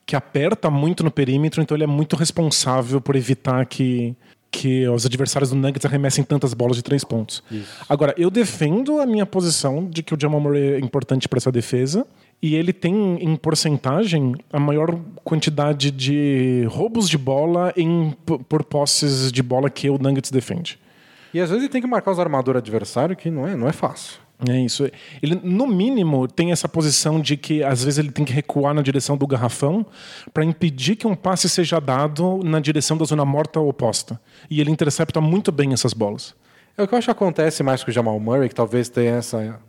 que 0.05 0.13
aperta 0.13 0.69
muito 0.69 1.05
no 1.05 1.09
perímetro, 1.09 1.61
então 1.61 1.77
ele 1.77 1.85
é 1.85 1.87
muito 1.87 2.17
responsável 2.17 2.99
por 2.99 3.15
evitar 3.15 3.65
que, 3.65 4.13
que 4.51 4.85
os 4.89 5.05
adversários 5.05 5.51
do 5.51 5.55
Nuggets 5.55 5.85
arremessem 5.85 6.25
tantas 6.25 6.53
bolas 6.53 6.75
de 6.75 6.83
três 6.83 7.05
pontos. 7.05 7.41
Agora, 7.87 8.13
eu 8.17 8.29
defendo 8.29 8.99
a 8.99 9.05
minha 9.05 9.25
posição 9.25 9.89
de 9.89 10.03
que 10.03 10.13
o 10.13 10.17
Jamal 10.19 10.41
Murray 10.41 10.73
é 10.73 10.79
importante 10.79 11.29
para 11.29 11.37
essa 11.37 11.51
defesa. 11.51 12.05
E 12.41 12.55
ele 12.55 12.73
tem, 12.73 12.93
em 13.21 13.37
porcentagem, 13.37 14.35
a 14.51 14.59
maior 14.59 14.99
quantidade 15.23 15.89
de 15.91 16.67
roubos 16.69 17.07
de 17.07 17.17
bola 17.17 17.71
em, 17.77 18.13
por 18.49 18.65
posses 18.65 19.31
de 19.31 19.41
bola 19.41 19.69
que 19.69 19.89
o 19.89 19.97
Nuggets 19.97 20.29
defende. 20.29 20.77
E 21.33 21.39
às 21.39 21.49
vezes 21.49 21.63
ele 21.63 21.71
tem 21.71 21.81
que 21.81 21.87
marcar 21.87 22.11
os 22.11 22.19
armadores 22.19 22.59
adversários, 22.59 23.17
que 23.17 23.29
não 23.29 23.47
é, 23.47 23.55
não 23.55 23.67
é 23.67 23.73
fácil. 23.73 24.21
É 24.47 24.59
isso. 24.59 24.89
Ele, 25.21 25.39
no 25.41 25.65
mínimo, 25.67 26.27
tem 26.27 26.51
essa 26.51 26.67
posição 26.67 27.19
de 27.19 27.37
que 27.37 27.63
às 27.63 27.83
vezes 27.83 27.97
ele 27.97 28.11
tem 28.11 28.25
que 28.25 28.33
recuar 28.33 28.73
na 28.73 28.81
direção 28.81 29.15
do 29.15 29.25
garrafão 29.25 29.85
para 30.33 30.43
impedir 30.43 30.95
que 30.95 31.07
um 31.07 31.15
passe 31.15 31.47
seja 31.47 31.79
dado 31.79 32.39
na 32.43 32.59
direção 32.59 32.97
da 32.97 33.05
zona 33.05 33.23
morta 33.23 33.59
oposta. 33.59 34.19
E 34.49 34.59
ele 34.59 34.71
intercepta 34.71 35.21
muito 35.21 35.51
bem 35.51 35.73
essas 35.73 35.93
bolas. 35.93 36.35
É 36.77 36.83
o 36.83 36.87
que 36.87 36.93
eu 36.93 36.97
acho 36.97 37.07
que 37.07 37.11
acontece 37.11 37.63
mais 37.63 37.83
com 37.83 37.91
o 37.91 37.93
Jamal 37.93 38.19
Murray, 38.19 38.49
que 38.49 38.55
talvez 38.55 38.89
tenha 38.89 39.15
essa 39.15 39.59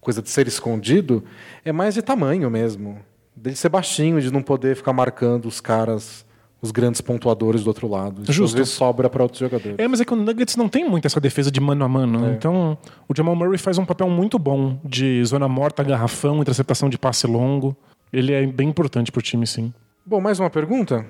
coisa 0.00 0.20
de 0.20 0.30
ser 0.30 0.46
escondido, 0.46 1.24
é 1.64 1.72
mais 1.72 1.94
de 1.94 2.02
tamanho 2.02 2.50
mesmo. 2.50 2.98
Dele 3.36 3.56
ser 3.56 3.68
baixinho, 3.68 4.20
de 4.20 4.32
não 4.32 4.42
poder 4.42 4.76
ficar 4.76 4.92
marcando 4.92 5.46
os 5.46 5.60
caras, 5.60 6.24
os 6.64 6.70
grandes 6.70 7.02
pontuadores 7.02 7.62
do 7.62 7.68
outro 7.68 7.86
lado. 7.86 8.22
Isso 8.22 8.32
Justo. 8.32 8.54
Às 8.54 8.58
vezes 8.58 8.72
sobra 8.72 9.10
para 9.10 9.22
outros 9.22 9.38
jogadores. 9.38 9.78
É, 9.78 9.86
mas 9.86 10.00
é 10.00 10.04
que 10.04 10.14
o 10.14 10.16
Nuggets 10.16 10.56
não 10.56 10.66
tem 10.66 10.88
muito 10.88 11.04
essa 11.04 11.20
defesa 11.20 11.50
de 11.50 11.60
mano 11.60 11.84
a 11.84 11.88
mano. 11.88 12.30
Então, 12.32 12.78
o 13.06 13.14
Jamal 13.14 13.36
Murray 13.36 13.58
faz 13.58 13.76
um 13.76 13.84
papel 13.84 14.08
muito 14.08 14.38
bom 14.38 14.78
de 14.82 15.22
zona 15.26 15.46
morta, 15.46 15.82
garrafão, 15.82 16.40
interceptação 16.40 16.88
de 16.88 16.96
passe 16.96 17.26
longo. 17.26 17.76
Ele 18.10 18.32
é 18.32 18.46
bem 18.46 18.70
importante 18.70 19.12
pro 19.12 19.20
time, 19.20 19.46
sim. 19.46 19.74
Bom, 20.06 20.22
mais 20.22 20.40
uma 20.40 20.48
pergunta? 20.48 21.04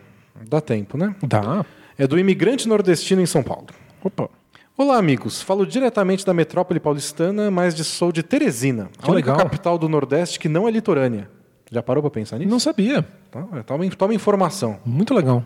Dá 0.48 0.60
tempo, 0.60 0.98
né? 0.98 1.14
Dá. 1.22 1.64
É 1.96 2.04
do 2.04 2.18
imigrante 2.18 2.68
nordestino 2.68 3.22
em 3.22 3.26
São 3.26 3.42
Paulo. 3.44 3.66
Opa. 4.02 4.28
Olá, 4.76 4.98
amigos. 4.98 5.40
Falo 5.40 5.64
diretamente 5.64 6.26
da 6.26 6.34
metrópole 6.34 6.80
paulistana, 6.80 7.48
mas 7.48 7.76
de, 7.76 7.84
sou 7.84 8.10
de 8.10 8.24
Teresina, 8.24 8.90
a 8.98 9.02
Que 9.04 9.10
única 9.12 9.30
legal. 9.30 9.36
capital 9.46 9.78
do 9.78 9.88
Nordeste 9.88 10.40
que 10.40 10.48
não 10.48 10.66
é 10.66 10.70
litorânea. 10.72 11.30
Já 11.74 11.82
parou 11.82 12.00
para 12.00 12.10
pensar 12.10 12.38
nisso? 12.38 12.48
Não 12.48 12.60
sabia. 12.60 13.04
Tá, 13.32 13.42
toma, 13.66 13.90
toma 13.90 14.14
informação. 14.14 14.78
Muito 14.86 15.12
legal. 15.12 15.44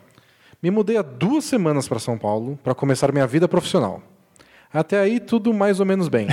Me 0.63 0.71
mudei 0.71 0.99
há 0.99 1.03
duas 1.03 1.45
semanas 1.45 1.89
para 1.89 1.99
São 1.99 2.19
Paulo 2.19 2.59
para 2.63 2.75
começar 2.75 3.11
minha 3.13 3.27
vida 3.27 3.49
profissional. 3.49 4.03
Até 4.71 5.01
aí, 5.01 5.21
tudo 5.21 5.55
mais 5.55 5.81
ou 5.81 5.87
menos 5.87 6.07
bem. 6.09 6.29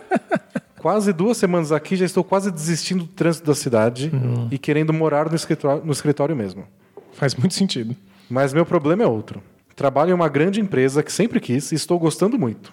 quase 0.80 1.12
duas 1.12 1.36
semanas 1.36 1.72
aqui, 1.72 1.94
já 1.94 2.06
estou 2.06 2.24
quase 2.24 2.50
desistindo 2.50 3.04
do 3.04 3.10
trânsito 3.10 3.46
da 3.46 3.54
cidade 3.54 4.10
e 4.50 4.56
querendo 4.56 4.94
morar 4.94 5.28
no 5.28 5.36
escritório, 5.36 5.84
no 5.84 5.92
escritório 5.92 6.34
mesmo. 6.34 6.64
Faz 7.12 7.34
muito 7.34 7.52
sentido. 7.52 7.94
Mas 8.30 8.54
meu 8.54 8.64
problema 8.64 9.02
é 9.02 9.06
outro. 9.06 9.42
Trabalho 9.76 10.12
em 10.12 10.14
uma 10.14 10.28
grande 10.30 10.58
empresa 10.58 11.02
que 11.02 11.12
sempre 11.12 11.38
quis 11.38 11.70
e 11.70 11.74
estou 11.74 11.98
gostando 11.98 12.38
muito. 12.38 12.72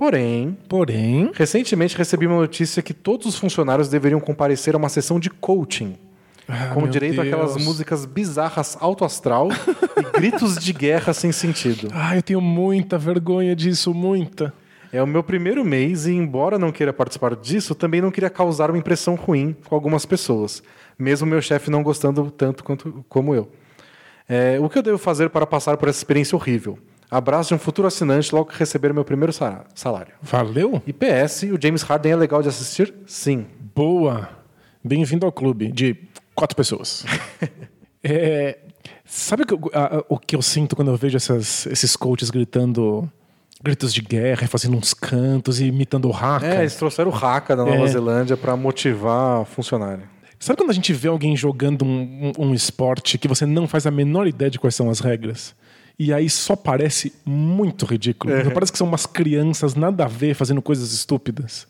Porém, 0.00 0.56
Porém, 0.66 1.30
recentemente 1.34 1.94
recebi 1.94 2.26
uma 2.26 2.38
notícia 2.38 2.82
que 2.82 2.94
todos 2.94 3.26
os 3.26 3.36
funcionários 3.36 3.90
deveriam 3.90 4.18
comparecer 4.18 4.74
a 4.74 4.78
uma 4.78 4.88
sessão 4.88 5.20
de 5.20 5.28
coaching. 5.28 5.94
com 6.72 6.80
meu 6.80 6.88
direito 6.88 7.20
àquelas 7.20 7.52
Deus. 7.52 7.66
músicas 7.66 8.06
bizarras 8.06 8.78
alto 8.80 9.04
astral 9.04 9.50
e 10.00 10.18
gritos 10.18 10.56
de 10.56 10.72
guerra 10.72 11.12
sem 11.12 11.30
sentido. 11.32 11.88
Ah, 11.92 12.16
eu 12.16 12.22
tenho 12.22 12.40
muita 12.40 12.96
vergonha 12.96 13.54
disso, 13.54 13.92
muita. 13.92 14.54
É 14.90 15.02
o 15.02 15.06
meu 15.06 15.22
primeiro 15.22 15.62
mês 15.66 16.06
e, 16.06 16.12
embora 16.12 16.58
não 16.58 16.72
queira 16.72 16.94
participar 16.94 17.36
disso, 17.36 17.74
também 17.74 18.00
não 18.00 18.10
queria 18.10 18.30
causar 18.30 18.70
uma 18.70 18.78
impressão 18.78 19.16
ruim 19.16 19.54
com 19.68 19.74
algumas 19.74 20.06
pessoas, 20.06 20.62
mesmo 20.98 21.26
meu 21.26 21.42
chefe 21.42 21.70
não 21.70 21.82
gostando 21.82 22.30
tanto 22.30 22.64
quanto 22.64 23.04
como 23.06 23.34
eu. 23.34 23.52
É, 24.26 24.58
o 24.58 24.66
que 24.70 24.78
eu 24.78 24.82
devo 24.82 24.96
fazer 24.96 25.28
para 25.28 25.46
passar 25.46 25.76
por 25.76 25.90
essa 25.90 25.98
experiência 25.98 26.34
horrível? 26.34 26.78
Abraço 27.10 27.48
de 27.48 27.54
um 27.54 27.58
futuro 27.58 27.88
assinante 27.88 28.32
logo 28.34 28.50
que 28.50 28.58
receber 28.58 28.92
meu 28.94 29.04
primeiro 29.04 29.32
salário. 29.32 30.12
Valeu? 30.22 30.80
E 30.86 30.92
PS, 30.92 31.42
o 31.52 31.58
James 31.60 31.82
Harden 31.82 32.12
é 32.12 32.16
legal 32.16 32.40
de 32.42 32.48
assistir? 32.48 32.94
Sim. 33.06 33.46
Boa. 33.74 34.28
Bem-vindo 34.84 35.26
ao 35.26 35.32
clube 35.32 35.72
de 35.72 35.96
quatro 36.34 36.56
pessoas. 36.56 37.04
É, 38.02 38.56
sabe 39.04 39.42
o 39.42 39.46
que 39.46 39.52
eu- 39.52 39.70
a- 39.74 39.98
a- 39.98 40.04
o 40.08 40.18
que 40.18 40.34
eu 40.34 40.40
sinto 40.40 40.74
quando 40.74 40.90
eu 40.90 40.96
vejo 40.96 41.18
essas- 41.18 41.66
esses 41.66 41.94
coaches 41.94 42.30
gritando 42.30 43.06
gritos 43.62 43.92
de 43.92 44.00
guerra, 44.00 44.46
fazendo 44.48 44.74
uns 44.74 44.94
cantos 44.94 45.60
e 45.60 45.66
imitando 45.66 46.08
o 46.08 46.12
Haka? 46.14 46.46
É, 46.46 46.60
eles 46.60 46.74
trouxeram 46.76 47.10
o 47.10 47.14
Haka 47.14 47.54
da 47.54 47.62
Nova 47.62 47.84
É. 47.84 47.86
Zelândia 47.88 48.38
para 48.38 48.56
motivar 48.56 49.44
funcionário. 49.44 50.04
Sabe 50.38 50.56
quando 50.56 50.70
a 50.70 50.72
gente 50.72 50.94
vê 50.94 51.08
alguém 51.08 51.36
jogando 51.36 51.84
um, 51.84 52.32
um- 52.38 52.46
um 52.46 52.54
esporte 52.54 53.18
que 53.18 53.28
você 53.28 53.44
não 53.44 53.68
faz 53.68 53.86
a 53.86 53.90
menor 53.90 54.26
ideia 54.26 54.50
de 54.50 54.58
quais 54.58 54.74
são 54.74 54.88
as 54.88 55.00
regras? 55.00 55.54
E 56.02 56.14
aí 56.14 56.30
só 56.30 56.56
parece 56.56 57.12
muito 57.26 57.84
ridículo. 57.84 58.32
É. 58.32 58.48
Parece 58.48 58.72
que 58.72 58.78
são 58.78 58.86
umas 58.86 59.04
crianças 59.04 59.74
nada 59.74 60.06
a 60.06 60.08
ver 60.08 60.32
fazendo 60.34 60.62
coisas 60.62 60.92
estúpidas. 60.94 61.66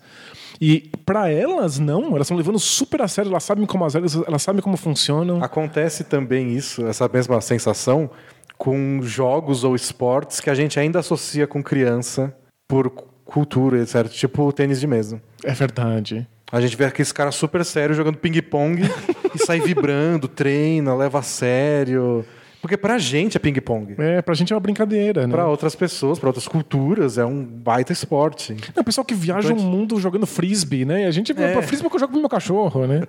E 0.61 0.89
pra 1.05 1.29
elas, 1.29 1.81
não. 1.81 2.11
Elas 2.15 2.23
estão 2.27 2.37
levando 2.37 2.59
super 2.61 3.03
a 3.03 3.09
sério. 3.09 3.29
Elas 3.31 3.43
sabem 3.43 3.67
como 3.67 3.85
as 3.85 3.95
regras, 3.95 4.15
elas 4.15 4.41
sabem 4.43 4.63
como 4.63 4.77
funcionam. 4.77 5.43
Acontece 5.43 6.05
também 6.05 6.55
isso, 6.55 6.87
essa 6.87 7.09
mesma 7.13 7.41
sensação, 7.41 8.09
com 8.57 9.01
jogos 9.03 9.65
ou 9.65 9.75
esportes 9.75 10.39
que 10.39 10.49
a 10.49 10.55
gente 10.55 10.79
ainda 10.79 11.01
associa 11.01 11.47
com 11.49 11.61
criança 11.61 12.33
por 12.69 12.89
cu- 12.91 13.09
cultura, 13.25 13.81
etc. 13.83 14.07
Tipo 14.09 14.45
o 14.45 14.53
tênis 14.53 14.79
de 14.79 14.87
mesa. 14.87 15.21
É 15.43 15.53
verdade. 15.53 16.25
A 16.53 16.61
gente 16.61 16.77
vê 16.77 16.85
aqueles 16.85 17.11
caras 17.11 17.35
super 17.35 17.65
sérios 17.65 17.97
jogando 17.97 18.19
ping-pong 18.19 18.83
e 19.35 19.39
sai 19.45 19.59
vibrando, 19.61 20.29
treina, 20.29 20.95
leva 20.95 21.19
a 21.19 21.23
sério. 21.23 22.25
Porque 22.61 22.77
pra 22.77 22.99
gente 22.99 23.37
é 23.37 23.41
ping-pong. 23.41 23.95
É, 23.99 24.21
pra 24.21 24.35
gente 24.35 24.53
é 24.53 24.57
uma 24.57 24.61
brincadeira, 24.61 25.27
né? 25.27 25.33
Pra 25.33 25.49
outras 25.49 25.75
pessoas, 25.75 26.19
pra 26.19 26.29
outras 26.29 26.47
culturas, 26.47 27.17
é 27.17 27.25
um 27.25 27.43
baita 27.43 27.93
esporte. 27.93 28.55
Não, 28.77 28.83
o 28.83 28.85
pessoal 28.85 29.05
que 29.05 29.15
viaja 29.15 29.53
o 29.55 29.57
mundo 29.61 29.99
jogando 29.99 30.27
frisbee, 30.27 30.85
né? 30.85 31.07
A 31.07 31.11
gente, 31.11 31.33
É. 31.33 31.53
pra 31.53 31.63
frisbee 31.63 31.87
é 31.87 31.91
que 31.91 31.97
eu 31.97 32.01
jogo 32.01 32.13
com 32.13 32.19
o 32.19 32.21
meu 32.23 32.29
cachorro, 32.29 32.87
né? 32.87 33.03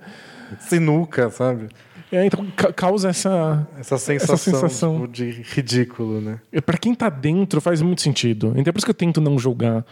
Sinuca, 0.60 1.30
sabe? 1.30 1.68
É, 2.10 2.24
então 2.26 2.46
ca- 2.56 2.72
causa 2.72 3.08
essa. 3.08 3.66
Essa 3.78 3.96
sensação, 3.98 4.36
sensação. 4.36 4.94
tipo, 5.00 5.08
de 5.08 5.30
ridículo, 5.54 6.20
né? 6.20 6.40
Pra 6.64 6.76
quem 6.76 6.94
tá 6.94 7.08
dentro 7.08 7.60
faz 7.60 7.80
muito 7.80 8.02
sentido. 8.02 8.48
Então 8.56 8.70
é 8.70 8.72
por 8.72 8.78
isso 8.78 8.86
que 8.86 8.90
eu 8.90 8.94
tento 8.94 9.20
não 9.20 9.38
julgar. 9.38 9.84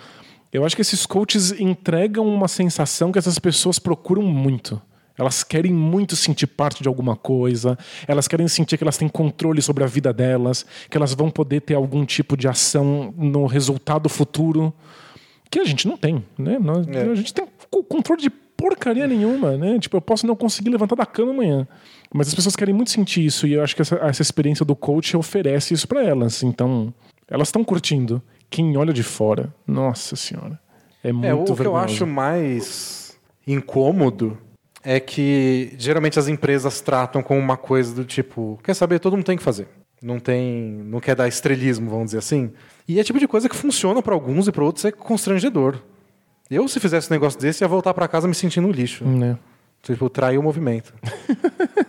Eu 0.53 0.65
acho 0.65 0.75
que 0.75 0.83
esses 0.83 1.07
coaches 1.07 1.53
entregam 1.59 2.27
uma 2.27 2.49
sensação 2.49 3.13
que 3.13 3.19
essas 3.19 3.39
pessoas 3.39 3.79
procuram 3.79 4.23
muito. 4.23 4.81
Elas 5.19 5.43
querem 5.45 5.73
muito 5.73 6.17
sentir 6.17 6.47
parte 6.47 6.83
de 6.83 6.89
alguma 6.89 7.15
coisa, 7.17 7.79
elas 8.09 8.27
querem 8.27 8.49
sentir 8.49 8.79
que 8.79 8.85
elas 8.85 8.97
têm 8.97 9.09
controle 9.09 9.61
sobre 9.61 9.85
a 9.85 9.87
vida 9.87 10.13
delas, 10.13 10.65
que 10.89 10.97
elas 10.97 11.13
vão 11.15 11.31
poder 11.31 11.61
ter 11.61 11.75
algum 11.75 12.05
tipo 12.07 12.37
de 12.37 12.49
ação 12.49 13.13
no 13.17 13.45
resultado 13.47 14.09
futuro, 14.09 14.73
que 15.51 15.59
a 15.61 15.65
gente 15.65 15.87
não 15.87 15.97
tem, 15.97 16.25
né? 16.39 16.59
Nós- 16.59 16.87
É. 16.89 17.03
A 17.03 17.15
gente 17.15 17.35
tem 17.35 17.45
co- 17.71 17.83
controle 17.85 18.23
de 18.23 18.31
porcaria 18.31 19.07
nenhuma, 19.07 19.57
né? 19.57 19.79
Tipo, 19.79 19.97
eu 19.97 20.01
posso 20.01 20.27
não 20.27 20.37
conseguir 20.37 20.71
levantar 20.71 20.95
da 20.95 21.05
cama 21.07 21.33
amanhã. 21.33 21.67
Mas 22.13 22.29
as 22.29 22.35
pessoas 22.35 22.55
querem 22.57 22.75
muito 22.75 22.91
sentir 22.91 23.25
isso 23.25 23.47
e 23.47 23.55
eu 23.55 23.63
acho 23.63 23.75
que 23.75 23.83
essa, 23.83 23.97
essa 23.97 24.23
experiência 24.23 24.65
do 24.65 24.77
coach 24.77 25.17
oferece 25.17 25.75
isso 25.75 25.87
pra 25.89 26.03
elas. 26.05 26.43
Então, 26.43 26.93
elas 27.29 27.49
estão 27.49 27.65
curtindo. 27.65 28.23
Quem 28.49 28.77
olha 28.77 28.93
de 28.93 29.03
fora, 29.03 29.53
nossa 29.67 30.15
senhora, 30.17 30.59
é 31.03 31.13
muito 31.13 31.27
É, 31.27 31.35
o 31.35 31.45
que 31.45 31.51
eu 31.51 31.55
vergonhoso. 31.57 31.85
acho 31.85 32.07
mais 32.07 33.19
incômodo 33.47 34.37
é 34.83 34.99
que 34.99 35.75
geralmente 35.79 36.19
as 36.19 36.29
empresas 36.29 36.81
tratam 36.81 37.23
como 37.23 37.41
uma 37.41 37.57
coisa 37.57 37.95
do 37.95 38.05
tipo, 38.05 38.59
quer 38.63 38.75
saber, 38.75 38.99
todo 38.99 39.17
mundo 39.17 39.27
tem 39.27 39.37
que 39.37 39.43
fazer. 39.43 39.69
Não 40.03 40.19
tem, 40.19 40.83
não 40.85 40.99
quer 41.01 41.15
dar 41.15 41.29
estrelismo, 41.29 41.91
vamos 41.91 42.07
dizer 42.07 42.19
assim. 42.19 42.51
E 42.89 42.99
é 42.99 43.05
tipo 43.05 43.19
de 43.19 43.29
coisa 43.29 43.49
que 43.49 43.57
funciona 43.57 44.01
pra 44.03 44.15
alguns 44.15 44.49
e 44.49 44.53
pra 44.53 44.65
outros 44.65 44.85
é 44.85 44.91
constrangedor. 44.91 45.77
Eu 46.51 46.67
se 46.67 46.81
fizesse 46.81 47.11
um 47.11 47.15
negócio 47.15 47.39
desse 47.39 47.63
ia 47.63 47.69
voltar 47.69 47.93
pra 47.93 48.09
casa 48.09 48.27
me 48.27 48.35
sentindo 48.35 48.67
um 48.67 48.73
lixo. 48.73 49.05
Né? 49.05 49.39
Tipo, 49.83 50.09
trair 50.09 50.39
o 50.39 50.43
movimento. 50.43 50.93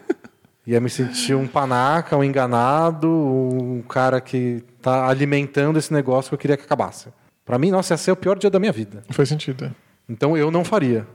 Ia 0.68 0.80
me 0.80 0.90
sentir 0.90 1.34
um 1.34 1.48
panaca, 1.48 2.16
um 2.16 2.24
enganado, 2.24 3.10
um 3.10 3.82
cara 3.82 4.22
que 4.22 4.64
tá 4.80 5.08
alimentando 5.08 5.80
esse 5.80 5.92
negócio 5.92 6.30
que 6.30 6.36
eu 6.36 6.40
queria 6.40 6.56
que 6.56 6.64
acabasse. 6.64 7.10
Pra 7.44 7.58
mim, 7.58 7.72
nossa, 7.72 7.94
ia 7.94 7.98
ser 7.98 8.12
o 8.12 8.16
pior 8.16 8.38
dia 8.38 8.50
da 8.50 8.60
minha 8.60 8.72
vida. 8.72 9.04
Faz 9.10 9.28
sentido. 9.28 9.66
é. 9.66 9.72
Então 10.08 10.38
eu 10.38 10.52
não 10.52 10.64
faria. 10.64 11.08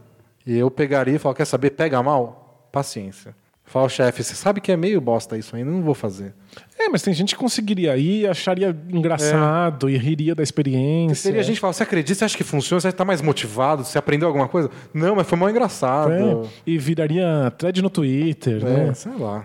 E 0.46 0.56
eu 0.56 0.70
pegaria 0.70 1.16
e 1.16 1.18
falaria, 1.18 1.38
quer 1.38 1.44
saber, 1.44 1.70
pega 1.70 2.02
mal? 2.02 2.68
Paciência. 2.70 3.34
Fala, 3.68 3.88
chefe, 3.88 4.22
você 4.22 4.34
sabe 4.36 4.60
que 4.60 4.70
é 4.70 4.76
meio 4.76 5.00
bosta 5.00 5.36
isso 5.36 5.56
ainda, 5.56 5.68
não 5.72 5.82
vou 5.82 5.92
fazer. 5.94 6.32
É, 6.78 6.88
mas 6.88 7.02
tem 7.02 7.12
gente 7.12 7.34
que 7.34 7.40
conseguiria 7.40 7.96
ir, 7.96 8.28
acharia 8.28 8.74
engraçado 8.88 9.90
e 9.90 9.96
riria 9.96 10.36
da 10.36 10.42
experiência. 10.42 11.16
Seria 11.16 11.40
a 11.40 11.42
gente 11.42 11.58
falar, 11.58 11.72
você 11.72 11.82
acredita, 11.82 12.14
você 12.20 12.24
acha 12.26 12.36
que 12.36 12.44
funciona, 12.44 12.80
você 12.80 12.92
tá 12.92 13.04
mais 13.04 13.20
motivado, 13.20 13.84
você 13.84 13.98
aprendeu 13.98 14.28
alguma 14.28 14.46
coisa? 14.46 14.70
Não, 14.94 15.16
mas 15.16 15.26
foi 15.26 15.36
mal 15.36 15.50
engraçado. 15.50 16.12
É, 16.12 16.48
e 16.64 16.78
viraria 16.78 17.52
thread 17.58 17.82
no 17.82 17.90
Twitter, 17.90 18.64
É, 18.64 18.86
né? 18.86 18.94
sei 18.94 19.12
lá. 19.18 19.44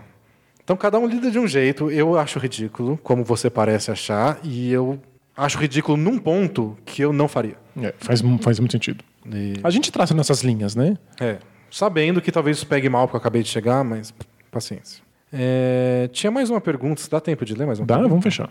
Então 0.62 0.76
cada 0.76 1.00
um 1.00 1.06
lida 1.06 1.28
de 1.28 1.40
um 1.40 1.46
jeito. 1.48 1.90
Eu 1.90 2.16
acho 2.16 2.38
ridículo, 2.38 2.96
como 3.02 3.24
você 3.24 3.50
parece 3.50 3.90
achar, 3.90 4.38
e 4.44 4.70
eu 4.72 5.00
acho 5.36 5.58
ridículo 5.58 5.96
num 5.98 6.16
ponto 6.16 6.78
que 6.84 7.02
eu 7.02 7.12
não 7.12 7.26
faria. 7.26 7.56
É, 7.82 7.92
faz, 7.98 8.22
faz 8.40 8.60
muito 8.60 8.70
sentido. 8.70 9.02
E- 9.26 9.54
A 9.62 9.70
gente 9.70 9.92
traça 9.92 10.14
nessas 10.14 10.42
linhas, 10.42 10.74
né? 10.74 10.96
é, 11.20 11.38
sabendo 11.70 12.20
que 12.20 12.32
talvez 12.32 12.56
isso 12.58 12.66
pegue 12.66 12.88
mal 12.88 13.06
porque 13.06 13.16
eu 13.16 13.20
acabei 13.20 13.42
de 13.42 13.48
chegar, 13.48 13.82
mas 13.84 14.12
paciência. 14.50 15.02
É, 15.32 16.08
tinha 16.12 16.30
mais 16.30 16.50
uma 16.50 16.60
pergunta, 16.60 17.00
se 17.00 17.10
dá 17.10 17.20
tempo 17.20 17.44
de 17.44 17.54
ler 17.54 17.66
mais 17.66 17.78
uma 17.78 17.86
Dá, 17.86 17.94
pergunta? 17.94 18.10
vamos 18.10 18.24
fechar. 18.24 18.50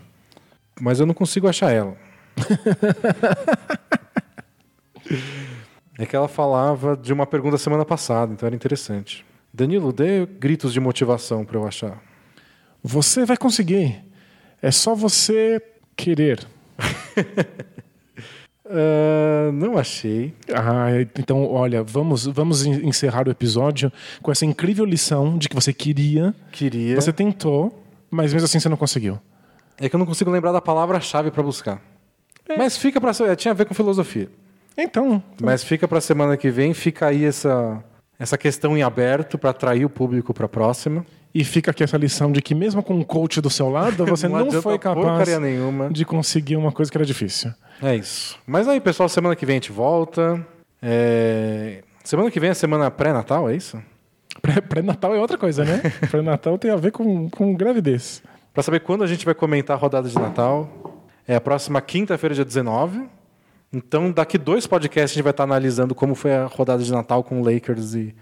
Mas 0.80 1.00
eu 1.00 1.06
não 1.06 1.14
consigo 1.14 1.48
achar 1.48 1.72
ela. 1.72 1.96
é 5.98 6.06
que 6.06 6.16
ela 6.16 6.28
falava 6.28 6.96
de 6.98 7.14
uma 7.14 7.28
pergunta 7.28 7.58
semana 7.58 7.86
passada, 7.86 8.34
então 8.34 8.48
era 8.48 8.56
interessante. 8.56 9.26
Danilo, 9.54 9.92
dê 9.92 10.26
gritos 10.26 10.74
de 10.74 10.80
motivação 10.80 11.44
para 11.46 11.58
eu 11.58 11.68
achar. 11.68 12.02
Você 12.82 13.26
vai 13.26 13.38
conseguir. 13.38 14.04
É 14.62 14.72
só 14.72 14.96
você 14.96 15.62
querer. 15.96 16.40
Ah, 18.74 19.52
não 19.52 19.78
achei. 19.78 20.34
Ah, 20.54 20.88
então, 21.18 21.46
olha, 21.52 21.84
vamos, 21.84 22.26
vamos 22.26 22.66
en- 22.66 22.88
encerrar 22.88 23.28
o 23.28 23.32
episódio 23.32 23.92
com 24.22 24.32
essa 24.32 24.46
incrível 24.46 24.86
lição 24.86 25.38
de 25.38 25.50
que 25.50 25.56
você 25.56 25.74
queria, 25.74 26.34
Queria. 26.52 26.96
você 27.00 27.12
tentou, 27.12 27.84
mas 28.10 28.34
mesmo 28.34 28.46
assim 28.46 28.60
você 28.60 28.70
não 28.70 28.78
conseguiu. 28.78 29.20
É 29.80 29.90
que 29.90 29.96
eu 29.96 30.00
não 30.00 30.06
consigo 30.06 30.30
lembrar 30.32 30.52
da 30.52 30.62
palavra-chave 30.62 31.32
para 31.32 31.44
buscar. 31.44 31.82
Mas 32.58 32.78
fica 32.78 33.00
para 33.00 33.12
tinha 33.36 33.52
a 33.52 33.56
ver 33.56 33.66
com 33.66 33.74
filosofia. 33.74 34.30
Então, 34.78 35.22
Mas 35.42 35.64
fica 35.64 35.88
para 35.88 36.00
semana 36.02 36.38
que 36.38 36.50
vem, 36.50 36.74
fica 36.74 37.08
aí 37.08 37.26
essa 37.26 37.84
essa 38.18 38.38
questão 38.38 38.78
em 38.78 38.84
aberto 38.84 39.36
para 39.36 39.50
atrair 39.50 39.84
o 39.84 39.90
público 39.90 40.32
para 40.34 40.46
a 40.46 40.50
próxima. 40.50 41.04
e 41.34 41.44
fica 41.44 41.72
aqui 41.72 41.82
essa 41.84 41.98
lição 41.98 42.32
de 42.32 42.40
que 42.42 42.54
mesmo 42.54 42.84
com 42.84 42.94
um 42.94 43.04
coach 43.04 43.42
do 43.42 43.50
seu 43.50 43.68
lado, 43.70 44.06
você 44.06 44.28
não, 44.30 44.36
adianta 44.38 44.62
foi 44.62 44.78
capaz 44.78 45.40
nenhuma. 45.40 45.90
de 45.90 46.06
conseguir 46.06 46.56
uma 46.56 46.72
coisa 46.72 46.92
que 46.92 46.98
era 46.98 47.06
difícil. 47.06 47.52
É 47.82 47.96
isso. 47.96 48.38
Mas 48.46 48.68
aí, 48.68 48.80
pessoal, 48.80 49.10
semana 49.10 49.36
que 49.36 49.46
vem 49.46 49.56
a 49.56 49.58
gente 49.58 49.72
volta. 49.72 50.46
É, 50.82 51.84
Semana 52.04 52.32
que 52.32 52.40
vem 52.40 52.50
é 52.50 52.54
semana 52.54 52.90
pré-natal, 52.90 53.50
é 53.50 53.56
isso? 53.56 53.82
Pré- 54.42 54.60
Pré-natal 54.62 55.14
é 55.16 55.20
outra 55.20 55.38
coisa, 55.38 55.64
né? 55.64 55.82
Pré-natal 56.10 56.58
tem 56.58 56.72
a 56.72 56.76
ver 56.76 56.92
com, 56.92 57.30
com 57.30 57.54
gravidez. 57.54 58.24
Para 58.54 58.64
saber 58.64 58.80
quando 58.82 59.04
a 59.04 59.08
gente 59.08 59.24
vai 59.26 59.34
comentar 59.36 59.78
a 59.78 59.80
rodada 59.80 60.10
de 60.10 60.16
Natal, 60.16 61.04
é 61.28 61.36
a 61.36 61.42
próxima 61.42 61.80
quinta-feira, 61.82 62.34
dia 62.36 62.44
19. 62.46 63.08
Então, 63.72 64.12
daqui 64.12 64.38
dois 64.38 64.66
podcasts 64.68 65.12
a 65.12 65.16
gente 65.16 65.24
vai 65.24 65.32
estar 65.32 65.44
analisando 65.44 65.94
como 65.96 66.16
foi 66.16 66.34
a 66.34 66.46
rodada 66.46 66.84
de 66.84 66.92
Natal 66.92 67.24
com 67.24 67.42
Lakers 67.42 67.94
e 67.94 68.14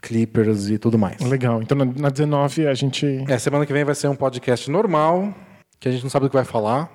Clippers 0.00 0.70
e 0.70 0.78
tudo 0.78 0.98
mais. 0.98 1.20
Legal. 1.20 1.60
Então 1.62 1.76
na, 1.76 1.84
na 1.84 2.08
19 2.08 2.66
a 2.66 2.74
gente. 2.74 3.24
É, 3.28 3.38
semana 3.38 3.66
que 3.66 3.72
vem 3.72 3.84
vai 3.84 3.94
ser 3.94 4.08
um 4.08 4.14
podcast 4.16 4.70
normal, 4.70 5.34
que 5.80 5.88
a 5.88 5.92
gente 5.92 6.02
não 6.02 6.10
sabe 6.10 6.26
do 6.26 6.30
que 6.30 6.36
vai 6.36 6.44
falar. 6.44 6.90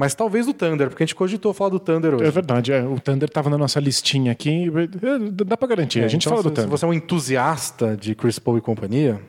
Mas 0.00 0.14
talvez 0.14 0.46
do 0.46 0.54
Thunder, 0.54 0.88
porque 0.88 1.02
a 1.02 1.06
gente 1.06 1.16
cogitou 1.16 1.52
falar 1.52 1.70
do 1.70 1.80
Thunder 1.80 2.14
hoje. 2.14 2.24
É 2.24 2.30
verdade, 2.30 2.72
é. 2.72 2.84
O 2.84 3.00
Thunder 3.00 3.28
tava 3.28 3.50
na 3.50 3.58
nossa 3.58 3.80
listinha 3.80 4.30
aqui. 4.30 4.66
É, 5.02 5.44
Dá 5.44 5.56
pra 5.56 5.66
garantir. 5.66 6.04
a 6.04 6.06
gente 6.06 6.22
então, 6.24 6.36
fala 6.38 6.42
do 6.44 6.50
se, 6.50 6.54
se 6.54 6.60
Thunder. 6.62 6.70
você 6.70 6.84
é 6.84 6.88
um 6.88 6.94
entusiasta 6.94 7.96
de 7.96 8.14
Chris 8.14 8.38
Paul 8.38 8.56
e 8.58 8.60
companhia, 8.60 9.20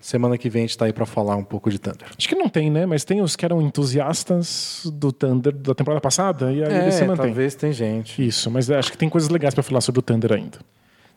semana 0.00 0.38
que 0.38 0.48
vem 0.48 0.60
a 0.60 0.62
gente 0.62 0.70
está 0.70 0.86
aí 0.86 0.94
para 0.94 1.04
falar 1.04 1.36
um 1.36 1.44
pouco 1.44 1.68
de 1.70 1.78
Thunder. 1.78 2.06
Acho 2.16 2.26
que 2.26 2.34
não 2.34 2.48
tem, 2.48 2.70
né? 2.70 2.86
Mas 2.86 3.04
tem 3.04 3.20
os 3.20 3.36
que 3.36 3.44
eram 3.44 3.60
entusiastas 3.60 4.90
do 4.94 5.12
Thunder 5.12 5.52
da 5.54 5.74
temporada 5.74 6.00
passada 6.00 6.50
e 6.50 6.64
aí 6.64 6.72
É, 6.72 6.82
eles 6.84 6.94
se 6.94 7.04
mantêm. 7.04 7.26
talvez 7.26 7.54
tem 7.54 7.70
gente. 7.70 8.26
Isso, 8.26 8.50
mas 8.50 8.70
acho 8.70 8.90
que 8.92 8.96
tem 8.96 9.10
coisas 9.10 9.28
legais 9.28 9.52
pra 9.52 9.62
falar 9.62 9.82
sobre 9.82 9.98
o 9.98 10.02
Thunder 10.02 10.32
ainda. 10.32 10.56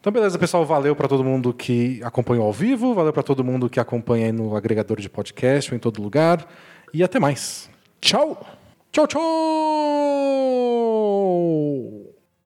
Então, 0.02 0.12
beleza, 0.12 0.38
pessoal. 0.38 0.66
Valeu 0.66 0.94
para 0.98 1.08
todo 1.08 1.24
mundo 1.24 1.54
que 1.54 2.02
acompanhou 2.04 2.46
ao 2.46 2.52
vivo, 2.52 2.94
valeu 2.94 3.14
para 3.14 3.24
todo 3.24 3.42
mundo 3.42 3.70
que 3.70 3.80
acompanha 3.80 4.26
aí 4.26 4.32
no 4.34 4.54
agregador 4.54 5.00
de 5.00 5.10
podcast 5.10 5.72
ou 5.72 5.78
em 5.78 5.80
todo 5.80 6.02
lugar. 6.02 6.46
E 6.94 7.02
até 7.04 7.22
mais. 7.22 7.70
Tchau! 8.02 8.57
Tchau, 8.92 9.06
tchau! 9.08 9.22